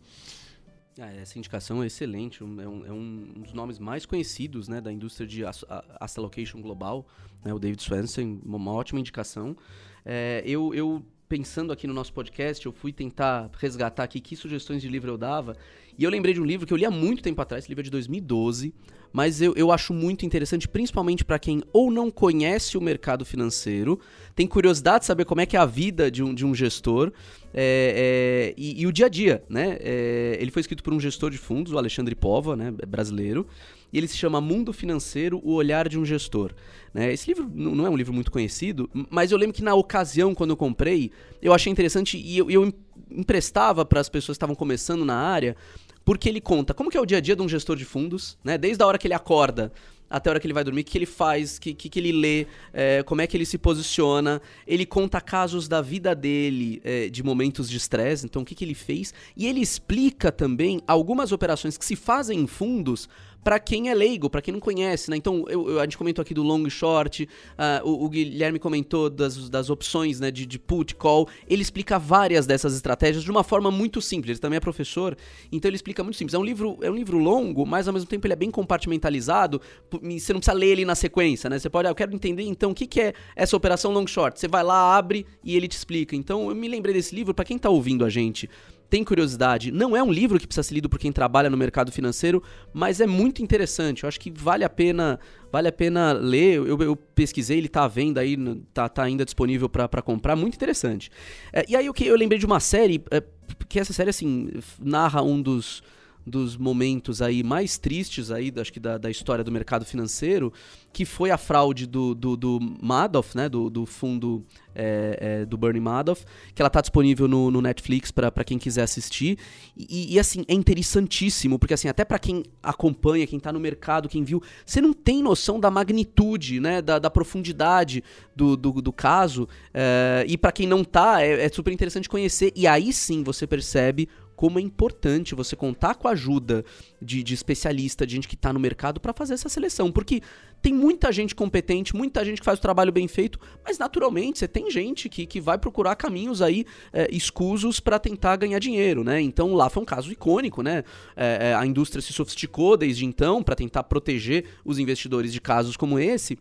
Ah, 0.99 1.11
essa 1.13 1.39
indicação 1.39 1.82
é 1.82 1.88
excelente, 1.88 2.43
é 2.43 2.45
um, 2.45 2.86
é 2.86 2.91
um, 2.91 3.41
dos 3.41 3.51
nomes 3.51 3.80
mais 3.80 4.05
conhecidos 4.05 4.67
né, 4.67 4.80
da 4.80 4.91
indústria 4.91 5.28
de 5.28 5.43
asset 5.43 6.19
allocation 6.19 6.61
global, 6.61 7.07
né, 7.43 7.51
o 7.51 7.57
David 7.57 7.82
Swensen, 7.82 8.39
uma 8.45 8.71
ótima 8.71 8.99
indicação. 8.99 9.57
É, 10.05 10.43
eu, 10.45 10.73
eu, 10.73 11.03
pensando 11.27 11.71
aqui 11.71 11.87
no 11.87 11.93
nosso 11.93 12.13
podcast, 12.13 12.65
eu 12.65 12.71
fui 12.71 12.91
tentar 12.91 13.49
resgatar 13.57 14.03
aqui 14.03 14.19
que 14.19 14.35
sugestões 14.35 14.81
de 14.81 14.87
livro 14.87 15.11
eu 15.11 15.17
dava. 15.17 15.57
E 15.97 16.03
eu 16.03 16.09
lembrei 16.09 16.33
de 16.33 16.41
um 16.41 16.45
livro 16.45 16.65
que 16.65 16.73
eu 16.73 16.77
li 16.77 16.85
há 16.85 16.91
muito 16.91 17.21
tempo 17.21 17.41
atrás, 17.41 17.63
esse 17.63 17.69
livro 17.69 17.81
é 17.81 17.83
de 17.83 17.91
2012, 17.91 18.73
mas 19.11 19.41
eu, 19.41 19.53
eu 19.55 19.71
acho 19.71 19.93
muito 19.93 20.25
interessante, 20.25 20.67
principalmente 20.67 21.23
para 21.23 21.37
quem 21.37 21.61
ou 21.71 21.91
não 21.91 22.09
conhece 22.09 22.77
o 22.77 22.81
mercado 22.81 23.23
financeiro, 23.23 23.99
tem 24.35 24.47
curiosidade 24.47 25.01
de 25.01 25.05
saber 25.05 25.23
como 25.23 25.39
é 25.39 25.45
que 25.45 25.55
é 25.55 25.59
a 25.59 25.67
vida 25.67 26.09
de 26.09 26.23
um, 26.23 26.33
de 26.33 26.43
um 26.43 26.55
gestor 26.55 27.13
é, 27.53 28.53
é, 28.53 28.53
e, 28.57 28.81
e, 28.81 28.87
o 28.87 28.91
dia 28.91 29.05
a 29.05 29.09
dia, 29.09 29.43
né? 29.47 29.77
É, 29.79 30.37
ele 30.39 30.49
foi 30.49 30.61
escrito 30.61 30.83
por 30.83 30.91
um 30.91 30.99
gestor 30.99 31.29
de 31.29 31.37
fundos, 31.37 31.71
o 31.71 31.77
Alexandre 31.77 32.15
Pova, 32.15 32.55
né, 32.55 32.71
brasileiro, 32.87 33.45
e 33.93 33.97
ele 33.99 34.07
se 34.07 34.17
chama 34.17 34.41
Mundo 34.41 34.73
Financeiro, 34.73 35.39
o 35.43 35.53
Olhar 35.53 35.87
de 35.87 35.99
um 35.99 36.03
Gestor. 36.03 36.51
Né? 36.91 37.13
Esse 37.13 37.27
livro 37.27 37.49
não 37.53 37.85
é 37.85 37.89
um 37.89 37.95
livro 37.95 38.11
muito 38.11 38.31
conhecido, 38.31 38.89
mas 39.09 39.31
eu 39.31 39.37
lembro 39.37 39.55
que 39.55 39.63
na 39.63 39.75
ocasião, 39.75 40.33
quando 40.33 40.49
eu 40.49 40.57
comprei, 40.57 41.11
eu 41.39 41.53
achei 41.53 41.71
interessante 41.71 42.17
e 42.17 42.37
eu, 42.37 42.49
eu 42.49 42.73
emprestava 43.11 43.85
para 43.85 43.99
as 43.99 44.09
pessoas 44.09 44.35
que 44.35 44.39
estavam 44.39 44.55
começando 44.55 45.05
na 45.05 45.15
área, 45.15 45.55
porque 46.03 46.27
ele 46.27 46.41
conta 46.41 46.73
como 46.73 46.89
que 46.89 46.97
é 46.97 47.01
o 47.01 47.05
dia 47.05 47.19
a 47.19 47.21
dia 47.21 47.35
de 47.35 47.41
um 47.43 47.47
gestor 47.47 47.75
de 47.75 47.85
fundos, 47.85 48.37
né? 48.43 48.57
Desde 48.57 48.83
a 48.83 48.87
hora 48.87 48.97
que 48.97 49.07
ele 49.07 49.13
acorda 49.13 49.71
até 50.14 50.30
a 50.30 50.34
hora 50.34 50.39
que 50.39 50.45
ele 50.45 50.53
vai 50.53 50.64
dormir, 50.64 50.82
o 50.82 50.84
que 50.84 50.95
ele 50.95 51.07
faz, 51.07 51.57
o 51.57 51.61
que, 51.61 51.74
que, 51.74 51.89
que, 51.89 51.99
ele 51.99 52.11
lê, 52.11 52.45
é, 52.72 53.01
como 53.01 53.20
é 53.20 53.26
que 53.26 53.36
ele 53.36 53.47
se 53.47 53.57
posiciona. 53.57 54.39
Ele 54.68 54.86
conta 54.86 55.20
casos 55.20 55.68
da 55.68 55.82
vida 55.82 56.14
dele, 56.14 56.80
é, 56.84 57.09
de 57.09 57.24
momentos 57.24 57.68
de 57.68 57.78
estresse, 57.78 58.24
então 58.24 58.43
o 58.43 58.45
que, 58.45 58.53
que 58.53 58.64
ele 58.64 58.76
fez. 58.76 59.11
E 59.36 59.47
ele 59.47 59.59
explica 59.59 60.32
também 60.32 60.82
algumas 60.86 61.32
operações 61.32 61.80
que 61.80 61.84
se 61.86 61.95
fazem 61.95 62.41
em 62.41 62.45
fundos 62.45 63.09
para 63.43 63.59
quem 63.59 63.89
é 63.89 63.93
leigo, 63.93 64.30
para 64.30 64.41
quem 64.41 64.53
não 64.53 64.59
conhece, 64.59 65.11
né? 65.11 65.18
Então, 65.18 65.45
eu, 65.49 65.70
eu, 65.70 65.80
a 65.80 65.84
gente 65.84 65.97
comentou 65.97 66.22
aqui 66.22 66.34
do 66.34 66.41
long 66.41 66.68
short, 66.70 67.24
uh, 67.24 67.88
o, 67.88 68.05
o, 68.05 68.09
Guilherme 68.09 68.57
comentou 68.57 69.09
das, 69.09 69.49
das 69.49 69.70
opções 69.70 70.20
né, 70.20 70.32
de, 70.32 70.45
de 70.45 70.57
put, 70.57 70.95
call. 70.95 71.28
Ele 71.47 71.61
explica 71.61 71.99
várias 71.99 72.47
dessas 72.47 72.74
estratégias 72.74 73.24
de 73.24 73.30
uma 73.30 73.43
forma 73.43 73.70
muito 73.70 74.01
simples. 74.01 74.30
Ele 74.30 74.39
também 74.39 74.57
é 74.57 74.59
professor, 74.61 75.18
então 75.51 75.68
ele 75.68 75.76
explica 75.76 76.03
muito 76.03 76.16
simples. 76.16 76.34
É 76.34 76.39
um 76.39 76.43
livro, 76.43 76.78
é 76.82 76.89
um 76.89 76.95
livro 76.95 77.18
longo, 77.18 77.66
mas 77.66 77.88
ao 77.88 77.93
mesmo 77.93 78.07
tempo 78.07 78.26
ele 78.26 78.34
é 78.34 78.38
bem 78.38 78.49
compartimentalizado. 78.49 79.61
Você 80.03 80.33
não 80.33 80.39
precisa 80.39 80.57
ler 80.57 80.67
ele 80.67 80.85
na 80.85 80.95
sequência, 80.95 81.49
né? 81.49 81.57
Você 81.57 81.69
pode, 81.69 81.87
ah, 81.87 81.91
eu 81.91 81.95
quero 81.95 82.13
entender 82.13 82.43
então 82.43 82.71
o 82.71 82.75
que, 82.75 82.85
que 82.85 82.99
é 82.99 83.13
essa 83.35 83.55
operação 83.55 83.91
long 83.91 84.05
short. 84.05 84.39
Você 84.39 84.47
vai 84.47 84.63
lá, 84.63 84.95
abre 84.95 85.25
e 85.43 85.55
ele 85.55 85.67
te 85.67 85.77
explica. 85.77 86.15
Então, 86.15 86.49
eu 86.49 86.55
me 86.55 86.67
lembrei 86.67 86.93
desse 86.93 87.15
livro 87.15 87.33
para 87.33 87.45
quem 87.45 87.57
está 87.57 87.69
ouvindo 87.69 88.03
a 88.03 88.09
gente 88.09 88.49
tem 88.93 89.03
curiosidade, 89.03 89.71
não 89.71 89.97
é 89.97 90.03
um 90.03 90.11
livro 90.11 90.39
que 90.39 90.45
precisa 90.45 90.61
ser 90.61 90.75
lido 90.75 90.87
por 90.87 90.99
quem 90.99 91.11
trabalha 91.11 91.49
no 91.49 91.57
mercado 91.57 91.91
financeiro, 91.91 92.43
mas 92.71 93.01
é 93.01 93.07
muito 93.07 93.41
interessante. 93.41 94.03
Eu 94.03 94.07
acho 94.07 94.19
que 94.19 94.29
vale 94.29 94.63
a 94.63 94.69
pena, 94.69 95.19
vale 95.51 95.67
a 95.67 95.71
pena 95.71 96.11
ler. 96.11 96.57
Eu, 96.57 96.79
eu 96.79 96.95
pesquisei, 96.95 97.57
ele 97.57 97.65
está 97.65 97.85
à 97.85 97.87
venda 97.87 98.21
aí, 98.21 98.37
tá, 98.71 98.87
tá 98.87 99.01
ainda 99.01 99.25
disponível 99.25 99.67
para 99.67 99.99
comprar, 100.03 100.35
muito 100.35 100.53
interessante. 100.53 101.09
É, 101.51 101.65
e 101.67 101.75
aí 101.75 101.87
eu, 101.87 101.93
eu 102.01 102.15
lembrei 102.15 102.37
de 102.37 102.45
uma 102.45 102.59
série, 102.59 103.03
é, 103.09 103.23
que 103.67 103.79
essa 103.79 103.93
série 103.93 104.11
assim 104.11 104.51
narra 104.79 105.23
um 105.23 105.41
dos 105.41 105.81
dos 106.26 106.55
momentos 106.55 107.21
aí 107.21 107.43
mais 107.43 107.78
tristes 107.78 108.32
aí, 108.32 108.51
acho 108.55 108.71
que 108.71 108.80
da, 108.80 108.97
da 108.97 109.09
história 109.09 109.43
do 109.43 109.51
mercado 109.51 109.86
financeiro, 109.86 110.53
que 110.91 111.05
foi 111.05 111.32
a 111.32 111.38
fraude 111.38 111.86
do, 111.86 112.13
do, 112.13 112.38
do 112.38 112.59
Madoff, 112.82 113.36
né, 113.36 113.49
do, 113.49 113.69
do 113.69 113.86
fundo 113.86 114.45
é, 114.76 115.17
é, 115.19 115.45
do 115.45 115.57
Bernie 115.57 115.82
Madoff, 115.82 116.24
que 116.53 116.61
ela 116.61 116.67
está 116.67 116.82
disponível 116.82 117.28
no, 117.28 117.51
no 117.51 117.61
Netflix 117.61 118.11
para 118.11 118.43
quem 118.43 118.57
quiser 118.57 118.84
assistir. 118.84 119.38
E, 119.76 120.13
e, 120.13 120.19
assim, 120.19 120.45
é 120.47 120.53
interessantíssimo, 120.53 121.59
porque 121.59 121.74
assim, 121.74 121.88
até 121.88 122.05
para 122.05 122.19
quem 122.19 122.43
acompanha, 122.61 123.28
quem 123.28 123.38
está 123.38 123.51
no 123.51 123.59
mercado, 123.59 124.07
quem 124.07 124.24
viu, 124.24 124.41
você 124.65 124.80
não 124.80 124.93
tem 124.93 125.21
noção 125.21 125.59
da 125.59 125.69
magnitude, 125.69 126.59
né, 126.59 126.82
da, 126.82 126.99
da 126.99 127.09
profundidade 127.09 128.03
do, 128.36 128.55
do, 128.55 128.71
do 128.82 128.93
caso. 128.93 129.47
É, 129.74 130.26
e 130.28 130.38
para 130.38 130.51
quem 130.51 130.67
não 130.67 130.84
tá, 130.84 131.21
é, 131.21 131.45
é 131.45 131.49
super 131.49 131.74
interessante 131.74 132.07
conhecer. 132.07 132.51
E 132.55 132.67
aí 132.67 132.93
sim 132.93 133.24
você 133.24 133.45
percebe 133.47 134.07
como 134.43 134.59
é 134.59 134.61
importante 134.61 135.33
você 135.33 135.55
contar 135.55 135.95
com 135.95 136.05
a 136.05 136.11
ajuda 136.11 136.65
de, 137.01 137.23
de 137.23 137.33
especialista, 137.33 138.05
de 138.05 138.15
gente 138.15 138.27
que 138.27 138.35
está 138.35 138.51
no 138.51 138.59
mercado 138.59 138.99
para 138.99 139.13
fazer 139.13 139.35
essa 139.35 139.47
seleção. 139.47 139.89
Porque 139.89 140.21
tem 140.61 140.73
muita 140.73 141.13
gente 141.13 141.33
competente, 141.33 141.95
muita 141.95 142.25
gente 142.25 142.39
que 142.39 142.45
faz 142.45 142.59
o 142.59 142.61
trabalho 142.61 142.91
bem 142.91 143.07
feito, 143.07 143.39
mas 143.63 143.77
naturalmente 143.77 144.39
você 144.39 144.47
tem 144.49 144.69
gente 144.69 145.07
que, 145.07 145.25
que 145.25 145.39
vai 145.39 145.57
procurar 145.57 145.95
caminhos 145.95 146.41
aí 146.41 146.65
é, 146.91 147.07
escusos 147.09 147.79
para 147.79 147.97
tentar 147.97 148.35
ganhar 148.35 148.59
dinheiro, 148.59 149.01
né? 149.01 149.21
Então 149.21 149.53
lá 149.53 149.69
foi 149.69 149.81
um 149.81 149.85
caso 149.85 150.11
icônico, 150.11 150.61
né? 150.61 150.83
É, 151.15 151.51
é 151.51 151.55
a 151.55 151.65
indústria 151.65 152.01
se 152.01 152.11
sofisticou 152.11 152.75
desde 152.75 153.05
então 153.05 153.41
para 153.41 153.55
tentar 153.55 153.83
proteger 153.83 154.43
os 154.65 154.77
investidores 154.77 155.31
de 155.31 155.39
casos 155.39 155.77
como 155.77 155.97
esse. 155.97 156.37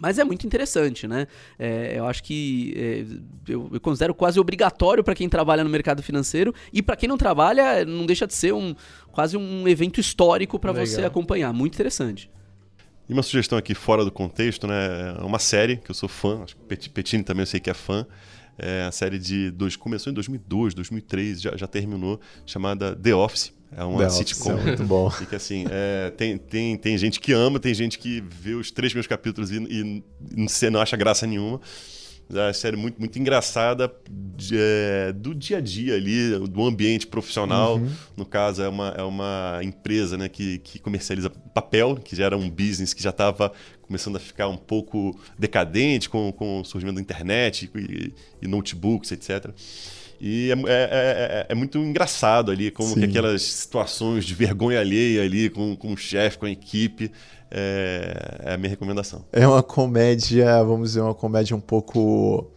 Mas 0.00 0.18
é 0.18 0.24
muito 0.24 0.46
interessante, 0.46 1.06
né? 1.06 1.26
É, 1.58 1.94
eu 1.96 2.06
acho 2.06 2.22
que 2.22 2.74
é, 2.76 3.52
eu, 3.52 3.70
eu, 3.72 3.80
considero 3.80 4.14
quase 4.14 4.40
obrigatório 4.40 5.04
para 5.04 5.14
quem 5.14 5.28
trabalha 5.28 5.62
no 5.62 5.70
mercado 5.70 6.02
financeiro 6.02 6.54
e 6.72 6.82
para 6.82 6.96
quem 6.96 7.08
não 7.08 7.16
trabalha, 7.16 7.84
não 7.84 8.04
deixa 8.04 8.26
de 8.26 8.34
ser 8.34 8.52
um 8.52 8.74
quase 9.12 9.36
um 9.36 9.68
evento 9.68 10.00
histórico 10.00 10.58
para 10.58 10.72
você 10.72 11.04
acompanhar. 11.04 11.52
Muito 11.52 11.74
interessante. 11.74 12.30
E 13.08 13.12
uma 13.12 13.22
sugestão 13.22 13.56
aqui 13.58 13.74
fora 13.74 14.04
do 14.04 14.10
contexto, 14.10 14.66
né? 14.66 15.14
É 15.20 15.22
uma 15.22 15.38
série 15.38 15.76
que 15.76 15.90
eu 15.90 15.94
sou 15.94 16.08
fã, 16.08 16.42
acho 16.42 16.56
que 16.56 16.88
Petini 16.90 17.22
também 17.22 17.42
eu 17.42 17.46
sei 17.46 17.60
que 17.60 17.70
é 17.70 17.74
fã. 17.74 18.06
É 18.56 18.84
a 18.84 18.92
série 18.92 19.18
de 19.18 19.50
dois, 19.50 19.74
começou 19.76 20.10
em 20.10 20.14
2002, 20.14 20.74
2003, 20.74 21.40
já, 21.40 21.56
já 21.56 21.66
terminou, 21.66 22.20
chamada 22.46 22.94
The 22.94 23.14
Office 23.14 23.52
é 23.76 23.84
uma 23.84 24.08
sitcom. 24.08 24.58
É 24.58 24.62
muito 24.62 24.84
bom. 24.84 25.10
E 25.20 25.26
que 25.26 25.36
assim, 25.36 25.64
é, 25.70 26.10
tem, 26.10 26.38
tem, 26.38 26.76
tem 26.76 26.98
gente 26.98 27.20
que 27.20 27.32
ama, 27.32 27.58
tem 27.58 27.74
gente 27.74 27.98
que 27.98 28.22
vê 28.28 28.54
os 28.54 28.70
três 28.70 28.92
meus 28.94 29.06
capítulos 29.06 29.50
e, 29.50 29.56
e 29.56 30.02
não 30.70 30.80
acha 30.80 30.96
graça 30.96 31.26
nenhuma. 31.26 31.60
É 32.32 32.46
uma 32.46 32.52
série 32.52 32.76
muito, 32.76 32.98
muito 32.98 33.18
engraçada 33.18 33.92
de, 34.36 34.56
é, 34.56 35.12
do 35.12 35.34
dia 35.34 35.58
a 35.58 35.60
dia 35.60 35.94
ali, 35.94 36.38
do 36.48 36.64
ambiente 36.64 37.06
profissional. 37.06 37.76
Uhum. 37.76 37.90
No 38.16 38.24
caso, 38.24 38.62
é 38.62 38.68
uma, 38.68 38.88
é 38.96 39.02
uma 39.02 39.60
empresa 39.62 40.16
né, 40.16 40.28
que, 40.28 40.58
que 40.58 40.78
comercializa 40.78 41.28
papel, 41.28 41.96
que 41.96 42.16
já 42.16 42.24
era 42.24 42.36
um 42.36 42.48
business 42.48 42.94
que 42.94 43.02
já 43.02 43.10
estava 43.10 43.52
começando 43.82 44.16
a 44.16 44.20
ficar 44.20 44.48
um 44.48 44.56
pouco 44.56 45.18
decadente 45.38 46.08
com, 46.08 46.32
com 46.32 46.60
o 46.60 46.64
surgimento 46.64 46.96
da 46.96 47.02
internet 47.02 47.70
e, 47.74 48.14
e 48.40 48.48
notebooks, 48.48 49.12
etc. 49.12 49.50
E 50.26 50.50
é, 50.50 50.54
é, 50.54 50.64
é, 50.68 51.46
é, 51.50 51.54
muito 51.54 51.76
engraçado 51.76 52.50
ali, 52.50 52.70
como 52.70 52.94
aquelas 53.04 53.42
situações 53.42 54.24
de 54.24 54.34
vergonha 54.34 54.80
alheia 54.80 55.22
ali 55.22 55.50
com, 55.50 55.76
com 55.76 55.92
o 55.92 55.98
chefe, 55.98 56.38
com 56.38 56.46
a 56.46 56.50
equipe, 56.50 57.12
é, 57.50 58.38
é, 58.42 58.54
a 58.54 58.56
minha 58.56 58.70
recomendação. 58.70 59.22
É 59.30 59.46
uma 59.46 59.62
comédia, 59.62 60.64
vamos 60.64 60.92
dizer, 60.92 61.02
uma 61.02 61.14
comédia 61.14 61.54
um 61.54 61.60
pouco. 61.60 62.50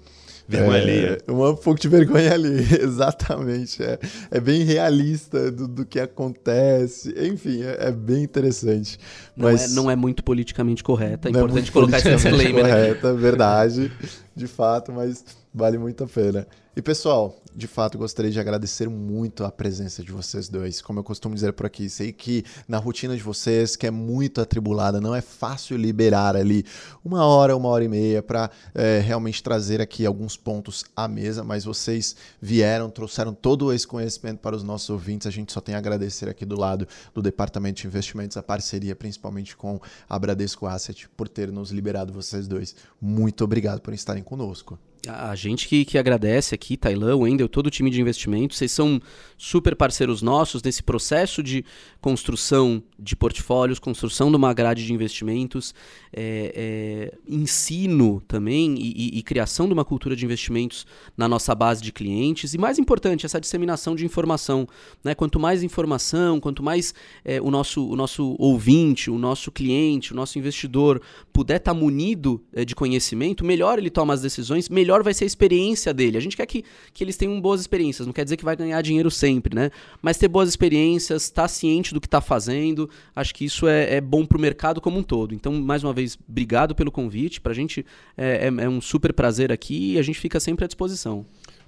Vergonha 0.48 0.78
é, 0.78 0.82
alheia. 0.82 1.18
Um 1.28 1.56
pouco 1.56 1.78
de 1.78 1.90
vergonha 1.90 2.34
ali, 2.34 2.56
exatamente. 2.82 3.84
É, 3.84 4.00
é 4.32 4.40
bem 4.40 4.64
realista 4.64 5.52
do, 5.52 5.68
do 5.68 5.86
que 5.86 6.00
acontece. 6.00 7.14
Enfim, 7.18 7.64
é, 7.64 7.90
é 7.90 7.92
bem 7.92 8.24
interessante. 8.24 8.98
Mas 9.36 9.74
não 9.74 9.74
é, 9.74 9.76
não 9.76 9.92
é 9.92 9.96
muito 9.98 10.24
politicamente 10.24 10.82
correta. 10.82 11.28
É 11.28 11.32
importante 11.32 11.70
colocar 11.70 11.98
esse 11.98 12.12
disclaimer. 12.12 12.64
Correta, 12.64 13.14
verdade, 13.14 13.92
de 14.34 14.48
fato, 14.48 14.94
mas 14.94 15.26
vale 15.54 15.78
muito 15.78 16.06
a 16.06 16.08
pena. 16.08 16.48
E 16.78 16.82
pessoal, 16.84 17.36
de 17.56 17.66
fato 17.66 17.98
gostaria 17.98 18.30
de 18.30 18.40
agradecer 18.40 18.88
muito 18.88 19.44
a 19.44 19.52
presença 19.52 20.04
de 20.04 20.12
vocês 20.12 20.48
dois. 20.48 20.80
Como 20.80 21.00
eu 21.00 21.04
costumo 21.04 21.34
dizer 21.34 21.54
por 21.54 21.66
aqui, 21.66 21.90
sei 21.90 22.14
que 22.14 22.46
na 22.68 22.78
rotina 22.78 23.18
de 23.18 23.24
vocês, 23.24 23.76
que 23.76 23.88
é 23.88 23.90
muito 23.90 24.40
atribulada, 24.40 25.02
não 25.02 25.16
é 25.16 25.20
fácil 25.20 25.76
liberar 25.76 26.36
ali 26.36 26.64
uma 27.04 27.26
hora, 27.26 27.58
uma 27.58 27.68
hora 27.70 27.84
e 27.84 27.88
meia 27.88 28.22
para 28.22 28.52
é, 28.76 29.00
realmente 29.00 29.42
trazer 29.42 29.82
aqui 29.82 30.06
alguns 30.06 30.38
pontos 30.38 30.86
à 30.96 31.08
mesa, 31.08 31.44
mas 31.44 31.66
vocês 31.66 32.16
vieram, 32.40 32.92
trouxeram 32.92 33.34
todo 33.34 33.74
esse 33.74 33.88
conhecimento 33.88 34.38
para 34.38 34.56
os 34.56 34.62
nossos 34.62 34.92
ouvintes. 34.92 35.26
A 35.26 35.32
gente 35.32 35.52
só 35.52 35.60
tem 35.60 35.74
a 35.74 35.80
agradecer 35.80 36.30
aqui 36.30 36.46
do 36.46 36.60
lado 36.60 36.88
do 37.12 37.24
Departamento 37.24 37.82
de 37.82 37.88
Investimentos, 37.88 38.38
a 38.38 38.44
parceria 38.44 38.96
principalmente 38.96 39.58
com 39.58 39.82
a 40.08 40.20
Bradesco 40.20 40.68
Asset, 40.68 41.10
por 41.18 41.28
ter 41.28 41.52
nos 41.52 41.72
liberado 41.72 42.14
vocês 42.14 42.48
dois. 42.48 42.76
Muito 43.02 43.44
obrigado 43.44 43.82
por 43.82 43.96
estarem 43.96 44.22
conosco. 44.22 44.78
A 45.08 45.36
gente 45.36 45.68
que, 45.68 45.86
que 45.86 45.98
agradece 45.98 46.54
aqui, 46.54 46.76
Tailã, 46.76 47.16
Wendel, 47.16 47.48
todo 47.48 47.68
o 47.68 47.70
time 47.70 47.90
de 47.90 48.02
investimentos. 48.02 48.58
Vocês 48.58 48.72
são 48.72 49.02
super 49.38 49.76
parceiros 49.76 50.22
nossos 50.22 50.64
nesse 50.64 50.82
processo 50.82 51.44
de 51.44 51.64
construção 52.02 52.82
de 52.98 53.16
portfólios, 53.16 53.80
construção 53.80 54.30
de 54.30 54.36
uma 54.36 54.54
grade 54.54 54.86
de 54.86 54.94
investimentos, 54.94 55.74
é, 56.12 56.54
é, 56.56 57.18
ensino 57.28 58.22
também 58.28 58.76
e, 58.76 59.16
e, 59.16 59.20
e, 59.20 59.24
criação 59.24 59.68
de 59.68 59.74
uma 59.74 59.86
cultura 59.86 60.16
de 60.16 60.26
investimentos 60.26 60.88
na 61.16 61.28
nossa 61.28 61.54
base 61.54 61.82
de 61.82 61.92
clientes. 61.92 62.54
E 62.54 62.58
mais 62.58 62.80
importante, 62.80 63.26
essa 63.26 63.40
disseminação 63.40 63.96
de 63.96 64.06
informação. 64.06 64.68
Né? 65.04 65.14
Quanto 65.14 65.40
mais 65.40 65.64
informação, 65.64 66.40
quanto 66.40 66.64
mais 66.64 66.94
é, 67.24 67.40
o, 67.42 67.52
nosso, 67.52 67.88
o 67.88 67.96
nosso 67.96 68.36
ouvinte, 68.40 69.12
o 69.12 69.18
nosso 69.18 69.52
cliente, 69.52 70.14
o 70.14 70.16
nosso 70.16 70.40
investidor 70.40 71.02
puder 71.32 71.58
estar 71.58 71.74
tá 71.74 71.80
munido 71.80 72.44
é, 72.54 72.66
de 72.66 72.76
conhecimento, 72.76 73.46
melhor 73.46 73.78
ele 73.78 73.90
toma 73.90 74.14
as 74.14 74.22
decisões, 74.22 74.70
melhor 74.70 74.97
melhor 74.98 75.04
vai 75.04 75.14
ser 75.14 75.24
a 75.24 75.28
experiência 75.28 75.94
dele. 75.94 76.18
A 76.18 76.20
gente 76.20 76.36
quer 76.36 76.46
que, 76.46 76.64
que 76.94 77.04
eles 77.04 77.16
tenham 77.16 77.40
boas 77.40 77.62
experiências, 77.62 78.06
não 78.06 78.14
quer 78.14 78.24
dizer 78.24 78.38
que 78.38 78.44
vai 78.44 78.56
ganhar 78.56 78.82
dinheiro 78.82 79.10
sempre, 79.12 79.56
né? 79.56 79.72
Mas 80.02 80.18
ter 80.18 80.28
boas 80.28 80.50
experiências, 80.50 81.24
estar 81.24 81.44
tá 81.44 81.48
ciente 81.48 81.94
do 81.94 82.02
que 82.02 82.08
está 82.08 82.20
fazendo, 82.20 82.90
acho 83.16 83.34
que 83.34 83.46
isso 83.46 83.68
é, 83.68 83.96
é 83.96 84.02
bom 84.02 84.26
para 84.26 84.38
o 84.38 84.42
mercado 84.42 84.82
como 84.82 84.98
um 84.98 85.04
todo. 85.04 85.34
Então, 85.34 85.54
mais 85.54 85.84
uma 85.84 85.94
vez, 85.94 86.18
obrigado 86.28 86.76
pelo 86.76 86.92
convite. 86.92 87.40
Para 87.40 87.52
a 87.52 87.56
gente 87.56 87.86
é, 88.18 88.48
é, 88.48 88.64
é 88.64 88.70
um 88.70 88.82
super 88.82 89.14
prazer 89.14 89.52
aqui 89.52 89.94
e 89.94 90.00
a 90.00 90.02
gente 90.02 90.20
fica 90.20 90.40
sempre 90.40 90.66
à 90.66 90.68
disposição. 90.68 91.26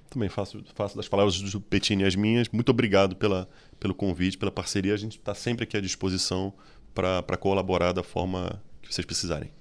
Também 0.10 0.28
faço, 0.28 0.64
faço 0.74 0.98
das 0.98 1.08
palavras 1.08 1.40
do 1.40 1.62
Petini 1.62 2.04
as 2.04 2.16
minhas. 2.16 2.50
Muito 2.50 2.70
obrigado 2.70 3.16
pela, 3.16 3.48
pelo 3.80 3.94
convite, 3.94 4.38
pela 4.38 4.52
parceria. 4.52 4.94
A 4.94 4.98
gente 4.98 5.18
está 5.18 5.36
sempre 5.36 5.64
aqui 5.64 5.78
à 5.78 5.82
disposição 5.82 6.52
para 6.96 7.38
colaborar 7.38 7.92
da 7.92 8.02
forma 8.02 8.62
que 8.82 8.94
vocês 8.94 9.06
precisarem. 9.06 9.52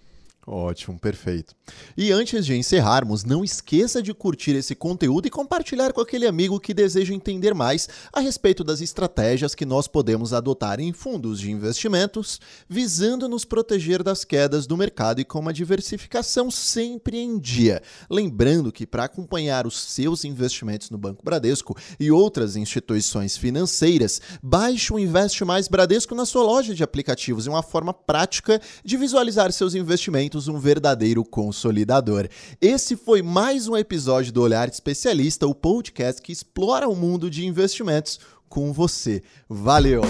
Ótimo, 0.51 0.99
perfeito. 0.99 1.55
E 1.95 2.11
antes 2.11 2.47
de 2.47 2.57
encerrarmos, 2.57 3.23
não 3.23 3.45
esqueça 3.45 4.03
de 4.03 4.15
curtir 4.15 4.53
esse 4.53 4.75
conteúdo 4.75 5.29
e 5.29 5.31
compartilhar 5.31 5.93
com 5.93 6.01
aquele 6.01 6.27
amigo 6.27 6.59
que 6.59 6.73
deseja 6.73 7.13
entender 7.13 7.53
mais 7.53 7.87
a 8.11 8.19
respeito 8.21 8.65
das 8.65 8.81
estratégias 8.81 9.55
que 9.55 9.67
nós 9.67 9.87
podemos 9.87 10.33
adotar 10.33 10.81
em 10.81 10.91
fundos 10.91 11.39
de 11.39 11.51
investimentos, 11.51 12.41
visando 12.67 13.29
nos 13.29 13.45
proteger 13.45 14.03
das 14.03 14.25
quedas 14.25 14.67
do 14.67 14.75
mercado 14.75 15.21
e 15.21 15.25
com 15.25 15.39
uma 15.39 15.53
diversificação 15.53 16.51
sempre 16.51 17.19
em 17.19 17.39
dia. 17.39 17.83
Lembrando 18.09 18.73
que 18.73 18.87
para 18.87 19.05
acompanhar 19.05 19.67
os 19.67 19.79
seus 19.79 20.25
investimentos 20.25 20.89
no 20.89 20.97
Banco 20.97 21.23
Bradesco 21.23 21.77
e 22.01 22.11
outras 22.11 22.57
instituições 22.57 23.37
financeiras, 23.37 24.19
baixe 24.43 24.95
o 24.95 24.99
Investe 24.99 25.45
Mais 25.45 25.69
Bradesco 25.69 26.15
na 26.15 26.25
sua 26.25 26.43
loja 26.43 26.75
de 26.75 26.83
aplicativos. 26.83 27.47
É 27.47 27.51
uma 27.51 27.63
forma 27.63 27.93
prática 27.93 28.59
de 28.83 28.97
visualizar 28.97 29.53
seus 29.53 29.75
investimentos 29.75 30.38
um 30.47 30.59
verdadeiro 30.59 31.25
consolidador. 31.25 32.29
Esse 32.61 32.95
foi 32.97 33.23
mais 33.23 33.67
um 33.67 33.77
episódio 33.77 34.33
do 34.33 34.43
Olhar 34.43 34.69
Especialista, 34.69 35.47
o 35.47 35.55
podcast 35.55 36.23
que 36.23 36.31
explora 36.31 36.89
o 36.89 36.95
mundo 36.95 37.29
de 37.29 37.47
investimentos 37.47 38.21
com 38.49 38.73
você. 38.73 39.23
Valeu! 39.49 40.03